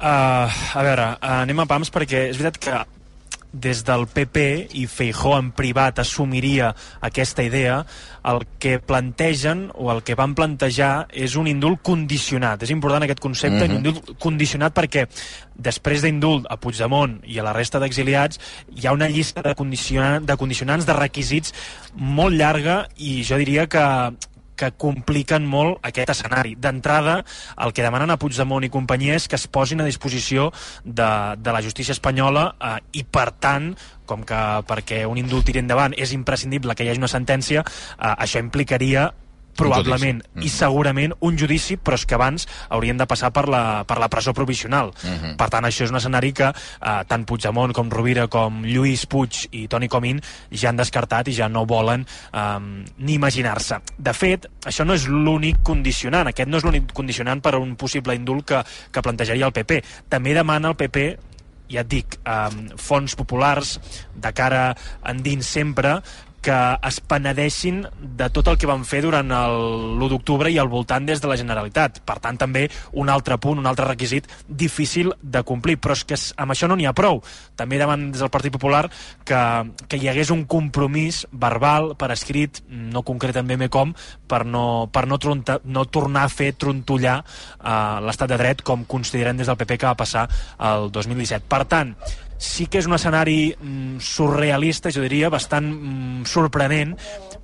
Uh, 0.00 0.48
a 0.48 0.82
veure, 0.84 1.06
uh, 1.20 1.40
anem 1.42 1.60
a 1.60 1.66
pams 1.68 1.90
perquè 1.92 2.30
és 2.30 2.38
veritat 2.40 2.60
que 2.64 2.99
des 3.52 3.84
del 3.84 4.06
PP 4.06 4.68
i 4.78 4.86
Feijó 4.86 5.36
en 5.38 5.50
privat 5.52 5.98
assumiria 5.98 6.74
aquesta 7.00 7.42
idea, 7.42 7.84
el 8.24 8.44
que 8.60 8.78
plantegen 8.78 9.70
o 9.74 9.90
el 9.92 10.02
que 10.04 10.14
van 10.14 10.34
plantejar 10.34 11.08
és 11.10 11.36
un 11.40 11.48
indult 11.48 11.80
condicionat. 11.82 12.62
És 12.62 12.70
important 12.70 13.02
aquest 13.02 13.20
concepte, 13.20 13.64
Mhm. 13.64 13.70
un 13.70 13.76
indult 13.76 14.18
condicionat 14.18 14.74
perquè 14.76 15.08
després 15.56 16.02
d'indult 16.02 16.46
a 16.48 16.56
Puigdemont 16.56 17.20
i 17.24 17.38
a 17.38 17.42
la 17.42 17.52
resta 17.52 17.78
d'exiliats 17.78 18.40
hi 18.76 18.86
ha 18.86 18.92
una 18.92 19.08
llista 19.08 19.42
de, 19.42 19.54
condiciona 19.54 20.20
de 20.20 20.36
condicionants, 20.36 20.86
de 20.86 20.92
requisits 20.92 21.54
molt 21.94 22.34
llarga 22.34 22.88
i 22.96 23.22
jo 23.24 23.36
diria 23.36 23.66
que 23.66 23.82
que 24.60 24.72
compliquen 24.76 25.46
molt 25.48 25.80
aquest 25.86 26.12
escenari. 26.16 26.54
D'entrada, 26.60 27.20
el 27.64 27.72
que 27.76 27.86
demanen 27.86 28.12
a 28.12 28.18
Puigdemont 28.20 28.66
i 28.66 28.72
companyia 28.72 29.16
és 29.16 29.28
que 29.30 29.38
es 29.40 29.46
posin 29.48 29.80
a 29.80 29.88
disposició 29.88 30.50
de, 30.84 31.10
de 31.40 31.56
la 31.56 31.62
justícia 31.64 31.96
espanyola 31.96 32.50
eh, 32.52 32.76
i, 33.00 33.04
per 33.04 33.30
tant, 33.40 33.72
com 34.10 34.26
que 34.26 34.42
perquè 34.68 35.04
un 35.08 35.20
indult 35.22 35.46
tiri 35.48 35.62
endavant 35.62 35.94
és 35.96 36.12
imprescindible 36.16 36.74
que 36.76 36.84
hi 36.84 36.92
hagi 36.92 37.02
una 37.02 37.10
sentència, 37.10 37.64
eh, 37.64 38.14
això 38.16 38.42
implicaria 38.42 39.10
probablement 39.60 40.22
judici. 40.24 40.46
i 40.46 40.52
segurament 40.52 41.14
un 41.26 41.38
judici, 41.38 41.76
però 41.76 41.98
és 41.98 42.06
que 42.06 42.16
abans 42.16 42.46
haurien 42.68 42.98
de 42.98 43.06
passar 43.06 43.32
per 43.36 43.46
la, 43.48 43.84
per 43.86 43.98
la 44.02 44.08
presó 44.12 44.34
provisional. 44.36 44.92
Mhm. 45.04 45.36
Per 45.40 45.48
tant, 45.52 45.64
això 45.64 45.84
és 45.84 45.94
un 45.94 46.00
escenari 46.00 46.32
que 46.32 46.50
eh, 46.50 47.00
tant 47.08 47.24
Puigdemont 47.24 47.72
com 47.76 47.90
Rovira 47.90 48.26
com 48.28 48.62
Lluís 48.64 49.06
Puig 49.06 49.46
i 49.52 49.66
Toni 49.68 49.88
Comín 49.88 50.20
ja 50.50 50.70
han 50.70 50.80
descartat 50.80 51.28
i 51.28 51.36
ja 51.36 51.48
no 51.48 51.66
volen 51.66 52.06
eh, 52.32 52.58
ni 52.98 53.14
imaginar-se. 53.14 53.80
De 53.98 54.14
fet, 54.16 54.46
això 54.64 54.86
no 54.86 54.94
és 54.94 55.06
l'únic 55.08 55.62
condicionant, 55.62 56.30
aquest 56.30 56.48
no 56.48 56.58
és 56.58 56.64
l'únic 56.64 56.92
condicionant 56.92 57.40
per 57.40 57.54
a 57.54 57.62
un 57.62 57.76
possible 57.76 58.14
indult 58.14 58.46
que, 58.46 58.62
que 58.90 59.02
plantejaria 59.02 59.46
el 59.46 59.52
PP. 59.52 59.82
També 60.08 60.34
demana 60.34 60.72
el 60.72 60.78
PP 60.78 61.30
ja 61.70 61.84
et 61.84 61.90
dic, 61.90 62.18
eh, 62.26 62.74
fons 62.76 63.14
populars 63.18 63.76
de 64.14 64.32
cara 64.34 64.74
endins 65.06 65.46
sempre 65.46 66.00
que 66.40 66.56
es 66.88 67.00
penedeixin 67.00 67.82
de 68.00 68.30
tot 68.32 68.48
el 68.48 68.56
que 68.58 68.68
van 68.68 68.84
fer 68.88 69.02
durant 69.04 69.30
el- 69.30 69.98
l'1 69.98 70.08
d'octubre 70.08 70.50
i 70.50 70.58
al 70.58 70.68
voltant 70.68 71.04
des 71.06 71.20
de 71.20 71.28
la 71.28 71.36
Generalitat. 71.36 72.00
Per 72.00 72.18
tant, 72.18 72.38
també 72.38 72.70
un 72.92 73.08
altre 73.08 73.36
punt, 73.38 73.58
un 73.58 73.66
altre 73.66 73.84
requisit 73.86 74.26
difícil 74.48 75.12
de 75.20 75.42
complir. 75.42 75.78
Però 75.80 75.92
és 75.92 76.04
que 76.04 76.16
amb 76.36 76.52
això 76.52 76.68
no 76.68 76.76
n'hi 76.76 76.86
ha 76.86 76.92
prou. 76.96 77.22
També 77.56 77.78
demanen 77.78 78.10
des 78.12 78.20
del 78.20 78.30
Partit 78.30 78.52
Popular 78.52 78.88
que, 79.24 79.40
que 79.88 79.96
hi 79.96 80.08
hagués 80.08 80.30
un 80.30 80.44
compromís 80.44 81.26
verbal, 81.30 81.94
per 81.96 82.10
escrit, 82.12 82.62
no 82.68 83.02
concreten 83.02 83.46
ben 83.46 83.58
bé 83.58 83.68
com, 83.68 83.94
per 84.26 84.44
no, 84.46 84.88
per 84.92 85.06
no, 85.06 85.18
tronta, 85.18 85.60
no 85.64 85.84
tornar 85.84 86.24
a 86.24 86.32
fer 86.32 86.52
trontollar 86.54 87.20
eh, 87.22 88.00
l'estat 88.00 88.30
de 88.30 88.38
dret 88.40 88.62
com 88.62 88.84
considerem 88.84 89.36
des 89.36 89.46
del 89.46 89.56
PP 89.60 89.78
que 89.78 89.86
va 89.86 89.94
passar 89.98 90.28
el 90.58 90.90
2017. 90.90 91.44
Per 91.50 91.64
tant, 91.68 91.94
sí 92.40 92.66
que 92.66 92.80
és 92.80 92.88
un 92.88 92.96
escenari 92.96 93.52
mm, 93.52 94.00
surrealista, 94.00 94.90
jo 94.90 95.04
diria, 95.04 95.28
bastant 95.30 95.68
mm, 95.68 96.24
sorprenent, 96.26 96.96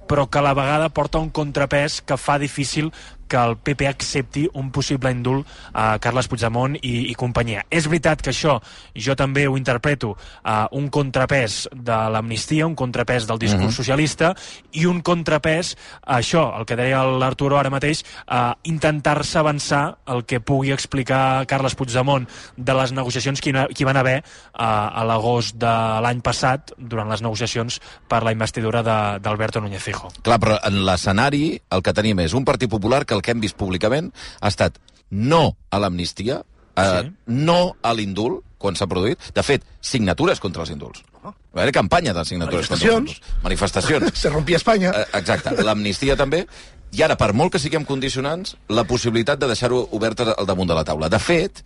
però 0.09 0.25
que 0.31 0.41
a 0.41 0.47
la 0.47 0.55
vegada 0.57 0.89
porta 0.89 1.21
un 1.21 1.29
contrapès 1.35 2.01
que 2.01 2.17
fa 2.17 2.39
difícil 2.41 2.91
que 3.29 3.37
el 3.37 3.57
PP 3.57 3.89
accepti 3.89 4.47
un 4.55 4.71
possible 4.71 5.11
indult 5.11 5.47
a 5.73 5.99
Carles 5.99 6.29
Puigdemont 6.29 6.77
i, 6.81 7.11
i 7.11 7.15
companyia. 7.15 7.65
És 7.71 7.87
veritat 7.89 8.23
que 8.23 8.31
això 8.31 8.59
jo 8.95 9.17
també 9.17 9.47
ho 9.49 9.57
interpreto 9.59 10.13
uh, 10.17 10.67
un 10.73 10.89
contrapès 10.91 11.69
de 11.75 11.97
l'amnistia, 12.13 12.67
un 12.67 12.75
contrapès 12.77 13.27
del 13.27 13.39
discurs 13.39 13.65
Mhm. 13.67 13.73
socialista 13.77 14.35
i 14.73 14.85
un 14.87 15.01
contrapès 15.03 15.75
a 16.07 16.19
això, 16.21 16.59
el 16.59 16.65
que 16.67 16.77
deia 16.77 17.03
l'Arturo 17.05 17.59
ara 17.59 17.71
mateix, 17.71 18.05
uh, 18.31 18.53
intentar-se 18.63 19.39
avançar 19.39 19.97
el 20.07 20.25
que 20.25 20.41
pugui 20.41 20.71
explicar 20.73 21.47
Carles 21.47 21.75
Puigdemont 21.75 22.27
de 22.57 22.75
les 22.75 22.93
negociacions 22.93 23.41
que, 23.41 23.51
hi 23.77 23.85
van 23.85 23.97
haver 23.97 24.19
uh, 24.21 24.63
a 25.01 25.05
l'agost 25.05 25.57
de 25.57 25.73
l'any 26.05 26.21
passat 26.23 26.73
durant 26.79 27.09
les 27.11 27.23
negociacions 27.23 27.81
per 28.09 28.23
la 28.23 28.33
investidura 28.33 28.83
de- 28.83 29.19
d'Alberto 29.21 29.61
Núñez 29.61 29.83
Fijo. 29.83 30.09
Clar, 30.23 30.39
però 30.39 30.59
en 30.65 30.85
l'escenari 30.87 31.61
el 31.71 31.83
que 31.83 31.93
tenim 31.93 32.21
és 32.21 32.35
un 32.35 32.45
Partit 32.45 32.71
Popular 32.71 33.05
que 33.05 33.16
el 33.17 33.23
que 33.25 33.33
hem 33.35 33.41
vist 33.43 33.57
públicament 33.59 34.13
ha 34.41 34.53
estat 34.53 34.79
no 35.11 35.57
a 35.71 35.79
l'amnistia, 35.83 36.43
eh, 36.77 37.03
Sí. 37.03 37.13
no 37.27 37.77
a 37.83 37.93
l'indult, 37.95 38.43
quan 38.59 38.75
s'ha 38.77 38.87
produït. 38.89 39.19
De 39.35 39.43
fet, 39.43 39.65
signatures 39.81 40.41
contra 40.41 40.63
els 40.63 40.71
indults. 40.71 41.03
Va 41.25 41.63
haver 41.63 41.73
campanya 41.73 42.13
de 42.15 42.25
signatures 42.25 42.69
contra 42.69 42.89
els 42.89 42.97
indults. 42.99 43.21
Manifestacions. 43.43 44.13
Se 44.23 44.31
rompia 44.31 44.57
Espanya. 44.57 44.91
Eh, 44.95 45.07
exacte, 45.19 45.53
l'amnistia 45.65 46.17
també. 46.17 46.47
I 46.93 47.03
ara, 47.03 47.17
per 47.19 47.33
molt 47.35 47.53
que 47.53 47.59
siguem 47.59 47.85
condicionants, 47.85 48.57
la 48.69 48.85
possibilitat 48.85 49.41
de 49.41 49.49
deixar-ho 49.51 49.89
obert 49.93 50.21
al 50.23 50.47
damunt 50.47 50.69
de 50.71 50.75
la 50.79 50.85
taula. 50.85 51.09
De 51.13 51.19
fet, 51.19 51.63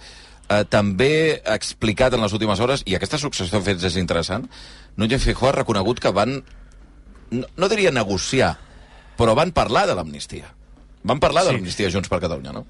eh, 0.48 0.64
també 0.64 1.42
ha 1.44 1.54
explicat 1.54 2.14
en 2.14 2.22
les 2.24 2.32
últimes 2.32 2.58
hores, 2.60 2.82
i 2.86 2.94
aquesta 2.96 3.18
successió 3.18 3.58
de 3.58 3.64
fets 3.64 3.84
és 3.84 3.96
interessant, 4.00 4.48
Núñez 4.96 5.22
Feijóo 5.22 5.48
ha 5.50 5.52
reconegut 5.52 6.00
que 6.00 6.10
van, 6.10 6.42
no, 7.30 7.46
no 7.56 7.68
diria 7.68 7.92
negociar, 7.92 8.56
però 9.18 9.34
van 9.36 9.52
parlar 9.52 9.86
de 9.86 9.94
l'amnistia. 9.94 10.54
Van 11.02 11.18
parlar 11.20 11.44
de 11.44 11.50
Sí. 11.50 11.56
l'amnistia 11.56 11.90
Junts 11.90 12.08
per 12.08 12.20
Catalunya, 12.20 12.52
no? 12.52 12.66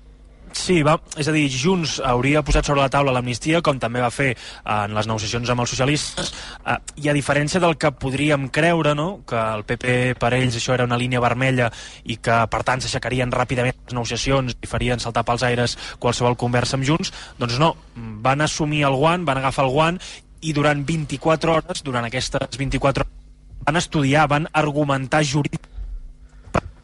Sí, 0.52 0.82
va, 0.82 0.96
és 1.16 1.28
a 1.28 1.32
dir, 1.32 1.48
Junts 1.48 2.00
hauria 2.04 2.42
posat 2.42 2.66
sobre 2.66 2.80
la 2.80 2.88
taula 2.90 3.12
l'amnistia, 3.12 3.60
com 3.62 3.78
també 3.78 4.00
va 4.02 4.10
fer 4.10 4.32
eh, 4.32 4.36
en 4.66 4.94
les 4.96 5.06
negociacions 5.06 5.48
amb 5.48 5.60
els 5.60 5.70
socialistes, 5.70 6.32
eh, 6.66 6.76
i 6.96 7.08
a 7.08 7.14
diferència 7.14 7.60
del 7.62 7.76
que 7.78 7.92
podríem 7.92 8.48
creure, 8.48 8.96
no?, 8.98 9.20
que 9.26 9.36
el 9.36 9.62
PP 9.64 10.16
per 10.18 10.32
ells 10.34 10.56
això 10.58 10.74
era 10.74 10.84
una 10.84 10.98
línia 10.98 11.20
vermella 11.22 11.70
i 12.02 12.16
que, 12.16 12.40
per 12.50 12.64
tant, 12.66 12.82
s'aixecarien 12.82 13.30
ràpidament 13.30 13.78
les 13.86 13.94
negociacions 13.94 14.56
i 14.60 14.66
farien 14.66 14.98
saltar 14.98 15.24
pels 15.24 15.46
aires 15.46 15.78
qualsevol 16.00 16.36
conversa 16.36 16.76
amb 16.76 16.84
Junts, 16.84 17.12
doncs 17.38 17.58
no, 17.62 17.76
van 17.94 18.40
assumir 18.42 18.82
el 18.90 18.98
guant, 18.98 19.24
van 19.24 19.38
agafar 19.38 19.64
el 19.66 19.70
guant 19.70 20.00
i 20.42 20.52
durant 20.52 20.82
24 20.84 21.52
hores, 21.60 21.84
durant 21.84 22.04
aquestes 22.04 22.58
24 22.58 23.04
hores, 23.06 23.64
van 23.66 23.76
estudiar, 23.76 24.26
van 24.26 24.48
argumentar 24.52 25.22
jurídicament 25.22 25.79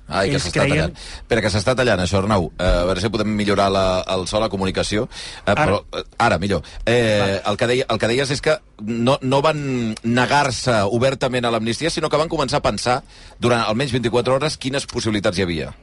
Ai, 0.09 0.31
que 0.31 0.39
s'està 0.39 0.63
creien... 0.63 0.93
tallant. 0.93 0.99
Espera, 1.23 1.43
que 1.43 1.51
s'està 1.51 1.75
tallant, 1.79 2.03
això, 2.03 2.21
Arnau. 2.21 2.51
Eh, 2.55 2.67
a 2.67 2.85
veure 2.89 3.03
si 3.03 3.11
podem 3.13 3.33
millorar 3.39 3.67
la, 3.75 3.87
el 4.15 4.27
so, 4.31 4.39
la 4.43 4.51
comunicació. 4.53 5.09
Eh, 5.45 5.55
ara. 5.55 5.65
Però, 5.65 5.81
eh, 5.99 6.05
ara, 6.29 6.39
millor. 6.43 6.63
Eh, 6.85 7.41
el, 7.41 7.59
que 7.59 7.71
deia, 7.73 7.89
el 7.91 8.03
que 8.03 8.13
deies 8.13 8.31
és 8.37 8.45
que 8.45 8.59
no, 8.87 9.19
no 9.23 9.43
van 9.45 9.59
negar-se 10.05 10.79
obertament 10.95 11.49
a 11.49 11.55
l'amnistia, 11.55 11.91
sinó 11.91 12.13
que 12.13 12.21
van 12.21 12.31
començar 12.31 12.63
a 12.63 12.67
pensar, 12.69 13.01
durant 13.43 13.67
almenys 13.67 13.97
24 13.99 14.39
hores, 14.39 14.61
quines 14.63 14.87
possibilitats 14.91 15.41
hi 15.41 15.47
havia. 15.47 15.75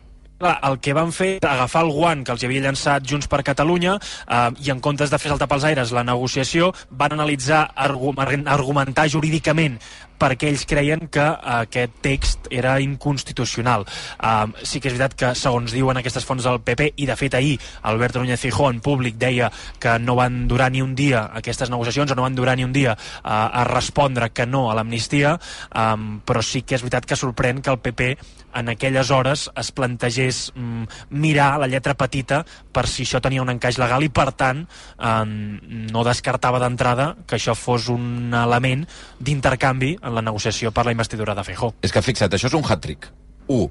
Clar, 0.43 0.57
el 0.67 0.79
que 0.83 0.91
van 0.97 1.11
fer 1.15 1.27
és 1.37 1.45
agafar 1.47 1.85
el 1.85 1.91
guant 1.95 2.23
que 2.25 2.33
els 2.33 2.41
havia 2.43 2.63
llançat 2.65 3.05
Junts 3.07 3.29
per 3.31 3.43
Catalunya 3.47 3.93
eh, 3.95 4.49
i 4.65 4.71
en 4.73 4.81
comptes 4.83 5.13
de 5.13 5.19
fer 5.21 5.29
saltar 5.31 5.47
pels 5.47 5.63
aires 5.69 5.93
la 5.95 6.03
negociació, 6.03 6.73
van 6.89 7.15
analitzar, 7.15 7.61
argu 7.85 8.11
argumentar 8.17 9.07
jurídicament 9.13 9.77
perquè 10.23 10.47
ells 10.51 10.63
creien 10.69 11.09
que 11.11 11.23
aquest 11.57 11.99
text 12.05 12.47
era 12.53 12.77
inconstitucional. 12.83 13.83
Uh, 14.17 14.51
sí 14.63 14.79
que 14.79 14.87
és 14.89 14.95
veritat 14.95 15.17
que, 15.19 15.31
segons 15.35 15.75
diuen 15.75 15.99
aquestes 15.99 16.23
fonts 16.27 16.47
del 16.47 16.61
PP, 16.63 16.93
i 17.03 17.07
de 17.09 17.17
fet 17.19 17.35
ahir 17.35 17.57
Alberto 17.89 18.21
Núñez 18.21 18.39
Fijó 18.39 18.69
en 18.71 18.79
públic 18.83 19.17
deia 19.19 19.51
que 19.83 19.97
no 19.99 20.15
van 20.19 20.45
durar 20.47 20.71
ni 20.71 20.81
un 20.81 20.95
dia 20.95 21.25
aquestes 21.35 21.71
negociacions, 21.73 22.11
o 22.11 22.15
no 22.15 22.27
van 22.27 22.39
durar 22.39 22.55
ni 22.57 22.63
un 22.63 22.73
dia 22.75 22.95
uh, 22.95 23.27
a 23.27 23.65
respondre 23.67 24.31
que 24.31 24.47
no 24.47 24.69
a 24.71 24.77
l'amnistia, 24.79 25.35
um, 25.75 26.21
però 26.23 26.43
sí 26.45 26.63
que 26.63 26.77
és 26.79 26.85
veritat 26.85 27.09
que 27.09 27.19
sorprèn 27.19 27.61
que 27.61 27.73
el 27.73 27.81
PP 27.83 28.13
en 28.53 28.69
aquelles 28.69 29.11
hores 29.11 29.49
es 29.55 29.71
plantegés 29.71 30.51
mm, 30.55 30.83
mirar 31.09 31.59
la 31.59 31.67
lletra 31.67 31.95
petita 31.97 32.43
per 32.73 32.85
si 32.87 33.05
això 33.05 33.21
tenia 33.21 33.41
un 33.41 33.51
encaix 33.53 33.79
legal 33.81 34.05
i, 34.05 34.11
per 34.13 34.31
tant, 34.37 34.63
eh, 34.63 35.25
no 35.25 36.05
descartava 36.05 36.61
d'entrada 36.61 37.13
que 37.27 37.37
això 37.39 37.55
fos 37.57 37.89
un 37.93 38.33
element 38.37 38.85
d'intercanvi 39.19 39.95
en 40.01 40.12
la 40.13 40.23
negociació 40.25 40.71
per 40.71 40.85
la 40.87 40.93
investidura 40.95 41.35
de 41.35 41.43
Feijó. 41.43 41.73
És 41.81 41.91
que 41.91 42.03
fixa't, 42.05 42.33
això 42.33 42.51
és 42.51 42.57
un 42.57 42.63
hat-trick. 42.67 43.09
1. 43.47 43.67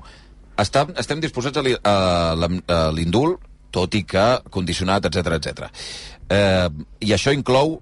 Estem, 0.63 0.93
estem 1.01 1.23
disposats 1.23 1.59
a 1.59 2.91
l'indult, 2.93 3.41
tot 3.73 3.95
i 3.97 4.03
que 4.05 4.27
condicionat, 4.53 5.09
etc 5.09 5.39
etc. 5.39 5.71
Eh, 6.29 6.69
I 7.09 7.15
això 7.17 7.33
inclou, 7.33 7.79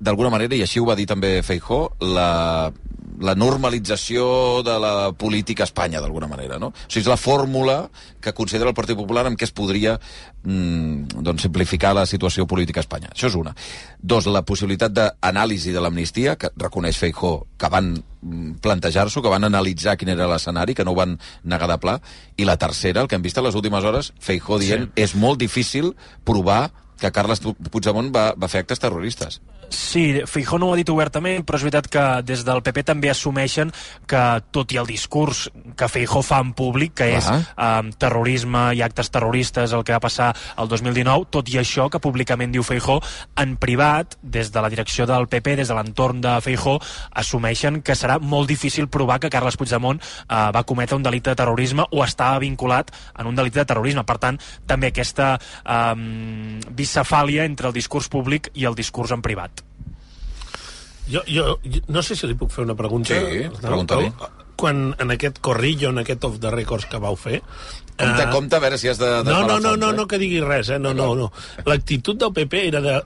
d'alguna 0.00 0.30
manera, 0.30 0.56
i 0.56 0.62
així 0.64 0.80
ho 0.80 0.88
va 0.88 0.96
dir 0.98 1.06
també 1.06 1.38
Feijó, 1.46 1.84
la, 2.02 2.72
la 3.20 3.34
normalització 3.38 4.62
de 4.66 4.74
la 4.82 5.12
política 5.16 5.62
a 5.62 5.68
Espanya, 5.68 6.00
d'alguna 6.02 6.26
manera, 6.26 6.58
no? 6.58 6.72
O 6.72 6.88
sigui, 6.88 7.04
és 7.04 7.10
la 7.10 7.18
fórmula 7.20 7.76
que 8.20 8.34
considera 8.34 8.72
el 8.72 8.76
Partit 8.76 8.98
Popular 8.98 9.26
amb 9.28 9.38
què 9.38 9.46
es 9.46 9.54
podria 9.54 9.94
mm, 10.42 11.22
doncs, 11.22 11.46
simplificar 11.46 11.94
la 11.94 12.06
situació 12.10 12.46
política 12.50 12.82
a 12.82 12.86
Espanya. 12.86 13.12
Això 13.14 13.30
és 13.30 13.38
una. 13.38 13.54
Dos, 14.00 14.26
la 14.26 14.44
possibilitat 14.46 14.94
d'anàlisi 14.96 15.74
de 15.74 15.82
l'amnistia, 15.84 16.36
que 16.40 16.50
reconeix 16.56 16.98
Feijó 16.98 17.34
que 17.60 17.70
van 17.70 17.94
mm, 17.94 18.58
plantejar-s'ho, 18.64 19.22
que 19.22 19.32
van 19.32 19.46
analitzar 19.46 19.96
quin 20.00 20.10
era 20.16 20.28
l'escenari, 20.30 20.74
que 20.74 20.84
no 20.84 20.96
ho 20.96 20.98
van 20.98 21.18
negar 21.44 21.70
de 21.70 21.78
pla. 21.78 22.00
I 22.36 22.48
la 22.48 22.58
tercera, 22.58 23.04
el 23.04 23.08
que 23.08 23.20
hem 23.20 23.26
vist 23.26 23.38
a 23.38 23.46
les 23.46 23.54
últimes 23.54 23.84
hores, 23.84 24.12
Feijó 24.18 24.58
dient 24.58 24.88
sí. 24.90 25.04
és 25.06 25.14
molt 25.14 25.38
difícil 25.38 25.94
provar 26.26 26.72
que 27.00 27.10
Carles 27.12 27.42
Puigdemont 27.42 28.10
va, 28.14 28.32
va 28.38 28.48
fer 28.48 28.64
actes 28.64 28.80
terroristes. 28.82 29.40
Sí, 29.70 30.22
Feijó 30.26 30.58
no 30.58 30.68
ho 30.68 30.74
ha 30.74 30.78
dit 30.78 30.90
obertament, 30.90 31.44
però 31.46 31.58
és 31.58 31.64
veritat 31.64 31.88
que 31.90 32.04
des 32.26 32.44
del 32.46 32.62
PP 32.66 32.84
també 32.88 33.10
assumeixen 33.10 33.70
que, 34.10 34.22
tot 34.54 34.72
i 34.74 34.78
el 34.80 34.88
discurs 34.88 35.48
que 35.78 35.88
Feijó 35.88 36.22
fa 36.26 36.40
en 36.42 36.52
públic, 36.56 36.94
que 36.98 37.08
és 37.18 37.28
um, 37.30 37.90
terrorisme 37.98 38.66
i 38.74 38.82
actes 38.82 39.10
terroristes, 39.14 39.72
el 39.72 39.84
que 39.86 39.94
va 39.94 40.02
passar 40.02 40.32
el 40.58 40.70
2019, 40.70 41.28
tot 41.34 41.50
i 41.52 41.58
això 41.62 41.88
que 41.90 42.02
públicament 42.02 42.54
diu 42.54 42.64
Feijó, 42.66 43.00
en 43.40 43.56
privat, 43.60 44.18
des 44.22 44.50
de 44.54 44.64
la 44.64 44.70
direcció 44.72 45.06
del 45.10 45.28
PP, 45.30 45.56
des 45.62 45.70
de 45.70 45.78
l'entorn 45.78 46.20
de 46.24 46.34
Feijó, 46.44 46.78
assumeixen 47.12 47.80
que 47.82 47.96
serà 47.98 48.18
molt 48.18 48.50
difícil 48.50 48.88
provar 48.88 49.20
que 49.22 49.30
Carles 49.30 49.58
Puigdemont 49.60 50.00
uh, 50.00 50.50
va 50.54 50.64
cometre 50.66 50.98
un 50.98 51.06
delicte 51.06 51.30
de 51.30 51.40
terrorisme 51.42 51.86
o 51.90 52.02
estava 52.04 52.42
vinculat 52.42 52.90
en 53.18 53.30
un 53.30 53.38
delicte 53.38 53.62
de 53.62 53.68
terrorisme. 53.70 54.04
Per 54.04 54.18
tant, 54.18 54.40
també 54.66 54.90
aquesta 54.90 55.36
um, 55.62 56.58
bicefàlia 56.74 57.46
entre 57.46 57.70
el 57.70 57.76
discurs 57.76 58.10
públic 58.10 58.50
i 58.54 58.66
el 58.66 58.74
discurs 58.74 59.14
en 59.14 59.22
privat. 59.22 59.53
Jo, 61.10 61.20
jo, 61.28 61.58
jo 61.64 61.80
no 61.92 62.02
sé 62.02 62.16
si 62.16 62.28
li 62.30 62.36
puc 62.38 62.52
fer 62.54 62.64
una 62.64 62.76
pregunta. 62.78 63.14
Sí, 63.14 63.44
pregunta-li. 63.60 64.10
Quan 64.56 64.94
en 65.02 65.10
aquest 65.10 65.40
corrillo, 65.44 65.90
en 65.90 66.00
aquest 66.04 66.24
off 66.24 66.38
the 66.40 66.52
records 66.54 66.86
que 66.90 67.00
vau 67.02 67.16
fer... 67.18 67.42
Compte, 67.94 68.24
compte, 68.32 68.56
a 68.56 68.62
veure 68.62 68.78
si 68.78 68.88
has 68.90 68.98
de... 68.98 69.06
de 69.22 69.30
No, 69.30 69.44
no, 69.46 69.60
no, 69.62 69.76
no, 69.78 69.92
eh? 69.92 69.94
no 69.94 70.06
que 70.10 70.18
digui 70.18 70.40
res, 70.42 70.72
eh? 70.74 70.80
No, 70.82 70.90
no, 70.98 71.12
no. 71.14 71.28
L'actitud 71.68 72.18
del 72.18 72.32
PP 72.34 72.64
era 72.70 72.80
de... 72.82 72.96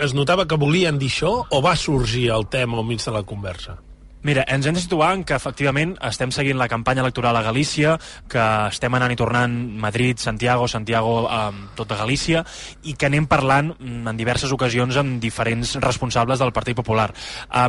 Es 0.00 0.14
notava 0.16 0.46
que 0.48 0.56
volien 0.56 0.96
dir 1.00 1.10
això 1.12 1.34
o 1.44 1.60
va 1.64 1.74
sorgir 1.76 2.30
el 2.32 2.46
tema 2.48 2.78
al 2.80 2.86
mig 2.88 3.04
de 3.04 3.12
la 3.12 3.24
conversa? 3.28 3.76
Mira, 4.22 4.42
ens 4.50 4.66
hem 4.66 4.74
de 4.74 4.82
situar 4.82 5.12
en 5.14 5.22
que 5.22 5.36
efectivament 5.36 5.94
estem 6.02 6.32
seguint 6.34 6.58
la 6.58 6.66
campanya 6.68 7.04
electoral 7.04 7.36
a 7.38 7.42
Galícia, 7.46 7.94
que 8.28 8.44
estem 8.66 8.94
anant 8.98 9.14
i 9.14 9.18
tornant 9.18 9.54
Madrid, 9.78 10.18
Santiago, 10.18 10.66
Santiago, 10.68 11.28
eh, 11.30 11.68
tota 11.78 11.96
Galícia, 12.00 12.42
i 12.82 12.96
que 12.98 13.06
anem 13.06 13.28
parlant 13.30 13.70
mm, 13.76 14.08
en 14.10 14.18
diverses 14.18 14.52
ocasions 14.52 14.98
amb 14.98 15.20
diferents 15.22 15.76
responsables 15.84 16.42
del 16.42 16.52
Partit 16.52 16.76
Popular. 16.76 17.12
Eh, 17.14 17.68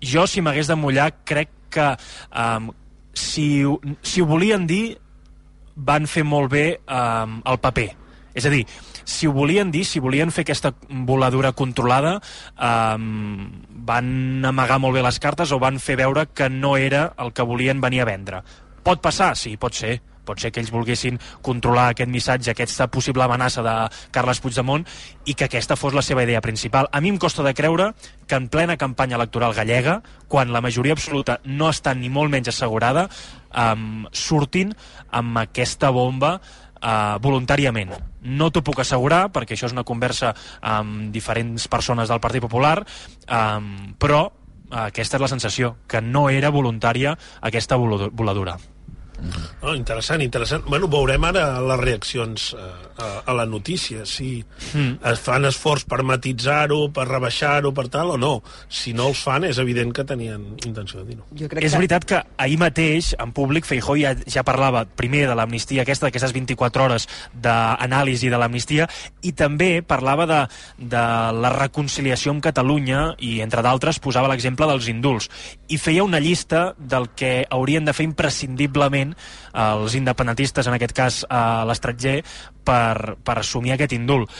jo, 0.00 0.26
si 0.26 0.40
m'hagués 0.40 0.70
de 0.70 0.78
mullar, 0.78 1.10
crec 1.26 1.50
que 1.68 1.90
eh, 1.90 2.70
si, 3.12 3.48
si 4.02 4.22
ho 4.22 4.26
volien 4.26 4.66
dir, 4.70 4.98
van 5.74 6.06
fer 6.06 6.22
molt 6.22 6.52
bé 6.52 6.66
eh, 6.78 7.40
el 7.42 7.58
paper. 7.58 7.88
És 8.38 8.46
a 8.46 8.52
dir, 8.54 8.62
si 9.08 9.26
ho 9.26 9.32
volien 9.34 9.72
dir, 9.74 9.82
si 9.88 9.98
volien 9.98 10.30
fer 10.30 10.44
aquesta 10.44 10.74
voladura 11.08 11.50
controlada, 11.58 12.18
eh, 12.54 12.96
van 13.88 14.44
amagar 14.44 14.78
molt 14.82 14.98
bé 14.98 15.02
les 15.04 15.18
cartes 15.22 15.52
o 15.52 15.60
van 15.62 15.80
fer 15.80 15.96
veure 16.00 16.28
que 16.28 16.50
no 16.52 16.76
era 16.76 17.08
el 17.18 17.32
que 17.32 17.46
volien 17.46 17.80
venir 17.80 18.04
a 18.04 18.10
vendre. 18.10 18.42
Pot 18.84 19.02
passar? 19.04 19.34
Sí, 19.36 19.56
pot 19.56 19.74
ser. 19.74 19.98
Pot 20.28 20.42
ser 20.42 20.50
que 20.52 20.60
ells 20.60 20.72
volguessin 20.72 21.16
controlar 21.44 21.86
aquest 21.94 22.10
missatge, 22.12 22.52
aquesta 22.52 22.90
possible 22.92 23.24
amenaça 23.24 23.62
de 23.64 23.74
Carles 24.12 24.42
Puigdemont 24.44 24.84
i 25.24 25.32
que 25.32 25.46
aquesta 25.48 25.76
fos 25.80 25.96
la 25.96 26.04
seva 26.04 26.26
idea 26.26 26.42
principal. 26.44 26.90
A 26.92 27.00
mi 27.00 27.08
em 27.08 27.16
costa 27.16 27.44
de 27.46 27.54
creure 27.56 27.94
que 28.28 28.36
en 28.36 28.50
plena 28.52 28.76
campanya 28.76 29.16
electoral 29.16 29.56
gallega, 29.56 30.02
quan 30.28 30.52
la 30.52 30.60
majoria 30.60 30.92
absoluta 30.92 31.38
no 31.48 31.70
està 31.72 31.94
ni 31.96 32.12
molt 32.12 32.34
menys 32.34 32.52
assegurada, 32.52 33.06
um, 33.56 34.04
surtin 34.12 34.74
amb 35.08 35.40
aquesta 35.46 35.88
bomba 35.96 36.36
uh, 36.82 37.18
voluntàriament. 37.22 37.92
No 38.22 38.50
t'ho 38.50 38.62
puc 38.66 38.80
assegurar, 38.80 39.28
perquè 39.34 39.54
això 39.56 39.68
és 39.68 39.76
una 39.76 39.84
conversa 39.84 40.34
amb 40.60 41.12
diferents 41.14 41.68
persones 41.68 42.08
del 42.08 42.20
Partit 42.20 42.42
Popular, 42.42 42.80
um, 43.28 43.94
però 43.98 44.24
uh, 44.28 44.86
aquesta 44.86 45.16
és 45.16 45.22
la 45.26 45.30
sensació, 45.30 45.76
que 45.86 46.00
no 46.02 46.28
era 46.30 46.50
voluntària 46.50 47.16
aquesta 47.40 47.76
voladu- 47.76 48.10
voladura. 48.12 48.58
Oh, 49.62 49.74
interessant, 49.74 50.22
interessant. 50.22 50.62
Bueno, 50.70 50.86
veurem 50.86 51.24
ara 51.26 51.58
les 51.60 51.80
reaccions 51.80 52.52
eh, 52.54 52.66
a, 53.02 53.08
a 53.26 53.34
la 53.34 53.46
notícia, 53.46 54.04
si 54.06 54.44
Mm. 54.74 54.98
es 55.10 55.20
fan 55.22 55.46
esforç 55.48 55.84
per 55.88 56.02
matitzar-ho, 56.04 56.90
per 56.92 57.06
rebaixar-ho, 57.08 57.72
per 57.74 57.86
tal, 57.88 58.10
o 58.14 58.18
no. 58.18 58.42
Si 58.68 58.92
no 58.92 59.08
els 59.08 59.22
fan, 59.24 59.44
és 59.48 59.58
evident 59.58 59.92
que 59.96 60.04
tenien 60.04 60.44
intenció 60.66 61.00
de 61.00 61.12
dir-ho. 61.14 61.24
Jo 61.38 61.48
És 61.56 61.74
veritat 61.74 62.04
que 62.04 62.20
ahir 62.36 62.58
mateix, 62.58 63.14
en 63.18 63.32
públic, 63.32 63.64
Feijó 63.66 63.96
ja, 63.96 64.14
ja 64.26 64.44
parlava 64.46 64.84
primer 64.84 65.26
de 65.28 65.34
l'amnistia 65.38 65.82
aquesta, 65.82 66.06
d'aquestes 66.06 66.34
24 66.36 66.84
hores 66.84 67.08
d'anàlisi 67.34 68.28
de 68.30 68.38
l'amnistia, 68.38 68.88
i 69.22 69.32
també 69.32 69.82
parlava 69.82 70.26
de, 70.28 70.40
de 70.78 71.04
la 71.40 71.52
reconciliació 71.54 72.34
amb 72.34 72.44
Catalunya, 72.44 73.14
i 73.18 73.40
entre 73.44 73.62
d'altres 73.64 73.98
posava 74.04 74.28
l'exemple 74.30 74.68
dels 74.70 74.88
indults. 74.92 75.30
I 75.68 75.78
feia 75.80 76.04
una 76.04 76.20
llista 76.20 76.74
del 76.78 77.10
que 77.16 77.46
haurien 77.50 77.84
de 77.88 77.94
fer 77.96 78.04
imprescindiblement 78.08 79.07
els 79.54 79.94
independentistes, 79.98 80.66
en 80.66 80.74
aquest 80.78 80.96
cas 80.96 81.20
a 81.28 81.64
l'estranger, 81.68 82.22
per, 82.64 83.16
per 83.24 83.38
assumir 83.40 83.72
aquest 83.76 83.94
indult 83.96 84.30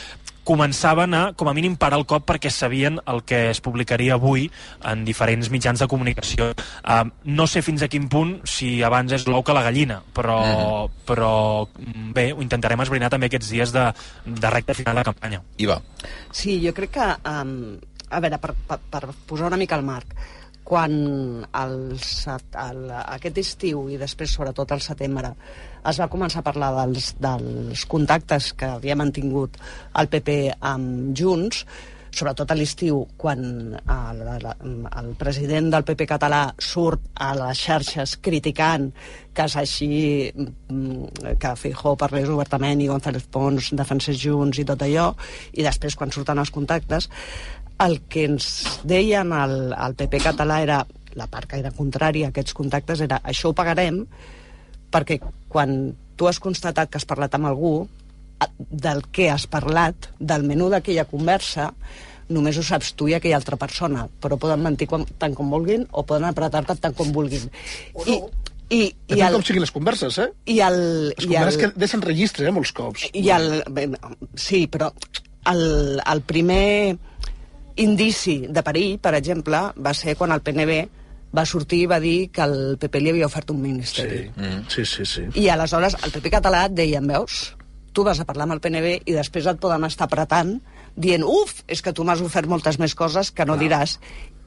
començaven 0.49 1.13
a, 1.13 1.21
com 1.37 1.49
a 1.49 1.53
mínim, 1.53 1.75
parar 1.77 1.99
el 1.99 2.07
cop 2.09 2.23
perquè 2.25 2.49
sabien 2.49 2.97
el 3.11 3.21
que 3.27 3.49
es 3.51 3.59
publicaria 3.61 4.15
avui 4.15 4.47
en 4.89 5.03
diferents 5.05 5.51
mitjans 5.53 5.83
de 5.83 5.87
comunicació. 5.91 6.47
Uh, 6.81 7.03
no 7.29 7.45
sé 7.45 7.61
fins 7.61 7.83
a 7.85 7.89
quin 7.91 8.07
punt 8.09 8.39
si 8.49 8.79
abans 8.85 9.13
és 9.13 9.27
l'ou 9.29 9.43
que 9.45 9.53
la 9.53 9.61
gallina, 9.67 9.99
però, 10.15 10.39
Mhm. 10.39 11.05
però 11.05 11.33
mm, 11.67 12.09
bé, 12.17 12.31
ho 12.33 12.41
intentarem 12.41 12.81
esbrinar 12.81 13.11
també 13.13 13.29
aquests 13.29 13.51
dies 13.53 13.71
de, 13.75 13.85
de 14.25 14.49
recta 14.49 14.73
final 14.73 14.95
de 14.95 15.03
campanya. 15.03 15.43
Iva. 15.57 15.81
Sí, 16.31 16.59
jo 16.65 16.73
crec 16.73 16.97
que... 16.97 17.13
Um, 17.29 17.77
a 18.09 18.19
veure, 18.19 18.39
per, 18.41 18.55
per, 18.65 18.79
per 18.89 19.03
posar 19.29 19.51
una 19.51 19.57
mica 19.61 19.77
el 19.77 19.83
marc, 19.85 20.15
quan 20.69 20.93
el, 21.63 21.75
el, 21.97 22.81
aquest 23.01 23.41
estiu 23.41 23.87
i 23.89 23.97
després 23.97 24.35
sobretot 24.37 24.75
al 24.75 24.83
setembre 24.85 25.33
es 25.89 25.99
va 26.01 26.09
començar 26.11 26.43
a 26.43 26.45
parlar 26.49 26.73
dels, 26.77 27.13
dels 27.21 27.85
contactes 27.89 28.51
que 28.57 28.69
havia 28.75 28.97
mantingut 28.99 29.57
el 29.97 30.11
PP 30.11 30.35
amb 30.59 31.15
Junts, 31.17 31.63
sobretot 32.11 32.51
a 32.51 32.57
l'estiu, 32.57 33.03
quan 33.17 33.41
el, 33.79 34.21
el, 34.35 34.47
el 35.01 35.09
president 35.19 35.69
del 35.73 35.85
PP 35.87 36.07
català 36.09 36.41
surt 36.57 37.11
a 37.21 37.31
les 37.37 37.61
xarxes 37.65 38.17
criticant 38.25 38.89
que 39.35 39.45
és 39.45 39.55
així 39.61 39.89
mm, 40.35 41.35
que 41.39 41.53
Feijó 41.59 41.93
parlés 41.99 42.29
obertament 42.33 42.81
i 42.81 42.89
González 42.89 43.27
Pons 43.31 43.71
defensés 43.77 44.19
Junts 44.19 44.59
i 44.59 44.65
tot 44.67 44.81
allò, 44.83 45.11
i 45.53 45.63
després 45.65 45.95
quan 45.95 46.11
surten 46.11 46.41
els 46.41 46.51
contactes, 46.51 47.07
el 47.85 48.01
que 48.11 48.25
ens 48.27 48.49
deien 48.87 49.31
al, 49.33 49.73
al 49.73 49.95
PP 49.99 50.21
català 50.25 50.59
era, 50.65 50.81
la 51.15 51.27
part 51.31 51.49
que 51.49 51.59
era 51.61 51.71
contrària 51.75 52.29
a 52.29 52.33
aquests 52.33 52.55
contactes 52.57 53.01
era 53.05 53.21
això 53.23 53.51
ho 53.51 53.57
pagarem 53.57 54.03
perquè 54.91 55.19
quan 55.49 55.93
tu 56.19 56.27
has 56.27 56.41
constatat 56.43 56.91
que 56.91 56.99
has 56.99 57.07
parlat 57.07 57.35
amb 57.37 57.47
algú, 57.47 57.87
del 58.57 59.03
que 59.11 59.29
has 59.31 59.45
parlat, 59.47 60.09
del 60.19 60.43
menú 60.47 60.69
d'aquella 60.71 61.05
conversa, 61.07 61.69
només 62.29 62.57
ho 62.59 62.63
saps 62.65 62.91
tu 62.97 63.07
i 63.09 63.15
aquella 63.17 63.39
altra 63.39 63.57
persona, 63.59 64.05
però 64.21 64.37
poden 64.41 64.61
mentir 64.63 64.87
com, 64.91 65.05
tant 65.21 65.35
com 65.37 65.49
vulguin 65.51 65.85
o 65.91 66.03
poden 66.07 66.27
apretar-te 66.29 66.75
tant 66.83 66.95
com 66.97 67.13
vulguin. 67.15 67.47
I, 68.05 68.19
i, 68.69 68.81
i 68.83 68.89
Depèn 69.15 69.25
el, 69.25 69.37
com 69.37 69.45
siguin 69.47 69.65
les 69.65 69.73
converses, 69.73 70.19
eh? 70.21 70.29
i 70.53 70.59
el, 70.65 70.79
Les 71.15 71.25
i 71.25 71.31
el, 71.31 71.33
converses 71.33 71.61
que 71.63 71.71
deixen 71.85 72.05
registre, 72.05 72.45
eh, 72.45 72.53
molts 72.53 72.73
cops. 72.75 73.07
i 73.13 73.25
el, 73.33 73.63
bé, 73.73 73.87
sí, 74.37 74.65
però 74.71 74.91
el, 75.49 75.63
el 76.03 76.21
primer 76.29 76.97
indici 77.79 78.41
de 78.47 78.63
perill, 78.65 78.97
per 79.01 79.15
exemple, 79.17 79.61
va 79.77 79.93
ser 79.97 80.15
quan 80.19 80.33
el 80.35 80.43
PNB 80.45 80.79
va 81.35 81.45
sortir 81.45 81.83
i 81.83 81.89
va 81.89 81.99
dir 82.01 82.29
que 82.33 82.45
el 82.45 82.77
PP 82.81 83.01
li 83.03 83.13
havia 83.13 83.29
ofert 83.29 83.51
un 83.53 83.61
ministeri. 83.61 84.23
Sí, 84.25 84.41
mm. 84.41 84.61
sí, 84.73 84.85
sí. 84.85 85.05
sí. 85.05 85.25
I 85.39 85.49
aleshores 85.53 85.97
el 86.03 86.13
PP 86.15 86.33
català 86.39 86.65
et 86.67 86.75
deien, 86.77 87.05
veus, 87.07 87.53
tu 87.93 88.05
vas 88.05 88.19
a 88.19 88.25
parlar 88.25 88.47
amb 88.47 88.57
el 88.57 88.63
PNB 88.63 88.95
i 89.05 89.15
després 89.15 89.47
et 89.49 89.61
poden 89.61 89.85
estar 89.87 90.07
apretant 90.09 90.57
dient, 90.99 91.23
uf, 91.23 91.61
és 91.69 91.83
que 91.85 91.93
tu 91.95 92.05
m'has 92.05 92.21
ofert 92.25 92.49
moltes 92.49 92.79
més 92.81 92.95
coses 92.97 93.31
que 93.31 93.45
no 93.45 93.55
Clar. 93.55 93.63
diràs. 93.65 93.99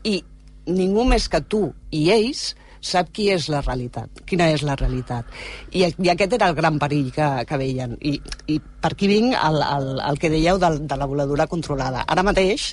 I 0.04 0.18
ningú 0.66 1.06
més 1.08 1.28
que 1.30 1.40
tu 1.40 1.68
i 1.90 2.08
ells 2.14 2.52
sap 2.82 3.12
qui 3.14 3.28
és 3.30 3.46
la 3.50 3.60
realitat, 3.62 4.24
quina 4.26 4.48
és 4.50 4.64
la 4.66 4.74
realitat. 4.74 5.28
I, 5.70 5.86
i 5.86 6.10
aquest 6.10 6.34
era 6.34 6.48
el 6.50 6.58
gran 6.58 6.80
perill 6.82 7.12
que, 7.14 7.28
que 7.46 7.58
veien. 7.60 7.94
I, 8.02 8.16
I 8.50 8.58
per 8.58 8.92
aquí 8.96 9.06
vinc 9.06 9.38
al, 9.38 9.62
al, 9.62 9.88
al 10.02 10.18
que 10.18 10.30
dèieu 10.32 10.58
de, 10.58 10.72
de 10.90 10.98
la 10.98 11.06
voladura 11.06 11.46
controlada. 11.46 12.02
Ara 12.10 12.26
mateix 12.26 12.72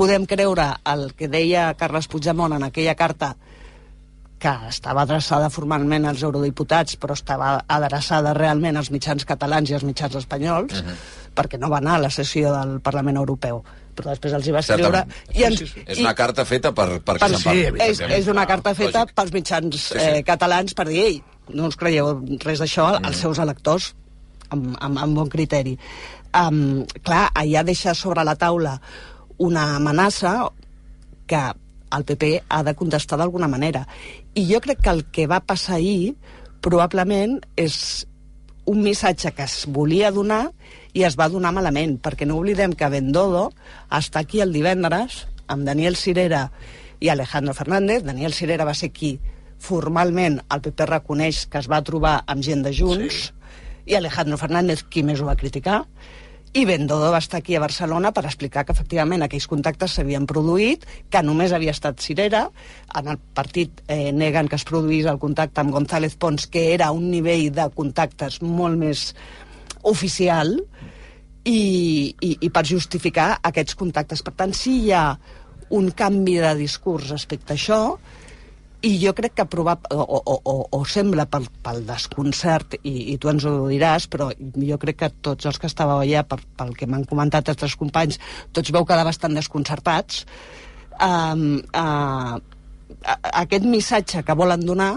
podem 0.00 0.24
creure 0.28 0.70
el 0.88 1.10
que 1.18 1.28
deia 1.28 1.70
Carles 1.76 2.08
Puigdemont 2.08 2.54
en 2.56 2.64
aquella 2.64 2.96
carta 2.96 3.34
que 4.40 4.52
estava 4.70 5.02
adreçada 5.04 5.50
formalment 5.52 6.06
als 6.08 6.22
eurodiputats, 6.24 6.96
però 6.96 7.12
estava 7.12 7.58
adreçada 7.68 8.32
realment 8.32 8.78
als 8.80 8.88
mitjans 8.94 9.26
catalans 9.28 9.68
i 9.68 9.76
als 9.76 9.84
mitjans 9.84 10.16
espanyols, 10.22 10.78
uh 10.80 10.86
-huh. 10.86 10.96
perquè 11.36 11.58
no 11.60 11.68
va 11.68 11.78
anar 11.78 11.96
a 11.96 12.04
la 12.06 12.10
sessió 12.10 12.48
del 12.54 12.80
Parlament 12.80 13.18
Europeu. 13.18 13.62
Però 13.94 14.08
després 14.08 14.32
els 14.32 14.46
hi 14.46 14.52
va 14.52 14.60
escriure... 14.60 15.04
I 15.34 15.42
ens, 15.44 15.58
Sí, 15.58 15.66
sí. 15.66 15.82
És 15.86 15.98
una 15.98 16.14
carta 16.14 16.44
feta 16.46 16.72
per, 16.72 16.88
per, 17.02 17.18
per, 17.18 17.18
parla. 17.18 17.52
és, 17.84 18.00
és 18.00 18.26
una 18.28 18.46
carta 18.46 18.74
feta 18.74 19.04
pels 19.14 19.32
mitjans 19.32 19.76
Sí, 19.76 19.98
sí. 19.98 19.98
eh, 19.98 20.22
catalans 20.24 20.72
per 20.74 20.88
dir, 20.88 21.04
ei, 21.04 21.22
no 21.52 21.66
us 21.66 21.76
creieu 21.76 22.22
res 22.44 22.60
d'això 22.60 22.98
Mm. 22.98 23.04
als 23.04 23.16
seus 23.16 23.38
electors 23.38 23.94
amb, 24.48 24.76
amb, 24.80 24.98
amb 24.98 25.14
bon 25.14 25.28
criteri. 25.28 25.78
Um, 26.32 26.86
clar, 27.02 27.28
allà 27.34 27.62
deixa 27.64 27.92
sobre 27.94 28.24
la 28.24 28.36
taula 28.36 28.80
una 29.40 29.76
amenaça 29.76 30.34
que 31.26 31.40
el 31.96 32.04
PP 32.04 32.44
ha 32.48 32.62
de 32.62 32.74
contestar 32.76 33.18
d'alguna 33.18 33.48
manera. 33.48 33.86
I 34.34 34.44
jo 34.52 34.60
crec 34.60 34.82
que 34.84 34.92
el 34.92 35.04
que 35.10 35.26
va 35.30 35.40
passar 35.40 35.78
ahir 35.78 36.14
probablement 36.60 37.38
és 37.56 38.06
un 38.70 38.82
missatge 38.84 39.32
que 39.34 39.46
es 39.48 39.64
volia 39.66 40.12
donar 40.12 40.50
i 40.92 41.06
es 41.08 41.16
va 41.18 41.30
donar 41.32 41.54
malament, 41.56 41.96
perquè 41.98 42.28
no 42.28 42.36
oblidem 42.38 42.76
que 42.76 42.92
Bendodo 42.92 43.48
està 43.88 44.22
aquí 44.22 44.44
el 44.44 44.52
divendres 44.52 45.24
amb 45.50 45.66
Daniel 45.66 45.96
Cirera 45.96 46.44
i 47.00 47.08
Alejandro 47.08 47.56
Fernández. 47.56 48.04
Daniel 48.04 48.36
Cirera 48.36 48.68
va 48.68 48.76
ser 48.76 48.92
qui 48.92 49.16
formalment 49.60 50.40
el 50.52 50.62
PP 50.64 50.86
reconeix 50.92 51.46
que 51.50 51.60
es 51.60 51.68
va 51.68 51.82
trobar 51.84 52.20
amb 52.26 52.44
gent 52.44 52.62
de 52.64 52.72
Junts 52.76 53.24
sí. 53.24 53.32
i 53.92 53.96
Alejandro 53.96 54.38
Fernández 54.40 54.84
qui 54.84 55.02
més 55.04 55.20
ho 55.20 55.28
va 55.28 55.38
criticar 55.40 55.82
i 56.52 56.64
Bendodo 56.66 57.12
va 57.14 57.20
estar 57.22 57.38
aquí 57.38 57.54
a 57.54 57.62
Barcelona 57.62 58.10
per 58.10 58.24
explicar 58.26 58.64
que 58.66 58.74
efectivament 58.74 59.22
aquells 59.22 59.46
contactes 59.50 59.94
s'havien 59.94 60.26
produït, 60.26 60.86
que 61.10 61.22
només 61.22 61.52
havia 61.54 61.70
estat 61.70 62.02
Cirera, 62.02 62.48
en 62.98 63.12
el 63.12 63.20
partit 63.38 63.84
eh, 63.86 64.10
neguen 64.10 64.50
que 64.50 64.58
es 64.58 64.66
produís 64.66 65.06
el 65.06 65.20
contacte 65.22 65.62
amb 65.62 65.70
González 65.76 66.16
Pons, 66.18 66.48
que 66.50 66.72
era 66.74 66.90
un 66.90 67.06
nivell 67.12 67.52
de 67.54 67.68
contactes 67.76 68.40
molt 68.42 68.80
més 68.80 69.12
oficial, 69.86 70.56
i, 71.44 72.14
i, 72.20 72.32
i 72.40 72.50
per 72.52 72.64
justificar 72.68 73.36
aquests 73.46 73.76
contactes. 73.78 74.22
Per 74.26 74.34
tant, 74.36 74.52
si 74.56 74.76
hi 74.84 74.92
ha 74.92 75.04
un 75.76 75.90
canvi 75.96 76.36
de 76.42 76.54
discurs 76.58 77.10
respecte 77.12 77.54
a 77.54 77.58
això, 77.58 77.80
i 78.86 78.94
jo 79.00 79.12
crec 79.16 79.34
que 79.36 79.44
probab 79.50 79.84
o, 79.92 80.00
o, 80.00 80.36
o, 80.36 80.54
o 80.72 80.78
sembla 80.88 81.26
pel, 81.28 81.46
pel 81.64 81.82
desconcert, 81.88 82.78
i, 82.80 83.12
i 83.12 83.16
tu 83.20 83.28
ens 83.32 83.44
ho 83.44 83.54
diràs, 83.68 84.06
però 84.12 84.30
jo 84.38 84.78
crec 84.80 85.00
que 85.02 85.10
tots 85.28 85.48
els 85.50 85.60
que 85.60 85.68
estàveu 85.68 86.00
allà, 86.00 86.24
per, 86.28 86.40
pel 86.56 86.72
que 86.78 86.88
m'han 86.88 87.04
comentat 87.08 87.52
altres 87.52 87.76
companys, 87.80 88.20
tots 88.56 88.72
veu 88.72 88.86
quedar 88.88 89.04
bastant 89.08 89.36
desconcertats. 89.36 90.24
Um, 91.00 91.60
uh, 91.76 92.40
aquest 93.44 93.68
missatge 93.68 94.24
que 94.24 94.36
volen 94.36 94.64
donar 94.64 94.94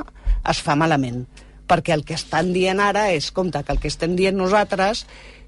es 0.50 0.64
fa 0.64 0.76
malament, 0.80 1.26
perquè 1.68 1.96
el 1.96 2.08
que 2.08 2.16
estan 2.16 2.52
dient 2.56 2.80
ara 2.84 3.10
és, 3.16 3.32
compte, 3.36 3.64
que 3.64 3.76
el 3.76 3.84
que 3.84 3.92
estem 3.92 4.16
dient 4.20 4.40
nosaltres 4.40 5.06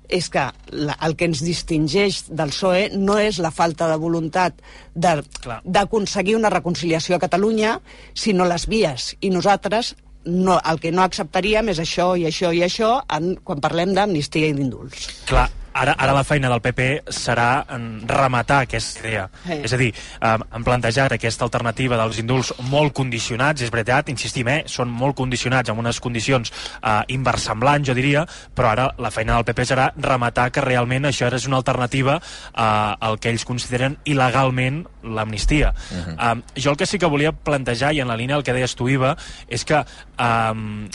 és 0.09 0.29
que 0.31 0.45
la, 0.71 0.95
el 1.05 1.15
que 1.17 1.27
ens 1.29 1.41
distingeix 1.45 2.23
del 2.29 2.53
PSOE 2.53 2.89
no 2.95 3.17
és 3.21 3.39
la 3.43 3.51
falta 3.53 3.89
de 3.91 3.97
voluntat 4.01 4.61
d'aconseguir 4.95 6.37
una 6.37 6.51
reconciliació 6.53 7.17
a 7.17 7.23
Catalunya, 7.23 7.79
sinó 8.13 8.47
les 8.49 8.67
vies. 8.71 9.13
I 9.21 9.31
nosaltres 9.33 9.95
no, 10.25 10.57
el 10.59 10.79
que 10.81 10.91
no 10.91 11.03
acceptaríem 11.05 11.69
és 11.73 11.81
això 11.81 12.13
i 12.17 12.25
això 12.29 12.51
i 12.53 12.63
això 12.65 12.97
en, 13.13 13.35
quan 13.45 13.61
parlem 13.61 13.93
d'amnistia 13.93 14.49
i 14.49 14.57
d'indults. 14.57 15.07
Clar, 15.29 15.47
ara, 15.75 15.93
ara 15.99 16.13
la 16.15 16.23
feina 16.23 16.49
del 16.51 16.61
PP 16.63 16.87
serà 17.13 17.65
rematar 18.07 18.61
aquesta 18.65 19.03
idea. 19.03 19.25
Sí. 19.45 19.59
És 19.67 19.73
a 19.75 19.77
dir, 19.77 19.91
eh, 19.91 20.37
han 20.49 20.63
plantejat 20.63 21.11
aquesta 21.17 21.45
alternativa 21.45 21.97
dels 21.99 22.19
indults 22.21 22.53
molt 22.71 22.93
condicionats, 22.95 23.61
és 23.61 23.71
veritat, 23.73 24.09
insistim, 24.09 24.47
eh, 24.47 24.63
són 24.71 24.89
molt 24.89 25.15
condicionats, 25.19 25.69
amb 25.69 25.79
unes 25.83 25.99
condicions 25.99 26.51
eh, 26.81 27.01
inversemblants, 27.15 27.87
jo 27.89 27.93
diria, 27.97 28.25
però 28.55 28.71
ara 28.71 28.87
la 28.97 29.11
feina 29.11 29.35
del 29.35 29.45
PP 29.45 29.65
serà 29.67 29.89
rematar 29.97 30.49
que 30.51 30.61
realment 30.63 31.05
això 31.09 31.31
és 31.33 31.47
una 31.49 31.57
alternativa 31.57 32.17
eh, 32.21 32.61
al 32.99 33.19
que 33.19 33.29
ells 33.33 33.45
consideren 33.45 33.97
il·legalment 34.05 34.85
l'amnistia. 35.03 35.73
Uh 35.91 35.95
Mhm. 35.95 36.17
-huh. 36.17 36.37
eh, 36.37 36.61
jo 36.61 36.71
el 36.71 36.77
que 36.77 36.85
sí 36.85 36.97
que 36.97 37.05
volia 37.05 37.31
plantejar, 37.31 37.93
i 37.93 37.99
en 37.99 38.07
la 38.07 38.15
línia 38.17 38.35
del 38.35 38.43
que 38.43 38.53
deies 38.53 38.75
tu, 38.75 38.87
Iva, 38.89 39.15
és 39.47 39.65
que 39.65 39.75
eh, 39.75 40.89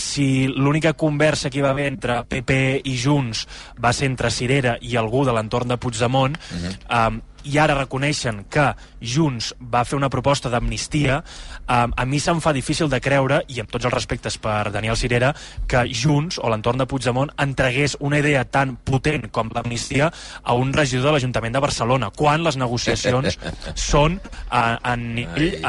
si 0.00 0.48
l'única 0.48 0.94
conversa 0.98 1.50
que 1.50 1.60
hi 1.60 1.64
va 1.64 1.74
haver 1.74 1.86
entre 1.92 2.22
PP 2.24 2.80
i 2.88 2.96
Junts 2.98 3.44
va 3.80 3.92
ser 3.96 4.08
entre 4.10 4.32
Cirera 4.34 4.76
i 4.80 4.96
algú 4.96 5.24
de 5.28 5.34
l'entorn 5.36 5.68
de 5.68 5.76
Puigdemont, 5.76 6.36
uh 6.36 6.56
-huh. 6.56 7.08
um, 7.08 7.20
i 7.44 7.58
ara 7.58 7.76
reconeixen 7.78 8.44
que 8.50 8.70
Junts 9.00 9.54
va 9.72 9.84
fer 9.88 9.96
una 9.96 10.10
proposta 10.12 10.50
d'amnistia, 10.52 11.20
um, 11.64 11.94
a 11.96 12.04
mi 12.04 12.20
se'm 12.20 12.40
fa 12.44 12.52
difícil 12.52 12.90
de 12.92 13.00
creure, 13.00 13.40
i 13.48 13.60
amb 13.62 13.70
tots 13.72 13.88
els 13.88 13.94
respectes 13.94 14.36
per 14.38 14.70
Daniel 14.74 14.96
Cirera, 14.96 15.32
que 15.68 15.84
Junts, 15.88 16.38
o 16.38 16.50
l'entorn 16.52 16.80
de 16.80 16.86
Puigdemont, 16.90 17.32
entregués 17.40 17.96
una 18.00 18.20
idea 18.20 18.44
tan 18.44 18.76
potent 18.76 19.28
com 19.32 19.50
l'amnistia 19.54 20.10
a 20.42 20.54
un 20.54 20.72
regidor 20.72 21.10
de 21.10 21.16
l'Ajuntament 21.16 21.56
de 21.56 21.64
Barcelona, 21.64 22.10
quan 22.16 22.44
les 22.44 22.58
negociacions 22.60 23.38
són 23.90 24.20
a, 24.48 24.78
a 24.82 24.96
nivell 24.96 25.60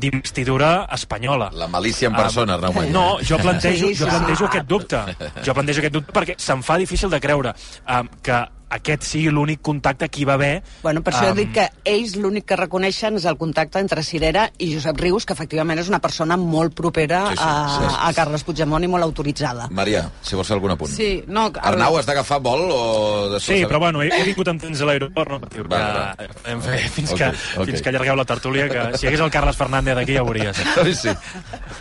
d'investidura 0.00 0.86
espanyola. 0.94 1.50
La 1.54 1.68
malícia 1.68 2.10
en 2.10 2.16
persona, 2.16 2.54
Arnau 2.54 2.74
Mañé. 2.76 2.92
No, 2.94 3.06
jo 3.22 3.38
plantejo, 3.42 3.90
jo 3.96 4.10
plantejo 4.10 4.50
aquest 4.50 4.68
dubte. 4.70 5.02
Jo 5.44 5.54
plantejo 5.56 5.82
aquest 5.82 5.98
dubte 5.98 6.14
perquè 6.16 6.38
se'm 6.40 6.62
fa 6.66 6.78
difícil 6.80 7.10
de 7.12 7.20
creure 7.22 7.54
um, 7.88 8.08
que 8.22 8.44
aquest 8.68 9.04
sigui 9.06 9.30
l'únic 9.30 9.60
contacte 9.62 10.08
que 10.10 10.20
hi 10.20 10.24
va 10.26 10.34
haver... 10.34 10.62
Bueno, 10.82 11.02
per 11.06 11.12
això 11.14 11.28
um, 11.28 11.36
um... 11.36 11.38
dic 11.38 11.52
que 11.54 11.66
ells 11.86 12.16
l'únic 12.18 12.44
que 12.50 12.56
reconeixen 12.58 13.14
és 13.20 13.24
el 13.30 13.36
contacte 13.38 13.78
entre 13.78 14.02
Cirera 14.02 14.48
i 14.58 14.72
Josep 14.74 14.98
Rius, 15.00 15.24
que 15.28 15.36
efectivament 15.36 15.78
és 15.78 15.88
una 15.92 16.00
persona 16.02 16.36
molt 16.40 16.74
propera 16.74 17.20
Sí, 17.30 17.36
sí, 17.38 17.44
a, 17.46 17.52
sí, 17.70 17.84
sí. 17.86 17.94
a 18.08 18.10
Carles 18.16 18.42
Puigdemont 18.42 18.82
i 18.82 18.90
molt 18.90 19.06
autoritzada. 19.06 19.68
Maria, 19.70 20.02
si 20.20 20.34
vols 20.34 20.50
fer 20.50 20.56
algun 20.58 20.74
apunt. 20.74 20.90
Sí, 20.90 21.22
no... 21.28 21.46
el- 21.52 21.60
Arnau, 21.62 21.98
has 22.00 22.08
d'agafar 22.10 22.40
vol 22.42 22.66
o... 22.74 22.80
De 23.36 23.40
Sí, 23.46 23.60
però 23.68 23.78
bueno, 23.84 24.02
he, 24.02 24.10
he 24.10 24.24
vingut 24.26 24.48
amb 24.50 24.60
temps 24.62 24.82
a 24.82 24.88
l'aeroport, 24.90 25.30
no 25.36 25.40
patiu, 25.44 25.68
Va, 25.70 25.78
que 26.18 26.26
va. 26.26 26.66
fins, 26.90 27.12
Ok, 27.14 27.18
que, 27.22 27.30
ok. 27.62 27.70
fins 27.70 27.82
que 27.86 27.92
allargueu 27.94 28.18
la 28.18 28.26
tertúlia, 28.26 28.66
que 28.72 28.98
si 28.98 29.06
hi 29.06 29.10
hagués 29.12 29.22
el 29.22 29.30
Carles 29.30 29.56
Fernández 29.56 29.96
aquí 30.02 30.16
ja 30.18 30.24
ho 30.24 30.26
veuries. 30.26 30.58
Oi, 30.82 30.94
sí. 30.98 31.14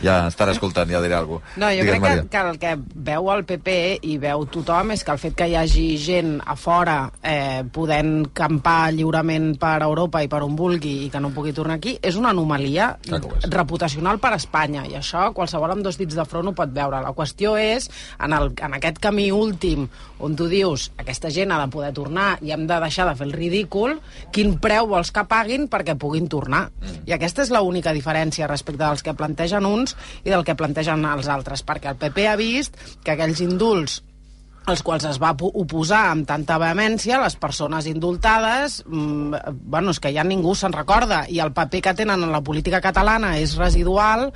Ja 0.03 0.19
estarà 0.29 0.53
escoltant, 0.53 0.89
ja 0.93 1.01
diré 1.01 1.17
alguna 1.17 1.41
cosa. 1.41 1.59
No, 1.65 1.71
jo 1.73 1.89
crec 1.89 2.05
que, 2.05 2.13
que 2.29 2.45
el 2.51 2.59
que 2.61 2.75
veu 3.09 3.31
el 3.33 3.43
PP 3.49 3.75
i 4.05 4.19
veu 4.21 4.45
tothom 4.53 4.93
és 4.93 5.01
que 5.03 5.15
el 5.15 5.21
fet 5.25 5.33
que 5.41 5.49
hi 5.49 5.57
hagi 5.57 5.87
gent 5.97 6.35
a 6.45 6.53
fora 6.55 6.74
eh, 7.23 7.63
podent 7.73 8.29
campar 8.35 8.93
lliurement 8.93 9.53
per 9.59 9.77
Europa 9.85 10.21
i 10.23 10.29
per 10.31 10.41
on 10.45 10.55
vulgui 10.57 11.05
i 11.05 11.09
que 11.13 11.21
no 11.23 11.31
pugui 11.35 11.53
tornar 11.55 11.77
aquí 11.79 11.95
és 12.01 12.17
una 12.19 12.31
anomalia 12.33 12.91
és. 13.05 13.49
reputacional 13.53 14.19
per 14.19 14.33
a 14.33 14.39
Espanya 14.39 14.85
i 14.89 14.95
això 14.99 15.29
qualsevol 15.35 15.75
amb 15.75 15.85
dos 15.85 15.99
dits 15.99 16.15
de 16.17 16.25
front 16.25 16.51
ho 16.51 16.55
pot 16.57 16.71
veure. 16.73 17.01
La 17.03 17.13
qüestió 17.15 17.55
és, 17.59 17.89
en, 18.19 18.33
el, 18.33 18.51
en 18.61 18.77
aquest 18.77 18.99
camí 19.03 19.29
últim 19.31 19.87
on 20.19 20.35
tu 20.35 20.47
dius 20.51 20.89
aquesta 21.01 21.31
gent 21.33 21.51
ha 21.51 21.59
de 21.63 21.69
poder 21.71 21.91
tornar 21.95 22.37
i 22.41 22.53
hem 22.55 22.65
de 22.67 22.79
deixar 22.83 23.07
de 23.09 23.15
fer 23.19 23.27
el 23.27 23.35
ridícul, 23.35 23.99
quin 24.35 24.57
preu 24.61 24.89
vols 24.91 25.11
que 25.15 25.25
paguin 25.29 25.69
perquè 25.71 25.97
puguin 25.99 26.29
tornar? 26.31 26.69
Mm. 26.81 27.05
I 27.09 27.15
aquesta 27.17 27.45
és 27.45 27.53
l'única 27.53 27.93
diferència 27.95 28.49
respecte 28.49 28.83
dels 28.85 29.03
que 29.05 29.15
plantegen 29.17 29.65
uns 29.67 29.95
i 30.23 30.31
del 30.31 30.45
que 30.47 30.57
plantegen 30.57 31.05
els 31.05 31.29
altres, 31.31 31.63
perquè 31.65 31.93
el 31.93 32.01
PP 32.01 32.27
ha 32.29 32.35
vist 32.39 32.77
que 33.03 33.15
aquells 33.15 33.43
indults 33.45 34.01
als 34.65 34.81
quals 34.81 35.05
es 35.05 35.19
va 35.21 35.35
po- 35.37 35.51
oposar 35.53 36.07
amb 36.11 36.25
tanta 36.27 36.57
vehemència, 36.57 37.19
les 37.21 37.35
persones 37.37 37.85
indultades, 37.85 38.83
mm, 38.87 39.35
bueno, 39.69 39.91
és 39.91 39.99
que 39.99 40.13
ja 40.13 40.23
ningú 40.23 40.55
se'n 40.55 40.73
recorda, 40.73 41.25
i 41.29 41.39
el 41.39 41.51
paper 41.53 41.81
que 41.81 41.93
tenen 41.93 42.23
en 42.23 42.31
la 42.31 42.41
política 42.41 42.81
catalana 42.81 43.37
és 43.37 43.55
residual, 43.57 44.31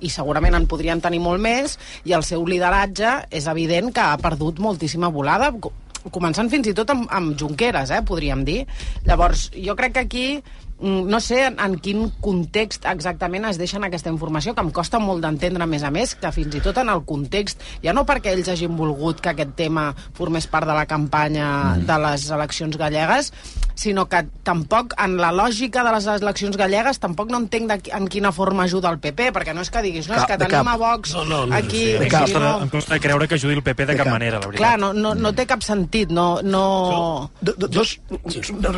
i 0.00 0.08
segurament 0.08 0.54
en 0.56 0.66
podrien 0.66 1.00
tenir 1.00 1.20
molt 1.20 1.40
més, 1.40 1.78
i 2.04 2.12
el 2.12 2.22
seu 2.24 2.44
lideratge 2.46 3.26
és 3.30 3.46
evident 3.46 3.92
que 3.92 4.00
ha 4.00 4.16
perdut 4.20 4.58
moltíssima 4.58 5.08
volada, 5.08 5.50
co- 5.52 5.72
començant 6.10 6.48
fins 6.48 6.66
i 6.70 6.74
tot 6.74 6.88
amb, 6.90 7.08
amb 7.12 7.36
Junqueras, 7.36 7.90
eh, 7.90 8.02
podríem 8.02 8.44
dir. 8.44 8.66
Llavors, 9.04 9.50
jo 9.52 9.76
crec 9.76 9.92
que 9.92 10.00
aquí 10.00 10.42
no 10.80 11.20
sé 11.20 11.44
en, 11.46 11.58
en 11.60 11.74
quin 11.78 12.06
context 12.24 12.86
exactament 12.88 13.44
es 13.48 13.58
deixen 13.60 13.84
aquesta 13.84 14.08
informació, 14.10 14.54
que 14.54 14.64
em 14.64 14.70
costa 14.72 14.98
molt 14.98 15.20
d'entendre, 15.24 15.62
a 15.62 15.66
més 15.68 15.82
a 15.84 15.90
més, 15.92 16.14
que 16.16 16.32
fins 16.32 16.54
i 16.56 16.60
tot 16.64 16.78
en 16.80 16.88
el 16.88 17.02
context, 17.04 17.60
ja 17.84 17.92
no 17.92 18.06
perquè 18.08 18.32
ells 18.32 18.48
hagin 18.48 18.76
volgut 18.78 19.20
que 19.20 19.30
aquest 19.34 19.52
tema 19.58 19.90
formés 20.16 20.46
part 20.48 20.66
de 20.68 20.74
la 20.76 20.86
campanya 20.86 21.48
Mm. 21.76 21.86
de 21.86 21.98
les 21.98 22.30
eleccions 22.30 22.76
gallegues, 22.76 23.32
sinó 23.74 24.06
que 24.08 24.24
tampoc, 24.42 24.92
en 25.00 25.16
la 25.16 25.30
lògica 25.32 25.82
de 25.84 25.92
les 25.92 26.06
eleccions 26.06 26.56
gallegues, 26.56 26.98
tampoc 27.00 27.30
no 27.30 27.38
entenc 27.38 27.68
de, 27.70 27.76
qui- 27.80 27.94
en 27.96 28.08
quina 28.08 28.32
forma 28.32 28.64
ajuda 28.64 28.90
el 28.90 28.98
PP, 28.98 29.30
perquè 29.32 29.54
no 29.54 29.60
és 29.62 29.70
que 29.70 29.80
diguis, 29.82 30.08
no, 30.08 30.14
és 30.14 30.20
Cap- 30.20 30.28
que 30.28 30.36
de 30.36 30.46
tenim 30.46 30.64
cap. 30.66 30.74
a 30.74 30.76
Vox 30.76 31.14
No, 31.14 31.24
no, 31.24 31.46
no, 31.46 31.54
aquí... 31.56 31.84
sí, 31.86 31.96
em, 31.96 32.08
costa, 32.10 32.38
no- 32.40 32.62
em 32.62 32.68
costa 32.68 32.94
de 32.94 33.00
creure 33.00 33.28
que 33.28 33.34
ajudi 33.36 33.54
el 33.54 33.62
PP 33.62 33.86
de, 33.86 33.96
cap 33.96 34.08
manera, 34.08 34.38
la 34.40 34.46
veritat. 34.46 34.58
Clar, 34.66 34.78
no, 34.78 34.92
no, 34.92 35.14
no 35.14 35.32
té 35.32 35.46
cap 35.46 35.62
sentit, 35.62 36.10
no... 36.10 36.40
no... 36.42 37.30
Do, 37.40 37.54
do, 37.56 37.68
dos, 37.68 37.98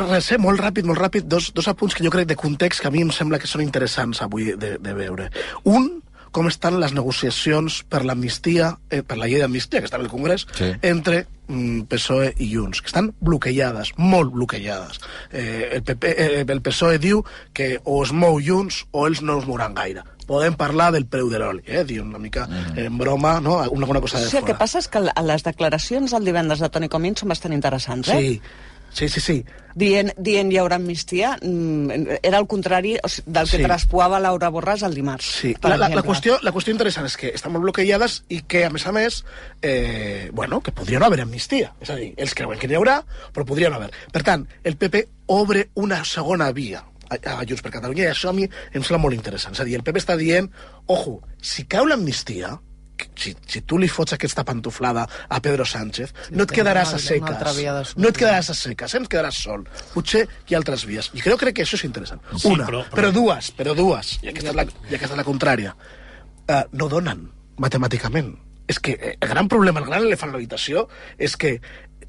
res, 0.09 0.31
eh, 0.31 0.37
molt 0.41 0.59
ràpid, 0.61 0.85
molt 0.87 0.99
ràpid, 0.99 1.27
dos, 1.27 1.51
dos 1.53 1.67
apunts 1.67 1.92
que 1.95 2.03
jo 2.05 2.11
crec 2.13 2.27
de 2.27 2.35
context 2.39 2.81
que 2.81 2.87
a 2.87 2.91
mi 2.93 3.01
em 3.01 3.11
sembla 3.11 3.39
que 3.39 3.47
són 3.49 3.61
interessants 3.65 4.21
avui 4.21 4.53
de, 4.57 4.77
de 4.79 4.93
veure. 4.97 5.29
Un, 5.63 5.99
com 6.33 6.47
estan 6.49 6.79
les 6.81 6.93
negociacions 6.97 7.83
per 7.89 8.03
l'amnistia, 8.05 8.71
eh, 8.89 9.03
per 9.05 9.17
la 9.21 9.27
llei 9.29 9.39
d'amnistia 9.43 9.81
que 9.83 9.89
està 9.89 9.99
en 9.99 10.07
el 10.07 10.11
Congrés, 10.11 10.47
Sí. 10.57 10.71
entre 10.81 11.27
mm, 11.47 11.81
PSOE 11.91 12.33
i 12.41 12.47
Junts, 12.55 12.81
que 12.81 12.87
estan 12.89 13.11
bloquejades, 13.21 13.91
molt 13.97 14.31
bloquejades. 14.33 14.97
Eh, 15.31 15.69
el, 15.73 15.83
PP, 15.83 16.15
eh, 16.17 16.45
el 16.47 16.61
PSOE 16.65 16.97
diu 16.97 17.21
que 17.53 17.77
o 17.83 17.99
es 18.03 18.11
mou 18.11 18.39
Junts 18.41 18.85
o 18.91 19.05
ells 19.07 19.21
no 19.21 19.37
es 19.39 19.45
mouran 19.45 19.75
gaire. 19.77 20.01
Podem 20.25 20.55
parlar 20.55 20.93
del 20.95 21.03
preu 21.05 21.27
de 21.29 21.37
l'oli, 21.37 21.61
eh? 21.67 21.83
dir 21.83 21.99
una 22.01 22.17
mica 22.17 22.47
en 22.79 22.97
broma, 22.97 23.41
no? 23.43 23.57
una, 23.69 23.85
una 23.91 23.99
cosa 24.01 24.21
de 24.21 24.29
Sí, 24.31 24.37
el 24.37 24.45
que 24.45 24.53
fora. 24.55 24.59
passa 24.63 24.79
és 24.79 24.87
que 24.87 25.01
les 25.03 25.43
declaracions 25.43 26.13
el 26.15 26.23
divendres 26.23 26.63
de 26.63 26.69
Toni 26.71 26.87
Comín 26.87 27.17
són 27.19 27.27
bastant 27.29 27.51
interessants, 27.53 28.07
eh? 28.07 28.17
Sí, 28.17 28.41
sí, 28.93 29.09
sí, 29.09 29.19
sí. 29.19 29.43
Dient, 29.75 30.11
dient 30.21 30.51
hi 30.53 30.59
haurà 30.61 30.75
amnistia, 30.77 31.31
mm, 31.41 32.19
era 32.21 32.37
el 32.37 32.45
contrari 32.47 32.91
del 33.25 33.49
que 33.49 33.57
Sí. 33.57 33.63
traspuava 33.63 34.19
Laura 34.19 34.51
Borràs 34.53 34.83
el 34.85 34.93
dimarts. 34.93 35.25
Sí, 35.41 35.55
la, 35.63 35.75
la, 35.77 35.89
la, 35.89 36.03
qüestió, 36.03 36.37
la 36.45 36.51
qüestió 36.53 36.71
interessant 36.71 37.07
és 37.09 37.17
que 37.17 37.31
estan 37.33 37.51
molt 37.51 37.63
bloquejades 37.65 38.19
i 38.29 38.43
que, 38.45 38.65
a 38.65 38.69
més 38.69 38.85
a 38.85 38.91
més, 38.93 39.23
eh, 39.63 40.29
bueno, 40.31 40.61
que 40.61 40.71
podria 40.71 40.99
no 40.99 41.07
haver 41.07 41.21
amnistia. 41.21 41.73
És 41.81 41.89
a 41.89 41.95
dir, 41.95 42.13
ells 42.17 42.35
creuen 42.37 42.59
que 42.59 42.67
n'hi 42.69 42.75
haurà, 42.77 42.99
però 43.33 43.45
podria 43.49 43.69
no 43.73 43.77
haver. 43.81 43.89
Per 44.13 44.21
tant, 44.21 44.47
el 44.63 44.77
PP 44.77 45.07
obre 45.33 45.69
una 45.73 46.03
segona 46.05 46.51
via 46.51 46.83
a, 47.09 47.15
a 47.39 47.41
Junts 47.43 47.61
per 47.65 47.71
Catalunya 47.71 48.03
i 48.05 48.11
això 48.13 48.29
a 48.29 48.33
mi 48.37 48.43
em 48.45 48.83
sembla 48.83 49.01
molt 49.07 49.15
interessant. 49.17 49.55
És 49.57 49.61
a 49.61 49.65
dir, 49.65 49.75
el 49.75 49.83
PP 49.83 49.97
està 50.05 50.15
dient, 50.17 50.51
ojo, 50.85 51.23
si 51.41 51.65
cau 51.65 51.85
l'amnistia, 51.89 52.59
si, 53.15 53.33
si 53.47 53.61
tu 53.61 53.77
li 53.81 53.87
fots 53.89 54.13
aquesta 54.13 54.43
pantuflada 54.47 55.07
a 55.29 55.39
Pedro 55.41 55.65
Sánchez, 55.65 56.13
no 56.31 56.43
et 56.43 56.51
que 56.51 56.61
quedaràs 56.61 56.93
a 56.93 56.99
seques. 56.99 57.95
no 57.97 58.07
et 58.09 58.17
quedaràs 58.17 58.49
a 58.49 58.55
seques, 58.57 58.93
eh? 58.93 59.01
et 59.01 59.09
quedaràs 59.09 59.39
sol. 59.43 59.65
Potser 59.93 60.27
hi 60.47 60.55
ha 60.55 60.57
altres 60.61 60.85
vies. 60.85 61.09
I 61.13 61.21
crec, 61.21 61.37
crec 61.41 61.55
que 61.55 61.63
això 61.65 61.75
és 61.79 61.85
interessant. 61.87 62.21
Sí, 62.37 62.47
Una, 62.51 62.65
però- 62.67 62.83
però, 62.89 63.09
però- 63.09 63.11
dues, 63.13 63.51
però 63.57 63.75
dues, 63.75 64.19
i 64.23 64.29
aquesta 64.29 64.49
és 64.51 64.55
la, 64.55 64.63
i 64.89 64.95
aquesta 64.95 65.13
és 65.15 65.21
la 65.21 65.27
contrària. 65.27 65.75
Uh, 66.43 66.63
no 66.73 66.89
donen, 66.91 67.29
matemàticament. 67.57 68.33
És 68.67 68.79
que 68.79 68.91
eh, 68.95 69.17
el 69.19 69.29
gran 69.29 69.47
problema, 69.51 69.79
el 69.81 69.85
gran 69.87 70.03
elefant 70.05 70.31
a 70.31 70.33
l'habitació, 70.37 70.87
és 71.17 71.35
que 71.37 71.59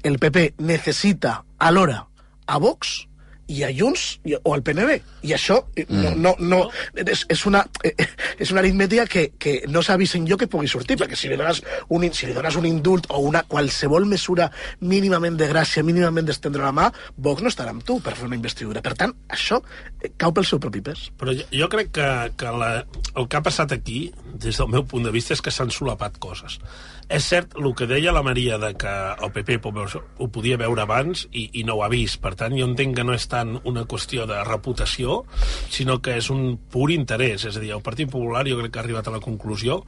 el 0.03 0.19
PP 0.19 0.53
necessita 0.59 1.43
alhora 1.59 2.05
a 2.47 2.57
Vox 2.59 3.07
i 3.51 3.61
a 3.65 3.69
Junts 3.73 4.05
i, 4.25 4.35
o 4.35 4.53
al 4.53 4.63
PNB. 4.65 4.97
I 5.27 5.33
això 5.35 5.59
eh, 5.75 5.85
no, 5.89 6.13
no, 6.15 6.33
no, 6.39 6.61
és, 6.97 7.25
és, 7.31 7.45
una, 7.49 7.63
eh, 7.85 7.93
és 8.41 8.51
una 8.53 8.61
aritmètica 8.63 9.05
que, 9.09 9.25
que 9.41 9.55
no 9.71 9.83
s'ha 9.85 9.97
vist 10.01 10.17
enlloc 10.17 10.43
que 10.43 10.49
pugui 10.51 10.69
sortir, 10.71 10.97
perquè 11.01 11.17
si 11.19 11.29
li 11.31 11.37
dones 11.39 11.61
un, 11.93 12.07
si 12.15 12.29
li 12.29 12.35
dones 12.35 12.57
un 12.59 12.67
indult 12.69 13.09
o 13.13 13.21
una 13.25 13.43
qualsevol 13.49 14.07
mesura 14.09 14.49
mínimament 14.81 15.37
de 15.39 15.49
gràcia, 15.51 15.85
mínimament 15.85 16.27
d'estendre 16.29 16.65
la 16.65 16.73
mà, 16.75 16.89
Vox 17.17 17.45
no 17.45 17.51
estarà 17.51 17.73
amb 17.75 17.85
tu 17.85 17.99
per 18.03 18.15
fer 18.17 18.27
una 18.29 18.39
investidura. 18.39 18.83
Per 18.85 18.95
tant, 18.97 19.15
això 19.31 19.61
eh, 20.01 20.11
cau 20.17 20.33
pel 20.35 20.47
seu 20.47 20.61
propi 20.63 20.83
pes. 20.85 21.09
Però 21.19 21.35
jo, 21.35 21.47
jo 21.53 21.69
crec 21.71 21.93
que, 21.95 22.09
que 22.39 22.57
la, 22.63 22.71
el 23.15 23.29
que 23.29 23.39
ha 23.39 23.45
passat 23.45 23.75
aquí, 23.75 24.09
des 24.33 24.57
del 24.57 24.71
meu 24.71 24.85
punt 24.89 25.05
de 25.05 25.13
vista, 25.15 25.35
és 25.35 25.43
que 25.43 25.53
s'han 25.53 25.73
solapat 25.73 26.19
coses. 26.21 26.59
És 27.07 27.27
cert, 27.29 27.53
el 27.59 27.73
que 27.77 27.85
deia 27.85 28.13
la 28.15 28.23
Maria 28.25 28.57
de 28.57 28.71
que 28.81 28.91
el 29.21 29.31
PP 29.31 29.59
ho 29.61 30.27
podia 30.33 30.57
veure 30.57 30.81
abans 30.81 31.27
i, 31.31 31.49
i 31.59 31.63
no 31.63 31.75
ho 31.77 31.83
ha 31.85 31.89
vist. 31.91 32.17
Per 32.21 32.33
tant, 32.35 32.55
jo 32.57 32.65
entenc 32.65 32.95
que 32.97 33.05
no 33.05 33.13
és 33.13 33.27
tant 33.29 33.59
una 33.63 33.85
qüestió 33.85 34.25
de 34.25 34.41
reputació, 34.47 35.21
sinó 35.69 35.99
que 36.01 36.17
és 36.17 36.31
un 36.33 36.57
pur 36.57 36.89
interès. 36.91 37.45
És 37.45 37.57
a 37.57 37.63
dir, 37.63 37.75
el 37.77 37.85
Partit 37.85 38.09
Popular 38.09 38.45
jo 38.49 38.57
crec 38.61 38.73
que 38.73 38.81
ha 38.81 38.85
arribat 38.85 39.07
a 39.07 39.15
la 39.17 39.21
conclusió 39.23 39.83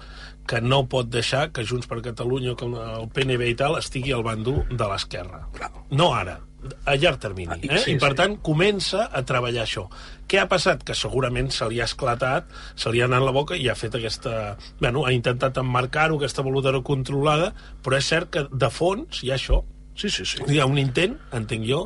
que 0.48 0.62
no 0.62 0.86
pot 0.88 1.10
deixar 1.12 1.50
que 1.52 1.66
Junts 1.68 1.90
per 1.90 2.04
Catalunya, 2.06 2.56
com 2.56 2.78
el 2.80 3.10
PNB 3.14 3.50
i 3.52 3.58
tal, 3.60 3.80
estigui 3.82 4.14
al 4.16 4.24
bàndol 4.24 4.64
de 4.70 4.88
l'esquerra. 4.88 5.44
No 5.92 6.14
ara, 6.16 6.38
a 6.86 6.96
llarg 6.98 7.20
termini. 7.22 7.60
Eh? 7.70 7.78
Sí, 7.84 7.92
I 7.94 8.00
per 8.02 8.12
sí. 8.12 8.18
tant 8.22 8.38
comença 8.44 9.06
a 9.14 9.22
treballar 9.24 9.64
això. 9.68 9.86
Què 10.28 10.42
ha 10.42 10.48
passat? 10.52 10.82
Que 10.84 10.96
segurament 10.98 11.52
se 11.56 11.68
li 11.70 11.80
ha 11.80 11.86
esclatat, 11.88 12.50
se 12.76 12.92
li 12.92 13.00
ha 13.02 13.06
anat 13.08 13.24
la 13.24 13.32
boca 13.32 13.56
i 13.56 13.70
ha 13.70 13.76
fet 13.80 13.96
aquesta... 13.96 14.58
Bueno, 14.82 15.06
ha 15.08 15.14
intentat 15.16 15.58
emmarcar-ho, 15.62 16.18
aquesta 16.18 16.44
voluntat 16.44 16.82
controlada, 16.84 17.54
però 17.84 17.98
és 18.02 18.10
cert 18.12 18.30
que 18.34 18.48
de 18.52 18.70
fons 18.74 19.24
hi 19.24 19.32
ha 19.32 19.38
això. 19.40 19.62
Sí, 19.98 20.12
sí, 20.14 20.26
sí. 20.30 20.38
Hi 20.54 20.60
ha 20.62 20.66
un 20.70 20.78
intent, 20.78 21.16
entenc 21.34 21.64
jo, 21.66 21.80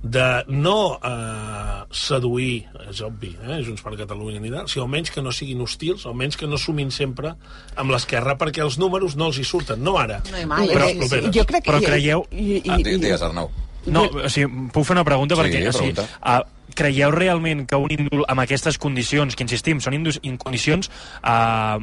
de 0.00 0.24
no 0.48 0.96
eh, 1.04 1.82
seduir, 1.92 2.62
és 2.88 3.02
obvi, 3.04 3.34
eh, 3.44 3.58
Junts 3.66 3.82
per 3.84 3.92
Catalunya 3.98 4.40
ni 4.40 4.48
tal, 4.54 4.70
si 4.72 4.80
almenys 4.80 5.10
que 5.12 5.20
no 5.20 5.32
siguin 5.36 5.60
hostils, 5.60 6.06
almenys 6.08 6.38
que 6.40 6.48
no 6.48 6.56
sumin 6.56 6.88
sempre 6.94 7.34
amb 7.76 7.92
l'esquerra, 7.92 8.38
perquè 8.40 8.62
els 8.64 8.78
números 8.80 9.18
no 9.20 9.28
els 9.28 9.36
hi 9.42 9.44
surten, 9.44 9.82
no 9.84 9.98
ara. 10.00 10.22
No, 10.32 10.46
mai. 10.48 10.68
però, 10.72 10.88
Eh, 10.88 10.96
properes. 11.02 11.34
Jo 11.36 11.44
crec 11.44 11.64
que... 11.66 11.70
Però 11.74 11.82
creieu- 11.84 12.24
I, 12.32 12.46
i, 12.62 12.62
Ah, 12.70 12.78
i, 12.80 12.82
digues, 12.88 13.20
Arnau. 13.22 13.50
No, 13.86 14.02
o 14.04 14.28
sigui, 14.28 14.68
puc 14.72 14.84
fer 14.84 14.96
una 14.96 15.04
pregunta? 15.04 15.34
Sí, 15.36 15.40
perquè, 15.42 15.68
o 15.68 15.72
sigui, 15.72 15.92
pregunta. 15.94 16.18
uh, 16.22 16.74
creieu 16.74 17.10
realment 17.10 17.64
que 17.66 17.76
un 17.76 17.90
índol 17.90 18.24
amb 18.28 18.40
aquestes 18.44 18.76
condicions, 18.78 19.34
que 19.34 19.42
insistim, 19.46 19.80
són 19.80 19.94
indus, 19.94 20.18
in 20.22 20.36
condicions 20.36 20.90
uh, 21.24 21.78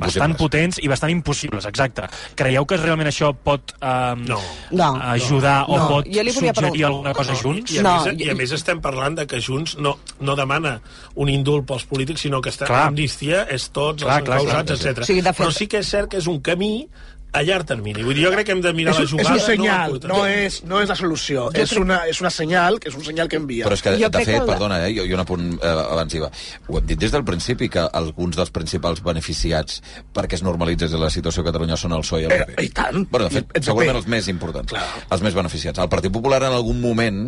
bastant 0.00 0.34
potents 0.36 0.78
i 0.82 0.88
bastant 0.88 1.12
impossibles, 1.12 1.64
exacte. 1.68 2.06
Creieu 2.36 2.64
que 2.66 2.76
realment 2.80 3.08
això 3.10 3.30
pot 3.36 3.74
uh, 3.78 4.16
no. 4.18 4.40
No. 4.72 4.88
ajudar 5.12 5.66
No. 5.68 5.74
o 5.76 5.88
pot 5.88 6.06
li 6.08 6.16
volia 6.18 6.32
suggerir 6.32 6.54
preguntar- 6.56 6.86
alguna 6.90 7.12
cosa 7.14 7.34
junts? 7.36 7.72
I, 7.72 7.78
a, 7.78 7.82
més, 7.84 8.20
I 8.26 8.30
a 8.30 8.34
més 8.34 8.52
estem 8.52 8.80
parlant 8.80 9.14
de 9.20 9.26
que 9.26 9.40
Junts 9.40 9.76
no, 9.78 9.98
no 10.20 10.34
demana 10.36 10.80
un 11.14 11.28
indult 11.28 11.66
pels 11.68 11.84
polítics, 11.84 12.20
sinó 12.26 12.40
que 12.42 12.50
està 12.50 12.66
Clar. 12.66 12.88
amnistia 12.88 13.44
és 13.48 13.68
tots 13.70 14.02
Clar, 14.02 14.18
els 14.20 14.26
clar, 14.26 14.40
encausats, 14.40 14.80
clar. 14.82 14.92
etc. 14.96 15.06
De 15.06 15.22
fet- 15.32 15.36
Però 15.44 15.52
sí 15.52 15.66
que 15.68 15.78
és 15.84 15.86
cert 15.88 16.10
que 16.10 16.18
és 16.18 16.26
un 16.26 16.40
camí 16.40 16.88
a 17.32 17.42
llarg 17.44 17.66
termini. 17.68 18.02
Vull 18.04 18.16
dir, 18.16 18.24
jo 18.26 18.32
crec 18.32 18.48
que 18.48 18.54
hem 18.56 18.62
de 18.64 18.72
mirar 18.76 18.94
és, 18.94 18.98
la 18.98 19.04
és 19.04 19.12
jugada... 19.12 19.34
un 19.34 19.42
senyal, 19.44 19.96
no, 20.04 20.08
no, 20.14 20.20
és, 20.26 20.58
no 20.68 20.80
és 20.80 20.88
la 20.88 20.96
solució. 20.98 21.48
És 21.52 21.74
una, 21.76 22.00
és 22.08 22.20
una 22.22 22.30
senyal, 22.32 22.78
que 22.80 22.88
és 22.88 22.96
un 22.96 23.04
senyal 23.04 23.28
que 23.28 23.40
envia. 23.40 23.66
Però 23.68 23.76
és 23.76 23.84
que, 23.84 23.94
Jo 24.00 24.08
de 24.08 24.22
crec 24.22 24.30
fet, 24.30 24.40
que 24.40 24.48
perdona, 24.48 24.80
eh, 24.86 24.94
jo, 24.96 25.04
jo 25.08 25.18
un 25.18 25.24
apunt 25.24 25.46
eh, 25.58 25.74
abans 25.82 26.16
hi 26.16 26.22
va. 26.24 26.30
Ho 26.68 26.80
hem 26.80 26.88
dit 26.88 27.04
des 27.04 27.12
del 27.14 27.26
principi, 27.28 27.68
que 27.72 27.84
alguns 28.00 28.38
dels 28.40 28.52
principals 28.54 29.04
beneficiats 29.04 29.82
perquè 30.16 30.40
es 30.40 30.44
normalitzés 30.46 30.96
la 30.98 31.12
situació 31.12 31.44
a 31.44 31.50
Catalunya 31.50 31.76
són 31.80 31.96
el 31.98 32.04
PSOE 32.06 32.24
i 32.24 32.28
el 32.30 32.34
PP. 32.34 32.56
Eh, 32.56 32.66
I 32.70 32.74
tant. 32.80 33.04
Bueno, 33.12 33.28
de 33.28 33.42
fet, 33.42 33.56
I 33.60 33.64
segurament 33.68 34.00
els 34.00 34.08
més 34.08 34.32
importants, 34.32 34.72
Clar. 34.72 34.88
els 35.12 35.24
més 35.24 35.36
beneficiats. 35.36 35.84
El 35.84 35.92
Partit 35.92 36.14
Popular 36.14 36.42
en 36.48 36.56
algun 36.56 36.80
moment 36.80 37.24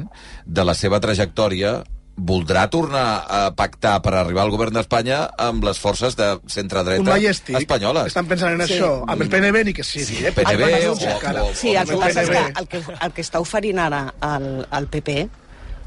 de 0.46 0.64
la 0.64 0.76
seva 0.78 1.00
trajectòria 1.04 1.80
voldrà 2.20 2.66
tornar 2.70 3.24
a 3.28 3.40
pactar 3.56 3.96
per 4.04 4.12
arribar 4.18 4.42
al 4.44 4.50
govern 4.52 4.74
d'Espanya 4.76 5.22
amb 5.40 5.64
les 5.64 5.78
forces 5.80 6.16
de 6.18 6.26
centre-dreta 6.52 7.16
espanyoles. 7.58 8.06
Estan 8.12 8.26
pensant 8.28 8.60
en 8.60 8.66
Sí. 8.66 8.74
això. 8.78 9.04
Amb 9.08 9.22
el 9.22 9.28
PNB 9.30 9.64
ni 9.64 9.72
que 9.72 9.82
sí. 9.84 10.04
Sí, 10.04 10.24
eh? 10.24 10.32
PNB 10.32 10.88
o- 10.90 10.96
encara. 11.16 11.44
o- 11.44 11.54
Sí, 11.54 11.74
el 11.74 11.86
que 11.88 11.96
passa 11.96 12.22
és 12.22 12.28
que 12.30 12.38
el 12.60 12.68
que, 12.68 12.82
el 13.00 13.12
que 13.12 13.22
està 13.22 13.40
oferint 13.40 13.78
ara 13.78 14.14
el, 14.22 14.66
el 14.70 14.86
PP 14.88 15.28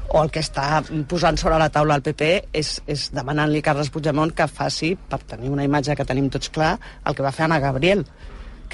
o 0.08 0.22
el 0.22 0.30
que 0.30 0.40
està 0.40 0.82
posant 1.08 1.38
sobre 1.38 1.58
la 1.58 1.70
taula 1.70 1.94
el 1.96 2.02
PP 2.02 2.48
és, 2.52 2.82
és 2.86 3.10
demanant-li 3.12 3.58
a 3.58 3.62
Carles 3.62 3.88
Puigdemont 3.90 4.34
que 4.34 4.46
faci, 4.48 4.96
per 4.96 5.20
tenir 5.20 5.48
una 5.50 5.64
imatge 5.64 5.94
que 5.96 6.04
tenim 6.04 6.28
tots 6.30 6.50
clar, 6.50 6.78
el 7.06 7.14
que 7.14 7.22
va 7.22 7.32
fer 7.32 7.44
Anna 7.46 7.58
Gabriel 7.60 8.04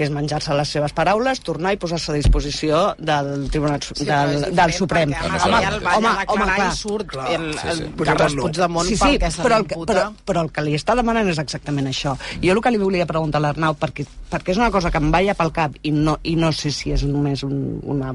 que 0.00 0.06
és 0.08 0.12
menjar-se 0.14 0.54
les 0.56 0.70
seves 0.72 0.94
paraules, 0.96 1.42
tornar 1.44 1.74
i 1.76 1.78
posar-se 1.80 2.14
a 2.14 2.16
disposició 2.16 2.80
del 2.96 3.50
Tribunal 3.52 3.82
Sí, 3.84 4.06
del, 4.08 4.32
del 4.40 4.50
diferent, 4.50 4.76
Suprem. 4.78 5.12
Home, 5.12 5.74
home, 5.98 6.12
home, 6.26 6.46
clar. 6.48 6.68
i 6.70 6.76
surt 6.78 7.10
Clar. 7.12 7.26
el, 7.36 7.46
Sí, 7.58 7.68
el 7.68 7.82
sí. 7.82 7.88
Carles 8.08 8.36
no. 8.38 8.46
Puigdemont 8.46 8.88
sí, 8.88 8.96
sí, 8.96 9.02
perquè 9.04 9.30
se 9.34 9.44
però 9.44 9.58
el, 9.60 9.66
que, 9.68 9.76
però, 9.90 10.06
però 10.24 10.44
el 10.46 10.50
que 10.56 10.64
li 10.64 10.76
està 10.78 10.96
demanant 10.96 11.28
és 11.28 11.40
exactament 11.42 11.90
això. 11.90 12.16
Jo 12.40 12.56
el 12.56 12.62
que 12.64 12.72
li 12.72 12.80
volia 12.80 13.06
preguntar 13.10 13.42
a 13.42 13.44
l'Arnau, 13.44 13.76
perquè, 13.80 14.06
perquè 14.32 14.54
és 14.54 14.62
una 14.62 14.70
cosa 14.72 14.90
que 14.90 15.02
em 15.02 15.10
vaia 15.12 15.36
pel 15.36 15.52
cap 15.52 15.76
i 15.82 15.92
no, 15.92 16.16
i 16.24 16.36
no 16.40 16.52
sé 16.56 16.72
si 16.72 16.94
és 16.96 17.04
només 17.04 17.44
un, 17.44 17.60
una 17.84 18.14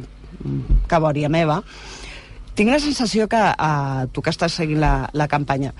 cabòria 0.91 1.29
meva, 1.31 1.61
tinc 2.55 2.71
la 2.71 2.79
sensació 2.79 3.27
que, 3.31 3.39
uh, 3.39 4.07
tu 4.15 4.23
que 4.23 4.31
estàs 4.33 4.55
seguint 4.61 4.79
la, 4.81 4.93
la 5.13 5.27
campanya, 5.31 5.73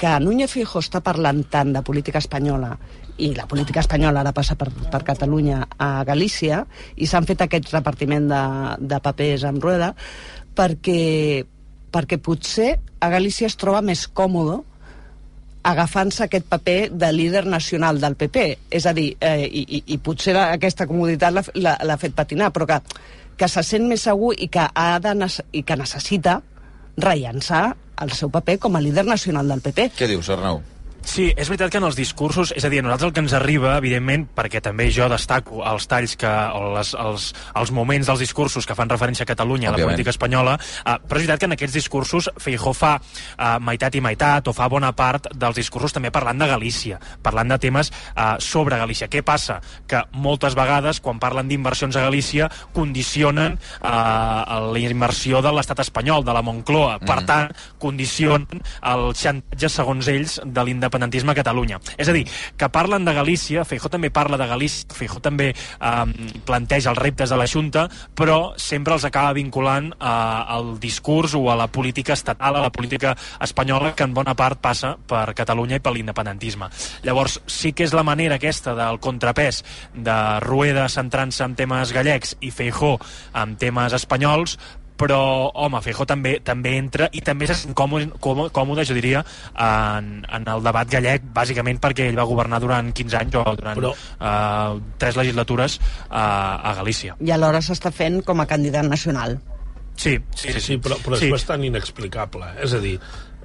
que 0.00 0.12
Núñez 0.22 0.52
Fijo 0.52 0.80
està 0.80 1.02
parlant 1.04 1.42
tant 1.50 1.74
de 1.74 1.82
política 1.86 2.22
espanyola 2.22 2.76
i 3.20 3.34
la 3.36 3.46
política 3.46 3.82
espanyola 3.84 4.22
ara 4.22 4.32
passa 4.32 4.56
per, 4.56 4.70
per 4.70 5.02
Catalunya 5.04 5.66
a 5.76 5.90
Galícia 6.08 6.62
i 6.96 7.08
s'han 7.10 7.28
fet 7.28 7.44
aquest 7.44 7.68
repartiment 7.74 8.30
de, 8.30 8.42
de 8.80 9.00
papers 9.04 9.44
amb 9.44 9.60
rueda 9.62 9.92
perquè, 10.56 11.44
perquè 11.92 12.20
potser 12.22 12.72
a 13.00 13.10
Galícia 13.12 13.50
es 13.50 13.58
troba 13.60 13.84
més 13.84 14.06
còmode 14.08 14.62
agafant-se 15.62 16.24
aquest 16.24 16.46
paper 16.48 16.78
de 16.96 17.10
líder 17.12 17.44
nacional 17.44 18.00
del 18.00 18.16
PP. 18.16 18.44
És 18.72 18.86
a 18.88 18.94
dir, 18.96 19.10
eh, 19.20 19.44
i, 19.44 19.64
i, 19.76 19.82
i 19.92 19.98
potser 20.00 20.32
aquesta 20.40 20.86
comoditat 20.88 21.52
l'ha 21.60 21.98
fet 22.00 22.16
patinar, 22.16 22.48
però 22.54 22.64
que, 22.70 22.78
que 23.40 23.48
se 23.48 23.62
sent 23.64 23.86
més 23.88 24.04
segur 24.04 24.34
i 24.36 24.50
que, 24.52 24.66
ha 24.68 24.98
de, 25.00 25.14
i 25.56 25.62
que 25.64 25.78
necessita 25.80 26.40
rellençar 27.00 27.70
el 28.04 28.12
seu 28.16 28.32
paper 28.32 28.58
com 28.60 28.76
a 28.76 28.82
líder 28.84 29.06
nacional 29.08 29.48
del 29.48 29.64
PP. 29.64 29.90
Què 29.96 30.08
dius, 30.10 30.28
Arnau? 30.32 30.60
Sí, 31.02 31.30
és 31.36 31.48
veritat 31.48 31.70
que 31.72 31.78
en 31.80 31.84
els 31.88 31.96
discursos, 31.96 32.52
és 32.56 32.64
a 32.64 32.68
dir, 32.68 32.80
a 32.80 32.82
nosaltres 32.82 33.08
el 33.08 33.14
que 33.16 33.22
ens 33.24 33.32
arriba, 33.34 33.76
evidentment, 33.80 34.26
perquè 34.36 34.60
també 34.62 34.90
jo 34.92 35.08
destaco 35.10 35.62
els 35.66 35.86
talls 35.88 36.14
que, 36.20 36.28
o 36.28 36.74
les, 36.76 36.92
els, 36.94 37.30
els 37.56 37.72
moments 37.74 38.06
dels 38.06 38.20
discursos 38.20 38.66
que 38.68 38.76
fan 38.76 38.90
referència 38.92 39.24
a 39.24 39.30
Catalunya, 39.30 39.70
a 39.70 39.72
la 39.72 39.78
política 39.88 40.12
espanyola, 40.12 40.58
eh, 40.60 40.98
però 41.08 41.16
és 41.18 41.24
veritat 41.24 41.40
que 41.40 41.48
en 41.48 41.56
aquests 41.56 41.74
discursos 41.74 42.28
Feijó 42.38 42.74
fa 42.76 42.92
eh, 43.00 43.56
meitat 43.64 43.96
i 43.96 44.02
meitat, 44.04 44.48
o 44.48 44.54
fa 44.56 44.68
bona 44.68 44.92
part 44.92 45.30
dels 45.34 45.56
discursos 45.56 45.92
també 45.96 46.12
parlant 46.12 46.38
de 46.38 46.46
Galícia, 46.52 47.00
parlant 47.22 47.48
de 47.48 47.58
temes 47.58 47.90
eh, 47.90 48.36
sobre 48.38 48.78
Galícia. 48.78 49.08
Què 49.08 49.24
passa? 49.24 49.60
Que 49.88 50.04
moltes 50.12 50.54
vegades, 50.54 51.00
quan 51.00 51.18
parlen 51.18 51.48
d'inversions 51.48 51.96
a 51.96 52.04
Galícia, 52.06 52.50
condicionen 52.76 53.56
eh, 53.56 53.88
la 53.88 54.84
inversió 54.84 55.40
de 55.42 55.52
l'estat 55.56 55.80
espanyol, 55.80 56.24
de 56.24 56.32
la 56.36 56.42
Moncloa. 56.42 56.98
Per 57.00 57.16
Mhm. 57.20 57.26
tant, 57.26 57.52
condicionen 57.78 58.46
el 58.84 59.14
xantatge, 59.14 59.68
segons 59.68 60.06
ells, 60.08 60.40
de 60.44 60.64
l'independentisme 60.64 60.89
a 60.94 61.34
Catalunya. 61.34 61.80
És 61.96 62.08
a 62.08 62.12
dir, 62.12 62.26
que 62.56 62.68
parlen 62.68 63.04
de 63.04 63.14
Galícia, 63.14 63.64
Feijó 63.64 63.88
també 63.88 64.10
parla 64.10 64.36
de 64.36 64.46
Galícia, 64.46 64.86
Feijó 64.94 65.20
també 65.20 65.50
eh, 65.52 66.04
planteja 66.44 66.90
els 66.90 66.98
reptes 66.98 67.30
de 67.30 67.36
la 67.36 67.46
Junta, 67.46 67.88
però 68.14 68.54
sempre 68.56 68.94
els 68.94 69.04
acaba 69.04 69.32
vinculant 69.32 69.92
eh, 69.92 70.06
al 70.06 70.78
discurs 70.80 71.34
o 71.34 71.50
a 71.50 71.56
la 71.56 71.68
política 71.68 72.12
estatal, 72.14 72.56
a 72.56 72.64
la 72.66 72.70
política 72.70 73.16
espanyola, 73.40 73.94
que 73.94 74.04
en 74.04 74.14
bona 74.14 74.34
part 74.34 74.60
passa 74.60 74.96
per 74.96 75.34
Catalunya 75.34 75.76
i 75.76 75.84
per 75.84 75.94
l'independentisme. 75.94 76.70
Llavors, 77.04 77.40
sí 77.46 77.72
que 77.72 77.84
és 77.84 77.94
la 77.96 78.04
manera 78.06 78.36
aquesta 78.40 78.74
del 78.78 79.00
contrapès 79.00 79.62
de 79.94 80.18
Rueda 80.44 80.88
centrant-se 80.88 81.44
en 81.44 81.56
temes 81.58 81.94
gallecs 81.96 82.36
i 82.40 82.50
Feijó 82.54 82.96
en 83.36 83.56
temes 83.60 83.94
espanyols, 83.96 84.58
però, 85.00 85.18
home, 85.64 85.80
Feijó 85.84 86.04
també 86.08 86.34
també 86.44 86.74
entra 86.76 87.08
i 87.16 87.22
també 87.24 87.48
sent 87.48 87.72
còmode, 87.78 88.10
còmode, 88.20 88.52
còmode 88.52 88.84
jo 88.84 88.94
diria, 88.98 89.22
en, 89.56 90.10
en 90.28 90.48
el 90.52 90.62
debat 90.66 90.90
gallec, 90.92 91.24
bàsicament 91.34 91.80
perquè 91.80 92.10
ell 92.10 92.18
va 92.20 92.26
governar 92.28 92.60
durant 92.60 92.92
15 92.92 93.16
anys 93.22 93.38
o 93.40 93.44
durant 93.56 93.78
Però- 93.80 93.94
eh, 93.94 94.80
tres 95.00 95.16
legislatures 95.16 95.78
eh, 95.80 96.12
a 96.12 96.74
Galícia. 96.76 97.16
I 97.24 97.32
alhora 97.32 97.62
s'està 97.64 97.90
fent 97.94 98.20
com 98.26 98.40
a 98.44 98.46
candidat 98.50 98.84
nacional. 98.84 99.38
Sí, 99.96 100.14
sí, 100.34 100.52
sí. 100.52 100.60
sí 100.60 100.76
però, 100.80 100.96
però 101.04 101.16
Sí. 101.18 101.26
és 101.26 101.32
bastant 101.32 101.64
inexplicable. 101.64 102.44
eh? 102.54 102.64
És 102.64 102.72
a 102.72 102.78
dir, 102.80 102.98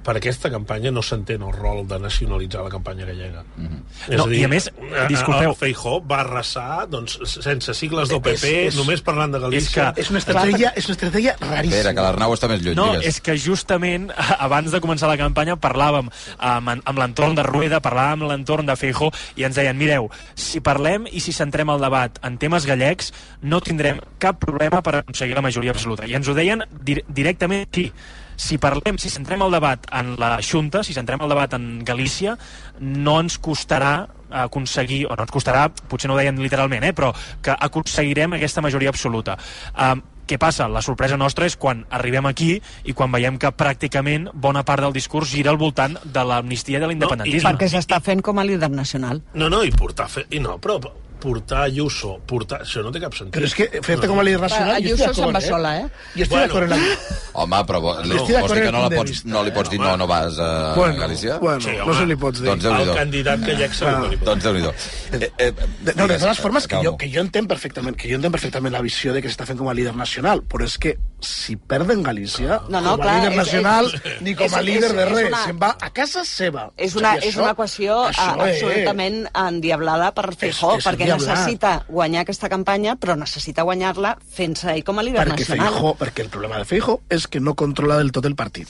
per 0.06 0.14
aquesta 0.20 0.46
campanya 0.52 0.92
no 0.94 1.02
s'entén 1.02 1.42
el 1.42 1.50
rol 1.52 1.80
de 1.90 1.96
nacionalitzar 1.98 2.62
la 2.62 2.70
campanya 2.70 3.04
gallega. 3.08 3.42
Mm 3.56 3.66
-hmm. 3.66 3.80
És 4.12 4.16
No, 4.18 4.24
a 4.24 4.28
dir, 4.28 4.40
i 4.40 4.44
a 4.44 4.48
més, 4.48 4.68
eh, 4.68 5.06
disculpeu. 5.08 5.50
el 5.50 5.56
Feijó 5.56 6.00
va 6.06 6.20
arrasar 6.20 6.88
doncs, 6.88 7.18
sense 7.24 7.74
sigles 7.74 8.08
del 8.08 8.20
PP, 8.20 8.66
És- 8.66 8.74
és- 8.74 8.76
només 8.76 9.02
parlant 9.02 9.32
de 9.32 9.40
Galícia. 9.40 9.92
És 9.96 10.10
una 10.10 10.20
estratègia, 10.20 10.72
és 10.76 10.86
una 10.86 10.94
estratègia 10.94 11.36
raríssima. 11.40 11.76
Espera, 11.76 11.94
que 11.94 12.00
l'Arnau 12.00 12.32
està 12.32 12.48
més 12.48 12.62
lluny. 12.62 12.76
No, 12.76 12.92
digues. 12.92 13.06
és 13.06 13.20
que 13.20 13.36
justament 13.36 14.12
abans 14.38 14.70
de 14.70 14.80
començar 14.80 15.08
la 15.08 15.16
campanya 15.16 15.56
parlàvem 15.56 16.08
amb, 16.38 16.68
amb 16.84 16.98
l'entorn 16.98 17.34
de 17.34 17.42
Rueda, 17.42 17.80
parlàvem 17.82 18.12
amb 18.22 18.30
l'entorn 18.30 18.66
de 18.66 18.76
Feijó 18.76 19.10
i 19.34 19.42
ens 19.42 19.56
deien, 19.56 19.76
mireu, 19.76 20.08
si 20.34 20.60
parlem 20.60 21.06
i 21.10 21.18
si 21.20 21.32
centrem 21.32 21.68
el 21.68 21.80
debat 21.80 22.18
en 22.22 22.38
temes 22.38 22.64
gallecs 22.64 23.12
no 23.42 23.60
tindrem 23.60 23.98
cap 24.18 24.38
problema 24.38 24.82
per 24.82 24.94
aconseguir 24.96 25.34
la 25.34 25.42
majoria 25.42 25.72
absoluta. 25.72 26.06
I 26.06 26.14
ens 26.14 26.28
ho 26.28 26.34
deien 26.34 26.62
dir 26.84 27.04
directament 27.08 27.66
aquí. 27.66 27.92
Si 28.36 28.58
parlem, 28.62 28.98
si 29.00 29.10
centrem 29.12 29.42
el 29.42 29.54
debat 29.56 29.86
en 29.96 30.14
la 30.20 30.36
Junta, 30.44 30.84
si 30.84 30.94
centrem 30.96 31.22
el 31.24 31.32
debat 31.32 31.56
en 31.56 31.84
Galícia, 31.84 32.36
no 32.80 33.18
ens 33.22 33.40
costarà 33.42 33.94
aconseguir, 34.30 35.06
o 35.06 35.14
no 35.16 35.24
ens 35.24 35.32
costarà, 35.32 35.68
potser 35.88 36.10
no 36.10 36.16
ho 36.16 36.20
deien 36.20 36.38
literalment, 36.42 36.84
eh, 36.84 36.92
però 36.92 37.12
que 37.42 37.54
aconseguirem 37.54 38.36
aquesta 38.36 38.64
majoria 38.64 38.92
absoluta. 38.92 39.38
Um, 39.72 40.02
què 40.26 40.40
passa? 40.42 40.66
La 40.66 40.82
sorpresa 40.82 41.16
nostra 41.16 41.46
és 41.46 41.54
quan 41.56 41.84
arribem 41.94 42.26
aquí 42.26 42.56
i 42.58 42.94
quan 42.98 43.12
veiem 43.14 43.38
que 43.38 43.52
pràcticament 43.54 44.26
bona 44.34 44.64
part 44.66 44.82
del 44.82 44.94
discurs 44.96 45.30
gira 45.30 45.52
al 45.54 45.60
voltant 45.60 45.94
de 46.02 46.24
l'amnistia 46.26 46.80
i 46.80 46.82
de 46.82 46.90
l'independentisme. 46.90 47.46
Perquè 47.46 47.70
s'està 47.70 48.00
fent 48.02 48.24
com 48.26 48.42
a 48.42 48.46
líder 48.46 48.72
nacional. 48.74 49.22
No, 49.38 49.48
no, 49.52 49.62
i 49.62 49.70
portar... 49.70 50.10
Fe... 50.10 50.26
I 50.34 50.42
no, 50.42 50.58
però 50.58 50.80
portar 51.20 51.62
Ayuso, 51.66 52.16
portar... 52.28 52.60
Això 52.64 52.82
no 52.84 52.90
té 52.94 53.00
cap 53.02 53.14
sentit. 53.16 53.34
Però 53.34 53.48
és 53.48 53.54
que 53.56 53.66
fer-te 53.84 54.08
com 54.10 54.20
a 54.20 54.24
líder 54.26 54.40
nacional... 54.42 54.74
Va, 54.74 54.80
jo 54.84 54.94
estic 54.94 55.08
Ayuso 55.08 55.22
se'n 55.22 55.36
va 55.36 55.42
sola, 55.44 55.72
eh? 55.80 55.86
Jo 56.14 56.26
estic 56.26 56.34
Bueno. 56.36 56.46
d'acord 56.46 56.64
en 56.66 56.74
la... 56.76 56.98
Home, 57.42 57.60
però 57.68 57.80
d'acord 57.82 58.10
vols 58.16 58.52
dir 58.54 58.62
que 58.64 58.72
no, 58.72 58.82
el 58.86 58.92
la 58.94 59.00
pots, 59.00 59.24
no 59.28 59.42
li 59.44 59.50
pots 59.56 59.72
dir 59.72 59.80
no, 59.82 59.90
no 60.00 60.06
vas 60.08 60.38
a 60.40 60.50
Bueno, 60.76 60.96
Galícia? 61.00 61.38
bueno, 61.42 61.60
Sí, 61.60 61.74
no 61.76 61.94
se 61.98 62.06
li 62.08 62.16
pots 62.16 62.40
dir. 62.40 62.48
Doncs 62.52 62.64
el 62.70 62.92
candidat 62.96 63.44
gallec 63.44 63.74
segur 63.76 63.96
que 64.06 64.12
li 64.14 64.20
pot. 64.22 64.30
Doncs 64.30 64.46
Déu-n'hi-do. 64.46 64.72
Eh, 65.20 65.30
eh, 65.36 65.50
De, 65.86 65.94
no, 65.98 66.06
de 66.08 66.18
totes 66.18 66.40
formes, 66.40 66.66
que 66.70 66.80
jo, 66.84 66.94
que 66.96 67.10
jo 67.12 67.20
entenc 67.24 67.48
perfectament 67.50 67.96
que 67.96 68.08
jo 68.08 68.16
entenc 68.20 68.32
perfectament 68.38 68.72
la 68.72 68.80
visió 68.84 69.12
de 69.12 69.20
que 69.24 69.28
s'està 69.32 69.44
fent 69.48 69.58
com 69.60 69.68
a 69.68 69.74
líder 69.76 69.94
nacional, 69.96 70.42
però 70.48 70.64
és 70.64 70.78
que 70.80 70.96
si 71.20 71.56
perden 71.56 72.02
Galícia, 72.02 72.60
No, 72.68 72.80
no, 72.80 72.92
com 72.92 73.00
a 73.00 73.04
clar, 73.04 73.16
líder 73.16 73.30
és- 73.32 73.36
nacional, 73.38 73.86
és- 73.94 74.20
ni 74.22 74.34
com 74.34 74.44
a 74.54 74.58
és- 74.60 74.64
líder 74.64 74.90
és- 74.90 74.96
de 74.96 75.02
és 75.02 75.08
res, 75.12 75.28
una- 75.28 75.44
se'n 75.44 75.58
va 75.62 75.76
a 75.80 75.90
casa 75.90 76.24
seva. 76.24 76.70
És 76.76 76.94
una, 76.94 77.12
O 77.12 77.14
sigui, 77.14 77.28
és 77.28 77.36
una 77.36 77.50
equació 77.52 78.04
això 78.04 78.46
és- 78.46 78.62
absolutament 78.62 79.26
endiablada 79.34 80.12
per 80.14 80.34
Feijó, 80.36 80.76
és 80.76 80.84
perquè 80.86 81.00
endiablada. 81.08 81.32
necessita 81.34 81.84
guanyar 81.88 82.20
aquesta 82.22 82.48
campanya, 82.48 82.96
però 82.96 83.16
necessita 83.16 83.62
guanyar-la 83.62 84.18
fent-se 84.30 84.70
ell 84.74 84.84
com 84.84 84.98
a 84.98 85.02
líder 85.02 85.26
perquè 85.26 85.40
nacional. 85.40 85.72
Feijó, 85.72 85.94
perquè 85.96 86.20
el 86.20 86.28
problema 86.28 86.58
de 86.58 86.64
Feijó 86.64 87.00
és 87.08 87.26
que 87.26 87.40
no 87.40 87.54
controla 87.54 87.96
del 87.96 88.12
tot 88.12 88.26
el 88.26 88.36
partit. 88.36 88.68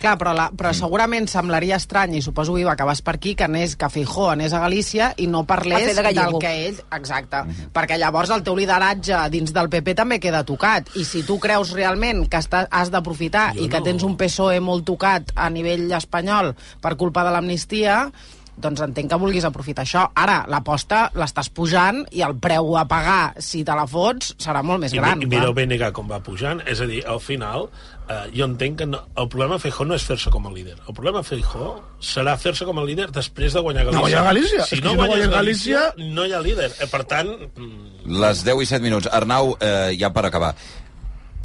Clar, 0.00 0.16
però, 0.16 0.32
la, 0.34 0.50
però 0.52 0.72
segurament 0.72 1.26
semblaria 1.28 1.76
estrany, 1.76 2.14
i 2.14 2.22
suposo 2.22 2.54
que 2.54 2.64
acabàs 2.64 3.02
per 3.02 3.16
aquí, 3.16 3.34
que, 3.34 3.44
anés, 3.44 3.74
que 3.76 3.88
Feijó 3.90 4.30
anés 4.30 4.52
a 4.52 4.60
Galícia 4.60 5.14
i 5.16 5.26
no 5.26 5.44
parlés 5.44 5.96
de 5.96 6.02
del 6.02 6.38
que 6.38 6.66
ell... 6.68 6.80
Exacte. 6.92 7.36
Perquè 7.74 7.98
llavors 7.98 8.30
el 8.30 8.42
teu 8.42 8.56
lideratge 8.56 9.16
dins 9.30 9.52
del 9.52 9.68
PP 9.68 9.94
també 9.94 10.20
queda 10.20 10.44
tocat. 10.44 10.88
I 10.94 11.04
si 11.04 11.22
tu 11.22 11.38
creus 11.38 11.70
realment 11.72 11.87
que 12.28 12.36
està, 12.36 12.66
has 12.70 12.90
d'aprofitar 12.90 13.54
i 13.56 13.68
que 13.68 13.80
tens 13.80 14.02
un 14.02 14.16
PSOE 14.16 14.60
molt 14.60 14.84
tocat 14.84 15.32
a 15.34 15.48
nivell 15.50 15.90
espanyol 15.92 16.54
per 16.80 16.96
culpa 16.96 17.24
de 17.24 17.30
l'amnistia, 17.30 18.10
doncs 18.58 18.80
entenc 18.82 19.08
que 19.10 19.14
vulguis 19.16 19.44
aprofitar 19.46 19.84
això. 19.84 20.08
Ara, 20.18 20.44
l'aposta 20.50 21.12
l'estàs 21.14 21.48
pujant 21.48 22.04
i 22.10 22.22
el 22.26 22.34
preu 22.42 22.76
a 22.76 22.84
pagar, 22.90 23.34
si 23.38 23.62
te 23.64 23.70
la 23.72 23.86
fots, 23.86 24.34
serà 24.36 24.64
molt 24.64 24.80
més 24.80 24.92
I, 24.92 24.96
gran. 24.98 25.18
mi- 25.18 25.24
i 25.24 25.28
mireu 25.28 25.54
BNG 25.54 25.92
com 25.92 26.08
va 26.10 26.18
pujant, 26.20 26.60
és 26.66 26.80
a 26.80 26.86
dir, 26.86 27.04
al 27.06 27.20
final 27.20 27.68
eh, 28.08 28.24
jo 28.34 28.44
entenc 28.44 28.78
que 28.78 28.86
no, 28.86 28.98
el 29.16 29.28
problema 29.28 29.54
de 29.54 29.60
Feijó 29.60 29.84
no 29.86 29.94
és 29.94 30.02
fer-se 30.02 30.30
com 30.30 30.46
a 30.48 30.50
líder. 30.50 30.74
El 30.88 30.94
problema 30.94 31.18
de 31.22 31.24
Feijó 31.28 31.76
serà 32.00 32.34
fer-se 32.36 32.64
com 32.66 32.78
a 32.80 32.84
líder 32.84 33.12
després 33.12 33.52
de 33.54 33.60
guanyar 33.60 33.84
Galícia. 33.84 34.00
No 34.00 34.02
guanyar 34.08 34.24
Galícia. 34.24 34.64
Si 34.66 34.76
no 34.76 34.80
si 34.80 34.82
no 34.82 34.94
guanyes 34.96 35.14
guanyes 35.14 35.30
Galícia, 35.36 35.78
Galícia- 35.94 36.14
no 36.16 36.26
hi 36.26 36.32
ha 36.32 36.40
líder. 36.40 36.72
Eh, 36.80 36.86
per 36.90 37.04
tant, 37.04 37.28
mm, 37.54 37.94
Les 38.08 38.42
10 38.42 38.62
i 38.62 38.66
7 38.66 38.82
minuts. 38.82 39.06
Arnau, 39.12 39.56
eh, 39.60 39.94
ja 40.00 40.10
per 40.12 40.24
acabar. 40.26 40.54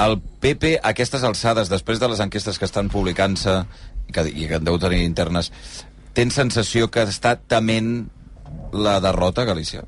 El 0.01 0.17
PP, 0.41 0.77
a 0.81 0.89
aquestes 0.89 1.23
alçades, 1.23 1.69
després 1.69 1.99
de 2.01 2.09
les 2.09 2.21
enquestes 2.23 2.57
que 2.57 2.65
estan 2.65 2.89
publicant-se 2.89 3.59
i 4.09 4.15
que, 4.15 4.25
i 4.29 4.47
que 4.49 4.57
en 4.57 4.65
deu 4.65 4.79
tenir 4.81 5.03
internes, 5.05 5.51
tens 6.17 6.37
sensació 6.39 6.89
que 6.89 7.05
està 7.05 7.35
tement 7.37 8.07
la 8.73 8.99
derrota 9.03 9.45
Galícia? 9.45 9.85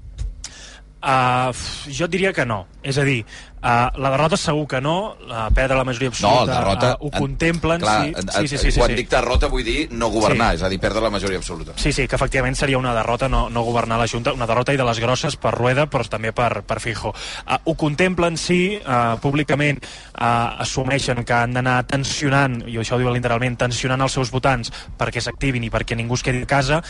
Uh, 1.06 1.54
jo 1.94 2.08
diria 2.10 2.34
que 2.34 2.46
no. 2.50 2.64
És 2.82 2.98
a 2.98 3.06
dir, 3.06 3.20
uh, 3.66 3.90
la 3.98 4.12
derrota 4.14 4.38
segur 4.38 4.68
que 4.70 4.80
no, 4.82 5.16
la 5.28 5.50
perdre 5.50 5.78
la 5.78 5.84
majoria 5.88 6.14
absoluta 6.14 6.60
derrota... 6.60 6.92
uh, 7.00 7.08
ho 7.08 7.12
contemplen. 7.12 7.82
Clar, 7.82 8.06
sí, 8.06 8.14
sí, 8.14 8.48
sí, 8.48 8.58
sí, 8.58 8.72
sí, 8.72 8.80
quan 8.80 8.94
sí. 8.94 9.00
dic 9.02 9.10
derrota 9.10 9.50
vull 9.52 9.66
dir 9.66 9.88
no 9.92 10.12
governar, 10.14 10.54
Sí. 10.54 10.62
és 10.62 10.64
a 10.64 10.70
dir, 10.70 10.80
perdre 10.80 11.02
la 11.02 11.10
majoria 11.10 11.38
absoluta. 11.42 11.74
Sí, 11.82 11.92
sí, 11.92 12.08
que 12.08 12.16
efectivament 12.16 12.56
seria 12.56 12.78
una 12.78 12.94
derrota 12.94 13.28
no, 13.30 13.50
no 13.50 13.64
governar 13.64 13.98
la 14.00 14.08
Junta, 14.08 14.34
una 14.34 14.46
derrota 14.48 14.74
i 14.74 14.78
de 14.78 14.86
les 14.86 15.00
grosses 15.02 15.36
per 15.42 15.54
Rueda, 15.56 15.88
però 15.90 16.06
també 16.10 16.32
per, 16.36 16.62
per 16.68 16.80
Fijo. 16.84 17.10
Uh, 17.46 17.58
ho 17.66 17.76
contemplen, 17.80 18.38
sí, 18.38 18.78
uh, 18.78 19.18
públicament 19.22 19.82
uh, 19.82 20.62
assumeixen 20.62 21.24
que 21.26 21.34
han 21.34 21.56
d'anar 21.58 21.80
tensionant, 21.90 22.62
i 22.70 22.78
això 22.78 22.96
ho 22.96 23.02
diuen 23.02 23.16
literalment, 23.18 23.58
tensionant 23.58 24.02
els 24.06 24.14
seus 24.14 24.32
votants 24.34 24.72
perquè 25.00 25.24
s'activin 25.24 25.64
i 25.66 25.72
perquè 25.74 25.98
ningú 25.98 26.16
es 26.20 26.24
quedi 26.26 26.44
a 26.44 26.50
casa, 26.50 26.82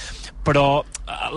però 0.45 0.81
uh, 0.81 0.85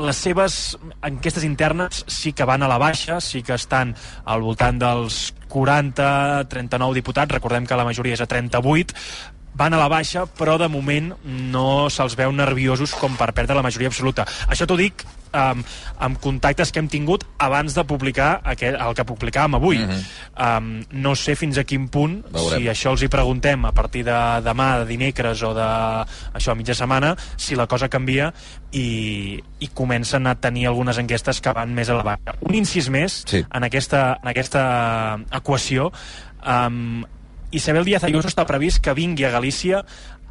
les 0.05 0.17
seves 0.17 0.77
enquestes 1.07 1.45
internes 1.47 2.05
sí 2.09 2.33
que 2.33 2.45
van 2.49 2.63
a 2.63 2.69
la 2.69 2.79
baixa, 2.79 3.21
sí 3.21 3.43
que 3.43 3.55
estan 3.55 3.95
al 4.25 4.43
voltant 4.43 4.81
dels 4.81 5.28
40, 5.49 6.45
39 6.53 7.01
diputats, 7.01 7.35
recordem 7.35 7.67
que 7.67 7.79
la 7.79 7.87
majoria 7.89 8.17
és 8.19 8.23
a 8.25 8.29
38, 8.31 8.95
van 9.59 9.75
a 9.75 9.81
la 9.81 9.89
baixa, 9.91 10.25
però 10.39 10.57
de 10.61 10.69
moment 10.71 11.13
no 11.27 11.89
se'ls 11.91 12.15
veu 12.19 12.33
nerviosos 12.33 12.95
com 12.95 13.17
per 13.19 13.33
perdre 13.35 13.57
la 13.59 13.65
majoria 13.67 13.91
absoluta. 13.91 14.27
Això 14.47 14.69
t'ho 14.71 14.77
dic 14.79 15.03
um, 15.35 15.65
amb 16.07 16.21
contactes 16.23 16.71
que 16.73 16.79
hem 16.79 16.89
tingut 16.91 17.25
abans 17.43 17.75
de 17.75 17.85
publicar 17.89 18.39
aquell, 18.47 18.79
el 18.79 18.95
que 18.97 19.05
publicàvem 19.09 19.59
avui. 19.59 19.79
Mm 19.79 19.91
-hmm. 19.91 20.59
um, 20.59 20.85
no 21.03 21.15
sé 21.17 21.35
fins 21.37 21.59
a 21.59 21.65
quin 21.65 21.89
punt, 21.89 22.23
Veurem. 22.31 22.59
si 22.61 22.69
això 22.69 22.91
els 22.91 23.03
hi 23.03 23.09
preguntem 23.09 23.65
a 23.65 23.73
partir 23.73 24.05
de 24.05 24.19
demà, 24.45 24.79
de 24.79 24.87
dimecres 24.87 25.43
o 25.43 25.55
de 25.55 25.69
això, 26.35 26.55
mitja 26.55 26.75
setmana, 26.75 27.17
si 27.37 27.57
la 27.57 27.67
cosa 27.67 27.89
canvia 27.89 28.33
i, 28.73 29.43
i 29.59 29.69
comencen 29.75 30.27
a 30.27 30.35
tenir 30.35 30.67
algunes 30.67 30.99
enquestes 30.99 31.41
que 31.41 31.53
van 31.53 31.75
més 31.75 31.89
a 31.89 31.95
la 31.95 32.03
baixa. 32.03 32.35
Un 32.41 32.55
incís 32.55 32.89
més 32.89 33.25
Sí. 33.27 33.45
en, 33.53 33.65
aquesta, 33.65 34.19
en 34.23 34.29
aquesta 34.29 35.19
equació 35.33 35.93
um, 36.47 37.05
Isabel 37.51 37.85
Díaz 37.85 38.05
Ayuso 38.05 38.29
està 38.29 38.45
previst 38.45 38.83
que 38.85 38.93
vingui 38.93 39.25
a 39.25 39.33
Galícia 39.33 39.85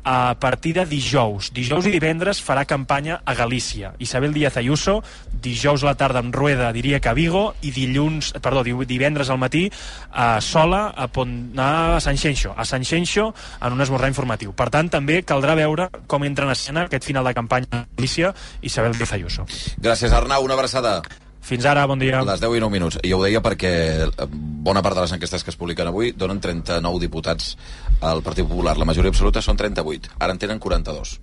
a 0.07 0.37
partir 0.39 0.71
de 0.77 0.85
dijous. 0.85 1.49
Dijous 1.51 1.89
i 1.89 1.91
divendres 1.91 2.39
farà 2.39 2.63
campanya 2.63 3.17
a 3.25 3.33
Galícia. 3.35 3.91
Isabel 3.99 4.31
Díaz 4.31 4.55
Ayuso, 4.55 5.01
dijous 5.41 5.83
a 5.83 5.89
la 5.89 5.95
tarda 5.99 6.21
en 6.23 6.31
Rueda, 6.31 6.71
diria 6.71 7.01
que 7.01 7.09
a 7.09 7.13
Vigo, 7.17 7.55
i 7.61 7.73
dilluns, 7.75 8.31
perdó, 8.39 8.63
divendres 8.63 9.29
al 9.29 9.41
matí 9.41 9.65
a 10.13 10.39
Sola, 10.39 10.93
a, 10.95 11.09
Pont, 11.11 11.51
a 11.59 11.99
Sant 11.99 12.15
Xenxo, 12.15 12.53
a 12.55 12.63
Sant 12.63 12.87
Xenxo 12.87 13.33
en 13.59 13.73
un 13.73 13.83
esmorzar 13.83 14.13
informatiu. 14.13 14.55
Per 14.55 14.69
tant, 14.71 14.87
també 14.87 15.23
caldrà 15.27 15.59
veure 15.59 15.91
com 16.07 16.23
entra 16.23 16.47
en 16.47 16.55
escena 16.55 16.87
aquest 16.87 17.03
final 17.03 17.27
de 17.27 17.35
campanya 17.35 17.67
a 17.71 17.85
Galícia 17.97 18.35
Isabel 18.61 18.95
Díaz 18.95 19.11
Ayuso. 19.17 19.49
Gràcies, 19.75 20.13
Arnau. 20.13 20.45
Una 20.45 20.55
abraçada. 20.55 21.01
Fins 21.41 21.65
ara, 21.65 21.85
bon 21.87 21.99
dia. 21.99 22.21
Les 22.27 22.41
10 22.41 22.57
i 22.57 22.61
9 22.63 22.73
minuts. 22.73 22.99
I 23.07 23.13
ho 23.15 23.21
deia 23.23 23.41
perquè 23.43 23.71
eh, 24.07 24.27
bona 24.67 24.81
part 24.83 24.97
de 24.97 25.05
les 25.05 25.13
enquestes 25.15 25.45
que 25.45 25.53
es 25.53 25.59
publiquen 25.59 25.87
avui 25.87 26.11
donen 26.11 26.41
39 26.43 26.99
diputats 27.05 27.55
al 28.01 28.23
Partit 28.25 28.47
Popular. 28.47 28.77
La 28.77 28.87
majoria 28.89 29.13
absoluta 29.13 29.41
són 29.41 29.59
38. 29.59 30.17
Ara 30.19 30.35
en 30.35 30.41
tenen 30.41 30.59
42. 30.59 31.17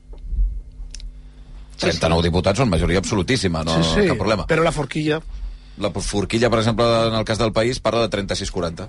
39 1.84 2.22
diputats 2.28 2.62
són 2.62 2.70
majoria 2.70 3.00
absolutíssima, 3.02 3.64
no 3.66 3.80
sí, 3.82 3.90
sí, 3.90 4.06
cap 4.08 4.20
problema. 4.20 4.46
Però 4.50 4.62
la 4.64 4.72
forquilla... 4.72 5.20
La 5.82 5.90
forquilla, 5.90 6.46
per 6.52 6.60
exemple, 6.60 6.86
en 7.08 7.16
el 7.18 7.24
cas 7.26 7.40
del 7.40 7.50
país, 7.52 7.80
parla 7.82 8.06
de 8.06 8.10
36-40. 8.14 8.86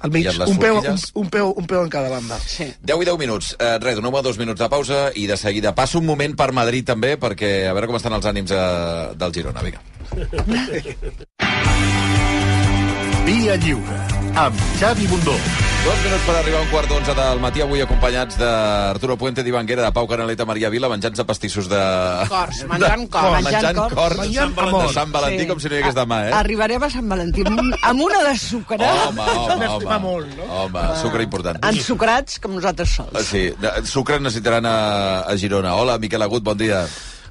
Al 0.00 0.12
mig, 0.14 0.28
un 0.28 0.58
peu, 0.58 0.78
un, 0.78 0.98
un, 1.22 1.28
peu, 1.28 1.52
un 1.56 1.66
peu 1.66 1.82
en 1.82 1.90
cada 1.90 2.08
banda. 2.12 2.38
Sí. 2.44 2.68
10 2.86 3.02
i 3.02 3.08
10 3.08 3.18
minuts. 3.18 3.54
Eh, 3.58 3.78
res, 3.82 3.98
donem 3.98 4.22
dos 4.22 4.38
minuts 4.38 4.60
de 4.60 4.68
pausa 4.70 5.08
i 5.14 5.26
de 5.30 5.36
seguida 5.36 5.74
passo 5.74 5.98
un 5.98 6.06
moment 6.06 6.36
per 6.38 6.52
Madrid 6.52 6.86
també, 6.86 7.16
perquè 7.18 7.68
a 7.68 7.74
veure 7.74 7.90
com 7.90 7.98
estan 7.98 8.14
els 8.18 8.26
ànims 8.30 8.54
eh, 8.54 8.62
del 9.18 9.34
Girona. 9.34 9.64
Vinga. 9.66 9.80
Via 13.28 13.56
Lliure, 13.60 13.96
amb 14.40 14.56
Xavi 14.80 15.04
Bundó. 15.10 15.34
Dos 15.84 15.98
minuts 16.04 16.24
per 16.26 16.34
arribar 16.40 16.58
a 16.58 16.62
un 16.64 16.70
quart 16.72 16.88
d'onze 16.90 17.12
del 17.14 17.40
matí, 17.42 17.60
avui 17.60 17.80
acompanyats 17.84 18.38
d'Arturo 18.40 19.16
Puente 19.20 19.44
d'Ivanguera, 19.44 19.84
de 19.84 19.92
Pau 19.94 20.08
Canaleta, 20.08 20.46
Maria 20.48 20.70
Vila, 20.72 20.88
menjant 20.88 21.12
de 21.16 21.24
pastissos 21.28 21.68
de... 21.70 21.78
Cors, 22.30 22.62
menjant 22.70 23.04
cors. 23.12 23.28
Menjant, 23.36 23.52
Menjant 23.52 23.78
cors, 23.82 23.94
cors. 23.98 24.16
Menjant 24.22 24.54
de. 24.56 24.88
Sant 24.96 25.12
Valentí, 25.14 25.44
Sí. 25.44 25.48
com 25.52 25.60
si 25.60 25.68
no 25.70 25.76
hi 25.76 25.82
hagués 25.82 25.98
demà, 26.00 26.18
eh? 26.30 26.32
Arribarem 26.40 26.82
a 26.88 26.90
Sant 26.96 27.08
Valentí 27.12 27.44
amb, 27.46 27.60
un, 27.62 27.70
amb 27.92 28.04
una 28.08 28.22
de 28.30 28.34
sucre, 28.40 28.80
Home, 28.80 29.28
home, 29.36 29.70
home. 29.76 29.98
molt, 30.08 30.34
no? 30.40 30.48
Home, 30.64 30.86
sucre 31.02 31.22
important. 31.28 31.60
ensucrats 31.68 32.40
com 32.40 32.56
nosaltres 32.56 32.96
sols. 32.96 33.22
Sí, 33.28 33.50
de- 33.60 33.74
sucre 33.86 34.18
necessitaran 34.24 34.66
a, 34.66 34.76
a 35.28 35.36
Girona. 35.36 35.76
Hola, 35.76 35.98
Miquel 36.00 36.22
Agut, 36.24 36.42
bon 36.42 36.56
dia. 36.56 36.86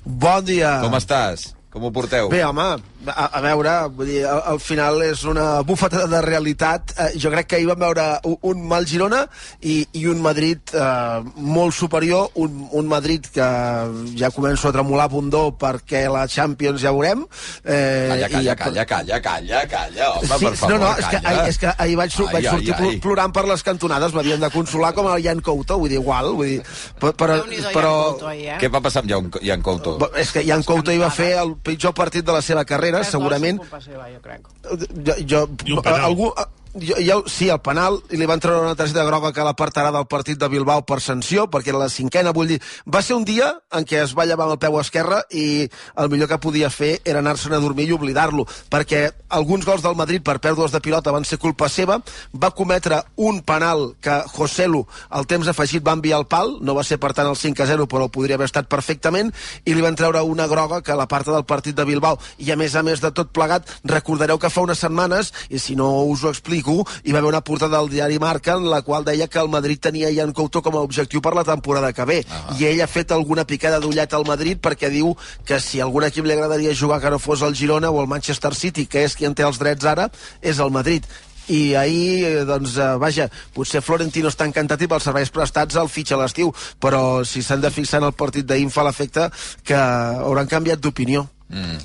Bon 0.06 0.46
dia. 0.46 0.78
Com 0.86 0.94
estàs? 1.02 1.50
Com 1.74 1.84
ho 1.90 1.92
porteu? 1.92 2.30
Bé, 2.32 2.46
home, 2.48 2.78
a, 3.08 3.26
a 3.38 3.42
veure, 3.46 3.74
vull 3.94 4.08
dir, 4.10 4.24
al, 4.26 4.42
al 4.54 4.60
final 4.64 5.02
és 5.06 5.24
una 5.30 5.62
bufetada 5.68 6.08
de 6.12 6.22
realitat. 6.26 6.94
Eh, 6.98 7.10
jo 7.22 7.30
crec 7.34 7.48
que 7.52 7.60
ahir 7.60 7.68
vam 7.70 7.80
veure 7.86 8.06
un, 8.26 8.38
un 8.52 8.64
mal 8.68 8.88
Girona 8.90 9.26
i, 9.62 9.84
i 9.94 10.06
un 10.10 10.22
Madrid 10.24 10.60
eh, 10.74 11.22
molt 11.38 11.76
superior, 11.78 12.32
un, 12.42 12.68
un 12.72 12.88
Madrid 12.90 13.28
que 13.34 13.48
ja 14.18 14.32
començo 14.34 14.70
a 14.70 14.74
tremolar 14.76 15.08
bundó 15.12 15.52
perquè 15.60 16.06
la 16.12 16.26
Champions 16.28 16.82
ja 16.82 16.92
veurem. 16.96 17.26
Eh, 17.64 18.08
Calla, 18.10 18.30
calla, 18.30 18.54
i- 18.54 18.56
calla, 18.64 18.86
calla, 18.86 19.20
calla, 19.22 19.62
calla, 19.68 20.10
home, 20.18 20.28
Sí, 20.38 20.46
per 20.46 20.56
favor, 20.58 20.80
no, 20.80 20.86
no, 20.88 20.92
és 20.98 21.06
que, 21.12 21.22
calla. 21.22 21.30
ahir, 21.44 21.50
és 21.54 21.58
que 21.62 21.74
ahir 21.78 21.98
vaig, 22.00 22.18
Ai, 22.18 22.26
vaig 22.34 22.46
ai, 22.46 22.52
sortir 22.52 22.74
ai. 22.74 22.80
pl- 22.82 23.00
plorant 23.04 23.34
per 23.36 23.46
les 23.50 23.64
cantonades, 23.64 24.14
m'havien 24.16 24.40
de 24.42 24.50
consolar 24.54 24.94
com 24.98 25.12
el 25.14 25.24
Jan 25.24 25.42
Couto, 25.46 25.78
vull 25.78 25.90
dir, 25.92 26.00
igual, 26.02 26.32
vull 26.38 26.48
dir, 26.56 26.62
però, 27.00 27.14
però, 27.20 27.38
però 27.74 27.94
Couto, 28.14 28.28
ahir, 28.32 28.48
eh? 28.56 28.58
Què 28.62 28.72
va 28.74 28.82
passar 28.82 29.04
amb 29.04 29.12
Jan, 29.12 29.30
Jan 29.44 29.62
Couto? 29.66 29.98
és 30.18 30.32
que 30.34 30.44
Jan 30.48 30.64
Couto 30.66 30.92
hi 30.92 30.98
va 31.02 31.10
fer 31.14 31.34
el 31.42 31.56
pitjor 31.62 31.94
partit 31.94 32.26
de 32.26 32.32
la 32.34 32.42
seva 32.42 32.64
carrera, 32.66 32.87
segurament, 33.08 33.58
Culpa 33.64 33.82
seva, 33.82 34.08
jo 34.14 34.22
jo, 35.26 35.46
jo, 35.66 35.82
algú, 35.96 36.32
jo, 36.82 36.96
jo, 37.02 37.24
sí, 37.28 37.50
el 37.50 37.60
penal, 37.64 38.00
i 38.12 38.18
li 38.20 38.28
van 38.30 38.42
treure 38.44 38.62
una 38.64 38.76
targeta 38.78 39.06
groga 39.08 39.32
que 39.34 39.46
l'apartarà 39.46 39.92
del 39.94 40.08
partit 40.10 40.40
de 40.40 40.50
Bilbao 40.52 40.84
per 40.88 41.00
sanció, 41.02 41.48
perquè 41.52 41.72
era 41.74 41.82
la 41.82 41.90
cinquena, 41.90 42.34
vull 42.36 42.52
dir, 42.54 42.60
va 42.86 43.02
ser 43.02 43.18
un 43.18 43.26
dia 43.28 43.50
en 43.74 43.86
què 43.88 44.02
es 44.04 44.14
va 44.18 44.26
llevar 44.30 44.48
amb 44.48 44.58
el 44.58 44.62
peu 44.62 44.78
esquerre 44.80 45.22
i 45.32 45.68
el 45.98 46.10
millor 46.12 46.30
que 46.32 46.40
podia 46.44 46.70
fer 46.74 46.98
era 47.06 47.22
anar-se'n 47.24 47.56
a 47.58 47.62
dormir 47.64 47.88
i 47.90 47.96
oblidar-lo, 47.96 48.46
perquè 48.72 49.08
alguns 49.30 49.66
gols 49.68 49.84
del 49.86 49.98
Madrid 50.00 50.24
per 50.26 50.40
pèrdues 50.44 50.74
de 50.74 50.82
pilota 50.84 51.14
van 51.16 51.26
ser 51.28 51.40
culpa 51.42 51.70
seva, 51.70 52.00
va 52.34 52.54
cometre 52.56 53.02
un 53.16 53.42
penal 53.42 53.94
que 54.02 54.22
Joselu 54.36 54.84
al 55.10 55.28
temps 55.28 55.48
afegit 55.48 55.86
va 55.86 55.96
enviar 55.98 56.22
al 56.22 56.28
pal, 56.28 56.58
no 56.62 56.76
va 56.78 56.86
ser 56.88 57.00
per 57.02 57.14
tant 57.18 57.30
el 57.30 57.38
5 57.38 57.64
a 57.64 57.70
0, 57.70 57.88
però 57.88 58.10
podria 58.12 58.38
haver 58.38 58.50
estat 58.50 58.70
perfectament, 58.72 59.34
i 59.66 59.76
li 59.76 59.84
van 59.84 59.98
treure 59.98 60.24
una 60.24 60.48
groga 60.48 60.82
que 60.82 60.96
la 60.98 61.08
part 61.08 61.28
del 61.28 61.46
partit 61.48 61.76
de 61.78 61.86
Bilbao, 61.88 62.20
i 62.38 62.52
a 62.52 62.60
més 62.60 62.76
a 62.76 62.84
més 62.84 63.02
de 63.04 63.12
tot 63.12 63.32
plegat, 63.34 63.68
recordareu 63.84 64.40
que 64.40 64.52
fa 64.54 64.64
unes 64.66 64.80
setmanes, 64.84 65.34
i 65.50 65.60
si 65.60 65.76
no 65.76 65.90
us 66.08 66.24
ho 66.24 66.32
explico, 66.34 66.67
hi 67.04 67.14
va 67.14 67.22
haver 67.22 67.30
una 67.30 67.44
portada 67.46 67.78
del 67.78 67.90
diari 67.90 68.20
Marca 68.20 68.58
en 68.60 68.70
la 68.70 68.82
qual 68.82 69.06
deia 69.08 69.28
que 69.28 69.40
el 69.40 69.50
Madrid 69.50 69.80
tenia 69.80 70.12
Jan 70.14 70.34
Couto 70.34 70.62
com 70.62 70.76
a 70.76 70.84
objectiu 70.86 71.22
per 71.22 71.34
la 71.38 71.46
temporada 71.48 71.94
que 71.94 72.06
ve, 72.06 72.20
i 72.58 72.68
ell 72.68 72.82
ha 72.84 72.90
fet 72.92 73.14
alguna 73.16 73.46
picada 73.48 73.80
d'ullet 73.80 74.14
al 74.14 74.28
Madrid 74.28 74.60
perquè 74.62 74.92
diu 74.92 75.14
que 75.46 75.62
si 75.64 75.82
algun 75.82 76.08
equip 76.10 76.26
li 76.26 76.36
agradaria 76.36 76.76
jugar 76.76 77.00
que 77.02 77.14
no 77.14 77.20
fos 77.20 77.42
el 77.42 77.56
Girona 77.56 77.92
o 77.92 78.02
el 78.02 78.12
Manchester 78.12 78.54
City, 78.56 78.86
que 78.86 79.06
és 79.08 79.16
qui 79.16 79.26
en 79.26 79.36
té 79.38 79.48
els 79.48 79.60
drets 79.62 79.86
ara, 79.86 80.10
és 80.42 80.60
el 80.60 80.72
Madrid 80.72 81.08
i 81.48 81.76
ahir, 81.76 82.26
eh, 82.26 82.46
doncs, 82.46 82.76
eh, 82.78 82.98
vaja, 83.00 83.30
potser 83.56 83.82
Florentino 83.82 84.28
està 84.28 84.46
encantat 84.48 84.82
i 84.84 84.90
pels 84.92 85.08
serveis 85.08 85.32
prestats 85.32 85.80
el 85.80 85.88
fitxa 85.88 86.18
a 86.18 86.22
l'estiu, 86.22 86.52
però 86.80 87.24
si 87.24 87.42
s'han 87.42 87.64
de 87.64 87.72
fixar 87.72 88.02
en 88.02 88.10
el 88.10 88.14
partit 88.14 88.46
d'ahir 88.46 88.70
fa 88.70 88.84
l'efecte 88.84 89.30
que 89.64 89.76
hauran 89.76 90.48
canviat 90.48 90.80
d'opinió. 90.80 91.28
Mm. 91.48 91.78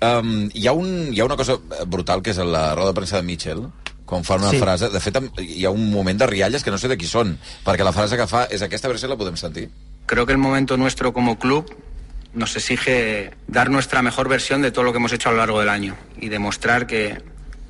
Um, 0.00 0.50
hi, 0.54 0.66
ha 0.66 0.72
un, 0.72 1.12
hi 1.12 1.20
ha 1.20 1.26
una 1.28 1.36
cosa 1.36 1.58
brutal 1.86 2.22
que 2.22 2.32
és 2.32 2.38
la 2.40 2.74
roda 2.74 2.92
de 2.92 2.96
premsa 2.96 3.20
de 3.20 3.26
Mitchell 3.28 3.66
quan 4.04 4.24
fa 4.24 4.36
una 4.36 4.50
Sí. 4.50 4.58
frase, 4.58 4.88
de 4.90 5.00
fet 5.00 5.16
hi 5.40 5.64
ha 5.64 5.70
un 5.70 5.90
moment 5.90 6.18
de 6.20 6.26
rialles 6.26 6.62
que 6.62 6.70
no 6.70 6.78
sé 6.78 6.88
de 6.88 6.96
qui 6.98 7.06
són 7.06 7.38
perquè 7.64 7.84
la 7.84 7.92
frase 7.92 8.16
que 8.16 8.26
fa 8.26 8.44
és 8.50 8.62
aquesta, 8.62 8.86
a 8.86 8.90
veure 8.90 9.00
si 9.00 9.08
la 9.08 9.16
podem 9.16 9.36
sentir 9.36 9.70
Creo 10.06 10.26
que 10.26 10.32
el 10.32 10.38
momento 10.38 10.76
nuestro 10.76 11.12
como 11.14 11.38
club 11.38 11.64
nos 12.34 12.56
exige 12.56 13.30
dar 13.46 13.70
nuestra 13.70 14.02
mejor 14.02 14.28
versión 14.28 14.60
de 14.60 14.70
todo 14.72 14.84
lo 14.84 14.92
que 14.92 14.98
hemos 14.98 15.12
hecho 15.12 15.28
a 15.28 15.32
lo 15.32 15.38
largo 15.38 15.60
del 15.60 15.68
año 15.70 15.96
y 16.20 16.28
demostrar 16.28 16.86
que, 16.86 17.22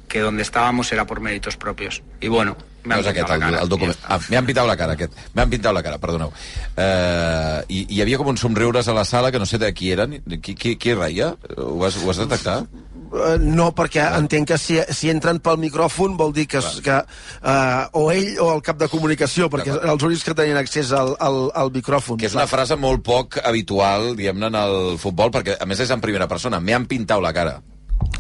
que 0.09 0.21
donde 0.21 0.43
estábamos 0.43 0.91
era 0.91 1.07
por 1.07 1.21
méritos 1.21 1.57
propios. 1.57 2.03
Y 2.21 2.29
bueno, 2.29 2.57
me 2.83 2.89
no 2.89 2.95
han 2.95 3.01
és 3.01 3.07
aquest, 3.07 3.27
pintado 3.29 3.39
la 3.41 3.47
el, 3.47 3.53
cara. 3.53 3.63
el 3.63 3.69
document. 3.69 3.99
Ah, 4.09 4.19
M'han 4.31 4.47
pintat 4.47 4.67
la 4.67 4.77
cara, 4.77 4.93
aquest. 4.95 5.13
M'han 5.35 5.51
pintat 5.51 5.75
la 5.75 5.83
cara, 5.83 5.99
perdoneu. 5.99 6.33
Uh, 6.77 7.63
i, 7.69 7.87
hi 7.95 8.01
havia 8.03 8.19
com 8.19 8.27
uns 8.33 8.41
somriures 8.41 8.89
a 8.89 8.95
la 8.97 9.05
sala 9.05 9.31
que 9.31 9.39
no 9.39 9.47
sé 9.47 9.59
de 9.63 9.71
qui 9.73 9.93
eren. 9.95 10.19
Qui, 10.43 10.55
qui, 10.55 10.75
qui 10.77 10.95
reia? 10.95 11.37
Ho 11.57 11.77
vas, 11.79 11.97
ho 11.97 12.07
vas 12.09 12.19
detectar? 12.19 12.65
Uh, 13.15 13.37
no, 13.39 13.69
perquè 13.79 14.03
entenc 14.19 14.49
que 14.49 14.57
si, 14.59 14.75
si 14.91 15.07
entren 15.13 15.39
pel 15.39 15.61
micròfon 15.63 16.17
vol 16.19 16.33
dir 16.35 16.49
que, 16.51 16.59
es- 16.59 16.81
que 16.83 16.97
uh, 16.99 17.85
o 17.95 18.09
ell 18.11 18.41
o 18.43 18.49
el 18.57 18.63
cap 18.67 18.81
de 18.81 18.89
comunicació, 18.91 19.47
perquè 19.53 19.71
els 19.77 20.03
únics 20.03 20.25
que 20.27 20.35
tenien 20.35 20.59
accés 20.59 20.91
al, 20.91 21.13
al, 21.23 21.39
al 21.55 21.71
micròfon. 21.71 22.19
Que 22.19 22.27
és 22.27 22.35
una 22.35 22.49
frase 22.51 22.75
molt 22.75 23.05
poc 23.07 23.39
habitual, 23.45 24.17
diguem-ne, 24.19 24.51
en 24.51 24.59
el 24.59 24.99
futbol, 24.99 25.31
perquè 25.31 25.55
a 25.61 25.69
més 25.71 25.79
és 25.87 25.95
en 25.95 26.03
primera 26.03 26.27
persona. 26.27 26.59
Me 26.59 26.75
han 26.75 26.89
pintat 26.91 27.23
la 27.23 27.31
cara. 27.37 27.61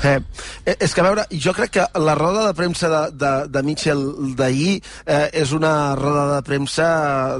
Eh, 0.04 0.20
eh, 0.66 0.76
és 0.80 0.92
que, 0.92 1.00
a 1.00 1.04
veure, 1.06 1.24
jo 1.40 1.54
crec 1.56 1.70
que 1.78 1.84
la 2.00 2.14
roda 2.14 2.44
de 2.46 2.54
premsa 2.56 2.90
de, 2.92 3.00
de, 3.16 3.32
de 3.48 3.62
Mitchell 3.64 4.02
d'ahir 4.36 4.74
eh, 5.06 5.30
és 5.40 5.52
una 5.56 5.94
roda 5.96 6.26
de 6.34 6.42
premsa 6.44 6.88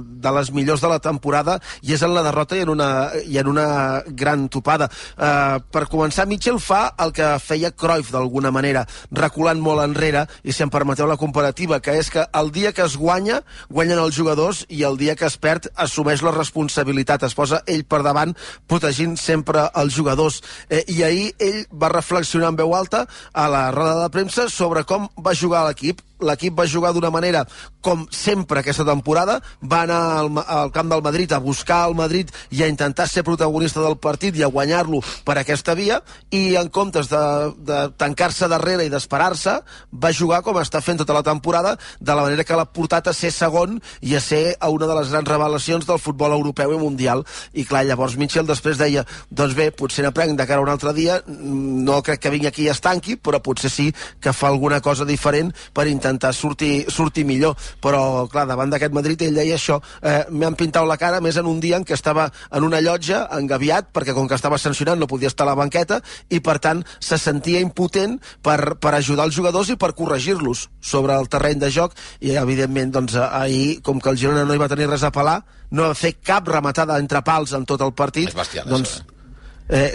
de 0.01 0.33
les 0.39 0.51
millors 0.57 0.81
de 0.81 0.89
la 0.89 1.01
temporada 1.05 1.59
i 1.85 1.93
és 1.93 2.03
en 2.07 2.15
la 2.17 2.23
derrota 2.25 2.57
i 2.57 2.63
en 2.65 2.73
una, 2.73 2.89
i 3.29 3.37
en 3.41 3.51
una 3.51 3.67
gran 4.07 4.47
topada. 4.49 4.89
Eh, 4.89 5.59
per 5.75 5.85
començar, 5.93 6.25
Mitchell 6.31 6.61
fa 6.63 6.95
el 7.05 7.13
que 7.17 7.35
feia 7.43 7.73
Cruyff 7.73 8.15
d'alguna 8.15 8.53
manera, 8.55 8.87
reculant 9.13 9.61
molt 9.61 9.85
enrere, 9.85 10.25
i 10.43 10.53
si 10.53 10.65
em 10.65 10.73
permeteu 10.73 11.09
la 11.11 11.21
comparativa, 11.21 11.83
que 11.85 11.99
és 12.01 12.09
que 12.11 12.25
el 12.33 12.53
dia 12.55 12.73
que 12.73 12.87
es 12.87 12.97
guanya, 12.97 13.43
guanyen 13.69 14.01
els 14.01 14.17
jugadors 14.17 14.65
i 14.73 14.87
el 14.89 14.97
dia 15.01 15.19
que 15.21 15.29
es 15.29 15.37
perd, 15.37 15.69
assumeix 15.77 16.25
la 16.25 16.33
responsabilitat, 16.33 17.29
es 17.29 17.37
posa 17.37 17.61
ell 17.69 17.85
per 17.85 18.01
davant, 18.07 18.33
protegint 18.71 19.19
sempre 19.21 19.69
els 19.77 19.95
jugadors. 19.97 20.41
Eh, 20.71 20.85
I 20.89 21.03
ahir 21.05 21.29
ell 21.45 21.65
va 21.69 21.93
reflexionar 21.93 22.34
en 22.43 22.57
veu 22.59 22.75
alta 22.75 23.05
a 23.33 23.47
la 23.49 23.71
roda 23.71 24.03
de 24.03 24.11
premsa 24.11 24.49
sobre 24.51 24.83
com 24.83 25.07
va 25.23 25.37
jugar 25.39 25.63
l'equip. 25.69 26.03
L'equip 26.23 26.55
va 26.55 26.69
jugar 26.71 26.93
d'una 26.95 27.11
manera 27.11 27.43
com 27.85 28.07
sempre 28.15 28.61
aquesta 28.61 28.85
temporada, 28.87 29.41
va 29.61 29.83
anar 29.85 30.01
al, 30.21 30.31
al 30.41 30.71
camp 30.73 30.89
del 30.89 31.03
Madrid 31.05 31.33
a 31.33 31.41
buscar 31.43 31.83
el 31.89 31.97
Madrid 31.99 32.31
i 32.55 32.63
a 32.63 32.69
intentar 32.71 33.09
ser 33.11 33.25
protagonista 33.27 33.83
del 33.83 33.99
partit 33.99 34.37
i 34.39 34.45
a 34.45 34.49
guanyar-lo 34.53 35.03
per 35.27 35.37
aquesta 35.41 35.75
via, 35.75 36.01
i 36.31 36.57
en 36.57 36.71
comptes 36.73 37.11
de, 37.11 37.25
de 37.67 37.81
tancar-se 38.01 38.49
darrere 38.49 38.87
i 38.87 38.93
d'esperar-se, 38.93 39.59
va 39.91 40.13
jugar 40.17 40.41
com 40.47 40.61
està 40.63 40.81
fent 40.85 41.03
tota 41.03 41.17
la 41.17 41.25
temporada, 41.27 41.75
de 42.01 42.15
la 42.15 42.25
manera 42.25 42.47
que 42.47 42.57
l'ha 42.57 42.69
portat 42.71 43.11
a 43.11 43.17
ser 43.17 43.33
segon 43.35 43.81
i 44.01 44.15
a 44.17 44.23
ser 44.23 44.57
a 44.61 44.71
una 44.73 44.89
de 44.89 44.97
les 45.01 45.13
grans 45.13 45.29
revelacions 45.29 45.89
del 45.89 46.01
futbol 46.01 46.33
europeu 46.33 46.73
i 46.73 46.81
mundial. 46.81 47.25
I 47.53 47.67
clar, 47.69 47.85
llavors 47.85 48.17
Mitchell 48.21 48.49
després 48.49 48.79
deia, 48.81 49.05
doncs 49.31 49.57
bé, 49.59 49.71
potser 49.75 50.07
n'aprenc 50.07 50.39
de 50.39 50.47
cara 50.49 50.63
a 50.63 50.65
un 50.65 50.73
altre 50.73 50.95
dia, 50.97 51.21
no 51.27 52.01
crec 52.07 52.23
que 52.23 52.33
vingui 52.33 52.49
aquí 52.49 52.65
i 52.69 52.73
es 52.73 52.81
tanqui, 52.85 53.19
però 53.19 53.43
potser 53.45 53.73
sí 53.73 53.91
que 54.23 54.33
fa 54.33 54.49
alguna 54.49 54.81
cosa 54.85 55.05
diferent 55.09 55.53
per 55.75 55.89
intentar 55.91 56.04
intentar 56.05 56.35
sortir, 56.37 56.85
sortir 56.93 57.25
millor, 57.25 57.57
però 57.81 58.27
clar, 58.29 58.45
davant 58.49 58.73
d'aquest 58.73 58.93
Madrid 58.95 59.23
ell 59.25 59.39
deia 59.39 59.57
això, 59.57 59.81
eh, 60.03 60.25
m'han 60.31 60.57
pintat 60.59 60.85
la 60.87 60.99
cara 61.01 61.21
més 61.25 61.37
en 61.41 61.49
un 61.49 61.61
dia 61.61 61.79
en 61.81 61.85
què 61.85 61.97
estava 61.97 62.29
en 62.53 62.65
una 62.65 62.83
llotja, 62.85 63.25
engaviat, 63.33 63.89
perquè 63.93 64.15
com 64.15 64.29
que 64.29 64.37
estava 64.37 64.59
sancionat 64.59 64.99
no 64.99 65.09
podia 65.09 65.33
estar 65.33 65.47
a 65.47 65.53
la 65.53 65.57
banqueta, 65.57 66.01
i 66.29 66.41
per 66.45 66.59
tant 66.61 66.85
se 67.01 67.19
sentia 67.19 67.63
impotent 67.65 68.19
per, 68.43 68.77
per 68.77 68.95
ajudar 68.95 69.29
els 69.31 69.37
jugadors 69.37 69.73
i 69.73 69.79
per 69.81 69.95
corregir-los 69.97 70.69
sobre 70.81 71.17
el 71.17 71.31
terreny 71.33 71.63
de 71.63 71.73
joc, 71.73 71.97
i 72.21 72.37
evidentment 72.37 72.93
doncs, 72.93 73.17
ahir, 73.17 73.81
com 73.83 74.01
que 74.01 74.13
el 74.13 74.21
Girona 74.21 74.45
no 74.45 74.55
hi 74.55 74.61
va 74.61 74.69
tenir 74.69 74.91
res 74.91 75.07
a 75.07 75.13
pelar, 75.15 75.41
no 75.73 75.89
va 75.89 75.97
fer 75.99 76.17
cap 76.21 76.47
rematada 76.49 77.01
entre 77.01 77.25
pals 77.25 77.57
en 77.57 77.65
tot 77.65 77.83
el 77.83 77.97
partit, 77.97 78.35
bestial, 78.37 78.69
doncs, 78.69 78.99
això, 79.01 79.11
Eh, 79.11 79.14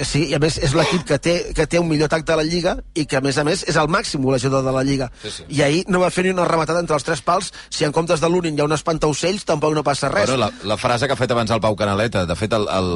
sí, 0.02 0.24
i 0.32 0.34
a 0.34 0.40
més 0.42 0.56
és 0.58 0.72
l'equip 0.74 1.04
que, 1.06 1.20
té, 1.22 1.34
que 1.54 1.68
té 1.70 1.78
un 1.78 1.86
millor 1.88 2.10
atac 2.10 2.24
de 2.26 2.36
la 2.40 2.44
Lliga 2.44 2.78
i 2.98 3.04
que 3.06 3.20
a 3.20 3.22
més 3.22 3.38
a 3.38 3.44
més 3.46 3.62
és 3.70 3.76
el 3.78 3.90
màxim 3.92 4.24
golejador 4.26 4.64
de 4.66 4.72
la 4.74 4.82
Lliga 4.84 5.12
Sí, 5.22 5.30
sí. 5.36 5.44
i 5.54 5.62
ahir 5.62 5.84
no 5.94 6.02
va 6.02 6.10
fer 6.10 6.24
ni 6.26 6.32
una 6.34 6.48
rematada 6.50 6.82
entre 6.82 6.98
els 6.98 7.06
tres 7.06 7.22
pals 7.22 7.52
si 7.70 7.86
en 7.86 7.94
comptes 7.94 8.22
de 8.24 8.30
l'únic 8.30 8.58
hi 8.58 8.64
ha 8.64 8.66
un 8.66 8.74
espantaocells 8.74 9.46
tampoc 9.46 9.76
no 9.78 9.84
passa 9.86 10.10
res 10.10 10.26
Bueno, 10.32 10.48
la, 10.48 10.52
la 10.64 10.78
frase 10.78 11.06
que 11.06 11.14
ha 11.14 11.20
fet 11.20 11.32
abans 11.36 11.52
el 11.54 11.62
Pau 11.62 11.76
Canaleta, 11.78 12.26
de 12.26 12.36
fet, 12.36 12.54
el, 12.58 12.66
el, 12.66 12.90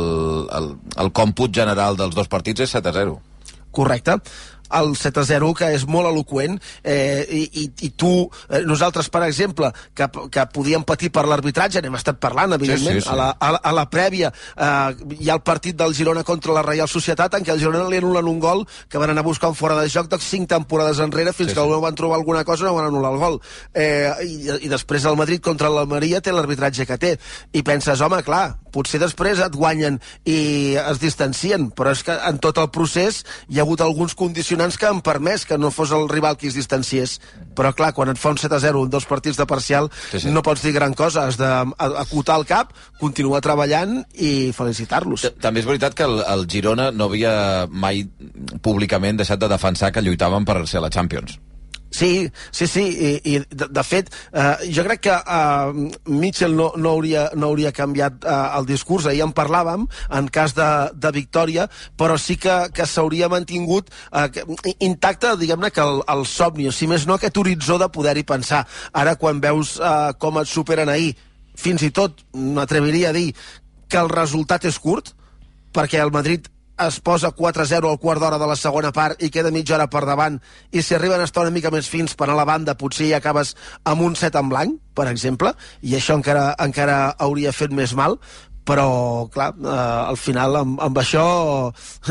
el, 0.57 0.71
el 1.05 1.13
còmput 1.13 1.53
general 1.53 1.95
dels 1.99 2.15
dos 2.17 2.27
partits 2.31 2.65
és 2.65 2.73
7 2.79 2.89
a 2.89 2.93
0. 2.97 3.19
correcte 3.73 4.17
el 4.79 4.95
7 4.97 5.21
a 5.21 5.25
0, 5.29 5.53
que 5.57 5.71
és 5.75 5.85
molt 5.87 6.09
eloqüent, 6.09 6.59
eh, 6.83 7.23
i, 7.29 7.43
i, 7.63 7.65
i 7.87 7.91
tu, 7.99 8.11
eh, 8.49 8.63
nosaltres, 8.67 9.09
per 9.13 9.23
exemple, 9.27 9.71
que, 9.95 10.09
que 10.33 10.45
podíem 10.53 10.85
patir 10.87 11.11
per 11.13 11.25
l'arbitratge, 11.29 11.81
n'hem 11.81 11.99
estat 11.99 12.19
parlant, 12.23 12.57
evidentment, 12.57 12.99
Sí, 12.99 13.01
sí, 13.01 13.07
sí. 13.07 13.13
A, 13.13 13.15
la, 13.17 13.29
a, 13.39 13.51
la, 13.55 13.61
a 13.63 13.71
la 13.75 13.85
prèvia 13.89 14.29
eh, 14.33 15.15
hi 15.19 15.29
ha 15.29 15.37
el 15.37 15.43
partit 15.45 15.77
del 15.79 15.95
Girona 15.95 16.23
contra 16.27 16.55
la 16.55 16.63
Reial 16.65 16.89
Societat, 16.91 17.37
en 17.37 17.45
què 17.45 17.53
el 17.53 17.61
Girona 17.61 17.87
li 17.89 18.01
anulen 18.01 18.29
un 18.29 18.41
gol 18.43 18.65
que 18.89 19.01
van 19.01 19.13
anar 19.13 19.23
a 19.23 19.29
buscar 19.29 19.51
un 19.53 19.57
fora 19.59 19.79
de 19.79 19.89
joc 19.89 20.09
de 20.11 20.19
5 20.19 20.49
temporades 20.51 20.99
enrere, 21.03 21.33
fins 21.33 21.51
Sí, 21.53 21.55
sí, 21.55 21.59
que 21.61 21.67
no 21.69 21.81
van 21.81 21.95
trobar 21.95 22.17
alguna 22.17 22.43
cosa 22.47 22.65
no 22.65 22.75
van 22.77 22.89
anul·lar 22.89 23.13
el 23.13 23.21
gol. 23.21 23.39
Eh, 23.73 24.11
i, 24.25 24.65
I 24.65 24.71
després 24.71 25.05
el 25.09 25.19
Madrid 25.19 25.43
contra 25.43 25.71
l'Almeria 25.71 26.21
té 26.23 26.33
l'arbitratge 26.33 26.87
que 26.89 26.99
té. 26.99 27.15
I 27.53 27.63
penses, 27.67 28.01
home, 28.01 28.21
clar, 28.25 28.45
potser 28.73 28.99
després 29.01 29.39
et 29.43 29.53
guanyen 29.55 29.99
i 30.25 30.75
es 30.81 30.99
distancien, 31.01 31.69
però 31.71 31.93
és 31.93 32.01
que 32.03 32.15
en 32.27 32.39
tot 32.43 32.57
el 32.57 32.71
procés 32.73 33.21
hi 33.47 33.59
ha 33.59 33.63
hagut 33.67 33.81
alguns 33.85 34.15
condicionants 34.17 34.77
que 34.81 34.89
han 34.89 35.03
permès 35.05 35.45
que 35.45 35.57
no 35.61 35.71
fos 35.71 35.93
el 35.95 36.09
rival 36.09 36.37
qui 36.37 36.49
es 36.51 36.57
distanciés. 36.57 37.19
Però 37.53 37.71
clar, 37.77 37.91
quan 37.93 38.09
et 38.09 38.17
fa 38.19 38.33
un 38.33 38.41
7 38.41 38.57
a 38.57 38.61
0 38.63 38.83
en 38.87 38.89
dos 38.93 39.05
partits 39.09 39.37
de 39.37 39.45
parcial, 39.49 39.91
Sí, 40.11 40.19
sí. 40.25 40.31
no 40.33 40.41
pots 40.41 40.63
dir 40.65 40.73
gran 40.73 40.93
cosa, 40.97 41.27
has 41.27 41.37
d'acotar 41.37 42.39
el 42.41 42.45
cap, 42.49 42.73
continuar 42.99 43.41
treballant 43.45 44.01
i 44.15 44.51
felicitar-los. 44.55 45.29
També 45.41 45.61
és 45.61 45.69
veritat 45.69 45.93
que 45.93 46.03
el, 46.09 46.19
el 46.25 46.47
Girona 46.49 46.89
no 46.91 47.05
havia 47.11 47.67
mai 47.69 48.03
públicament 48.61 49.17
deixat 49.21 49.39
de 49.39 49.49
defensar 49.51 49.91
que 49.93 50.01
lluitaven 50.01 50.45
per 50.45 50.63
ser 50.67 50.81
la 50.83 50.89
Champions. 50.93 51.37
Sí, 51.93 52.31
sí, 52.49 52.65
sí, 52.65 52.81
i, 52.89 53.09
i 53.35 53.39
de, 53.53 53.67
de 53.69 53.83
fet, 53.85 54.07
eh, 54.33 54.71
jo 54.73 54.81
crec 54.87 55.03
que 55.05 55.13
eh, 55.13 55.89
Mitchell 56.09 56.55
no, 56.57 56.71
no, 56.75 56.95
hauria, 56.95 57.27
no 57.37 57.51
hauria 57.51 57.71
canviat 57.71 58.25
eh, 58.25 58.37
el 58.57 58.65
discurs, 58.65 59.05
ahir 59.05 59.21
en 59.27 59.33
parlàvem, 59.37 59.85
en 60.17 60.29
cas 60.33 60.55
de, 60.57 60.69
de 60.97 61.11
victòria, 61.13 61.67
però 61.99 62.17
sí 62.17 62.39
que, 62.41 62.55
que 62.73 62.87
s'hauria 62.89 63.29
mantingut 63.29 63.93
eh, 64.09 64.25
intacte, 64.81 65.35
diguem-ne, 65.37 65.69
que 65.69 65.85
el, 65.85 66.01
el 66.15 66.25
somni, 66.25 66.65
o 66.65 66.73
si 66.73 66.89
més 66.89 67.05
no, 67.05 67.19
aquest 67.21 67.37
horitzó 67.37 67.77
de 67.77 67.91
poder-hi 67.93 68.25
pensar. 68.25 68.63
Ara, 68.89 69.13
quan 69.21 69.43
veus 69.43 69.75
eh, 69.77 69.93
com 70.17 70.41
et 70.41 70.49
superen 70.49 70.89
ahir, 70.89 71.13
fins 71.53 71.85
i 71.85 71.91
tot 71.93 72.25
m'atreviria 72.33 73.13
a 73.13 73.17
dir 73.19 73.29
que 73.85 74.01
el 74.01 74.09
resultat 74.09 74.65
és 74.65 74.81
curt, 74.81 75.13
perquè 75.77 76.01
el 76.01 76.09
Madrid 76.13 76.49
es 76.81 76.99
posa 76.99 77.31
4-0 77.35 77.89
al 77.89 77.99
quart 78.01 78.21
d'hora 78.21 78.39
de 78.41 78.47
la 78.49 78.55
segona 78.57 78.91
part 78.91 79.21
i 79.21 79.29
queda 79.29 79.51
mitja 79.53 79.75
hora 79.75 79.87
per 79.87 80.05
davant. 80.09 80.39
I 80.71 80.81
si 80.81 80.95
arriben 80.95 81.21
a 81.21 81.27
estar 81.27 81.43
una 81.45 81.53
mica 81.53 81.71
més 81.71 81.89
fins 81.89 82.15
per 82.17 82.29
a 82.29 82.37
la 82.37 82.45
banda 82.49 82.77
potser 82.79 83.07
hi 83.07 83.13
acabes 83.13 83.53
amb 83.85 84.01
un 84.01 84.15
set 84.15 84.35
en 84.39 84.49
blanc, 84.49 84.79
per 84.93 85.07
exemple, 85.11 85.53
i 85.81 85.95
això 85.97 86.17
encara, 86.17 86.53
encara 86.59 87.13
hauria 87.19 87.53
fet 87.53 87.71
més 87.73 87.93
mal, 87.93 88.17
però, 88.65 89.27
clar, 89.33 89.51
eh, 89.59 89.77
al 90.09 90.17
final 90.17 90.57
amb, 90.61 90.81
amb 90.83 90.99
això 91.01 91.25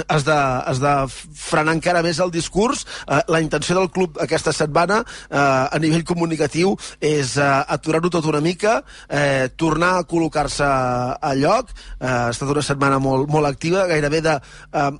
has 0.06 0.26
de, 0.26 0.36
has 0.36 0.80
de 0.82 0.94
frenar 1.10 1.76
encara 1.76 2.02
més 2.04 2.20
el 2.22 2.32
discurs. 2.34 2.84
Eh, 3.06 3.22
la 3.32 3.42
intenció 3.44 3.78
del 3.78 3.90
club 3.94 4.20
aquesta 4.22 4.52
setmana 4.56 5.02
eh, 5.02 5.38
a 5.38 5.78
nivell 5.82 6.04
comunicatiu 6.08 6.74
és 7.00 7.36
eh, 7.36 7.52
aturar-ho 7.76 8.12
tot 8.12 8.28
una 8.30 8.42
mica, 8.44 8.80
eh, 9.08 9.48
tornar 9.56 9.94
a 9.98 10.04
col·locar-se 10.08 10.66
a 10.66 11.32
lloc. 11.38 11.72
Eh, 12.00 12.06
ha 12.06 12.28
estat 12.34 12.52
una 12.52 12.64
setmana 12.64 13.00
molt, 13.02 13.30
molt 13.32 13.48
activa, 13.48 13.88
gairebé 13.90 14.22
de... 14.28 14.36
Eh, 14.72 14.92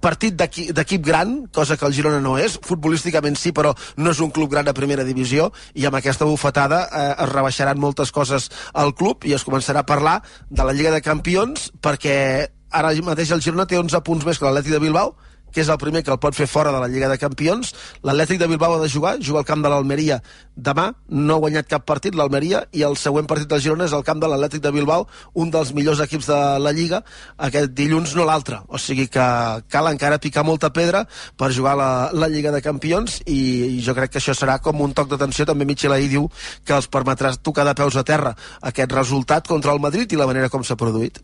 partit 0.00 0.34
d'equi- 0.38 0.72
d'equip 0.72 1.04
gran, 1.04 1.46
cosa 1.52 1.76
que 1.76 1.86
el 1.86 1.94
Girona 1.94 2.20
no 2.20 2.36
és, 2.38 2.58
futbolísticament 2.62 3.36
sí, 3.36 3.52
però 3.52 3.74
no 3.96 4.10
és 4.10 4.20
un 4.20 4.30
club 4.30 4.50
gran 4.52 4.64
de 4.64 4.74
primera 4.74 5.04
divisió, 5.04 5.52
i 5.74 5.86
amb 5.86 5.96
aquesta 5.98 6.24
bufetada 6.28 6.84
eh, 6.92 7.14
es 7.24 7.32
rebaixaran 7.32 7.78
moltes 7.80 8.12
coses 8.12 8.50
al 8.74 8.94
club 8.94 9.24
i 9.24 9.34
es 9.34 9.44
començarà 9.44 9.80
a 9.82 9.86
parlar 9.88 10.22
de 10.50 10.64
la 10.64 10.72
Lliga 10.72 10.92
de 10.94 11.02
Campions, 11.02 11.72
perquè 11.82 12.48
ara 12.70 12.92
mateix 13.02 13.30
el 13.32 13.42
Girona 13.42 13.66
té 13.66 13.78
11 13.78 14.02
punts 14.04 14.24
més 14.28 14.38
que 14.38 14.44
l'Atlètic 14.46 14.72
de 14.76 14.82
Bilbao, 14.82 15.16
que 15.52 15.62
és 15.62 15.68
el 15.68 15.78
primer 15.80 16.04
que 16.04 16.12
el 16.14 16.20
pot 16.22 16.36
fer 16.36 16.46
fora 16.50 16.72
de 16.74 16.80
la 16.82 16.88
Lliga 16.90 17.08
de 17.10 17.18
Campions. 17.20 17.74
L'Atlètic 18.04 18.40
de 18.40 18.48
Bilbao 18.50 18.76
ha 18.76 18.82
de 18.82 18.90
jugar, 18.92 19.16
juga 19.22 19.42
al 19.42 19.48
camp 19.48 19.64
de 19.64 19.72
l'Almeria 19.72 20.20
demà, 20.58 20.88
no 21.08 21.36
ha 21.36 21.42
guanyat 21.44 21.68
cap 21.70 21.84
partit 21.86 22.16
l'Almeria, 22.18 22.64
i 22.74 22.82
el 22.86 22.96
següent 22.98 23.28
partit 23.30 23.48
del 23.50 23.62
Girona 23.62 23.86
és 23.86 23.94
al 23.94 24.04
camp 24.06 24.20
de 24.20 24.28
l'Atlètic 24.30 24.62
de 24.64 24.72
Bilbao, 24.74 25.06
un 25.38 25.52
dels 25.54 25.72
millors 25.76 26.02
equips 26.02 26.28
de 26.30 26.38
la 26.62 26.72
Lliga, 26.74 27.02
aquest 27.48 27.74
dilluns 27.78 28.14
no 28.18 28.26
l'altre. 28.28 28.60
O 28.68 28.80
sigui 28.82 29.06
que 29.12 29.26
cal 29.70 29.90
encara 29.92 30.18
picar 30.22 30.44
molta 30.46 30.72
pedra 30.74 31.04
per 31.38 31.52
jugar 31.54 31.76
la, 31.78 31.90
la 32.12 32.30
Lliga 32.32 32.52
de 32.54 32.62
Campions 32.64 33.20
i, 33.26 33.38
i 33.78 33.82
jo 33.84 33.94
crec 33.98 34.14
que 34.14 34.22
això 34.22 34.34
serà 34.34 34.58
com 34.64 34.82
un 34.82 34.94
toc 34.98 35.10
d'atenció. 35.12 35.46
També 35.48 35.68
Michel 35.68 35.94
ahir 35.94 36.10
diu 36.12 36.28
que 36.64 36.76
els 36.76 36.90
permetrà 36.90 37.34
tocar 37.38 37.66
de 37.68 37.76
peus 37.78 37.96
a 37.96 38.06
terra 38.06 38.34
aquest 38.72 38.92
resultat 38.92 39.46
contra 39.48 39.74
el 39.74 39.82
Madrid 39.84 40.12
i 40.12 40.18
la 40.20 40.26
manera 40.26 40.50
com 40.52 40.64
s'ha 40.64 40.78
produït. 40.78 41.22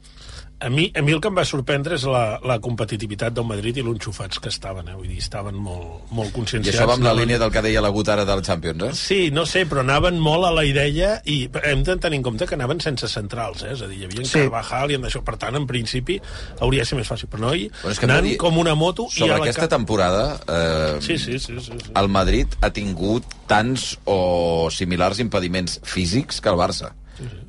A 0.61 0.71
mi, 0.71 0.91
a 0.97 1.03
mi 1.03 1.13
el 1.13 1.21
que 1.21 1.29
em 1.29 1.35
va 1.37 1.43
sorprendre 1.45 1.97
és 1.99 2.05
la, 2.09 2.39
la 2.47 2.55
competitivitat 2.63 3.35
del 3.37 3.45
Madrid 3.45 3.77
i 3.77 3.83
l'enxufats 3.85 4.39
que 4.41 4.49
estaven, 4.49 4.87
eh? 4.89 4.95
Vull 4.97 5.09
dir, 5.11 5.19
estaven 5.21 5.57
molt, 5.61 6.07
molt 6.15 6.31
I 6.31 6.33
conscienciats. 6.33 6.79
això 6.79 6.87
va 6.89 6.95
amb 6.95 7.03
la 7.05 7.11
anaven- 7.11 7.27
línia 7.27 7.39
del 7.43 7.51
que 7.53 7.63
deia 7.67 7.83
la 7.85 7.91
ara 8.15 8.25
del 8.25 8.41
Champions, 8.43 8.83
eh? 8.83 8.93
Sí, 8.95 9.31
no 9.31 9.45
sé, 9.45 9.67
però 9.69 9.81
anaven 9.81 10.19
molt 10.19 10.47
a 10.47 10.53
la 10.53 10.65
idea 10.65 11.21
i 11.27 11.51
hem 11.65 11.83
de 11.85 11.97
tenir 11.97 12.17
en 12.19 12.23
compte 12.23 12.47
que 12.47 12.55
anaven 12.55 12.81
sense 12.81 13.09
centrals, 13.09 13.63
eh? 13.65 13.73
és 13.73 13.83
a 13.83 13.89
dir, 13.89 13.99
hi 13.99 14.05
havia 14.05 14.25
Sí. 14.25 14.39
Carvajal 14.39 14.91
i 14.93 14.95
en 14.95 15.03
això, 15.03 15.23
per 15.23 15.37
tant, 15.37 15.55
en 15.57 15.67
principi, 15.67 16.21
hauria 16.61 16.81
de 16.81 16.87
ser 16.87 16.97
més 16.99 17.11
fàcil, 17.11 17.29
però 17.29 17.41
no, 17.41 17.55
i 17.55 17.69
Però 17.83 17.91
és 17.91 17.99
que 17.99 18.07
anant 18.07 18.25
dir- 18.25 18.37
com 18.39 18.57
una 18.57 18.75
moto 18.75 19.09
i 19.11 19.19
Sobre 19.19 19.35
a 19.35 19.39
la 19.39 19.45
aquesta 19.45 19.63
ca- 19.69 19.77
temporada, 19.77 20.41
eh, 20.49 20.97
Sí, 21.01 21.19
sí, 21.19 21.39
sí, 21.39 21.59
sí, 21.61 21.73
sí. 21.79 21.91
el 21.95 22.09
Madrid 22.09 22.47
ha 22.63 22.71
tingut 22.71 23.25
tants 23.47 23.99
o 24.07 24.69
similars 24.71 25.19
impediments 25.21 25.81
físics 25.83 26.41
que 26.41 26.49
el 26.49 26.55
Barça. 26.57 26.93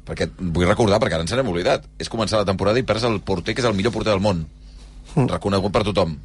Perquè, 0.05 0.29
vull 0.37 0.67
recordar, 0.69 0.99
perquè 1.01 1.17
ara 1.17 1.23
ens 1.25 1.33
n'hem 1.33 1.47
oblidat, 1.49 1.85
és 1.97 2.09
començar 2.13 2.37
la 2.37 2.45
temporada 2.45 2.77
i 2.79 2.83
perds 2.85 3.03
el 3.09 3.19
porter 3.25 3.55
que 3.55 3.61
és 3.63 3.67
el 3.67 3.73
millor 3.73 3.91
porter 3.93 4.11
del 4.13 4.21
món, 4.21 4.45
Mm. 5.15 5.29
reconegut 5.31 5.71
per 5.71 5.83
tothom. 5.87 6.17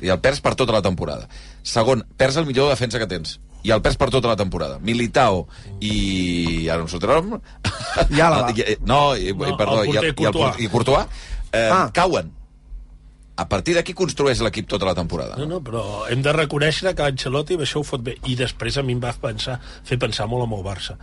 I 0.00 0.08
el 0.12 0.20
perds 0.20 0.40
per 0.40 0.54
tota 0.54 0.72
la 0.72 0.82
temporada. 0.82 1.26
Segon, 1.64 2.04
perds 2.16 2.36
el 2.36 2.46
millor 2.46 2.68
defensa 2.70 2.98
que 3.00 3.06
tens. 3.08 3.40
I 3.64 3.72
el 3.72 3.80
perds 3.82 3.96
per 3.96 4.08
tota 4.10 4.28
la 4.28 4.36
temporada. 4.36 4.78
Militao 4.78 5.48
i... 5.80 6.68
Ara 6.68 6.82
no 6.82 6.88
sé 6.88 6.96
el 7.00 7.08
nom. 7.08 7.40
I 8.10 8.20
Àlava. 8.20 8.50
I- 8.56 8.76
No, 8.86 9.16
i, 9.16 9.32
No, 9.34 9.48
i, 9.48 9.56
perdó, 9.58 9.82
el 9.82 9.88
i, 9.88 9.92
porter 9.92 10.14
i, 10.14 10.26
el, 10.60 10.64
i 10.64 10.68
Courtois 10.68 11.06
eh, 11.52 11.68
Ah. 11.72 11.90
cauen. 11.92 12.30
A 13.36 13.48
partir 13.48 13.74
d'aquí 13.76 13.92
construeix 13.92 14.40
l'equip 14.40 14.68
tota 14.68 14.86
la 14.88 14.94
temporada. 14.94 15.34
No, 15.36 15.44
no, 15.46 15.58
però 15.60 15.82
hem 16.08 16.22
de 16.24 16.32
reconèixer 16.32 16.94
que 16.96 17.02
Ancelotti 17.04 17.58
això 17.60 17.82
ho 17.82 17.84
fot 17.84 18.00
bé. 18.00 18.14
I 18.24 18.36
després 18.38 18.78
a 18.78 18.82
mi 18.82 18.94
em 18.96 19.00
va 19.02 19.12
pensar, 19.12 19.58
fer 19.84 19.98
pensar 19.98 20.24
molt 20.30 20.46
amb 20.46 20.54
el 20.56 20.62
Barça. 20.64 20.96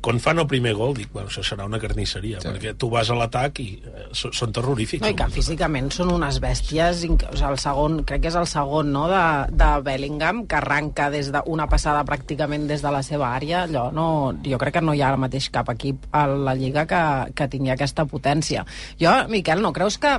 Quan 0.00 0.20
fan 0.22 0.40
el 0.40 0.46
primer 0.48 0.72
gol, 0.78 0.94
dic, 0.96 1.10
bueno, 1.12 1.28
això 1.28 1.42
serà 1.44 1.66
una 1.68 1.80
carnisseria, 1.80 2.40
sí. 2.40 2.48
perquè 2.48 2.72
tu 2.80 2.88
vas 2.92 3.10
a 3.12 3.16
l'atac 3.18 3.60
i 3.60 3.68
eh, 3.84 4.06
són 4.16 4.54
terrorífics. 4.56 5.02
No, 5.04 5.10
i 5.12 5.16
que 5.18 5.26
físicament 5.34 5.90
són 5.92 6.14
unes 6.14 6.40
bèsties, 6.40 6.96
o 6.96 7.00
sigui, 7.02 7.28
el 7.50 7.58
segon, 7.60 8.00
crec 8.08 8.24
que 8.24 8.32
és 8.32 8.38
el 8.40 8.48
segon, 8.48 8.92
no?, 8.94 9.06
de, 9.12 9.24
de 9.60 9.70
Bellingham, 9.84 10.44
que 10.48 10.56
arranca 10.60 11.10
des 11.12 11.28
d'una 11.34 11.68
passada 11.70 12.04
pràcticament 12.08 12.64
des 12.70 12.84
de 12.84 12.94
la 12.94 13.02
seva 13.06 13.34
àrea, 13.34 13.66
allò 13.68 13.88
no, 13.92 14.06
jo 14.46 14.60
crec 14.62 14.78
que 14.78 14.84
no 14.84 14.96
hi 14.96 15.04
ha 15.04 15.10
ara 15.12 15.20
mateix 15.20 15.50
cap 15.52 15.68
equip 15.74 16.08
a 16.16 16.24
la 16.30 16.56
Lliga 16.56 16.86
que, 16.88 17.02
que 17.36 17.50
tingui 17.52 17.74
aquesta 17.74 18.06
potència. 18.08 18.64
Jo, 19.00 19.12
Miquel, 19.28 19.60
no 19.60 19.74
creus 19.76 20.00
que 20.00 20.16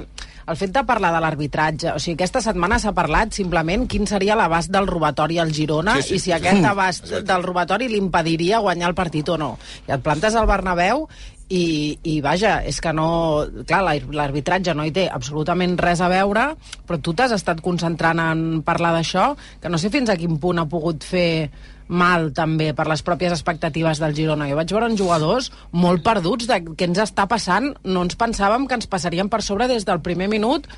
el 0.48 0.58
fet 0.58 0.72
de 0.74 0.84
parlar 0.88 1.12
de 1.14 1.20
l'arbitratge, 1.24 1.92
o 1.96 2.00
sigui, 2.00 2.16
aquesta 2.20 2.42
setmana 2.42 2.80
s'ha 2.80 2.94
parlat 2.98 3.34
simplement 3.36 3.88
quin 3.88 4.08
seria 4.08 4.36
l'abast 4.36 4.72
del 4.74 4.88
robatori 4.88 5.38
al 5.39 5.52
Girona 5.54 5.98
Sí, 6.02 6.08
sí, 6.08 6.16
i 6.16 6.20
si 6.20 6.24
sí, 6.30 6.34
aquest 6.38 6.60
sí. 6.64 6.66
abast 6.66 7.04
Exacte. 7.06 7.28
del 7.34 7.44
robatori 7.44 7.88
li 7.92 7.98
impediria 8.02 8.60
guanyar 8.60 8.89
el 8.89 8.96
partit 8.96 9.30
o 9.30 9.38
no. 9.38 9.58
I 9.88 9.92
et 9.98 10.02
plantes 10.02 10.36
al 10.36 10.48
Bernabéu 10.50 11.08
i, 11.52 11.98
i 12.08 12.22
vaja, 12.24 12.62
és 12.64 12.80
que 12.82 12.94
no... 12.96 13.46
Clar, 13.68 13.82
l'ar- 13.84 14.14
l'arbitratge 14.16 14.74
no 14.74 14.86
hi 14.88 14.94
té 14.96 15.10
absolutament 15.12 15.76
res 15.82 16.00
a 16.02 16.08
veure, 16.12 16.46
però 16.88 17.00
tu 17.04 17.12
t'has 17.14 17.34
estat 17.36 17.60
concentrant 17.62 18.20
en 18.24 18.62
parlar 18.64 18.94
d'això, 18.96 19.34
que 19.62 19.70
no 19.70 19.78
sé 19.82 19.92
fins 19.92 20.10
a 20.10 20.16
quin 20.20 20.38
punt 20.39 20.64
ha 20.64 20.68
pogut 20.72 21.04
fer 21.04 21.50
mal 21.92 22.30
també 22.36 22.72
per 22.74 22.88
les 22.89 23.04
pròpies 23.04 23.36
expectatives 23.36 24.00
del 24.02 24.16
Girona. 24.16 24.48
Jo 24.50 24.60
vaig 24.60 24.72
veure 24.72 24.88
uns 24.92 25.00
jugadors 25.00 25.52
molt 25.72 26.06
perduts 26.06 26.48
de 26.48 26.62
què 26.72 26.88
ens 26.88 27.04
està 27.04 27.28
passant. 27.28 27.74
No 27.84 28.06
ens 28.08 28.18
pensàvem 28.20 28.68
que 28.68 28.80
ens 28.80 28.89
passarien 28.89 29.30
per 29.30 29.44
sobre 29.44 29.68
des 29.72 29.86
del 29.86 30.02
primer 30.02 30.32
minut 30.32 30.70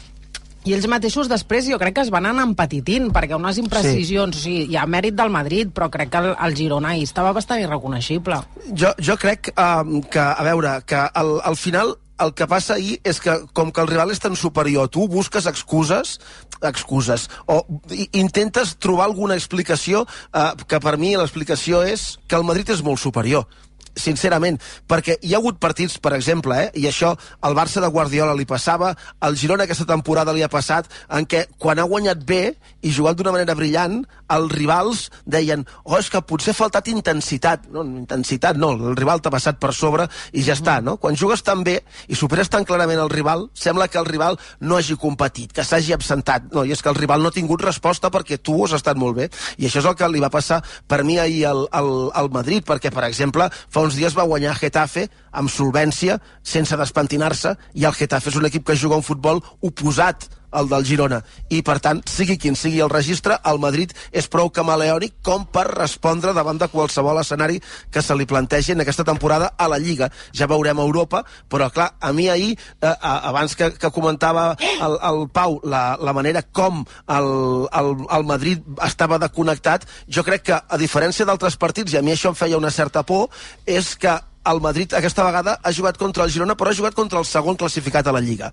i 0.64 0.72
ells 0.72 0.86
mateixos 0.88 1.28
després 1.28 1.66
jo 1.68 1.78
crec 1.80 1.98
que 1.98 2.04
es 2.06 2.12
van 2.14 2.26
anar 2.30 2.46
empetitint, 2.48 3.10
perquè 3.12 3.36
unes 3.36 3.58
imprecisions, 3.60 4.38
sí. 4.38 4.40
o 4.40 4.44
sigui, 4.46 4.62
hi 4.72 4.78
ha 4.80 4.86
mèrit 4.88 5.16
del 5.18 5.32
Madrid, 5.34 5.74
però 5.76 5.90
crec 5.92 6.14
que 6.14 6.22
el, 6.24 6.30
el 6.48 6.56
Girona 6.56 6.94
ahir 6.94 7.04
estava 7.04 7.34
bastant 7.36 7.60
irreconeixible. 7.60 8.40
Jo, 8.72 8.94
jo 8.96 9.18
crec 9.20 9.52
um, 9.58 10.00
que, 10.08 10.24
a 10.24 10.48
veure, 10.48 10.78
que 10.88 11.02
al, 11.04 11.36
al 11.44 11.60
final 11.60 11.98
el 12.20 12.34
que 12.38 12.48
passa 12.48 12.76
ahir 12.76 13.00
és 13.08 13.20
que, 13.24 13.34
com 13.58 13.72
que 13.74 13.82
el 13.82 13.90
rival 13.90 14.14
és 14.14 14.22
tan 14.22 14.36
superior, 14.40 14.90
tu 14.94 15.08
busques 15.10 15.48
excuses, 15.50 16.20
excuses, 16.62 17.28
o 17.48 17.64
intentes 18.12 18.76
trobar 18.78 19.10
alguna 19.10 19.38
explicació, 19.40 20.06
eh, 20.34 20.52
que 20.68 20.80
per 20.80 20.98
mi 20.98 21.16
l'explicació 21.18 21.84
és 21.84 22.18
que 22.28 22.38
el 22.38 22.46
Madrid 22.48 22.70
és 22.70 22.84
molt 22.86 23.02
superior 23.02 23.48
sincerament, 23.96 24.60
perquè 24.90 25.18
hi 25.22 25.34
ha 25.34 25.40
hagut 25.42 25.60
partits, 25.62 26.00
per 26.02 26.14
exemple, 26.18 26.58
eh, 26.66 26.72
i 26.80 26.88
això 26.90 27.14
al 27.42 27.56
Barça 27.58 27.82
de 27.82 27.90
Guardiola 27.94 28.36
li 28.38 28.46
passava, 28.50 28.94
al 29.20 29.38
Girona 29.38 29.68
aquesta 29.68 29.88
temporada 29.90 30.34
li 30.34 30.44
ha 30.44 30.52
passat, 30.52 30.90
en 31.14 31.28
què 31.30 31.46
quan 31.58 31.80
ha 31.80 31.88
guanyat 31.90 32.24
bé 32.26 32.56
i 32.82 32.92
jugat 32.92 33.18
d'una 33.18 33.34
manera 33.36 33.56
brillant, 33.56 34.02
els 34.34 34.52
rivals 34.52 35.04
deien, 35.30 35.66
oh, 35.84 35.98
és 36.00 36.10
que 36.10 36.22
potser 36.26 36.54
ha 36.54 36.58
faltat 36.58 36.90
intensitat. 36.92 37.68
No, 37.74 37.84
intensitat 37.84 38.58
no, 38.60 38.72
el 38.74 38.98
rival 38.98 39.22
t'ha 39.22 39.32
passat 39.34 39.60
per 39.62 39.74
sobre 39.78 40.08
i 40.34 40.44
ja 40.46 40.56
està, 40.58 40.80
no? 40.82 40.98
Quan 41.02 41.18
jugues 41.20 41.44
tan 41.46 41.64
bé 41.66 41.80
i 42.08 42.18
superes 42.18 42.50
tan 42.50 42.66
clarament 42.66 43.02
el 43.04 43.12
rival, 43.14 43.48
sembla 43.54 43.88
que 43.92 44.00
el 44.02 44.10
rival 44.10 44.40
no 44.62 44.80
hagi 44.80 44.98
competit, 45.00 45.54
que 45.54 45.66
s'hagi 45.68 45.94
absentat. 45.94 46.50
No, 46.54 46.66
i 46.66 46.74
és 46.74 46.82
que 46.82 46.90
el 46.92 46.98
rival 46.98 47.22
no 47.22 47.30
ha 47.30 47.36
tingut 47.36 47.62
resposta 47.64 48.12
perquè 48.14 48.40
tu 48.42 48.58
has 48.66 48.76
estat 48.80 48.98
molt 49.00 49.20
bé. 49.20 49.30
I 49.58 49.70
això 49.70 49.84
és 49.84 49.90
el 49.90 49.98
que 50.00 50.10
li 50.10 50.24
va 50.24 50.32
passar 50.34 50.62
per 50.88 51.04
mi 51.06 51.20
ahir 51.22 51.46
al, 51.50 51.66
al, 51.72 51.92
al 52.14 52.32
Madrid, 52.34 52.66
perquè, 52.68 52.92
per 52.94 53.06
exemple, 53.08 53.50
fa 53.70 53.83
uns 53.84 53.98
dies 54.00 54.16
va 54.18 54.28
guanyar 54.30 54.56
Getafe 54.60 55.08
amb 55.32 55.52
solvència, 55.52 56.20
sense 56.44 56.78
despentinar-se, 56.80 57.56
i 57.76 57.86
el 57.88 57.98
Getafe 57.98 58.32
és 58.32 58.40
un 58.40 58.48
equip 58.50 58.66
que 58.68 58.80
juga 58.80 59.00
un 59.00 59.06
futbol 59.06 59.44
oposat 59.62 60.30
al 60.54 60.70
del 60.70 60.86
Girona. 60.86 61.22
I, 61.50 61.62
per 61.66 61.80
tant, 61.84 62.02
sigui 62.10 62.38
quin 62.40 62.56
sigui 62.60 62.82
el 62.84 62.92
registre, 62.94 63.38
el 63.50 63.60
Madrid 63.60 63.94
és 64.12 64.30
prou 64.32 64.52
camaleònic 64.54 65.18
com 65.26 65.46
per 65.46 65.66
respondre 65.74 66.34
davant 66.34 66.62
de 66.62 66.70
qualsevol 66.72 67.20
escenari 67.22 67.60
que 67.92 68.02
se 68.02 68.16
li 68.16 68.28
plantegi 68.30 68.74
en 68.74 68.84
aquesta 68.84 69.06
temporada 69.08 69.54
a 69.58 69.68
la 69.72 69.80
Lliga. 69.82 70.10
Ja 70.36 70.48
veurem 70.48 70.80
a 70.80 70.88
Europa, 70.88 71.24
però, 71.50 71.70
clar, 71.74 71.94
a 72.00 72.14
mi 72.14 72.30
ahir, 72.30 72.58
eh, 72.82 72.94
abans 73.02 73.56
que, 73.56 73.72
que 73.80 73.92
comentava 73.92 74.54
el, 74.60 74.98
el 75.02 75.24
Pau 75.34 75.60
la, 75.64 75.98
la 76.00 76.14
manera 76.14 76.44
com 76.44 76.84
el, 77.08 77.32
el, 77.72 77.96
el 78.18 78.28
Madrid 78.30 78.62
estava 78.86 79.20
desconnectat, 79.22 79.88
jo 80.08 80.24
crec 80.24 80.48
que, 80.50 80.60
a 80.60 80.80
diferència 80.80 81.26
d'altres 81.28 81.58
partits, 81.60 81.94
i 81.94 82.00
a 82.00 82.06
mi 82.06 82.14
això 82.14 82.34
em 82.34 82.38
feia 82.38 82.60
una 82.60 82.72
certa 82.74 83.04
por, 83.08 83.30
és 83.66 83.96
que 83.98 84.14
el 84.46 84.60
Madrid 84.60 84.94
aquesta 84.98 85.24
vegada 85.24 85.56
ha 85.64 85.72
jugat 85.72 85.98
contra 85.98 86.26
el 86.26 86.32
Girona, 86.32 86.56
però 86.60 86.72
ha 86.72 86.76
jugat 86.76 86.96
contra 86.98 87.20
el 87.20 87.26
segon 87.26 87.56
classificat 87.56 88.08
a 88.08 88.14
la 88.16 88.22
Lliga. 88.24 88.52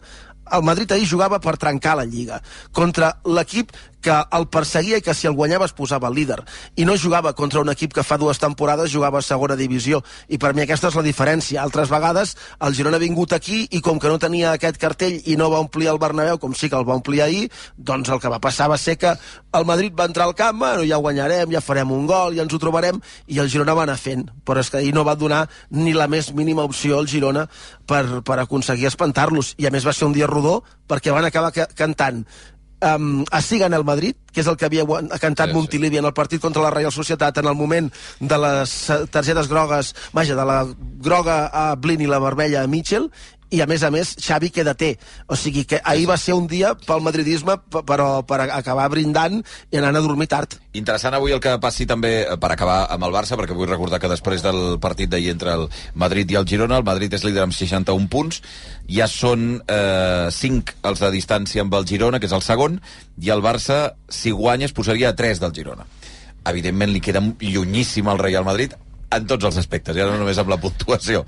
El 0.57 0.65
Madrid 0.67 0.93
ahir 0.93 1.09
jugava 1.09 1.39
per 1.43 1.57
trencar 1.61 1.97
la 2.01 2.07
Lliga, 2.09 2.41
contra 2.73 3.13
l'equip 3.25 3.73
que 4.01 4.17
el 4.37 4.47
perseguia 4.49 4.99
i 5.01 5.05
que 5.05 5.15
si 5.15 5.29
el 5.29 5.37
guanyava 5.37 5.69
es 5.69 5.75
posava 5.77 6.11
líder. 6.11 6.41
I 6.77 6.87
no 6.89 6.97
jugava 6.99 7.35
contra 7.37 7.61
un 7.61 7.71
equip 7.73 7.95
que 7.95 8.05
fa 8.07 8.19
dues 8.19 8.41
temporades 8.43 8.93
jugava 8.93 9.21
a 9.21 9.27
segona 9.27 9.57
divisió. 9.57 10.03
I 10.29 10.39
per 10.39 10.53
mi 10.55 10.65
aquesta 10.65 10.89
és 10.91 10.99
la 10.99 11.07
diferència. 11.07 11.63
Altres 11.63 11.91
vegades 11.93 12.37
el 12.61 12.75
Girona 12.75 12.99
ha 12.99 13.05
vingut 13.05 13.33
aquí 13.37 13.67
i 13.71 13.81
com 13.85 14.01
que 14.01 14.09
no 14.09 14.19
tenia 14.19 14.55
aquest 14.57 14.81
cartell 14.81 15.21
i 15.25 15.37
no 15.37 15.51
va 15.53 15.61
omplir 15.63 15.91
el 15.93 16.01
Bernabéu 16.01 16.41
com 16.41 16.55
sí 16.55 16.71
que 16.71 16.79
el 16.79 16.89
va 16.89 16.97
omplir 16.99 17.23
ahir, 17.23 17.49
doncs 17.77 18.11
el 18.11 18.21
que 18.21 18.33
va 18.33 18.41
passar 18.41 18.71
va 18.71 18.79
ser 18.79 18.97
que 18.99 19.13
el 19.53 19.67
Madrid 19.67 19.95
va 19.99 20.07
entrar 20.09 20.27
al 20.27 20.35
camp, 20.35 20.59
bueno, 20.59 20.85
ja 20.87 21.01
guanyarem, 21.03 21.51
ja 21.53 21.61
farem 21.65 21.91
un 21.93 22.07
gol, 22.07 22.37
ja 22.37 22.45
ens 22.47 22.55
ho 22.55 22.61
trobarem, 22.63 23.01
i 23.27 23.41
el 23.43 23.51
Girona 23.51 23.75
va 23.75 23.85
anar 23.87 23.99
fent. 23.99 24.29
Però 24.47 24.63
és 24.63 24.71
que 24.71 24.79
ahir 24.81 24.95
no 24.95 25.05
va 25.05 25.17
donar 25.19 25.47
ni 25.71 25.95
la 25.97 26.09
més 26.09 26.33
mínima 26.35 26.65
opció 26.65 26.99
al 26.99 27.11
Girona 27.11 27.47
per, 27.87 28.23
per 28.23 28.39
aconseguir 28.39 28.89
espantar-los. 28.91 29.55
I 29.59 29.67
a 29.67 29.75
més 29.75 29.87
va 29.87 29.97
ser 29.97 30.09
un 30.09 30.17
dia 30.17 30.31
rodó 30.31 30.61
perquè 30.91 31.15
van 31.15 31.27
acabar 31.27 31.53
ca 31.55 31.69
cantant 31.77 32.25
um, 32.83 33.25
Así 33.31 33.59
gana 33.59 33.77
el 33.77 33.85
Madrid, 33.85 34.17
que 34.33 34.43
és 34.43 34.49
el 34.51 34.57
que 34.57 34.69
havia 34.69 34.87
cantat 35.21 35.51
sí, 35.51 35.57
Montilivi 35.57 36.01
en 36.01 36.09
el 36.09 36.15
partit 36.17 36.43
contra 36.43 36.63
la 36.63 36.73
Real 36.75 36.93
Societat 36.93 37.39
en 37.43 37.51
el 37.51 37.59
moment 37.59 37.91
de 38.21 38.39
les 38.39 38.77
targetes 39.11 39.49
grogues, 39.49 39.95
vaja, 40.13 40.37
de 40.37 40.47
la 40.47 40.63
groga 41.03 41.43
a 41.47 41.75
Blin 41.77 42.01
i 42.01 42.11
la 42.11 42.23
vermella 42.23 42.65
a 42.65 42.71
Mitchell, 42.71 43.11
i 43.51 43.61
a 43.61 43.67
més 43.67 43.83
a 43.83 43.91
més 43.91 44.15
Xavi 44.23 44.51
queda 44.55 44.75
té 44.79 44.93
o 45.27 45.37
sigui 45.39 45.65
que 45.69 45.81
ahir 45.85 46.07
va 46.09 46.17
ser 46.21 46.35
un 46.39 46.47
dia 46.51 46.73
pel 46.79 47.03
madridisme 47.05 47.57
però 47.87 48.09
per 48.27 48.41
acabar 48.47 48.89
brindant 48.93 49.41
i 49.71 49.79
anant 49.81 49.99
a 49.99 50.03
dormir 50.05 50.29
tard. 50.31 50.57
Interessant 50.79 51.17
avui 51.17 51.35
el 51.35 51.43
que 51.43 51.57
passi 51.63 51.87
també 51.91 52.13
eh, 52.23 52.37
per 52.41 52.53
acabar 52.55 52.85
amb 52.95 53.07
el 53.09 53.15
Barça, 53.15 53.39
perquè 53.39 53.57
vull 53.57 53.71
recordar 53.71 54.01
que 54.03 54.11
després 54.11 54.45
del 54.45 54.79
partit 54.83 55.11
d'ahir 55.11 55.33
entre 55.35 55.57
el 55.59 55.67
Madrid 55.95 56.31
i 56.31 56.39
el 56.39 56.47
Girona, 56.47 56.79
el 56.79 56.87
Madrid 56.87 57.15
és 57.19 57.25
líder 57.27 57.45
amb 57.47 57.57
61 57.57 58.07
punts, 58.13 58.43
ja 58.91 59.09
són 59.11 59.61
eh, 59.67 60.29
5 60.35 60.79
els 60.91 61.03
de 61.03 61.11
distància 61.15 61.65
amb 61.67 61.75
el 61.79 61.89
Girona, 61.91 62.21
que 62.21 62.31
és 62.31 62.37
el 62.37 62.45
segon, 62.47 62.79
i 63.21 63.33
el 63.35 63.43
Barça, 63.43 63.97
si 64.09 64.31
guanya, 64.31 64.71
es 64.71 64.77
posaria 64.77 65.11
a 65.11 65.19
3 65.19 65.43
del 65.43 65.57
Girona. 65.57 65.87
Evidentment 66.51 66.95
li 66.95 67.03
queda 67.05 67.21
llunyíssim 67.21 68.09
al 68.09 68.23
Real 68.23 68.47
Madrid 68.47 68.79
en 69.11 69.27
tots 69.27 69.49
els 69.49 69.59
aspectes, 69.59 69.97
ja 69.99 70.07
no 70.07 70.19
només 70.21 70.39
amb 70.39 70.53
la 70.53 70.61
puntuació, 70.63 71.25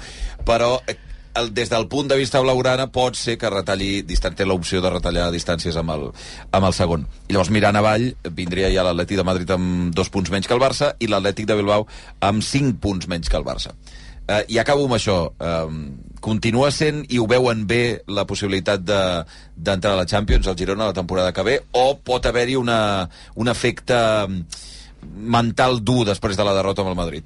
però 0.47 0.77
eh, 0.87 0.97
el, 1.35 1.53
des 1.55 1.71
del 1.71 1.87
punt 1.89 2.09
de 2.11 2.17
vista 2.17 2.41
blaugrana 2.41 2.89
pot 2.93 3.17
ser 3.17 3.39
que 3.39 3.51
retalli 3.51 4.03
distan- 4.03 4.35
té 4.37 4.45
l'opció 4.45 4.81
de 4.85 4.91
retallar 4.91 5.31
distàncies 5.33 5.77
amb 5.77 5.91
el, 5.95 6.07
amb 6.53 6.67
el 6.69 6.73
segon. 6.77 7.07
I 7.29 7.33
llavors 7.35 7.51
mirant 7.51 7.77
avall 7.77 8.11
vindria 8.37 8.71
ja 8.75 8.85
l'Atlètic 8.85 9.17
de 9.17 9.25
Madrid 9.25 9.51
amb 9.51 9.95
dos 9.95 10.11
punts 10.11 10.31
menys 10.31 10.47
que 10.47 10.55
el 10.55 10.61
Barça 10.61 10.93
i 11.01 11.07
l'Atlètic 11.09 11.47
de 11.47 11.57
Bilbao 11.57 11.87
amb 12.21 12.43
cinc 12.43 12.81
punts 12.81 13.09
menys 13.09 13.29
que 13.29 13.37
el 13.37 13.45
Barça. 13.45 13.73
Eh, 14.29 14.45
I 14.55 14.59
acabo 14.59 14.85
amb 14.87 14.95
això. 14.95 15.33
Eh, 15.41 15.95
continua 16.23 16.71
sent 16.71 17.03
i 17.11 17.19
ho 17.19 17.27
veuen 17.27 17.65
bé 17.67 18.03
la 18.07 18.25
possibilitat 18.25 18.81
de- 18.87 19.25
d'entrar 19.57 19.95
a 19.95 19.97
la 19.97 20.07
Champions 20.07 20.47
al 20.47 20.55
Girona 20.57 20.87
la 20.87 20.93
temporada 20.93 21.33
que 21.33 21.43
ve 21.43 21.61
o 21.73 21.99
pot 21.99 22.25
haver-hi 22.27 22.55
un 22.57 23.49
efecte 23.49 23.97
mm, 24.29 24.45
mental 25.17 25.81
dur 25.83 26.05
després 26.07 26.37
de 26.37 26.45
la 26.45 26.55
derrota 26.55 26.83
amb 26.83 26.91
el 26.91 26.97
Madrid? 26.97 27.25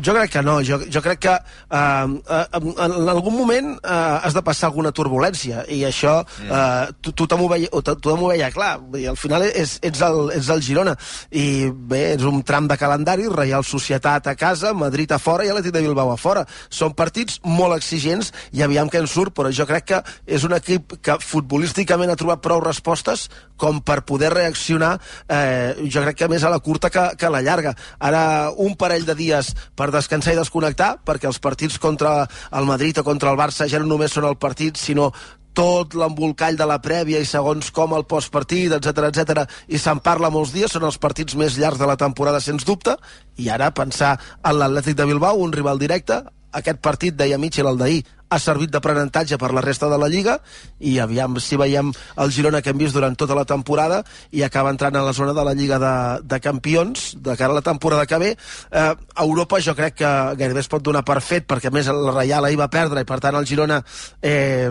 Jo 0.00 0.14
crec 0.16 0.30
que 0.32 0.42
no, 0.42 0.62
jo, 0.64 0.78
jo 0.88 1.02
crec 1.04 1.18
que 1.26 1.32
uh, 1.36 2.08
uh, 2.08 2.60
en 2.80 3.08
algun 3.12 3.34
moment 3.36 3.74
uh, 3.76 4.22
has 4.24 4.32
de 4.32 4.40
passar 4.44 4.70
alguna 4.70 4.92
turbulència. 4.96 5.66
I 5.68 5.82
això 5.84 6.14
uh, 6.24 6.86
to 7.04 7.12
tothom, 7.12 7.44
ho 7.44 7.50
veia, 7.52 7.68
tothom 7.68 8.24
ho 8.24 8.30
veia 8.32 8.48
clar, 8.54 8.78
dir, 8.94 9.04
al 9.10 9.18
final 9.20 9.44
és, 9.50 9.76
ets, 9.84 10.00
el, 10.06 10.32
ets 10.38 10.48
el 10.54 10.64
Girona. 10.64 10.96
I 11.28 11.68
bé, 11.68 12.02
és 12.14 12.24
un 12.28 12.40
tram 12.46 12.70
de 12.70 12.78
calendari, 12.80 13.28
Real 13.28 13.66
Societat 13.68 14.30
a 14.32 14.36
casa, 14.38 14.72
Madrid 14.72 15.12
a 15.12 15.20
fora 15.20 15.44
i 15.44 15.52
Atlètic 15.52 15.76
de 15.76 15.84
Bilbao 15.84 16.14
a 16.14 16.16
fora. 16.16 16.46
Són 16.72 16.96
partits 16.96 17.42
molt 17.44 17.76
exigents 17.76 18.32
i 18.56 18.64
aviam 18.64 18.88
què 18.88 19.02
en 19.02 19.10
surt, 19.10 19.36
però 19.36 19.52
jo 19.52 19.68
crec 19.68 19.90
que 19.92 20.02
és 20.24 20.48
un 20.48 20.56
equip 20.56 20.96
que 21.04 21.20
futbolísticament 21.20 22.14
ha 22.14 22.16
trobat 22.16 22.40
prou 22.40 22.64
respostes 22.64 23.28
com 23.62 23.78
per 23.86 24.00
poder 24.08 24.32
reaccionar 24.34 24.96
eh, 25.28 25.74
jo 25.86 26.02
crec 26.02 26.18
que 26.22 26.30
més 26.30 26.42
a 26.42 26.50
la 26.50 26.58
curta 26.64 26.90
que, 26.90 27.04
que 27.18 27.28
a 27.28 27.34
la 27.34 27.42
llarga. 27.46 27.76
Ara 28.02 28.24
un 28.50 28.74
parell 28.78 29.06
de 29.06 29.14
dies 29.18 29.52
per 29.78 29.92
descansar 29.94 30.34
i 30.34 30.40
desconnectar, 30.40 30.96
perquè 31.06 31.30
els 31.30 31.38
partits 31.42 31.78
contra 31.82 32.24
el 32.50 32.66
Madrid 32.66 32.98
o 32.98 33.06
contra 33.06 33.30
el 33.30 33.38
Barça 33.38 33.70
ja 33.70 33.78
no 33.82 33.94
només 33.94 34.14
són 34.14 34.26
el 34.26 34.40
partit, 34.42 34.80
sinó 34.80 35.12
tot 35.52 35.94
l'embolcall 35.94 36.56
de 36.56 36.66
la 36.68 36.80
prèvia 36.82 37.20
i 37.20 37.28
segons 37.28 37.70
com 37.76 37.92
el 37.96 38.06
postpartit, 38.08 38.72
etc 38.72 39.08
etc 39.10 39.42
i 39.68 39.78
se'n 39.78 40.00
parla 40.04 40.32
molts 40.32 40.54
dies, 40.54 40.72
són 40.72 40.86
els 40.88 40.98
partits 40.98 41.36
més 41.36 41.58
llargs 41.60 41.80
de 41.80 41.88
la 41.88 41.98
temporada, 42.00 42.40
sens 42.40 42.64
dubte, 42.64 42.96
i 43.36 43.50
ara 43.52 43.70
pensar 43.76 44.16
en 44.40 44.56
l'Atlètic 44.58 44.96
de 44.96 45.08
Bilbao, 45.12 45.42
un 45.44 45.52
rival 45.52 45.80
directe, 45.82 46.22
aquest 46.52 46.80
partit, 46.84 47.16
deia 47.16 47.40
Mitchell, 47.40 47.68
el 47.68 47.78
d'ahir, 47.80 48.02
ha 48.32 48.38
servit 48.40 48.72
d'aprenentatge 48.72 49.36
per 49.38 49.52
la 49.52 49.62
resta 49.64 49.90
de 49.92 49.98
la 50.00 50.08
Lliga 50.08 50.38
i 50.80 50.96
aviam 51.02 51.36
si 51.42 51.58
veiem 51.60 51.92
el 51.92 52.32
Girona 52.32 52.62
que 52.64 52.72
hem 52.72 52.80
vist 52.80 52.96
durant 52.96 53.16
tota 53.18 53.36
la 53.36 53.44
temporada 53.48 54.02
i 54.32 54.44
acaba 54.46 54.72
entrant 54.72 54.96
a 54.96 55.04
la 55.04 55.12
zona 55.16 55.34
de 55.36 55.44
la 55.44 55.54
Lliga 55.58 55.78
de, 55.82 55.94
de 56.24 56.40
Campions 56.40 57.12
de 57.20 57.36
cara 57.36 57.52
a 57.52 57.60
la 57.60 57.64
temporada 57.64 58.06
que 58.06 58.18
ve. 58.18 58.30
Eh, 58.70 58.94
Europa 59.24 59.60
jo 59.60 59.76
crec 59.76 59.98
que 60.00 60.12
gairebé 60.40 60.64
es 60.64 60.70
pot 60.72 60.84
donar 60.84 61.04
per 61.04 61.20
fet 61.20 61.46
perquè 61.48 61.68
a 61.68 61.74
més 61.74 61.90
el 61.92 62.06
Reial 62.12 62.48
ahir 62.48 62.60
va 62.60 62.70
perdre 62.72 63.04
i 63.04 63.08
per 63.08 63.20
tant 63.20 63.36
el 63.36 63.48
Girona 63.48 63.82
eh, 64.22 64.70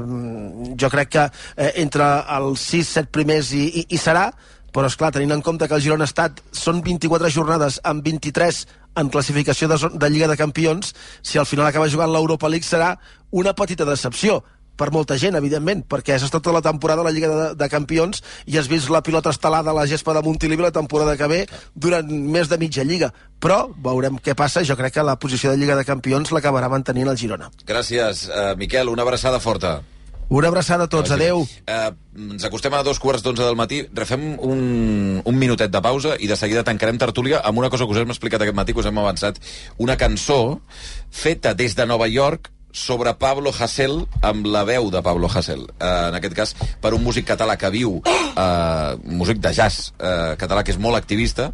jo 0.77 0.89
crec 0.89 1.13
que 1.17 1.27
eh, 1.27 1.73
entre 1.83 2.07
els 2.37 2.65
6-7 2.73 3.13
primers 3.13 3.53
i, 3.53 3.67
i, 3.83 3.85
i 3.93 4.01
serà 4.01 4.29
però 4.71 4.87
és 4.87 4.97
clar, 4.99 5.11
tenint 5.15 5.35
en 5.35 5.43
compte 5.45 5.67
que 5.67 5.77
el 5.77 5.83
Girona 5.83 6.07
ha 6.07 6.11
estat 6.11 6.41
són 6.55 6.81
24 6.85 7.29
jornades 7.33 7.81
amb 7.83 8.03
23 8.05 8.63
en 9.01 9.11
classificació 9.11 9.69
de, 9.71 9.77
de 9.93 10.09
Lliga 10.09 10.31
de 10.31 10.39
Campions, 10.39 10.95
si 11.21 11.39
al 11.39 11.47
final 11.47 11.67
acaba 11.67 11.89
jugant 11.91 12.11
l'Europa 12.11 12.49
League 12.51 12.67
serà 12.67 12.95
una 13.31 13.55
petita 13.55 13.87
decepció 13.87 14.41
per 14.81 14.89
molta 14.89 15.17
gent, 15.19 15.35
evidentment, 15.37 15.83
perquè 15.85 16.15
has 16.15 16.25
estat 16.25 16.41
tota 16.41 16.55
la 16.55 16.63
temporada 16.65 17.03
a 17.03 17.05
la 17.05 17.11
Lliga 17.13 17.29
de, 17.29 17.47
de 17.59 17.69
Campions 17.69 18.23
i 18.49 18.57
has 18.57 18.69
vist 18.71 18.89
la 18.89 19.03
pilota 19.05 19.29
estelada 19.29 19.69
a 19.69 19.77
la 19.77 19.85
gespa 19.85 20.15
de 20.17 20.23
Montilivi 20.25 20.65
la 20.65 20.73
temporada 20.73 21.13
que 21.19 21.29
ve 21.29 21.41
durant 21.75 22.09
més 22.09 22.49
de 22.49 22.57
mitja 22.57 22.85
Lliga. 22.87 23.11
Però 23.41 23.67
veurem 23.85 24.17
què 24.17 24.33
passa. 24.37 24.65
Jo 24.65 24.77
crec 24.79 24.97
que 24.97 25.05
la 25.05 25.19
posició 25.21 25.53
de 25.53 25.61
Lliga 25.61 25.77
de 25.77 25.85
Campions 25.85 26.33
l'acabarà 26.33 26.71
mantenint 26.71 27.11
el 27.13 27.19
Girona. 27.19 27.51
Gràcies, 27.67 28.25
uh, 28.31 28.53
Miquel. 28.57 28.89
Una 28.89 29.05
abraçada 29.05 29.41
forta. 29.43 29.81
Una 30.31 30.47
abraçada 30.47 30.85
a 30.87 30.87
tots. 30.87 31.11
Adeu. 31.11 31.41
Uh, 31.43 31.89
ens 32.31 32.45
acostem 32.47 32.71
a 32.71 32.85
dos 32.87 33.01
quarts 33.03 33.19
d'onze 33.25 33.43
del 33.43 33.57
matí. 33.59 33.81
Refem 33.91 34.37
un, 34.39 34.61
un 35.27 35.35
minutet 35.35 35.73
de 35.73 35.81
pausa 35.83 36.15
i 36.23 36.29
de 36.29 36.37
seguida 36.39 36.63
tancarem 36.63 36.95
tertúlia 37.01 37.41
amb 37.43 37.59
una 37.59 37.67
cosa 37.69 37.83
que 37.83 37.91
us 37.91 37.99
hem 37.99 38.13
explicat 38.15 38.45
aquest 38.45 38.55
matí, 38.55 38.71
que 38.71 38.79
us 38.79 38.87
hem 38.87 39.01
avançat. 39.01 39.41
Una 39.83 39.97
cançó 39.99 40.61
feta 41.11 41.51
des 41.51 41.75
de 41.75 41.85
Nova 41.89 42.07
York 42.07 42.47
sobre 42.71 43.11
Pablo 43.19 43.51
Hasél 43.51 44.05
amb 44.23 44.47
la 44.47 44.63
veu 44.63 44.87
de 44.93 45.03
Pablo 45.03 45.27
Hasél. 45.27 45.67
Eh, 45.67 45.91
en 46.07 46.15
aquest 46.15 46.37
cas, 46.39 46.55
per 46.79 46.93
un 46.95 47.03
músic 47.03 47.27
català 47.27 47.57
que 47.59 47.73
viu, 47.75 47.99
eh, 48.07 48.95
músic 49.03 49.43
de 49.43 49.51
jazz 49.51 49.91
eh, 49.99 50.37
català 50.39 50.63
que 50.63 50.71
és 50.71 50.79
molt 50.79 50.95
activista, 50.95 51.51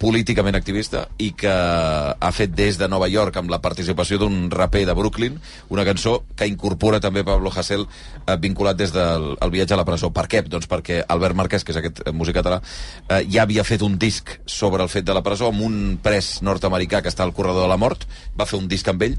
políticament 0.00 0.56
activista 0.56 1.04
i 1.20 1.30
que 1.36 1.52
ha 1.52 2.30
fet 2.32 2.54
des 2.56 2.78
de 2.80 2.88
Nova 2.88 3.08
York 3.12 3.36
amb 3.36 3.52
la 3.52 3.60
participació 3.60 4.16
d'un 4.18 4.48
raper 4.50 4.86
de 4.88 4.94
Brooklyn 4.96 5.36
una 5.68 5.84
cançó 5.84 6.22
que 6.36 6.48
incorpora 6.48 7.02
també 7.04 7.22
Pablo 7.24 7.52
Hasél 7.52 7.84
eh, 7.84 8.36
vinculat 8.40 8.78
des 8.80 8.94
del 8.96 9.34
el 9.40 9.52
viatge 9.52 9.74
a 9.74 9.80
la 9.80 9.84
presó. 9.84 10.10
Per 10.14 10.26
què? 10.30 10.42
Doncs 10.48 10.68
perquè 10.70 11.02
Albert 11.06 11.36
Marquès, 11.36 11.64
que 11.64 11.74
és 11.74 11.80
aquest 11.80 12.02
eh, 12.06 12.14
músic 12.16 12.38
català, 12.40 12.60
eh, 13.08 13.22
ja 13.28 13.44
havia 13.44 13.64
fet 13.64 13.84
un 13.84 13.98
disc 14.00 14.38
sobre 14.46 14.82
el 14.82 14.88
fet 14.88 15.04
de 15.04 15.16
la 15.16 15.24
presó 15.26 15.50
amb 15.50 15.62
un 15.66 15.76
pres 16.02 16.40
nord-americà 16.46 17.02
que 17.04 17.12
està 17.12 17.26
al 17.26 17.36
corredor 17.36 17.66
de 17.66 17.70
la 17.70 17.78
mort, 17.80 18.08
va 18.38 18.48
fer 18.48 18.60
un 18.60 18.68
disc 18.72 18.88
amb 18.88 19.04
ell 19.04 19.18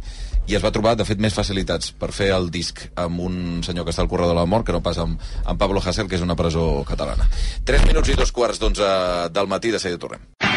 i 0.49 0.57
es 0.57 0.63
va 0.63 0.71
trobar, 0.73 0.95
de 0.97 1.05
fet, 1.05 1.21
més 1.21 1.35
facilitats 1.37 1.93
per 1.93 2.09
fer 2.15 2.31
el 2.35 2.49
disc 2.51 2.81
amb 2.99 3.21
un 3.21 3.61
senyor 3.65 3.85
que 3.85 3.93
està 3.93 4.03
al 4.03 4.09
corredor 4.11 4.33
de 4.33 4.39
la 4.41 4.49
mort 4.49 4.65
que 4.67 4.75
no 4.75 4.81
pas 4.83 4.97
amb, 5.01 5.21
amb 5.45 5.61
Pablo 5.61 5.83
Hasél, 5.85 6.09
que 6.09 6.17
és 6.17 6.25
una 6.25 6.35
presó 6.35 6.83
catalana. 6.87 7.29
3 7.69 7.85
minuts 7.87 8.09
i 8.09 8.17
dos 8.19 8.33
quarts 8.35 8.59
d'onze 8.59 8.89
del 9.31 9.51
matí, 9.51 9.71
de 9.71 9.79
seguida 9.79 10.01
tornem. 10.01 10.50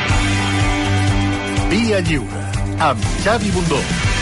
Via 1.75 1.99
Lliure, 2.07 2.41
amb 2.79 3.07
Xavi 3.25 3.49
Bundó. 3.51 3.75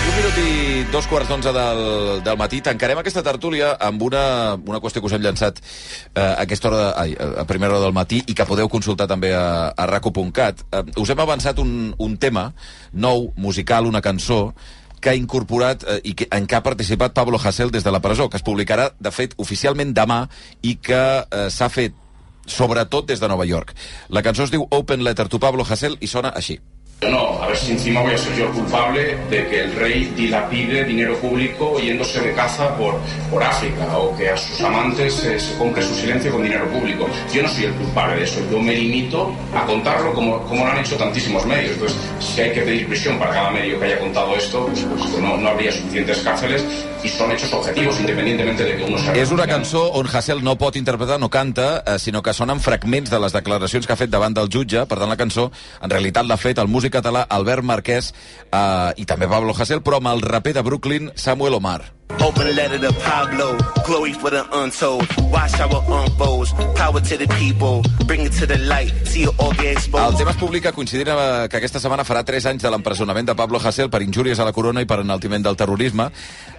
Un 0.08 0.14
minut 0.16 0.36
i 0.40 0.84
dos 0.88 1.04
quarts 1.04 1.28
d'onze 1.28 1.50
del, 1.52 1.80
del 2.24 2.38
matí. 2.40 2.62
Tancarem 2.64 3.02
aquesta 3.02 3.20
tertúlia 3.26 3.74
amb 3.76 4.00
una, 4.06 4.22
una 4.56 4.80
qüestió 4.80 5.02
que 5.02 5.10
us 5.10 5.12
hem 5.18 5.20
llançat 5.20 5.60
eh, 5.60 6.22
a 6.22 6.46
aquesta 6.46 6.70
hora, 6.70 6.78
de, 6.80 6.86
ai, 7.02 7.12
a 7.12 7.44
primera 7.44 7.76
hora 7.76 7.84
del 7.84 7.92
matí 7.92 8.22
i 8.24 8.32
que 8.32 8.48
podeu 8.48 8.72
consultar 8.72 9.04
també 9.10 9.34
a, 9.36 9.68
a 9.76 9.88
raco.cat. 9.90 10.64
Eh, 10.64 10.82
us 10.96 11.12
hem 11.12 11.20
avançat 11.26 11.60
un, 11.60 11.92
un 12.00 12.16
tema 12.16 12.48
nou, 12.94 13.28
musical, 13.36 13.84
una 13.84 14.00
cançó, 14.00 14.54
que 14.96 15.12
ha 15.12 15.18
incorporat 15.20 15.84
eh, 15.84 16.00
i 16.08 16.16
que, 16.16 16.32
en 16.32 16.48
què 16.48 16.56
ha 16.56 16.64
participat 16.64 17.12
Pablo 17.12 17.36
Hasél 17.36 17.68
des 17.68 17.84
de 17.84 17.92
la 17.92 18.00
presó, 18.00 18.30
que 18.32 18.40
es 18.40 18.48
publicarà, 18.48 18.94
de 18.96 19.12
fet, 19.12 19.36
oficialment 19.36 19.92
demà 19.92 20.22
i 20.64 20.78
que 20.80 21.04
eh, 21.20 21.48
s'ha 21.52 21.68
fet 21.68 22.00
sobretot 22.48 23.12
des 23.12 23.20
de 23.20 23.28
Nova 23.28 23.44
York. 23.44 23.76
La 24.08 24.24
cançó 24.24 24.48
es 24.48 24.56
diu 24.56 24.64
Open 24.72 25.04
Letter 25.04 25.28
to 25.28 25.36
Pablo 25.36 25.68
Hasél 25.68 26.00
i 26.00 26.08
sona 26.08 26.32
així. 26.32 26.62
No, 27.10 27.42
a 27.42 27.48
ver 27.48 27.56
si 27.56 27.72
encima 27.72 28.00
voy 28.00 28.14
a 28.14 28.18
ser 28.18 28.36
yo 28.36 28.46
el 28.46 28.52
culpable 28.52 29.16
de 29.28 29.48
que 29.48 29.60
el 29.62 29.74
rey 29.74 30.12
dilapide 30.16 30.84
dinero 30.84 31.16
público 31.16 31.80
yéndose 31.80 32.20
de 32.20 32.32
caza 32.32 32.76
por, 32.76 32.94
por 33.30 33.42
África 33.42 33.98
o 33.98 34.16
que 34.16 34.30
a 34.30 34.36
sus 34.36 34.60
amantes 34.60 35.24
eh, 35.24 35.38
se 35.38 35.56
compre 35.58 35.82
su 35.82 35.94
silencio 35.94 36.30
con 36.30 36.44
dinero 36.44 36.64
público. 36.68 37.08
Yo 37.32 37.42
no 37.42 37.48
soy 37.48 37.64
el 37.64 37.74
culpable 37.74 38.16
de 38.16 38.24
eso, 38.24 38.40
yo 38.50 38.58
me 38.60 38.74
limito 38.74 39.34
a 39.52 39.66
contarlo 39.66 40.12
como, 40.14 40.42
como 40.42 40.64
lo 40.64 40.70
han 40.70 40.78
hecho 40.78 40.96
tantísimos 40.96 41.44
medios. 41.44 41.72
Entonces, 41.72 41.98
si 42.20 42.40
hay 42.40 42.52
que 42.52 42.60
pedir 42.62 42.86
prisión 42.86 43.18
para 43.18 43.32
cada 43.32 43.50
medio 43.50 43.80
que 43.80 43.86
haya 43.86 43.98
contado 43.98 44.36
esto, 44.36 44.66
pues, 44.66 44.86
pues 45.10 45.18
no, 45.18 45.36
no 45.36 45.48
habría 45.48 45.72
suficientes 45.72 46.18
cárceles 46.18 46.64
y 47.02 47.08
son 47.08 47.32
hechos 47.32 47.52
objetivos, 47.52 47.98
independientemente 47.98 48.64
de 48.64 48.76
que 48.76 48.84
uno 48.84 48.98
sea... 48.98 49.14
És 49.18 49.32
una 49.34 49.46
cançó 49.50 49.88
on 49.98 50.06
Hassel 50.06 50.42
no 50.44 50.54
pot 50.58 50.76
interpretar, 50.78 51.18
no 51.18 51.28
canta, 51.30 51.82
eh, 51.82 51.98
sinó 51.98 52.22
que 52.22 52.32
sonen 52.32 52.60
fragments 52.60 53.10
de 53.10 53.18
les 53.18 53.34
declaracions 53.34 53.86
que 53.86 53.92
ha 53.92 53.98
fet 53.98 54.10
davant 54.12 54.34
del 54.36 54.48
jutge. 54.52 54.86
Per 54.86 54.98
tant, 54.98 55.10
la 55.10 55.18
cançó, 55.18 55.50
en 55.82 55.90
realitat, 55.90 56.26
l'ha 56.28 56.38
fet 56.38 56.62
el 56.62 56.70
músic 56.70 56.91
català 56.93 57.24
Albert 57.28 57.66
Marquès 57.66 58.12
eh, 58.12 58.93
i 58.97 59.09
també 59.09 59.31
Pablo 59.31 59.56
Hassel, 59.56 59.82
però 59.82 59.98
amb 60.01 60.12
el 60.12 60.23
raper 60.24 60.55
de 60.59 60.64
Brooklyn, 60.66 61.12
Samuel 61.16 61.59
Omar. 61.59 61.81
Open 62.20 62.55
letter 62.55 62.78
to 62.78 62.93
Pablo, 63.02 63.56
glory 63.84 64.12
for 64.12 64.30
the 64.30 64.44
untold. 64.52 65.06
Watch 65.30 65.55
it 65.55 65.72
unfolds. 65.89 66.52
Power 66.76 67.01
to 67.01 67.16
the 67.16 67.26
people, 67.39 67.82
bring 68.06 68.20
it 68.26 68.32
to 68.39 68.47
the 68.47 68.59
light. 68.59 68.93
See 69.06 69.22
it 69.24 69.30
all 69.39 69.52
get 69.52 69.66
El 69.66 69.72
exposed. 69.72 70.18
tema 70.18 70.30
es 70.30 70.36
publica 70.36 70.72
coincidint 70.72 71.09
amb 71.09 71.48
que 71.51 71.56
aquesta 71.59 71.80
setmana 71.80 72.05
farà 72.05 72.22
3 72.24 72.47
anys 72.52 72.62
de 72.62 72.70
l'empresonament 72.70 73.26
de 73.26 73.34
Pablo 73.34 73.59
Hasél 73.59 73.90
per 73.90 74.02
injúries 74.02 74.39
a 74.39 74.44
la 74.44 74.52
corona 74.52 74.80
i 74.80 74.86
per 74.86 75.01
enaltiment 75.01 75.43
del 75.43 75.56
terrorisme. 75.56 76.10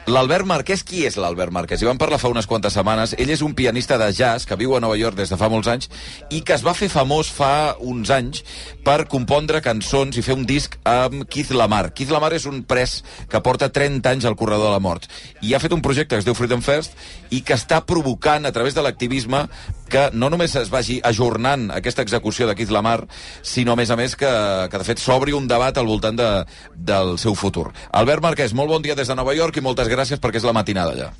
L'Albert 0.07 0.45
Marquès, 0.45 0.83
qui 0.83 1.05
és 1.07 1.15
l'Albert 1.15 1.53
Marquès? 1.55 1.81
I 1.81 1.87
vam 1.87 1.97
parlar 1.97 2.19
fa 2.19 2.27
unes 2.27 2.45
quantes 2.47 2.73
setmanes. 2.75 3.15
Ell 3.17 3.29
és 3.31 3.41
un 3.41 3.53
pianista 3.55 3.97
de 3.97 4.11
jazz 4.11 4.45
que 4.45 4.57
viu 4.59 4.75
a 4.75 4.81
Nova 4.83 4.97
York 4.99 5.15
des 5.15 5.29
de 5.31 5.37
fa 5.39 5.47
molts 5.49 5.69
anys 5.71 5.87
i 6.29 6.41
que 6.41 6.57
es 6.57 6.63
va 6.65 6.73
fer 6.75 6.89
famós 6.91 7.29
fa 7.31 7.77
uns 7.79 8.09
anys 8.11 8.43
per 8.83 9.05
compondre 9.07 9.61
cançons 9.63 10.17
i 10.17 10.21
fer 10.25 10.35
un 10.35 10.45
disc 10.45 10.75
amb 10.83 11.23
Keith 11.29 11.51
Lamar. 11.55 11.93
Keith 11.93 12.11
Lamar 12.11 12.33
és 12.33 12.45
un 12.49 12.63
pres 12.67 13.03
que 13.29 13.39
porta 13.39 13.71
30 13.71 14.09
anys 14.09 14.25
al 14.25 14.35
corredor 14.35 14.67
de 14.67 14.75
la 14.75 14.83
mort 14.83 15.07
i 15.43 15.53
ha 15.53 15.59
fet 15.59 15.75
un 15.75 15.83
projecte 15.83 16.15
que 16.15 16.23
es 16.23 16.27
diu 16.27 16.35
Freedom 16.37 16.63
First 16.63 16.95
i 17.35 17.41
que 17.45 17.57
està 17.57 17.81
provocant 17.85 18.47
a 18.47 18.53
través 18.55 18.77
de 18.77 18.83
l'activisme 18.85 19.43
que 19.91 20.07
no 20.15 20.29
només 20.31 20.55
es 20.57 20.71
vagi 20.73 20.99
ajornant 21.05 21.67
aquesta 21.75 22.01
execució 22.01 22.47
de 22.47 22.55
Keith 22.55 22.71
Lamar, 22.73 23.03
sinó 23.43 23.75
a 23.75 23.79
més 23.79 23.91
a 23.91 23.99
més 23.99 24.15
que, 24.17 24.31
que 24.71 24.79
de 24.79 24.87
fet 24.87 25.03
s'obri 25.03 25.35
un 25.35 25.49
debat 25.51 25.77
al 25.77 25.89
voltant 25.89 26.17
de, 26.17 26.31
del 26.73 27.17
seu 27.21 27.35
futur. 27.35 27.69
Albert 27.91 28.23
Marquès, 28.23 28.55
molt 28.57 28.71
bon 28.71 28.81
dia 28.81 28.95
des 28.95 29.11
de 29.11 29.19
Nova 29.19 29.35
York 29.37 29.59
i 29.59 29.65
moltes 29.65 29.91
gràcies 29.91 30.23
perquè 30.23 30.41
és 30.41 30.47
la 30.47 30.55
matinada 30.55 30.95
allà. 30.95 31.11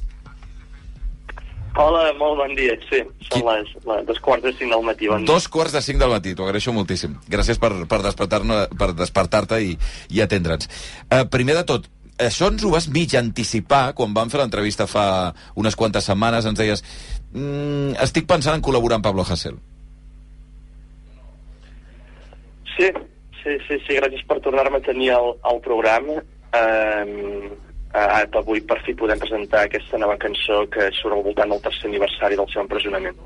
Hola, 1.74 2.04
molt 2.20 2.38
bon 2.38 2.52
dia. 2.54 2.76
Sí, 2.86 3.00
són 3.32 3.48
les, 3.48 3.72
les 3.90 4.04
dos 4.06 4.20
quarts 4.22 4.44
de 4.46 4.52
cinc 4.54 4.70
del 4.70 4.84
matí. 4.86 5.10
Bon 5.10 5.24
dia. 5.24 5.30
Dos 5.32 5.48
quarts 5.50 5.74
de 5.74 5.82
cinc 5.82 5.98
del 6.02 6.14
matí, 6.14 6.36
t'ho 6.38 6.46
agraeixo 6.46 6.74
moltíssim. 6.76 7.16
Gràcies 7.34 7.58
per, 7.62 7.72
per 7.90 8.04
despertar-te 8.06 8.60
per 8.78 8.92
despertar 8.94 9.58
i, 9.58 9.74
i 10.14 10.22
atendre'ns. 10.22 10.70
Uh, 11.10 11.24
primer 11.34 11.58
de 11.58 11.66
tot, 11.74 11.90
això 12.28 12.50
ens 12.52 12.64
ho 12.64 12.72
vas 12.74 12.88
mig 12.92 13.16
anticipar 13.18 13.94
quan 13.98 14.14
vam 14.16 14.32
fer 14.32 14.42
l'entrevista 14.42 14.88
fa 14.90 15.06
unes 15.60 15.78
quantes 15.80 16.08
setmanes, 16.10 16.48
ens 16.50 16.60
deies 16.60 16.84
mm, 17.34 18.00
estic 18.04 18.28
pensant 18.30 18.58
en 18.58 18.66
col·laborar 18.66 19.00
amb 19.00 19.08
Pablo 19.08 19.26
Hasél. 19.28 19.60
Sí, 22.74 22.90
sí, 23.44 23.58
sí, 23.68 23.78
sí, 23.86 24.00
gràcies 24.00 24.24
per 24.30 24.40
tornar-me 24.42 24.80
a 24.82 24.86
tenir 24.86 25.12
al, 25.14 25.36
al 25.46 25.62
programa. 25.66 26.18
Um, 26.54 27.54
uh, 27.94 28.40
avui 28.40 28.62
per 28.66 28.80
fi 28.86 28.96
podem 28.98 29.22
presentar 29.22 29.66
aquesta 29.68 30.00
nova 30.02 30.18
cançó 30.22 30.64
que 30.74 30.90
surt 30.98 31.18
al 31.18 31.24
voltant 31.26 31.54
del 31.54 31.62
tercer 31.62 31.90
aniversari 31.90 32.38
del 32.40 32.50
seu 32.54 32.64
empresonament. 32.66 33.18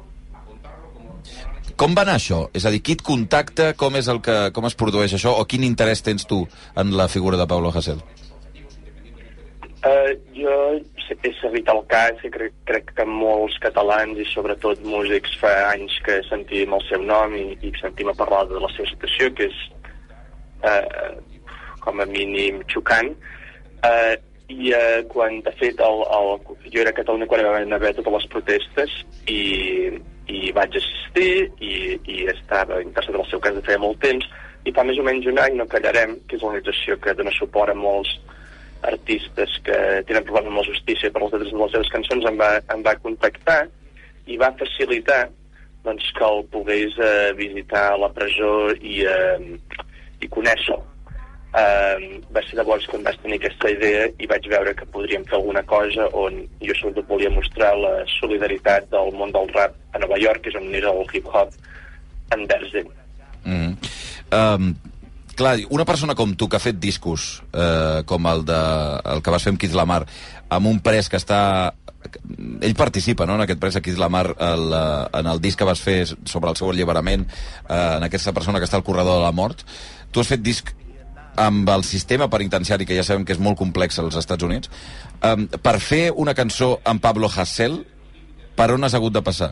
Com 1.77 1.93
va 1.93 2.01
anar 2.07 2.15
això? 2.17 2.47
És 2.57 2.65
a 2.65 2.71
dir, 2.73 2.81
qui 2.81 2.95
et 2.97 3.03
contacta, 3.05 3.73
com, 3.77 3.95
és 3.99 4.07
el 4.09 4.17
que, 4.25 4.37
com 4.53 4.65
es 4.65 4.75
produeix 4.77 5.13
això, 5.13 5.35
o 5.37 5.45
quin 5.45 5.65
interès 5.67 6.01
tens 6.01 6.25
tu 6.25 6.41
en 6.75 6.95
la 6.97 7.05
figura 7.11 7.37
de 7.37 7.45
Pablo 7.45 7.69
Hasél? 7.69 8.01
Uh, 9.87 10.09
jo 10.35 10.53
he 11.23 11.31
servit 11.39 11.69
al 11.71 11.83
cas 11.87 12.19
i 12.25 12.29
crec, 12.33 12.55
crec 12.67 12.89
que 12.97 13.05
molts 13.07 13.55
catalans 13.63 14.17
i 14.19 14.25
sobretot 14.27 14.81
músics 14.83 15.37
fa 15.39 15.51
anys 15.69 15.93
que 16.03 16.17
sentim 16.27 16.73
el 16.75 16.83
seu 16.89 17.05
nom 17.07 17.35
i, 17.37 17.53
i 17.63 17.71
sentim 17.79 18.09
a 18.11 18.15
parlar 18.17 18.41
de 18.49 18.59
la 18.59 18.71
seva 18.73 18.89
situació, 18.89 19.29
que 19.37 19.47
és 19.47 19.61
uh, 20.67 21.13
com 21.85 22.03
a 22.03 22.09
mínim 22.09 22.59
xocant. 22.73 23.13
Uh, 23.85 24.17
I 24.51 24.73
uh, 24.75 24.99
quan, 25.13 25.39
de 25.45 25.53
fet, 25.61 25.79
el, 25.83 26.03
el, 26.17 26.33
jo 26.65 26.83
era 26.83 26.91
a 26.91 26.97
Catalunya 26.97 27.29
quan 27.31 27.47
van 27.47 27.77
haver 27.77 27.93
totes 27.95 28.17
les 28.17 28.29
protestes 28.33 28.99
i, 29.31 29.41
i 30.27 30.49
vaig 30.57 30.75
assistir 30.81 31.51
i, 31.63 31.75
i 32.01 32.23
estava 32.33 32.81
interessat 32.83 33.15
en 33.15 33.23
el 33.23 33.29
seu 33.31 33.43
cas 33.43 33.55
de 33.55 33.63
feia 33.69 33.79
molt 33.83 34.01
temps 34.03 34.27
i 34.67 34.73
fa 34.75 34.83
més 34.83 34.99
o 34.99 35.05
menys 35.07 35.29
un 35.31 35.39
any, 35.39 35.55
no 35.55 35.69
callarem, 35.71 36.17
que 36.27 36.35
és 36.35 36.43
l'organització 36.43 36.99
que 37.03 37.15
dona 37.15 37.35
suport 37.37 37.71
a 37.71 37.77
molts 37.77 38.17
artistes 38.81 39.57
que 39.65 39.77
tenen 40.07 40.25
problemes 40.27 40.51
amb 40.51 40.61
la 40.61 40.67
justícia 40.67 41.11
per 41.11 41.23
les 41.23 41.33
lletres 41.33 41.53
de 41.53 41.61
les 41.61 41.73
seves 41.75 41.91
cançons 41.93 42.29
em 42.29 42.37
va, 42.39 42.51
em 42.73 42.83
va 42.85 42.95
contactar 43.03 43.61
i 44.27 44.37
va 44.37 44.53
facilitar 44.59 45.25
doncs, 45.87 46.11
que 46.17 46.27
el 46.27 46.43
pogués 46.51 46.97
eh, 46.99 47.31
visitar 47.37 47.93
a 47.93 47.97
la 48.03 48.11
presó 48.13 48.69
i, 48.75 49.01
eh, 49.07 49.83
i 50.21 50.29
conèixer-lo. 50.29 50.83
Eh, 51.57 52.19
va 52.35 52.41
ser 52.43 52.57
llavors 52.59 52.85
quan 52.91 53.05
vaig 53.07 53.15
tenir 53.23 53.37
aquesta 53.39 53.69
idea 53.71 54.09
i 54.19 54.27
vaig 54.29 54.49
veure 54.51 54.73
que 54.77 54.85
podríem 54.93 55.23
fer 55.29 55.37
alguna 55.39 55.63
cosa 55.65 56.09
on 56.11 56.41
jo 56.59 56.75
sobretot 56.75 57.07
volia 57.07 57.31
mostrar 57.33 57.71
la 57.79 57.93
solidaritat 58.17 58.91
del 58.91 59.15
món 59.15 59.31
del 59.33 59.47
rap 59.55 59.77
a 59.95 60.01
Nova 60.03 60.19
York, 60.21 60.43
que 60.43 60.51
és 60.51 60.59
on 60.59 60.67
era 60.75 60.91
el 60.91 61.07
hip-hop, 61.07 61.55
envers 62.35 62.75
ell. 62.81 62.91
Mm. 63.47 63.73
Um, 64.35 64.73
clar, 65.37 65.55
una 65.73 65.85
persona 65.85 66.15
com 66.17 66.33
tu 66.35 66.49
que 66.49 66.57
ha 66.57 66.63
fet 66.63 66.79
discos 66.81 67.27
eh, 67.53 68.03
com 68.09 68.25
el, 68.29 68.45
de, 68.47 68.61
el 69.13 69.21
que 69.23 69.33
vas 69.33 69.45
fer 69.45 69.53
amb 69.53 69.61
Keith 69.61 69.75
Lamar 69.77 70.01
amb 70.49 70.69
un 70.69 70.81
pres 70.83 71.11
que 71.11 71.19
està 71.19 71.41
ell 72.63 72.75
participa 72.77 73.27
no, 73.27 73.35
en 73.35 73.45
aquest 73.45 73.61
pres 73.61 73.77
a 73.77 73.83
Keith 73.83 73.99
Lamar 74.01 74.25
el, 74.33 74.65
eh, 74.73 75.05
en 75.19 75.29
el 75.33 75.43
disc 75.43 75.59
que 75.59 75.67
vas 75.67 75.83
fer 75.83 76.01
sobre 76.07 76.51
el 76.51 76.59
seu 76.59 76.71
alliberament 76.71 77.27
eh, 77.27 77.97
en 77.97 78.07
aquesta 78.07 78.33
persona 78.35 78.59
que 78.59 78.69
està 78.69 78.79
al 78.81 78.87
corredor 78.87 79.19
de 79.19 79.27
la 79.27 79.35
mort 79.35 79.63
tu 80.11 80.23
has 80.23 80.33
fet 80.33 80.43
disc 80.43 80.73
amb 81.37 81.69
el 81.69 81.83
sistema 81.85 82.27
penitenciari, 82.29 82.85
que 82.85 82.97
ja 82.97 83.05
sabem 83.05 83.23
que 83.23 83.35
és 83.35 83.41
molt 83.41 83.59
complex 83.59 83.99
als 84.01 84.17
Estats 84.17 84.43
Units, 84.43 84.71
um, 85.21 85.45
per 85.47 85.77
fer 85.83 86.09
una 86.17 86.33
cançó 86.33 86.79
amb 86.83 87.01
Pablo 87.03 87.29
Hasél, 87.29 87.83
per 88.57 88.71
on 88.73 88.83
has 88.83 88.97
hagut 88.97 89.13
de 89.13 89.21
passar? 89.21 89.51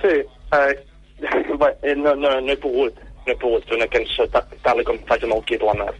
Sí, 0.00 0.14
eh, 0.56 0.72
eh, 1.82 1.94
no, 1.96 2.14
no, 2.16 2.32
no 2.40 2.52
he 2.54 2.56
pogut, 2.56 2.96
no 3.28 3.34
he 3.34 3.40
pogut 3.42 3.66
fer 3.68 3.76
una 3.76 3.90
cançó 3.92 4.26
ta, 4.32 4.42
tal 4.64 4.80
com 4.88 5.00
faig 5.08 5.26
amb 5.26 5.36
el 5.36 5.44
Kid 5.48 5.64
Lamar. 5.66 5.92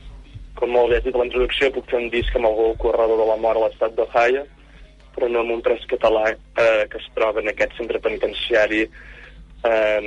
Com 0.58 0.72
molt 0.74 0.90
bé 0.90 0.98
has 0.98 1.04
dit 1.04 1.14
a 1.14 1.20
la 1.20 1.72
puc 1.74 1.90
fer 1.90 2.00
un 2.00 2.08
disc 2.10 2.36
amb 2.36 2.48
el 2.48 2.72
corredor 2.82 3.20
de 3.20 3.26
la 3.28 3.36
mort 3.36 3.60
a 3.60 3.66
l'estat 3.66 3.94
d'Ohio, 3.98 4.46
però 5.14 5.28
no 5.28 5.44
amb 5.44 5.56
un 5.58 5.62
pres 5.62 5.84
català 5.90 6.30
eh, 6.32 6.86
que 6.90 6.98
es 6.98 7.06
troba 7.14 7.42
en 7.42 7.52
aquest 7.52 7.76
centre 7.76 8.00
penitenciari 8.00 8.80
eh, 8.86 10.00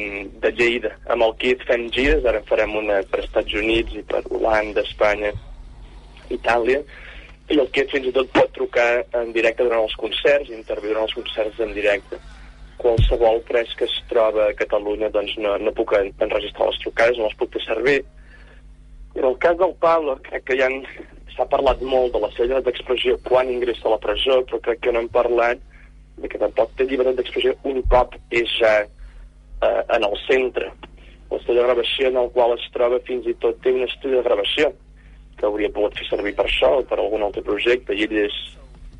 de 0.43 0.51
Lleida. 0.57 0.95
Amb 1.13 1.27
el 1.27 1.37
Kid 1.43 1.63
fem 1.69 1.87
gires, 1.93 2.25
ara 2.25 2.41
en 2.41 2.49
farem 2.49 2.75
una 2.81 3.01
per 3.11 3.23
Estats 3.23 3.53
Units 3.53 3.95
i 3.99 4.03
per 4.07 4.23
Holanda, 4.31 4.83
Espanya, 4.87 5.31
Itàlia, 6.31 6.81
i 7.51 7.59
el 7.59 7.67
que 7.75 7.85
fins 7.91 8.07
i 8.07 8.15
tot 8.15 8.31
pot 8.31 8.51
trucar 8.55 9.03
en 9.19 9.33
directe 9.35 9.67
durant 9.67 9.83
els 9.83 9.95
concerts, 9.99 10.51
interviure 10.55 10.97
en 10.97 11.05
els 11.05 11.17
concerts 11.19 11.59
en 11.59 11.75
directe. 11.75 12.19
Qualsevol 12.81 13.41
pres 13.47 13.71
que 13.77 13.85
es 13.85 13.95
troba 14.09 14.47
a 14.49 14.55
Catalunya 14.57 15.11
doncs 15.13 15.35
no, 15.37 15.55
no 15.61 15.71
puc 15.77 15.93
en- 15.99 16.13
enregistrar 16.25 16.67
les 16.71 16.79
trucades, 16.83 17.17
no 17.19 17.27
les 17.29 17.37
puc 17.39 17.53
fer 17.53 17.63
servir. 17.67 17.99
En 19.15 19.25
el 19.27 19.37
cas 19.43 19.57
del 19.59 19.73
Pablo, 19.79 20.15
crec 20.25 20.45
que 20.47 20.57
ja 20.59 20.69
s'ha 21.35 21.45
parlat 21.51 21.81
molt 21.81 22.13
de 22.15 22.19
la 22.23 22.29
seva 22.35 22.61
d'expressió 22.63 23.17
quan 23.27 23.49
ingressa 23.51 23.87
a 23.87 23.93
la 23.95 24.01
presó, 24.03 24.41
però 24.47 24.59
crec 24.65 24.81
que 24.85 24.91
no 24.91 24.99
hem 25.03 25.09
parlat 25.11 25.59
de 26.17 26.27
que 26.29 26.39
tampoc 26.41 26.73
té 26.77 26.85
llibertat 26.87 27.19
d'expressió 27.19 27.53
un 27.63 27.81
cop 27.91 28.15
és 28.31 28.49
ja 28.59 28.73
eh, 28.83 29.81
en 29.95 30.03
el 30.07 30.15
centre. 30.27 30.71
L'estudi 31.31 31.57
de 31.59 31.63
gravació 31.67 32.07
en 32.09 32.17
el 32.23 32.31
qual 32.35 32.57
es 32.57 32.65
troba 32.73 32.99
fins 33.07 33.27
i 33.27 33.35
tot 33.39 33.61
té 33.63 33.71
un 33.71 33.85
estudi 33.87 34.17
de 34.17 34.23
gravació 34.25 34.71
que 35.37 35.45
hauria 35.47 35.71
pogut 35.73 35.95
fer 35.97 36.07
servir 36.09 36.33
per 36.35 36.45
això 36.45 36.73
o 36.79 36.83
per 36.87 36.99
algun 36.99 37.23
altre 37.23 37.41
projecte 37.45 37.95
i 37.95 38.03
ell 38.07 38.17
és, 38.25 38.35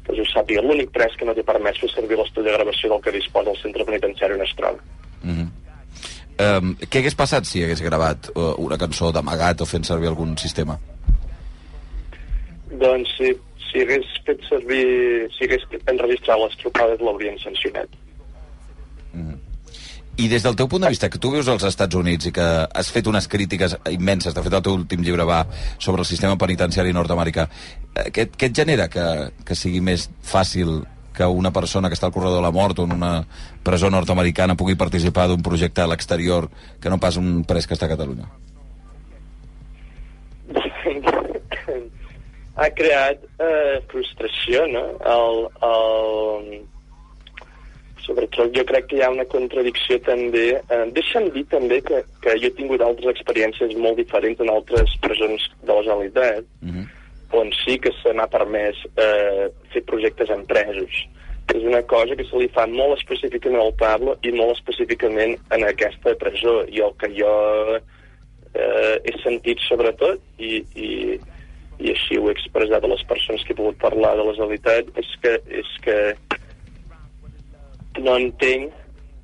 que 0.05 0.15
jo 0.17 0.25
sàpiga, 0.29 0.63
l'únic 0.65 0.91
pres 0.95 1.13
que 1.17 1.27
no 1.27 1.35
té 1.37 1.43
permès 1.45 1.79
fer 1.81 1.89
servir 1.91 2.17
l'estudi 2.17 2.49
de 2.49 2.55
gravació 2.57 2.89
del 2.93 3.03
que 3.05 3.13
disposa 3.15 3.53
el 3.53 3.59
centre 3.61 3.85
penitenciari 3.85 4.37
on 4.37 4.45
es 4.45 4.55
troba. 4.57 4.81
Um, 6.41 6.73
què 6.89 7.01
hagués 7.01 7.17
passat 7.17 7.45
si 7.45 7.61
hagués 7.61 7.83
gravat 7.85 8.31
uh, 8.33 8.55
una 8.63 8.79
cançó 8.81 9.11
d'amagat 9.13 9.61
o 9.61 9.67
fent 9.69 9.85
servir 9.85 10.09
algun 10.09 10.33
sistema? 10.41 10.79
Doncs 12.81 13.11
si, 13.19 13.33
si 13.67 13.83
hagués 13.83 14.07
fet 14.25 14.41
servir, 14.49 14.85
si 15.35 15.45
hagués 15.45 15.67
enregistrat 15.93 16.41
les 16.41 16.57
trucades 16.63 17.03
l'haurien 17.05 17.37
sancionat. 17.43 17.99
I 20.21 20.27
des 20.29 20.43
del 20.45 20.53
teu 20.53 20.67
punt 20.69 20.83
de 20.83 20.89
vista, 20.93 21.09
que 21.09 21.17
tu 21.17 21.31
vius 21.33 21.47
als 21.49 21.63
Estats 21.65 21.97
Units 21.97 22.27
i 22.29 22.31
que 22.35 22.45
has 22.45 22.89
fet 22.93 23.07
unes 23.09 23.25
crítiques 23.31 23.73
immenses, 23.89 24.35
de 24.37 24.43
fet 24.45 24.53
el 24.53 24.61
teu 24.61 24.75
últim 24.77 25.01
llibre 25.01 25.25
va 25.25 25.39
sobre 25.81 26.03
el 26.03 26.09
sistema 26.09 26.37
penitenciari 26.37 26.93
nord-americà, 26.93 27.47
eh, 27.95 28.09
què, 28.13 28.27
què 28.29 28.51
et 28.51 28.57
genera 28.61 28.85
que, 28.91 29.05
que 29.47 29.57
sigui 29.57 29.81
més 29.81 30.09
fàcil 30.21 30.83
que 31.17 31.25
una 31.25 31.51
persona 31.51 31.89
que 31.89 31.97
està 31.97 32.05
al 32.07 32.13
corredor 32.13 32.37
de 32.37 32.45
la 32.45 32.53
mort 32.53 32.79
o 32.79 32.85
en 32.85 32.93
una 32.95 33.25
presó 33.65 33.89
nord-americana 33.89 34.55
pugui 34.59 34.77
participar 34.77 35.27
d'un 35.27 35.41
projecte 35.41 35.81
a 35.81 35.89
l'exterior 35.89 36.49
que 36.79 36.89
no 36.93 37.01
pas 37.01 37.17
un 37.17 37.43
pres 37.43 37.67
que 37.67 37.73
està 37.75 37.89
a 37.89 37.93
Catalunya? 37.95 38.29
ha 42.61 42.69
creat 42.77 43.25
eh, 43.41 43.81
frustració, 43.91 44.67
no? 44.69 44.85
El, 45.15 45.47
el... 45.71 46.70
Sobretot 48.05 48.53
jo 48.55 48.63
crec 48.65 48.87
que 48.89 48.97
hi 48.97 49.03
ha 49.05 49.11
una 49.13 49.27
contradicció 49.29 49.99
també. 50.05 50.47
Eh, 50.57 50.83
deixa'm 50.95 51.29
dir 51.35 51.45
també 51.51 51.81
que, 51.85 52.01
que 52.23 52.35
jo 52.41 52.49
he 52.49 52.57
tingut 52.57 52.81
altres 52.81 53.13
experiències 53.13 53.77
molt 53.77 54.01
diferents 54.01 54.41
en 54.41 54.49
altres 54.49 54.95
presons 55.05 55.47
de 55.61 55.71
la 55.71 55.85
Generalitat, 55.85 56.49
on 57.37 57.51
sí 57.61 57.77
que 57.79 57.93
se 58.01 58.13
m'ha 58.13 58.27
permès 58.27 58.79
eh, 58.99 59.49
fer 59.73 59.83
projectes 59.87 60.31
amb 60.33 60.47
presos. 60.49 61.03
És 61.51 61.63
una 61.67 61.81
cosa 61.83 62.15
que 62.15 62.23
se 62.27 62.37
li 62.39 62.47
fa 62.55 62.65
molt 62.67 62.97
específicament 62.97 63.61
al 63.61 63.73
Pablo 63.79 64.15
i 64.23 64.31
molt 64.31 64.55
específicament 64.57 65.35
en 65.51 65.65
aquesta 65.67 66.15
presó. 66.19 66.61
I 66.67 66.83
el 66.85 66.93
que 66.99 67.09
jo 67.15 67.33
eh, 67.77 68.95
he 69.03 69.15
sentit 69.23 69.59
sobretot, 69.67 70.21
i, 70.39 70.61
i, 70.75 70.91
i 71.79 71.91
així 71.91 72.19
ho 72.19 72.29
he 72.29 72.35
expressat 72.35 72.83
a 72.83 72.91
les 72.91 73.03
persones 73.09 73.43
que 73.43 73.55
he 73.55 73.59
pogut 73.59 73.79
parlar 73.83 74.15
de 74.17 74.27
la 74.27 74.35
Generalitat, 74.37 74.93
és 75.01 75.11
que, 75.23 75.37
és 75.61 75.73
que 75.83 75.97
no 77.99 78.15
entenc, 78.17 78.77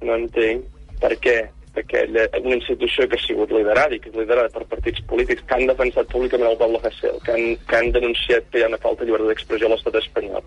no 0.03 0.17
entenc 0.19 0.65
per 1.01 1.13
què 1.21 1.37
aquella, 1.77 2.25
una 2.41 2.55
institució 2.55 3.07
que 3.07 3.17
ha 3.17 3.23
sigut 3.23 3.51
liderada 3.53 3.95
i 3.95 3.99
que 4.01 4.09
és 4.09 4.17
liderada 4.17 4.49
per 4.53 4.65
partits 4.71 5.03
polítics 5.09 5.45
que 5.47 5.57
han 5.57 5.69
defensat 5.69 6.09
públicament 6.11 6.49
el 6.49 6.59
Pablo 6.61 6.81
Hasél, 6.83 7.19
que 7.25 7.35
han, 7.35 7.45
que 7.69 7.77
han 7.77 7.91
denunciat 7.93 8.49
que 8.49 8.59
hi 8.59 8.65
ha 8.65 8.71
una 8.71 8.81
falta 8.81 9.03
de 9.03 9.09
llibertat 9.09 9.33
d'expressió 9.33 9.69
a 9.69 9.73
l'estat 9.73 9.99
espanyol, 10.01 10.43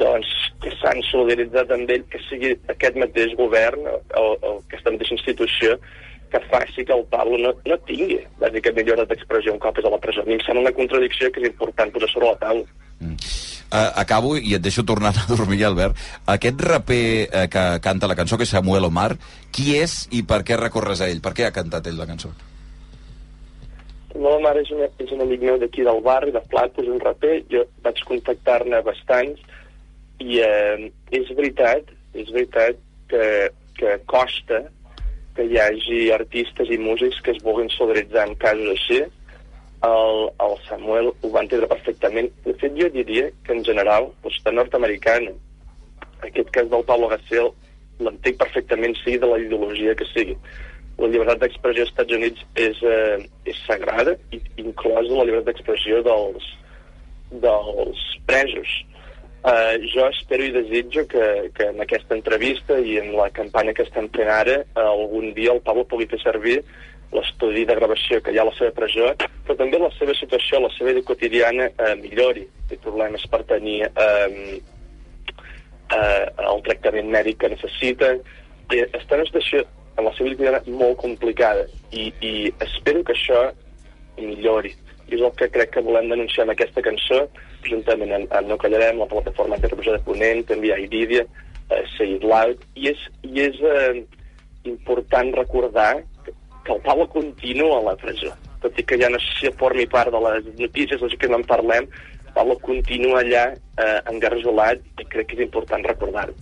doncs 0.00 0.32
que 0.64 0.72
s'han 0.80 1.02
solidaritzat 1.10 1.72
amb 1.76 1.92
ell, 1.92 2.06
que 2.10 2.22
sigui 2.26 2.56
aquest 2.72 2.98
mateix 3.02 3.36
govern 3.38 3.86
o, 3.86 4.24
o 4.24 4.56
aquesta 4.64 4.94
mateixa 4.94 5.16
institució 5.18 5.76
que 6.32 6.40
faci 6.50 6.84
que 6.84 6.96
el 6.96 7.04
Pablo 7.12 7.38
no, 7.38 7.52
no 7.68 7.76
tingui 7.86 8.18
bàsicament 8.40 8.82
llibertat 8.88 9.12
d'expressió 9.12 9.54
un 9.54 9.62
cop 9.62 9.78
és 9.78 9.86
a 9.86 9.92
la 9.92 10.00
presó. 10.02 10.24
A 10.24 10.28
mi 10.28 10.34
em 10.34 10.42
sembla 10.42 10.66
una 10.66 10.74
contradicció 10.74 11.30
que 11.30 11.44
és 11.44 11.52
important 11.52 11.92
posar 11.94 12.10
sobre 12.10 12.32
la 12.32 12.40
taula. 12.40 12.66
Uh, 13.66 13.90
acabo 13.98 14.36
i 14.38 14.54
et 14.54 14.62
deixo 14.62 14.84
tornar 14.86 15.10
a 15.10 15.24
dormir, 15.26 15.64
Albert. 15.66 15.98
Aquest 16.30 16.60
raper 16.62 17.26
uh, 17.26 17.46
que 17.50 17.64
canta 17.82 18.06
la 18.06 18.14
cançó, 18.14 18.38
que 18.38 18.46
és 18.46 18.52
Samuel 18.54 18.86
Omar, 18.86 19.16
qui 19.50 19.74
és 19.74 20.04
i 20.14 20.22
per 20.22 20.44
què 20.46 20.58
recorres 20.60 21.02
a 21.02 21.08
ell? 21.10 21.22
Per 21.24 21.34
què 21.34 21.48
ha 21.48 21.54
cantat 21.54 21.90
ell 21.90 21.98
la 21.98 22.06
cançó? 22.06 22.30
La 24.14 24.22
meva 24.22 24.38
mare 24.46 24.62
és, 24.62 24.70
una, 24.72 24.86
és 25.02 25.10
un 25.12 25.20
amic 25.26 25.42
meu 25.44 25.58
d'aquí 25.60 25.84
del 25.84 26.00
barri, 26.04 26.32
de 26.32 26.40
Plat, 26.48 26.78
és 26.80 26.88
un 26.88 27.02
raper, 27.02 27.40
jo 27.52 27.66
vaig 27.84 28.00
contactar-ne 28.08 28.80
bastants 28.86 29.42
i 30.22 30.40
eh, 30.40 30.86
és 31.12 31.28
veritat, 31.36 31.90
és 32.16 32.30
veritat 32.32 32.80
que, 33.10 33.26
que 33.76 33.98
costa 34.08 34.62
que 35.36 35.44
hi 35.44 35.58
hagi 35.60 36.00
artistes 36.16 36.70
i 36.72 36.78
músics 36.80 37.20
que 37.20 37.34
es 37.34 37.42
vulguin 37.44 37.68
solidaritzar 37.74 38.24
en 38.30 38.34
casos 38.40 38.72
així. 38.72 39.02
El, 39.84 40.30
el 40.40 40.54
Samuel 40.68 41.10
ho 41.12 41.30
va 41.34 41.42
entendre 41.44 41.68
perfectament. 41.68 42.30
De 42.46 42.54
fet, 42.60 42.72
jo 42.80 42.88
diria 42.94 43.28
que 43.44 43.52
en 43.52 43.64
general, 43.64 44.08
l'està 44.24 44.52
nord-americana, 44.54 45.34
aquest 46.24 46.50
cas 46.54 46.70
del 46.72 46.86
Pablo 46.88 47.10
Gassel, 47.12 47.52
l'entenc 48.00 48.40
perfectament, 48.40 48.96
sigui 49.02 49.20
de 49.20 49.30
la 49.30 49.38
ideologia 49.42 49.94
que 49.98 50.08
sigui. 50.12 50.36
La 50.96 51.10
llibertat 51.12 51.42
d'expressió 51.44 51.84
als 51.84 51.92
Estats 51.92 52.16
Units 52.16 52.44
és, 52.56 52.80
eh, 52.82 53.18
és 53.44 53.58
sagrada, 53.68 54.16
i 54.32 54.40
inclosa 54.64 55.12
la 55.12 55.26
llibertat 55.28 55.52
d'expressió 55.52 56.00
dels, 56.06 56.48
dels 57.44 58.04
presos. 58.26 58.72
Uh, 59.46 59.78
jo 59.92 60.08
espero 60.10 60.42
i 60.42 60.50
desitjo 60.50 61.04
que, 61.06 61.52
que 61.54 61.68
en 61.70 61.78
aquesta 61.78 62.16
entrevista 62.16 62.80
i 62.82 62.96
en 62.98 63.12
la 63.14 63.28
campanya 63.30 63.76
que 63.76 63.84
estem 63.86 64.08
fent 64.10 64.30
ara 64.32 64.56
uh, 64.64 64.88
algun 64.88 65.28
dia 65.36 65.52
el 65.52 65.60
Pablo 65.62 65.84
pugui 65.86 66.08
fer 66.10 66.18
servir 66.18 66.56
l'estudi 67.14 67.64
de 67.66 67.76
gravació 67.78 68.20
que 68.22 68.32
hi 68.32 68.38
ha 68.38 68.44
a 68.44 68.48
la 68.48 68.54
seva 68.58 68.74
presó, 68.74 69.12
però 69.46 69.56
també 69.58 69.78
la 69.78 69.92
seva 69.98 70.14
situació, 70.18 70.60
la 70.60 70.72
seva 70.74 70.90
vida 70.90 71.04
quotidiana 71.06 71.68
uh, 71.70 71.94
millori. 72.00 72.46
Té 72.70 72.78
problemes 72.82 73.26
per 73.30 73.44
tenir 73.50 73.78
um, 73.88 74.40
uh, 75.94 76.24
el 76.50 76.64
tractament 76.66 77.12
mèdic 77.12 77.40
que 77.42 77.52
necessita. 77.54 78.16
I 78.74 78.82
està 78.88 79.14
en 79.14 79.22
una 79.22 79.28
situació 79.30 79.62
en 79.96 80.08
la 80.08 80.14
seva 80.16 80.28
vida 80.28 80.40
quotidiana 80.40 80.80
molt 80.80 80.98
complicada 81.04 81.68
i, 81.92 82.10
i 82.20 82.34
espero 82.66 83.04
que 83.06 83.14
això 83.14 83.46
millori. 84.18 84.74
I 85.06 85.14
és 85.14 85.22
el 85.22 85.34
que 85.38 85.50
crec 85.54 85.76
que 85.76 85.84
volem 85.86 86.10
denunciar 86.10 86.48
en 86.48 86.54
aquesta 86.56 86.82
cançó, 86.82 87.22
juntament 87.66 88.12
amb, 88.16 88.32
amb 88.34 88.50
No 88.50 88.58
Callarem, 88.58 88.98
la 88.98 89.10
plataforma 89.10 89.58
Interpretació 89.60 89.94
de 89.94 90.02
Ponent, 90.06 90.42
també 90.48 90.70
hi 90.70 90.74
ha 90.74 90.82
Irídia, 90.82 91.22
eh, 91.70 91.82
Say 91.94 92.16
It 92.16 92.26
Loud, 92.26 92.64
i 92.74 92.90
és, 92.90 93.06
i 93.22 93.46
és 93.46 93.62
eh, 93.62 94.02
important 94.66 95.30
recordar 95.38 95.92
que, 96.66 96.74
el 96.74 96.82
Pablo 96.84 97.06
continua 97.12 97.78
a 97.78 97.86
la 97.90 97.96
presó. 98.00 98.34
Tot 98.62 98.76
i 98.80 98.84
que 98.88 98.98
ja 98.98 99.08
no 99.12 99.20
sé 99.22 99.38
si 99.38 99.54
formi 99.60 99.86
part 99.86 100.12
de 100.12 100.20
les 100.26 100.50
notícies, 100.58 101.00
les 101.00 101.16
que 101.20 101.30
no 101.30 101.40
en 101.40 101.46
parlem, 101.48 101.88
Pablo 102.36 102.58
continua 102.60 103.22
allà 103.22 103.46
eh, 103.54 104.00
engarjolat 104.12 104.82
i 105.00 105.08
crec 105.08 105.30
que 105.30 105.38
és 105.38 105.46
important 105.46 105.86
recordar-ho. 105.86 106.36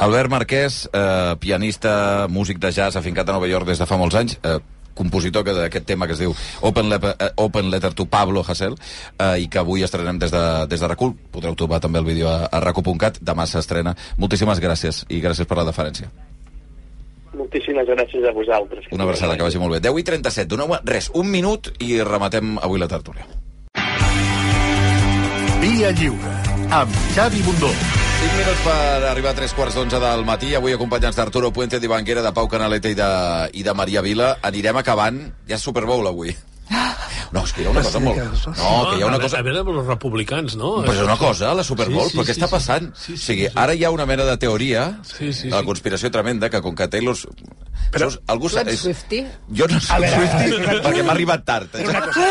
Albert 0.00 0.32
Marquès, 0.32 0.82
eh, 0.88 1.36
pianista, 1.38 2.26
músic 2.32 2.58
de 2.58 2.72
jazz, 2.72 2.96
afincat 2.96 3.28
a 3.28 3.36
Nova 3.36 3.50
York 3.50 3.68
des 3.68 3.78
de 3.78 3.86
fa 3.86 3.98
molts 4.00 4.16
anys, 4.18 4.38
eh, 4.42 4.58
compositor 4.94 5.44
que 5.44 5.54
d'aquest 5.54 5.86
tema 5.86 6.06
que 6.06 6.16
es 6.16 6.22
diu 6.22 6.34
Open, 6.66 6.90
Letter, 6.90 7.14
eh, 7.18 7.30
Open 7.36 7.70
Letter 7.70 7.92
to 7.94 8.06
Pablo 8.10 8.44
Hasél 8.46 8.74
eh, 8.76 9.38
i 9.44 9.48
que 9.48 9.62
avui 9.62 9.86
estrenem 9.86 10.18
des 10.18 10.34
de, 10.34 10.42
des 10.70 10.80
de 10.80 10.90
RACUL 10.90 11.14
podreu 11.32 11.54
trobar 11.54 11.80
també 11.80 12.02
el 12.02 12.08
vídeo 12.08 12.28
a, 12.28 12.48
a 12.50 12.60
racu.cat 12.60 13.22
demà 13.22 13.46
s'estrena. 13.46 13.94
Moltíssimes 14.18 14.60
gràcies 14.60 15.04
i 15.08 15.22
gràcies 15.24 15.48
per 15.48 15.60
la 15.62 15.68
deferència. 15.70 16.10
Moltíssimes 17.36 17.86
gràcies 17.86 18.26
a 18.26 18.32
vosaltres. 18.34 18.88
Una 18.90 19.06
abraçada, 19.06 19.36
que 19.36 19.46
vagi 19.46 19.60
molt 19.62 19.76
bé. 19.76 19.80
10 19.84 20.00
i 20.02 20.06
37, 20.06 20.48
doneu 20.50 20.74
res, 20.84 21.10
un 21.14 21.30
minut 21.30 21.70
i 21.78 22.00
rematem 22.02 22.58
avui 22.58 22.82
la 22.82 22.90
tertúlia. 22.90 23.26
Via 25.60 25.92
Lliure, 25.92 26.34
amb 26.74 27.00
Xavi 27.14 27.42
Bundó. 27.46 27.70
5 28.20 28.36
minuts 28.36 28.62
per 28.66 29.08
arribar 29.08 29.30
a 29.30 29.38
tres 29.38 29.54
quarts 29.56 29.78
d'onze 29.78 29.96
del 30.02 30.26
matí, 30.28 30.50
avui 30.54 30.74
acompanyats 30.76 31.16
d'Arturo 31.16 31.52
Puente, 31.56 31.80
d'Ivanguera, 31.80 32.20
de 32.20 32.32
Pau 32.36 32.50
Canaleta 32.52 32.90
i 32.90 32.98
de, 32.98 33.10
i 33.56 33.64
de 33.64 33.74
Maria 33.74 34.02
Vila. 34.04 34.34
Anirem 34.44 34.76
acabant. 34.76 35.22
Ja 35.48 35.56
és 35.56 35.64
Super 35.64 35.86
Bowl, 35.88 36.08
avui. 36.10 36.34
No, 37.30 37.42
és 37.44 37.52
que 37.54 37.62
hi 37.62 37.66
ha 37.66 37.70
una 37.70 37.82
cosa 37.86 38.00
molt... 38.02 38.18
No, 38.18 38.70
que 38.90 38.96
hi 38.98 39.02
ha 39.04 39.08
una 39.08 39.18
cosa... 39.22 39.38
a 39.38 39.46
veure 39.46 39.60
amb 39.62 39.70
els 39.72 39.86
republicans, 39.86 40.56
no? 40.58 40.72
Però 40.82 40.94
és 40.96 41.02
una 41.04 41.16
cosa, 41.18 41.52
la 41.54 41.64
Super 41.66 41.86
Bowl, 41.90 42.06
Sí, 42.08 42.12
sí, 42.12 42.18
però 42.18 42.26
què 42.26 42.34
sí, 42.34 42.40
està 42.40 42.48
sí. 42.50 42.54
passant? 42.56 42.88
Sí, 42.94 43.06
sí, 43.12 43.18
o 43.18 43.22
sigui, 43.24 43.46
sí. 43.48 43.54
ara 43.64 43.74
hi 43.78 43.84
ha 43.86 43.90
una 43.94 44.06
mena 44.10 44.26
de 44.26 44.36
teoria 44.42 44.84
Sí, 45.06 45.32
sí, 45.32 45.48
de 45.48 45.54
la 45.54 45.62
conspiració 45.66 46.10
tremenda, 46.14 46.50
que 46.50 46.62
com 46.62 46.74
que 46.78 46.88
Taylor... 46.90 47.18
Però, 47.90 48.06
algú 48.30 48.50
Tu 48.50 48.60
ets. 48.62 48.84
Swiftie? 48.84 49.24
Jo 49.60 49.66
no 49.70 49.78
soc 49.82 50.04
Swiftie 50.10 50.50
veure, 50.58 50.78
perquè 50.86 51.06
m'ha 51.06 51.14
arribat 51.16 51.46
tard. 51.46 51.78
Una 51.86 52.02
cosa, 52.06 52.26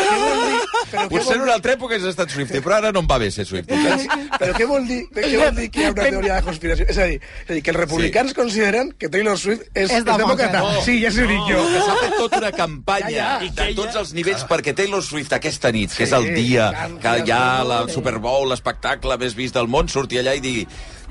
Però 0.90 1.06
Potser 1.10 1.36
en 1.36 1.42
una 1.44 1.54
altra 1.58 1.74
època 1.76 1.94
hagués 1.96 2.08
estat 2.10 2.32
Swifty, 2.32 2.60
però 2.64 2.78
ara 2.78 2.90
no 2.94 3.02
em 3.04 3.08
va 3.10 3.18
bé 3.22 3.30
ser 3.34 3.44
Swifty. 3.46 3.76
saps? 3.84 4.06
Però 4.40 4.54
què 4.56 4.66
vol 4.66 4.86
dir, 4.88 5.00
què 5.14 5.30
vol 5.38 5.54
dir 5.58 5.68
que 5.70 5.82
hi 5.82 5.86
ha 5.88 5.92
una 5.94 6.06
teoria 6.14 6.38
de 6.38 6.46
conspiració? 6.46 6.86
És 6.90 6.98
a 6.98 7.06
dir, 7.10 7.18
és 7.44 7.50
a 7.50 7.56
dir 7.58 7.62
que 7.66 7.74
els 7.74 7.80
republicans 7.80 8.32
sí. 8.32 8.38
consideren 8.40 8.92
que 8.98 9.10
Taylor 9.12 9.38
Swift 9.38 9.66
és, 9.74 9.90
És 9.90 9.96
és 10.00 10.06
demòcrata. 10.08 10.62
No, 10.64 10.80
Sí, 10.86 10.96
ja 11.04 11.10
s'ho 11.14 11.26
dic 11.28 11.44
jo. 11.50 11.62
Que 11.70 11.82
s'ha 11.84 11.96
fet 12.00 12.16
tota 12.18 12.40
una 12.42 12.52
campanya 12.56 13.10
Ja, 13.10 13.28
ja. 13.42 13.50
de 13.60 13.74
tots 13.78 13.96
els 14.00 14.14
nivells 14.16 14.46
perquè 14.50 14.74
Taylor 14.76 15.02
Swift 15.04 15.32
aquesta 15.36 15.70
nit, 15.74 15.92
que 15.96 16.06
és 16.08 16.12
el 16.16 16.30
dia 16.34 16.70
que 17.02 17.16
hi 17.24 17.34
ha 17.34 17.42
la 17.66 17.82
Super 17.92 18.18
Bowl, 18.18 18.48
l'espectacle 18.50 19.18
més 19.20 19.36
vist 19.38 19.54
del 19.58 19.68
món, 19.70 19.88
surti 19.88 20.18
allà 20.20 20.34
i 20.38 20.40
digui 20.44 20.66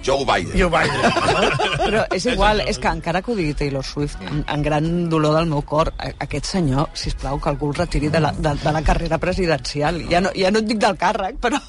Joe 0.05 0.23
Biden. 0.25 0.53
Joe 0.57 0.69
Biden. 0.69 1.01
Però 1.85 2.03
és 2.15 2.25
igual, 2.31 2.61
és 2.67 2.79
que 2.79 2.87
encara 2.91 3.21
que 3.21 3.31
ho 3.33 3.35
digui 3.37 3.53
Taylor 3.59 3.83
Swift, 3.85 4.21
en, 4.29 4.43
en 4.47 4.61
gran 4.63 4.87
dolor 5.11 5.35
del 5.35 5.49
meu 5.51 5.61
cor, 5.67 5.91
a- 5.97 6.13
aquest 6.25 6.45
senyor, 6.53 6.89
si 6.93 7.11
plau 7.19 7.39
que 7.39 7.49
algú 7.51 7.71
el 7.71 7.75
retiri 7.81 8.09
de 8.13 8.21
la, 8.23 8.31
de, 8.31 8.53
de 8.63 8.71
la 8.75 8.81
carrera 8.85 9.17
presidencial. 9.19 10.01
Ja 10.11 10.21
no, 10.23 10.31
ja 10.35 10.51
no 10.51 10.63
et 10.63 10.69
dic 10.71 10.79
del 10.81 10.97
càrrec, 10.99 11.37
però... 11.43 11.59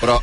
Però 0.00 0.14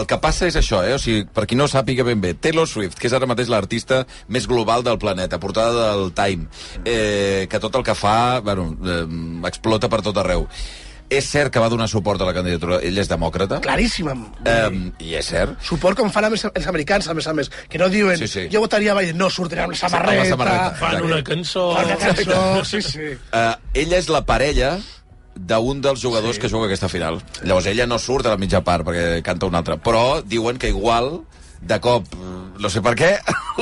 el 0.00 0.06
que 0.10 0.16
passa 0.18 0.48
és 0.48 0.56
això, 0.58 0.80
eh? 0.82 0.96
O 0.96 0.98
sigui, 0.98 1.22
per 1.30 1.44
qui 1.46 1.54
no 1.54 1.68
sàpiga 1.70 2.02
ben 2.02 2.18
bé, 2.18 2.32
Taylor 2.34 2.66
Swift, 2.66 2.96
que 2.98 3.06
és 3.06 3.12
ara 3.14 3.28
mateix 3.30 3.46
l'artista 3.52 4.00
més 4.32 4.48
global 4.50 4.82
del 4.82 4.98
planeta, 4.98 5.38
portada 5.38 5.92
del 5.92 6.10
Time, 6.16 6.48
eh, 6.82 7.46
que 7.50 7.60
tot 7.62 7.76
el 7.78 7.84
que 7.86 7.94
fa, 7.94 8.40
bueno, 8.42 8.72
eh, 8.82 9.04
explota 9.46 9.86
per 9.92 10.00
tot 10.02 10.18
arreu. 10.18 10.48
És 11.10 11.26
cert 11.26 11.50
que 11.50 11.58
va 11.58 11.68
donar 11.68 11.88
suport 11.90 12.22
a 12.22 12.26
la 12.28 12.34
candidatura, 12.36 12.78
ell 12.86 12.98
és 13.02 13.08
demòcrata. 13.10 13.58
Claríssima. 13.64 14.14
Eh, 14.46 14.68
I 15.02 15.16
és 15.18 15.26
cert. 15.32 15.56
Suport 15.66 15.98
com 15.98 16.12
fan 16.14 16.28
els, 16.28 16.44
els 16.46 16.68
americans, 16.70 17.08
a 17.10 17.16
més 17.18 17.26
a 17.26 17.34
més, 17.34 17.50
que 17.68 17.80
no 17.82 17.88
diuen 17.90 18.20
Sí, 18.20 18.28
sí. 18.30 18.46
jo 18.52 18.62
votaria 18.62 18.94
Biden, 18.94 19.18
no, 19.18 19.26
surten 19.30 19.64
amb 19.64 19.74
la 19.74 19.80
samarreta. 19.80 20.14
Amb 20.14 20.22
la 20.22 20.30
samarreta. 20.36 20.70
Fan 20.78 21.08
una 21.08 21.20
cançó... 21.26 21.66
Fan 21.74 21.90
una 21.90 21.98
cançó, 22.04 22.64
sí, 22.70 22.82
sí. 22.86 23.10
Eh, 23.10 23.54
ella 23.82 23.98
és 23.98 24.10
la 24.12 24.22
parella 24.28 24.76
d'un 25.34 25.80
dels 25.82 26.00
jugadors 26.02 26.36
sí. 26.36 26.44
que 26.44 26.52
juga 26.52 26.70
aquesta 26.70 26.88
final. 26.92 27.18
Llavors 27.42 27.66
ella 27.70 27.88
no 27.90 27.98
surt 27.98 28.28
a 28.30 28.36
la 28.36 28.40
mitja 28.40 28.62
part 28.62 28.86
perquè 28.86 29.20
canta 29.26 29.50
un 29.50 29.58
altre, 29.58 29.80
però 29.82 30.20
diuen 30.22 30.62
que 30.62 30.70
igual 30.70 31.24
de 31.60 31.80
cop, 31.82 32.06
no 32.60 32.70
sé 32.72 32.80
per 32.84 32.94
què, 32.96 33.10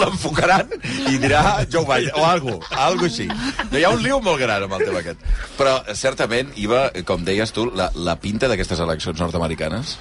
l'enfocaran 0.01 0.69
i 1.13 1.19
dirà 1.23 1.43
Joe 1.71 1.85
Biden, 1.89 2.13
o 2.17 2.25
algo, 2.29 2.59
algo 2.71 3.07
així. 3.09 3.27
No, 3.29 3.79
hi 3.79 3.85
ha 3.85 3.91
un 3.95 4.03
liu 4.05 4.21
molt 4.25 4.41
gran 4.43 4.65
amb 4.67 4.79
el 4.79 4.85
tema 4.89 5.03
aquest. 5.05 5.25
Però, 5.59 5.79
certament, 5.95 6.53
Iva, 6.57 6.89
com 7.09 7.25
deies 7.27 7.53
tu, 7.53 7.69
la, 7.75 7.91
la 7.95 8.17
pinta 8.21 8.49
d'aquestes 8.51 8.81
eleccions 8.85 9.21
nord-americanes, 9.21 9.99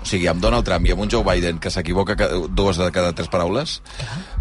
o 0.00 0.06
sigui, 0.08 0.24
amb 0.30 0.40
Donald 0.40 0.64
Trump 0.64 0.86
i 0.88 0.94
amb 0.94 1.02
un 1.04 1.10
Joe 1.12 1.20
Biden 1.26 1.58
que 1.60 1.68
s'equivoca 1.68 2.14
ca- 2.16 2.30
dues 2.48 2.78
de 2.80 2.86
cada 2.94 3.12
tres 3.12 3.28
paraules... 3.28 3.82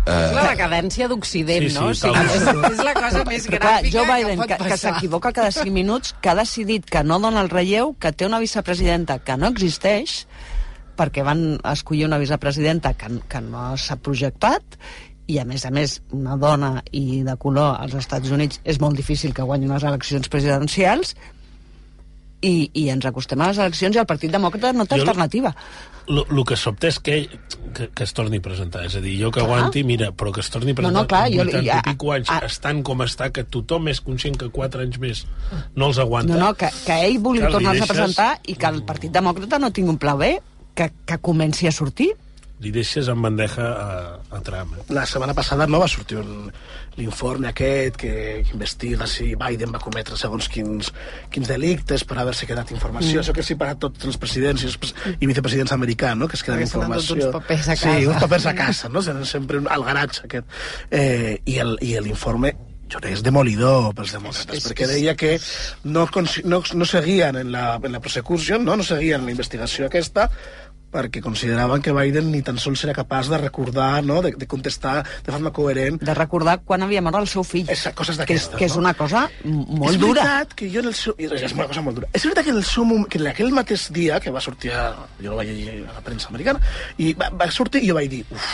És 0.09 0.31
la 0.33 0.45
Eh, 0.45 0.51
decadència 0.55 1.09
d'Occident, 1.11 1.65
Sí, 1.67 1.69
sí, 1.69 1.75
no? 1.75 1.89
O 1.91 1.93
sigui, 1.93 2.13
tal 2.15 2.29
és, 2.31 2.71
és 2.71 2.79
la 2.87 2.93
cosa 2.95 3.25
més 3.27 3.43
Però 3.49 3.59
clar, 3.59 3.73
gràfica 3.83 3.91
Joe 3.97 4.05
Biden, 4.07 4.39
que 4.47 4.55
que, 4.57 4.69
que 4.71 4.77
s'equivoca 4.79 5.33
cada 5.35 5.51
5 5.51 5.73
minuts, 5.75 6.15
que 6.23 6.31
ha 6.31 6.35
decidit 6.39 6.87
que 6.89 7.03
no 7.03 7.19
dona 7.19 7.43
el 7.43 7.51
relleu, 7.51 7.91
que 7.99 8.13
té 8.15 8.25
una 8.25 8.39
vicepresidenta 8.39 9.19
que 9.19 9.35
no 9.37 9.51
existeix, 9.51 10.21
perquè 10.99 11.23
van 11.23 11.45
escollir 11.71 12.05
una 12.09 12.19
vicepresidenta 12.19 12.91
que, 12.99 13.07
que 13.31 13.41
no 13.45 13.71
s'ha 13.79 13.95
projectat, 14.03 14.77
i 15.29 15.37
a 15.39 15.45
més 15.45 15.63
a 15.65 15.69
més 15.71 15.99
una 16.17 16.35
dona 16.41 16.71
i 16.91 17.21
de 17.23 17.35
color 17.37 17.75
als 17.79 17.93
Estats 17.99 18.31
Units 18.33 18.59
és 18.65 18.79
molt 18.81 18.97
difícil 18.97 19.31
que 19.37 19.45
guanyi 19.45 19.67
unes 19.69 19.83
eleccions 19.85 20.27
presidencials 20.27 21.13
i, 22.41 22.69
i 22.73 22.87
ens 22.89 23.03
acostem 23.05 23.41
a 23.43 23.49
les 23.51 23.57
eleccions 23.59 23.97
i 23.97 23.99
el 24.01 24.07
Partit 24.09 24.31
Demòcrata 24.31 24.71
no 24.73 24.85
té 24.87 24.95
Jo- 24.97 25.03
alternativa. 25.05 25.51
El 26.09 26.41
que 26.47 26.55
sobta 26.57 26.87
és 26.89 26.97
que, 27.03 27.17
que, 27.77 27.89
que 27.93 28.03
es 28.07 28.13
torni 28.17 28.39
a 28.39 28.41
presentar. 28.41 28.81
És 28.87 28.95
a 28.97 29.01
dir, 29.03 29.11
jo 29.21 29.29
que 29.29 29.43
Clar. 29.43 29.49
aguanti, 29.59 29.83
mira, 29.85 30.07
però 30.17 30.31
que 30.33 30.41
es 30.41 30.49
torni 30.49 30.71
a 30.71 30.73
No, 30.73 30.77
presentar 30.79 31.01
no, 31.03 31.07
clar, 31.11 31.25
amb 31.27 31.35
jo- 31.35 31.43
80 31.45 31.65
ja- 31.67 31.77
i 31.77 31.87
pico 31.91 32.13
anys, 32.15 32.31
a- 32.33 32.39
estan 32.47 32.81
com 32.87 33.03
està, 33.05 33.27
que 33.35 33.43
tothom 33.43 33.91
és 33.91 34.01
conscient 34.01 34.39
que 34.39 34.49
4 34.49 34.81
anys 34.87 34.97
més 35.03 35.25
no 35.75 35.91
els 35.91 35.99
aguanta. 36.01 36.33
No, 36.33 36.39
no, 36.47 36.53
que, 36.57 36.71
que 36.87 36.97
ell 37.05 37.19
vulgui 37.19 37.43
Clar, 37.43 37.51
tornar-se 37.51 37.83
a 37.83 37.85
deixes- 37.85 37.93
presentar 37.97 38.29
i 38.47 38.55
que 38.55 38.71
el 38.73 38.81
Partit 38.89 39.11
Demòcrata 39.13 39.59
no 39.61 39.69
tingui 39.75 39.91
un 39.93 39.99
pla 40.01 40.15
B, 40.15 40.31
que, 40.79 40.89
que 41.05 41.19
comenci 41.19 41.67
a 41.67 41.75
sortir. 41.75 42.13
Li 42.59 42.73
deixes 42.75 43.07
en 43.07 43.21
bandeja 43.23 43.63
a, 43.71 43.91
a 44.35 44.39
Trump. 44.43 44.73
eh? 44.75 44.81
La 44.91 45.05
setmana 45.07 45.31
passada 45.33 45.63
no 45.67 45.79
va 45.79 45.87
sortir 45.87 46.17
un- 46.19 46.49
l'informe 46.99 47.47
aquest 47.47 47.95
que, 47.95 48.09
que 48.43 48.51
investiga 48.51 49.07
si 49.07 49.29
Biden 49.39 49.71
va 49.71 49.79
cometre 49.79 50.17
segons 50.19 50.49
quins, 50.51 50.89
quins 51.31 51.47
delictes 51.47 52.03
per 52.03 52.17
haver-se 52.19 52.43
quedat 52.49 52.73
informació. 52.75 53.21
Mm. 53.21 53.23
Això 53.23 53.35
que 53.37 53.45
sí 53.47 53.55
per 53.55 53.69
a 53.71 53.77
tots 53.79 54.03
els 54.09 54.19
presidents 54.19 54.65
i, 54.65 54.67
els, 54.67 54.75
pres- 54.81 54.91
i 55.23 55.29
vicepresidents 55.31 55.71
americans, 55.71 56.19
no? 56.19 56.27
que 56.27 56.35
es 56.35 56.43
queden 56.43 56.65
informació. 56.67 57.15
uns 57.15 57.31
papers 57.37 57.69
a 57.69 57.77
Sí, 57.79 57.85
casa. 57.87 58.09
uns 58.11 58.21
papers 58.27 58.45
a 58.51 58.55
casa, 58.59 58.89
no? 58.91 59.05
Tenen 59.07 59.23
sempre 59.25 59.61
un, 59.63 59.71
al 59.71 59.85
garatge 59.87 60.25
aquest. 60.27 60.51
Eh, 60.91 61.37
I 61.45 61.59
el- 61.63 61.77
i 61.79 61.95
l'informe 62.03 62.51
jo 62.89 62.97
crec 62.97 63.11
que 63.13 63.17
és 63.21 63.23
demolidor 63.23 63.93
pels 63.95 64.11
demòcrates, 64.17 64.63
perquè 64.65 64.87
deia 64.89 65.13
que 65.15 65.35
no, 65.85 66.07
no, 66.43 66.63
no 66.73 66.85
seguien 66.89 67.37
en 67.37 67.51
la, 67.53 67.75
en 67.79 67.91
la 67.93 67.99
persecució, 68.01 68.57
no? 68.59 68.75
no 68.75 68.83
seguien 68.83 69.21
en 69.21 69.27
la 69.29 69.31
investigació 69.37 69.85
aquesta, 69.85 70.25
perquè 70.91 71.21
consideraven 71.23 71.83
que 71.85 71.93
Biden 71.95 72.31
ni 72.33 72.41
tan 72.45 72.59
sols 72.61 72.83
era 72.87 72.95
capaç 72.97 73.29
de 73.31 73.39
recordar, 73.41 74.03
no? 74.05 74.21
de, 74.25 74.33
de 74.37 74.47
contestar 74.49 75.03
de 75.03 75.31
forma 75.31 75.53
coherent. 75.55 75.99
De 76.01 76.15
recordar 76.17 76.59
quan 76.65 76.83
havia 76.85 77.03
mort 77.05 77.19
el 77.21 77.29
seu 77.31 77.45
fill. 77.47 77.69
Esa, 77.69 77.93
coses 77.97 78.17
que, 78.17 78.23
és, 78.23 78.47
d'aquestes, 78.47 78.57
que 78.59 78.69
és 78.69 78.77
no? 78.77 78.83
una 78.83 78.95
cosa 78.97 79.27
molt 79.45 79.93
és 79.93 80.01
dura. 80.01 80.25
veritat 80.25 80.57
que 80.59 80.71
jo 80.73 80.83
en 80.83 80.91
el 80.91 80.97
seu... 80.97 81.15
És 81.19 81.53
una 81.53 81.69
cosa 81.69 81.85
molt 81.85 82.01
dura. 82.01 82.11
És 82.13 82.25
veritat 82.25 82.49
que 82.49 82.55
en 82.55 82.61
el 82.63 82.67
seu 82.67 82.87
moment, 82.87 83.07
que 83.11 83.21
en 83.21 83.29
aquell 83.31 83.55
mateix 83.55 83.89
dia 83.95 84.19
que 84.23 84.33
va 84.33 84.43
sortir, 84.43 84.73
a, 84.73 84.89
jo 85.21 85.33
el 85.33 85.39
vaig 85.41 85.53
llegir 85.53 85.85
a 85.85 85.95
la 85.99 86.03
premsa 86.05 86.33
americana, 86.33 86.61
i 86.97 87.13
va, 87.17 87.31
va 87.37 87.49
sortir 87.53 87.83
i 87.85 87.91
jo 87.91 87.97
vaig 87.97 88.11
dir, 88.11 88.25
uf, 88.33 88.51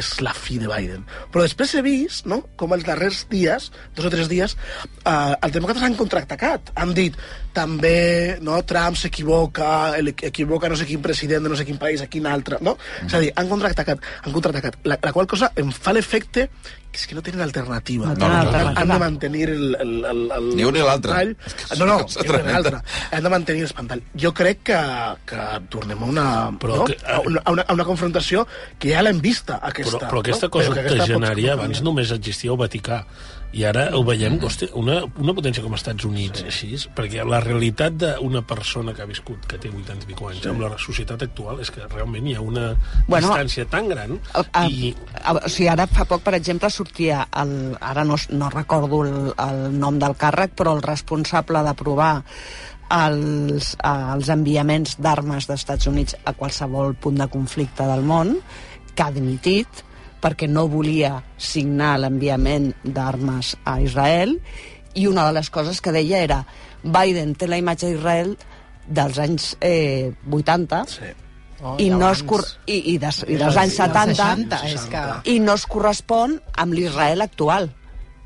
és 0.00 0.10
la 0.24 0.34
fi 0.34 0.58
de 0.58 0.68
Biden. 0.70 1.04
Però 1.32 1.44
després 1.44 1.74
he 1.78 1.82
vist, 1.84 2.26
no?, 2.30 2.42
com 2.60 2.74
els 2.76 2.86
darrers 2.86 3.24
dies, 3.30 3.70
dos 3.94 4.08
o 4.08 4.12
tres 4.12 4.30
dies, 4.30 4.56
eh, 5.04 5.34
els 5.34 5.54
demòcrates 5.54 5.86
han 5.86 5.98
contraatacat. 5.98 6.74
Han 6.80 6.94
dit, 6.96 7.18
també, 7.54 8.36
no, 8.44 8.58
Trump 8.68 8.98
s'equivoca, 9.00 9.96
el- 9.98 10.12
equivoca 10.12 10.68
no 10.68 10.76
sé 10.76 10.84
quin 10.88 11.00
president 11.02 11.44
de 11.46 11.52
no 11.52 11.56
sé 11.56 11.64
quin 11.64 11.78
país, 11.78 12.02
a 12.02 12.08
quin 12.10 12.26
altre, 12.26 12.58
no? 12.60 12.76
Mm. 13.02 13.06
És 13.06 13.14
a 13.14 13.20
dir, 13.22 13.32
han 13.36 13.48
contraatacat, 13.48 13.98
han 14.24 14.32
contraatacat. 14.34 14.80
La, 14.84 14.98
la 15.00 15.12
qual 15.14 15.26
cosa 15.30 15.52
em 15.56 15.70
fa 15.72 15.94
l'efecte 15.94 16.50
que 16.94 17.00
és 17.00 17.08
que 17.10 17.16
no 17.16 17.22
tenen 17.26 17.40
alternativa. 17.42 18.06
No 18.06 18.14
No, 18.14 18.28
no, 18.28 18.50
no. 18.52 18.72
Han 18.78 18.86
de 18.92 18.98
mantenir 19.02 19.48
el... 19.50 19.74
el, 19.82 19.94
el, 20.06 20.20
el 20.30 20.44
Ni 20.54 20.62
un 20.62 20.74
ni 20.76 20.82
l'altre. 20.84 21.10
espantall. 21.10 21.32
és 21.72 21.78
No, 21.80 21.86
no, 21.86 21.96
cosa 22.04 22.20
ni 22.20 22.28
un 22.28 22.34
ni 22.36 22.36
tremenda. 22.36 22.52
l'altre. 22.70 23.08
Hem 23.16 23.24
de 23.24 23.32
mantenir 23.32 23.62
l'espantall. 23.64 24.02
Jo 24.14 24.30
crec 24.32 24.60
que, 24.70 24.78
que 25.26 25.46
tornem 25.74 26.04
a 26.04 26.06
una, 26.12 26.26
Però 26.62 26.76
no? 26.76 26.84
que- 26.86 26.98
a, 27.02 27.18
una, 27.26 27.42
a, 27.44 27.50
una, 27.50 27.62
a 27.66 27.72
una 27.74 27.84
confrontació 27.88 28.46
que 28.78 28.92
ja 28.94 29.02
l'hem 29.02 29.18
vista, 29.20 29.58
aquesta. 29.62 29.98
Però, 30.04 30.10
però 30.12 30.20
aquesta 30.22 30.46
no? 30.46 30.50
cosa 30.54 30.74
que 30.76 30.86
octogenària 30.94 31.56
abans 31.58 31.82
només 31.82 32.12
existia 32.14 32.52
al 32.54 32.60
Vaticà 32.62 33.02
i 33.54 33.64
ara 33.68 33.84
ho 33.94 34.02
veiem, 34.06 34.36
hosti, 34.42 34.66
una, 34.80 34.96
una 35.22 35.34
potència 35.36 35.62
com 35.62 35.76
els 35.76 35.84
Estats 35.84 36.06
Units, 36.08 36.42
sí. 36.42 36.50
així, 36.50 36.90
perquè 36.96 37.22
la 37.28 37.38
realitat 37.44 37.96
d'una 38.00 38.42
persona 38.46 38.94
que 38.96 39.04
ha 39.04 39.08
viscut, 39.08 39.46
que 39.50 39.60
té 39.62 39.70
80 39.70 40.10
i 40.10 40.16
anys, 40.16 40.40
sí. 40.42 40.50
amb 40.50 40.64
la 40.64 40.72
societat 40.80 41.22
actual, 41.28 41.62
és 41.62 41.70
que 41.74 41.86
realment 41.86 42.26
hi 42.26 42.34
ha 42.34 42.42
una 42.42 42.66
Bueno, 43.06 43.30
distància 43.30 43.66
tan 43.70 43.88
gran 43.92 44.18
A, 44.34 44.66
i 44.66 44.90
a, 45.22 45.36
o 45.38 45.48
sigui, 45.48 45.70
ara 45.70 45.86
fa 45.90 46.06
poc, 46.10 46.24
per 46.26 46.34
exemple, 46.40 46.70
sortia, 46.72 47.24
el, 47.44 47.54
ara 47.80 48.04
no, 48.08 48.18
no 48.34 48.50
recordo 48.52 49.04
el, 49.06 49.32
el 49.46 49.64
nom 49.78 50.02
del 50.02 50.18
càrrec, 50.18 50.56
però 50.58 50.74
el 50.74 50.82
responsable 50.84 51.62
d'aprovar 51.64 52.12
els, 52.94 53.72
els 53.80 54.28
enviaments 54.34 54.98
d'armes 55.02 55.48
d'Estats 55.48 55.88
Units 55.90 56.18
a 56.24 56.34
qualsevol 56.36 56.94
punt 57.00 57.22
de 57.22 57.30
conflicte 57.30 57.86
del 57.88 58.02
món, 58.06 58.36
que 58.94 59.02
ha 59.02 59.12
dimitit 59.14 59.84
perquè 60.24 60.48
no 60.48 60.64
volia 60.72 61.18
signar 61.36 61.98
l'enviament 62.00 62.70
d'armes 62.84 63.54
a 63.68 63.76
Israel, 63.84 64.38
i 64.96 65.04
una 65.10 65.26
de 65.28 65.34
les 65.36 65.50
coses 65.52 65.82
que 65.84 65.92
deia 65.92 66.22
era 66.24 66.40
Biden 66.84 67.34
té 67.36 67.48
la 67.50 67.58
imatge 67.60 67.90
d'Israel 67.92 68.34
dels 68.86 69.18
anys 69.20 69.52
eh, 69.60 70.12
80 70.30 70.80
sí. 70.88 71.12
Oh, 71.64 71.76
i, 71.80 71.86
i 71.86 71.90
no 71.90 72.10
es 72.12 72.20
cor 72.28 72.42
i, 72.68 72.76
i, 72.92 72.98
des, 73.00 73.22
i 73.24 73.38
dels 73.40 73.56
anys 73.56 73.76
dels 73.78 74.18
70 74.18 74.58
60, 74.58 74.58
és 74.68 74.82
que- 74.92 75.04
i 75.32 75.38
no 75.40 75.54
es 75.56 75.64
correspon 75.70 76.34
amb 76.60 76.76
l'Israel 76.76 77.24
actual 77.24 77.70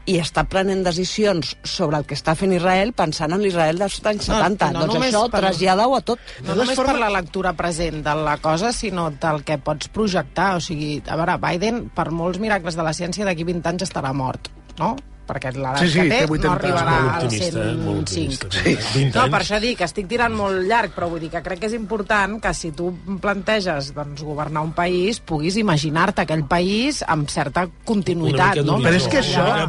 i 0.08 0.16
està 0.22 0.44
prenent 0.48 0.80
decisions 0.86 1.50
sobre 1.68 1.98
el 2.00 2.06
que 2.08 2.16
està 2.16 2.32
fent 2.38 2.54
Israel 2.56 2.94
pensant 2.96 3.34
en 3.36 3.42
l'Israel 3.44 3.76
dels 3.80 3.98
anys 4.08 4.28
No, 4.30 4.38
70. 4.38 4.70
no 4.72 4.80
doncs 4.86 4.94
només 4.94 5.12
això, 5.14 5.24
per- 5.30 5.42
trasllada-ho 5.44 5.96
a 5.98 6.00
tot. 6.00 6.18
No 6.46 6.54
només 6.56 6.80
per 6.80 6.96
la 6.98 7.10
lectura 7.12 7.52
present 7.58 8.00
de 8.06 8.14
la 8.24 8.38
cosa, 8.40 8.72
sinó 8.72 9.10
del 9.10 9.44
que 9.44 9.58
pots 9.58 9.88
projectar. 9.92 10.54
O 10.56 10.60
sigui, 10.64 11.02
a 11.06 11.16
veure, 11.20 11.36
Biden, 11.42 11.88
per 11.94 12.08
molts 12.10 12.40
miracles 12.40 12.74
de 12.78 12.82
la 12.88 12.94
ciència, 12.96 13.26
d'aquí 13.28 13.44
20 13.44 13.68
anys 13.68 13.84
estarà 13.90 14.14
mort, 14.16 14.48
no? 14.78 14.94
Perquè 15.28 15.52
l'edat 15.54 15.82
Sí, 15.82 15.90
sí, 15.92 16.00
que 16.00 16.08
té, 16.08 16.20
té 16.24 16.30
80 16.32 16.48
no 16.48 16.54
arribarà 16.54 16.94
al 16.96 17.08
optimista, 17.12 17.64
eh? 17.64 17.74
molt 17.78 18.12
105. 18.14 18.48
optimista. 18.48 18.50
Sí. 18.56 18.74
20 19.04 19.18
No, 19.18 19.26
per 19.34 19.40
això 19.42 19.60
dic 19.62 19.78
que 19.82 19.88
estic 19.88 20.08
tirant 20.10 20.34
molt 20.38 20.64
llarg, 20.68 20.94
però 20.96 21.10
vull 21.12 21.22
dir 21.22 21.30
que 21.32 21.42
crec 21.44 21.62
que 21.62 21.70
és 21.70 21.76
important 21.76 22.38
que 22.42 22.54
si 22.56 22.72
tu 22.76 22.90
planteges 23.22 23.92
doncs, 23.96 24.24
governar 24.26 24.64
un 24.66 24.72
país, 24.76 25.20
puguis 25.20 25.58
imaginar-te 25.60 26.24
aquell 26.24 26.44
país 26.48 27.02
amb 27.06 27.30
certa 27.32 27.66
continuïtat, 27.88 28.62
no? 28.66 28.78
Però 28.82 28.96
és 28.96 29.08
que 29.10 29.20
això, 29.22 29.44
enllà. 29.44 29.68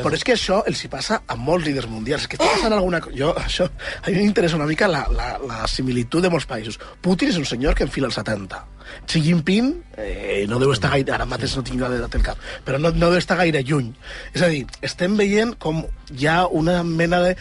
però 0.00 0.14
és 0.16 0.24
que 0.26 0.36
això 0.36 0.62
els 0.70 0.84
hi 0.84 0.90
passa 0.92 1.22
a 1.26 1.36
molts 1.36 1.66
líders 1.66 1.88
mundials. 1.90 2.28
Que 2.30 2.38
està 2.38 2.50
passant 2.54 2.76
alguna 2.76 3.00
cosa... 3.04 3.16
Jo, 3.16 3.32
això, 3.40 3.66
a 4.00 4.10
mi 4.10 4.20
m'interessa 4.22 4.58
una 4.58 4.68
mica 4.70 4.88
la, 4.90 5.04
la, 5.14 5.32
la 5.46 5.64
similitud 5.70 6.22
de 6.22 6.30
molts 6.32 6.46
països. 6.50 6.78
Putin 7.02 7.32
és 7.32 7.40
un 7.40 7.48
senyor 7.48 7.74
que 7.74 7.86
enfila 7.88 8.10
els 8.10 8.18
70. 8.20 8.60
Xi 9.06 9.22
Jinping 9.24 9.72
eh, 9.96 10.44
no 10.50 10.60
deu 10.62 10.72
estar 10.74 10.92
gaire... 10.94 11.14
Ara 11.16 11.26
mateix 11.28 11.56
no 11.56 11.64
tinc 11.66 11.82
la 11.82 11.90
data 11.92 12.18
al 12.18 12.26
cap. 12.26 12.44
Però 12.66 12.78
no, 12.80 12.92
no 12.94 13.10
deu 13.10 13.20
estar 13.20 13.38
gaire 13.40 13.62
lluny. 13.66 13.90
És 14.34 14.44
a 14.46 14.50
dir, 14.52 14.64
estem 14.86 15.16
veient 15.20 15.56
com 15.62 15.82
hi 16.14 16.30
ha 16.30 16.44
una 16.46 16.80
mena 16.86 17.22
de 17.24 17.34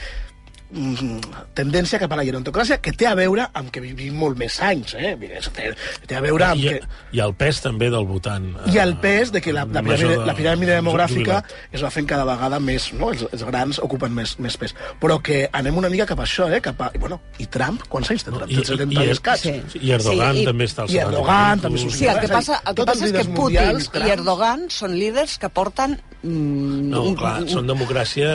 tendència 1.57 1.99
cap 2.01 2.11
a 2.13 2.17
la 2.19 2.23
gerontocràcia 2.27 2.77
que 2.83 2.91
té 2.93 3.07
a 3.09 3.15
veure 3.17 3.47
amb 3.57 3.71
que 3.73 3.81
vivim 3.83 4.15
molt 4.19 4.37
més 4.39 4.59
anys, 4.65 4.93
eh? 4.99 5.15
Té, 5.55 5.71
té 6.07 6.17
a 6.17 6.21
veure 6.23 6.45
amb 6.51 6.61
I, 6.61 6.67
que... 6.69 6.81
I 7.17 7.21
el 7.25 7.33
pes 7.39 7.61
també 7.63 7.89
del 7.93 8.05
votant. 8.09 8.45
eh, 8.67 8.73
I 8.75 8.79
el 8.83 8.95
pes 9.01 9.31
de 9.33 9.41
que 9.41 9.53
la, 9.55 9.65
la, 9.65 9.81
piràmide, 9.81 10.11
de- 10.17 10.25
la 10.29 10.35
piràmide 10.37 10.75
demogràfica 10.77 11.39
jubilat. 11.41 11.55
es 11.73 11.83
va 11.85 11.91
fent 11.93 12.07
cada 12.09 12.25
vegada 12.27 12.59
més, 12.63 12.89
no? 12.93 13.11
Els, 13.13 13.25
els 13.31 13.43
grans 13.49 13.79
ocupen 13.85 14.13
més, 14.15 14.35
més 14.39 14.57
pes. 14.61 14.75
Però 15.01 15.19
que 15.23 15.47
anem 15.53 15.77
una 15.81 15.89
mica 15.89 16.05
cap 16.09 16.21
a 16.21 16.27
això, 16.27 16.49
eh? 16.53 16.61
Cap 16.61 16.81
a, 16.85 16.91
i, 16.93 17.01
bueno, 17.01 17.19
I 17.39 17.47
Trump, 17.47 17.83
quants 17.89 18.11
anys 18.13 18.27
té 18.27 18.31
Trump? 18.35 18.49
i- 18.51 18.59
Té 18.59 18.65
70 18.73 19.03
i- 19.03 19.07
i 19.07 19.15
escaig. 19.15 19.39
sí. 19.39 19.79
i 19.81 19.91
Erdogan 19.97 20.35
Sí, 20.35 20.41
i- 20.43 20.45
també 20.45 20.65
està 20.69 20.83
al 20.85 20.91
I 20.93 20.97
Erdogan 21.05 21.59
també 21.65 21.79
s'ho 21.81 21.89
Sí, 21.89 22.05
el 22.05 22.19
que 22.19 22.27
passa, 22.29 22.61
el 22.65 22.75
que 22.75 22.85
passa 22.85 23.05
és 23.05 23.11
que 23.11 23.25
Putin 23.25 23.35
mundials, 23.39 23.89
i. 23.95 24.09
Erdogan 24.19 24.69
són 24.69 24.93
líders 24.97 25.37
que 25.39 25.49
porten... 25.49 25.99
Mm, 26.21 26.89
No, 26.91 27.03
clar, 27.15 27.45
són 27.47 27.65
democràcia... 27.67 28.27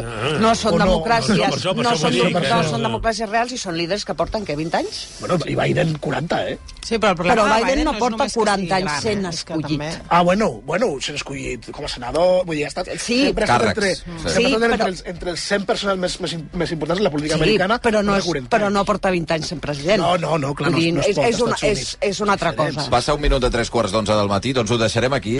no 0.41 0.53
són 0.60 0.76
no. 0.77 0.86
democràcies, 0.86 1.38
no, 1.40 1.73
vull 1.76 2.11
dir 2.11 2.26
que- 2.34 2.49
no 2.49 2.64
són 2.68 2.84
democràcies 2.84 3.30
reals 3.30 3.53
i 3.56 3.60
són 3.61 3.77
líders 3.80 4.03
que 4.06 4.14
porten, 4.14 4.45
què, 4.45 4.56
20 4.60 4.82
anys? 4.82 5.03
Bueno, 5.22 5.40
i 5.48 5.56
Biden 5.56 5.95
40, 6.03 6.41
eh? 6.49 6.57
Sí, 6.85 6.99
però 7.01 7.15
el 7.15 7.17
problema 7.17 7.41
Però 7.41 7.45
de 7.49 7.63
Biden 7.65 7.83
no 7.87 7.93
porta 7.97 8.11
només 8.13 8.33
que 8.33 8.39
40 8.39 8.61
sigui 8.61 8.73
anys 8.75 8.85
gran, 8.85 9.01
sent 9.01 9.25
eh? 9.25 9.29
Escollit. 9.33 9.65
també- 9.65 10.01
Ah, 10.09 10.21
bueno, 10.21 10.49
bueno, 10.67 10.89
s'ha 11.01 11.13
escollit 11.17 11.71
com 11.71 11.85
a 11.85 11.87
senador, 11.89 12.45
vull 12.45 12.57
dir, 12.59 12.65
ha 12.65 12.67
estat... 12.67 12.87
Sí, 13.01 13.17
sempre 13.25 13.47
Càrrecs, 13.49 13.69
entre, 13.73 13.95
sí. 13.95 14.01
sempre 14.05 14.33
Sí, 14.35 14.45
estat 14.45 14.59
però- 14.61 14.71
entre, 14.75 14.87
els, 14.91 15.03
entre 15.07 15.31
els 15.31 15.39
100 15.39 15.65
persones 15.65 15.97
més, 15.97 16.19
més, 16.21 16.35
més 16.53 16.71
importants 16.75 16.99
de 16.99 17.03
la 17.07 17.09
política 17.09 17.35
Sí, 17.35 17.41
americana. 17.41 17.79
però 17.81 18.03
no, 18.05 18.15
és, 18.15 18.23
40 18.29 18.49
però 18.55 18.69
no 18.69 18.85
porta 18.85 19.09
20 19.09 19.33
anys 19.33 19.47
sent 19.47 19.61
president. 19.61 19.97
No, 20.03 20.15
no, 20.17 20.37
no, 20.37 20.53
clar, 20.53 20.69
Vull 20.71 20.79
dir, 20.79 20.93
no 20.93 21.01
es- 21.01 21.07
no 21.07 21.09
es 21.09 21.09
és, 21.09 21.15
pot 21.15 21.25
és, 21.25 21.35
als 21.35 21.41
una, 21.63 21.71
és, 21.71 21.97
és 22.01 22.19
una 22.21 22.33
altra 22.33 22.53
cosa. 22.55 22.87
Passa 22.89 23.13
un 23.15 23.21
minut 23.21 23.41
de 23.41 23.49
tres 23.49 23.71
quarts 23.71 23.91
d'onze 23.91 24.13
del 24.13 24.27
matí, 24.29 24.53
doncs 24.53 24.69
ho 24.69 24.77
deixarem 24.77 25.13
aquí. 25.13 25.39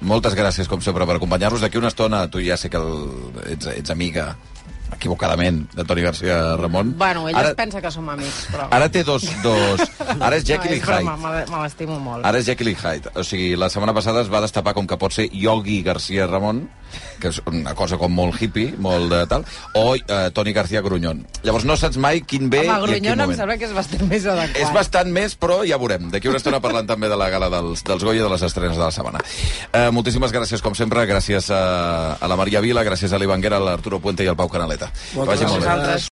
Moltes 0.00 0.34
gràcies, 0.34 0.66
com 0.66 0.80
sempre, 0.82 1.06
per 1.06 1.16
acompanyar-nos. 1.16 1.60
D'aquí 1.62 1.78
una 1.78 1.88
estona, 1.94 2.28
tu 2.28 2.40
ja 2.42 2.56
sé 2.56 2.68
que 2.68 2.76
el, 2.76 3.30
ets, 3.54 3.66
ets 3.66 3.90
amiga, 3.90 4.36
equivocadament, 4.94 5.64
de 5.74 5.84
Toni 5.84 6.02
García 6.02 6.56
Ramon. 6.56 6.94
Bueno, 6.98 7.28
ell 7.28 7.36
Ara- 7.36 7.50
es 7.50 7.54
pensa 7.58 7.80
que 7.82 7.90
som 7.90 8.08
amics, 8.08 8.46
però... 8.52 8.68
Ara 8.70 8.88
té 8.92 9.02
dos... 9.04 9.24
dos... 9.42 9.80
Ara 10.20 10.36
és 10.36 10.44
Jekyll 10.44 10.74
no, 10.74 10.76
i 10.76 10.80
Hyde. 10.80 11.16
me- 11.16 11.44
me 11.50 11.62
l'estimo 11.64 11.98
molt. 12.02 12.24
Ara 12.26 12.38
és 12.42 12.46
Jekyll 12.46 12.72
i 12.72 12.76
Hyde. 12.76 13.12
O 13.16 13.24
sigui, 13.24 13.54
la 13.56 13.70
setmana 13.72 13.94
passada 13.96 14.22
es 14.22 14.30
va 14.32 14.40
destapar 14.44 14.74
com 14.74 14.86
que 14.86 14.98
pot 15.00 15.12
ser 15.14 15.28
Yogi 15.32 15.82
García 15.82 16.26
Ramon, 16.26 16.66
que 17.22 17.30
és 17.32 17.38
una 17.48 17.72
cosa 17.78 17.96
com 17.96 18.12
molt 18.12 18.36
hippie, 18.42 18.74
molt 18.82 19.08
de 19.12 19.22
tal, 19.30 19.44
o 19.78 19.94
eh, 19.96 20.30
Toni 20.34 20.52
García 20.52 20.82
Grunyón. 20.84 21.22
Llavors 21.42 21.64
no 21.64 21.76
saps 21.80 21.96
mai 21.96 22.20
quin 22.20 22.50
ve 22.52 22.60
Home, 22.66 22.68
i 22.68 22.72
en 22.72 22.82
quin 22.82 22.88
Grunyón 22.92 23.12
em 23.12 23.24
moment. 23.24 23.38
sembla 23.38 23.56
que 23.56 23.64
és 23.70 23.72
bastant 23.72 24.04
més 24.10 24.26
adequat. 24.26 24.58
És 24.60 24.72
bastant 24.74 25.08
més, 25.14 25.36
però 25.40 25.62
ja 25.64 25.78
veurem. 25.80 26.10
D'aquí 26.12 26.28
una 26.28 26.36
estona 26.42 26.60
parlant 26.60 26.86
també 26.90 27.08
de 27.08 27.16
la 27.16 27.30
gala 27.32 27.48
dels, 27.52 27.84
dels 27.88 28.04
Goya 28.04 28.26
de 28.26 28.28
les 28.34 28.42
estrenes 28.44 28.76
de 28.76 28.82
la 28.84 28.90
setmana. 28.92 29.22
Eh, 29.72 29.88
moltíssimes 29.94 30.34
gràcies, 30.34 30.60
com 30.60 30.74
sempre. 30.76 31.06
Gràcies 31.08 31.48
a, 31.54 31.62
a 32.20 32.28
la 32.28 32.36
Maria 32.36 32.60
Vila, 32.60 32.84
gràcies 32.84 33.12
a 33.14 33.18
l'Ivanguera, 33.22 33.56
a 33.56 33.64
l'Arturo 33.70 34.00
Puente 34.02 34.26
i 34.26 34.28
al 34.28 34.36
Pau 34.36 34.50
Canaleta. 34.52 34.81
Que 34.86 35.16
Moltes 35.18 35.40
vagi 35.40 35.52
molt 35.52 35.60
bé. 35.60 35.66
gràcies. 35.66 36.08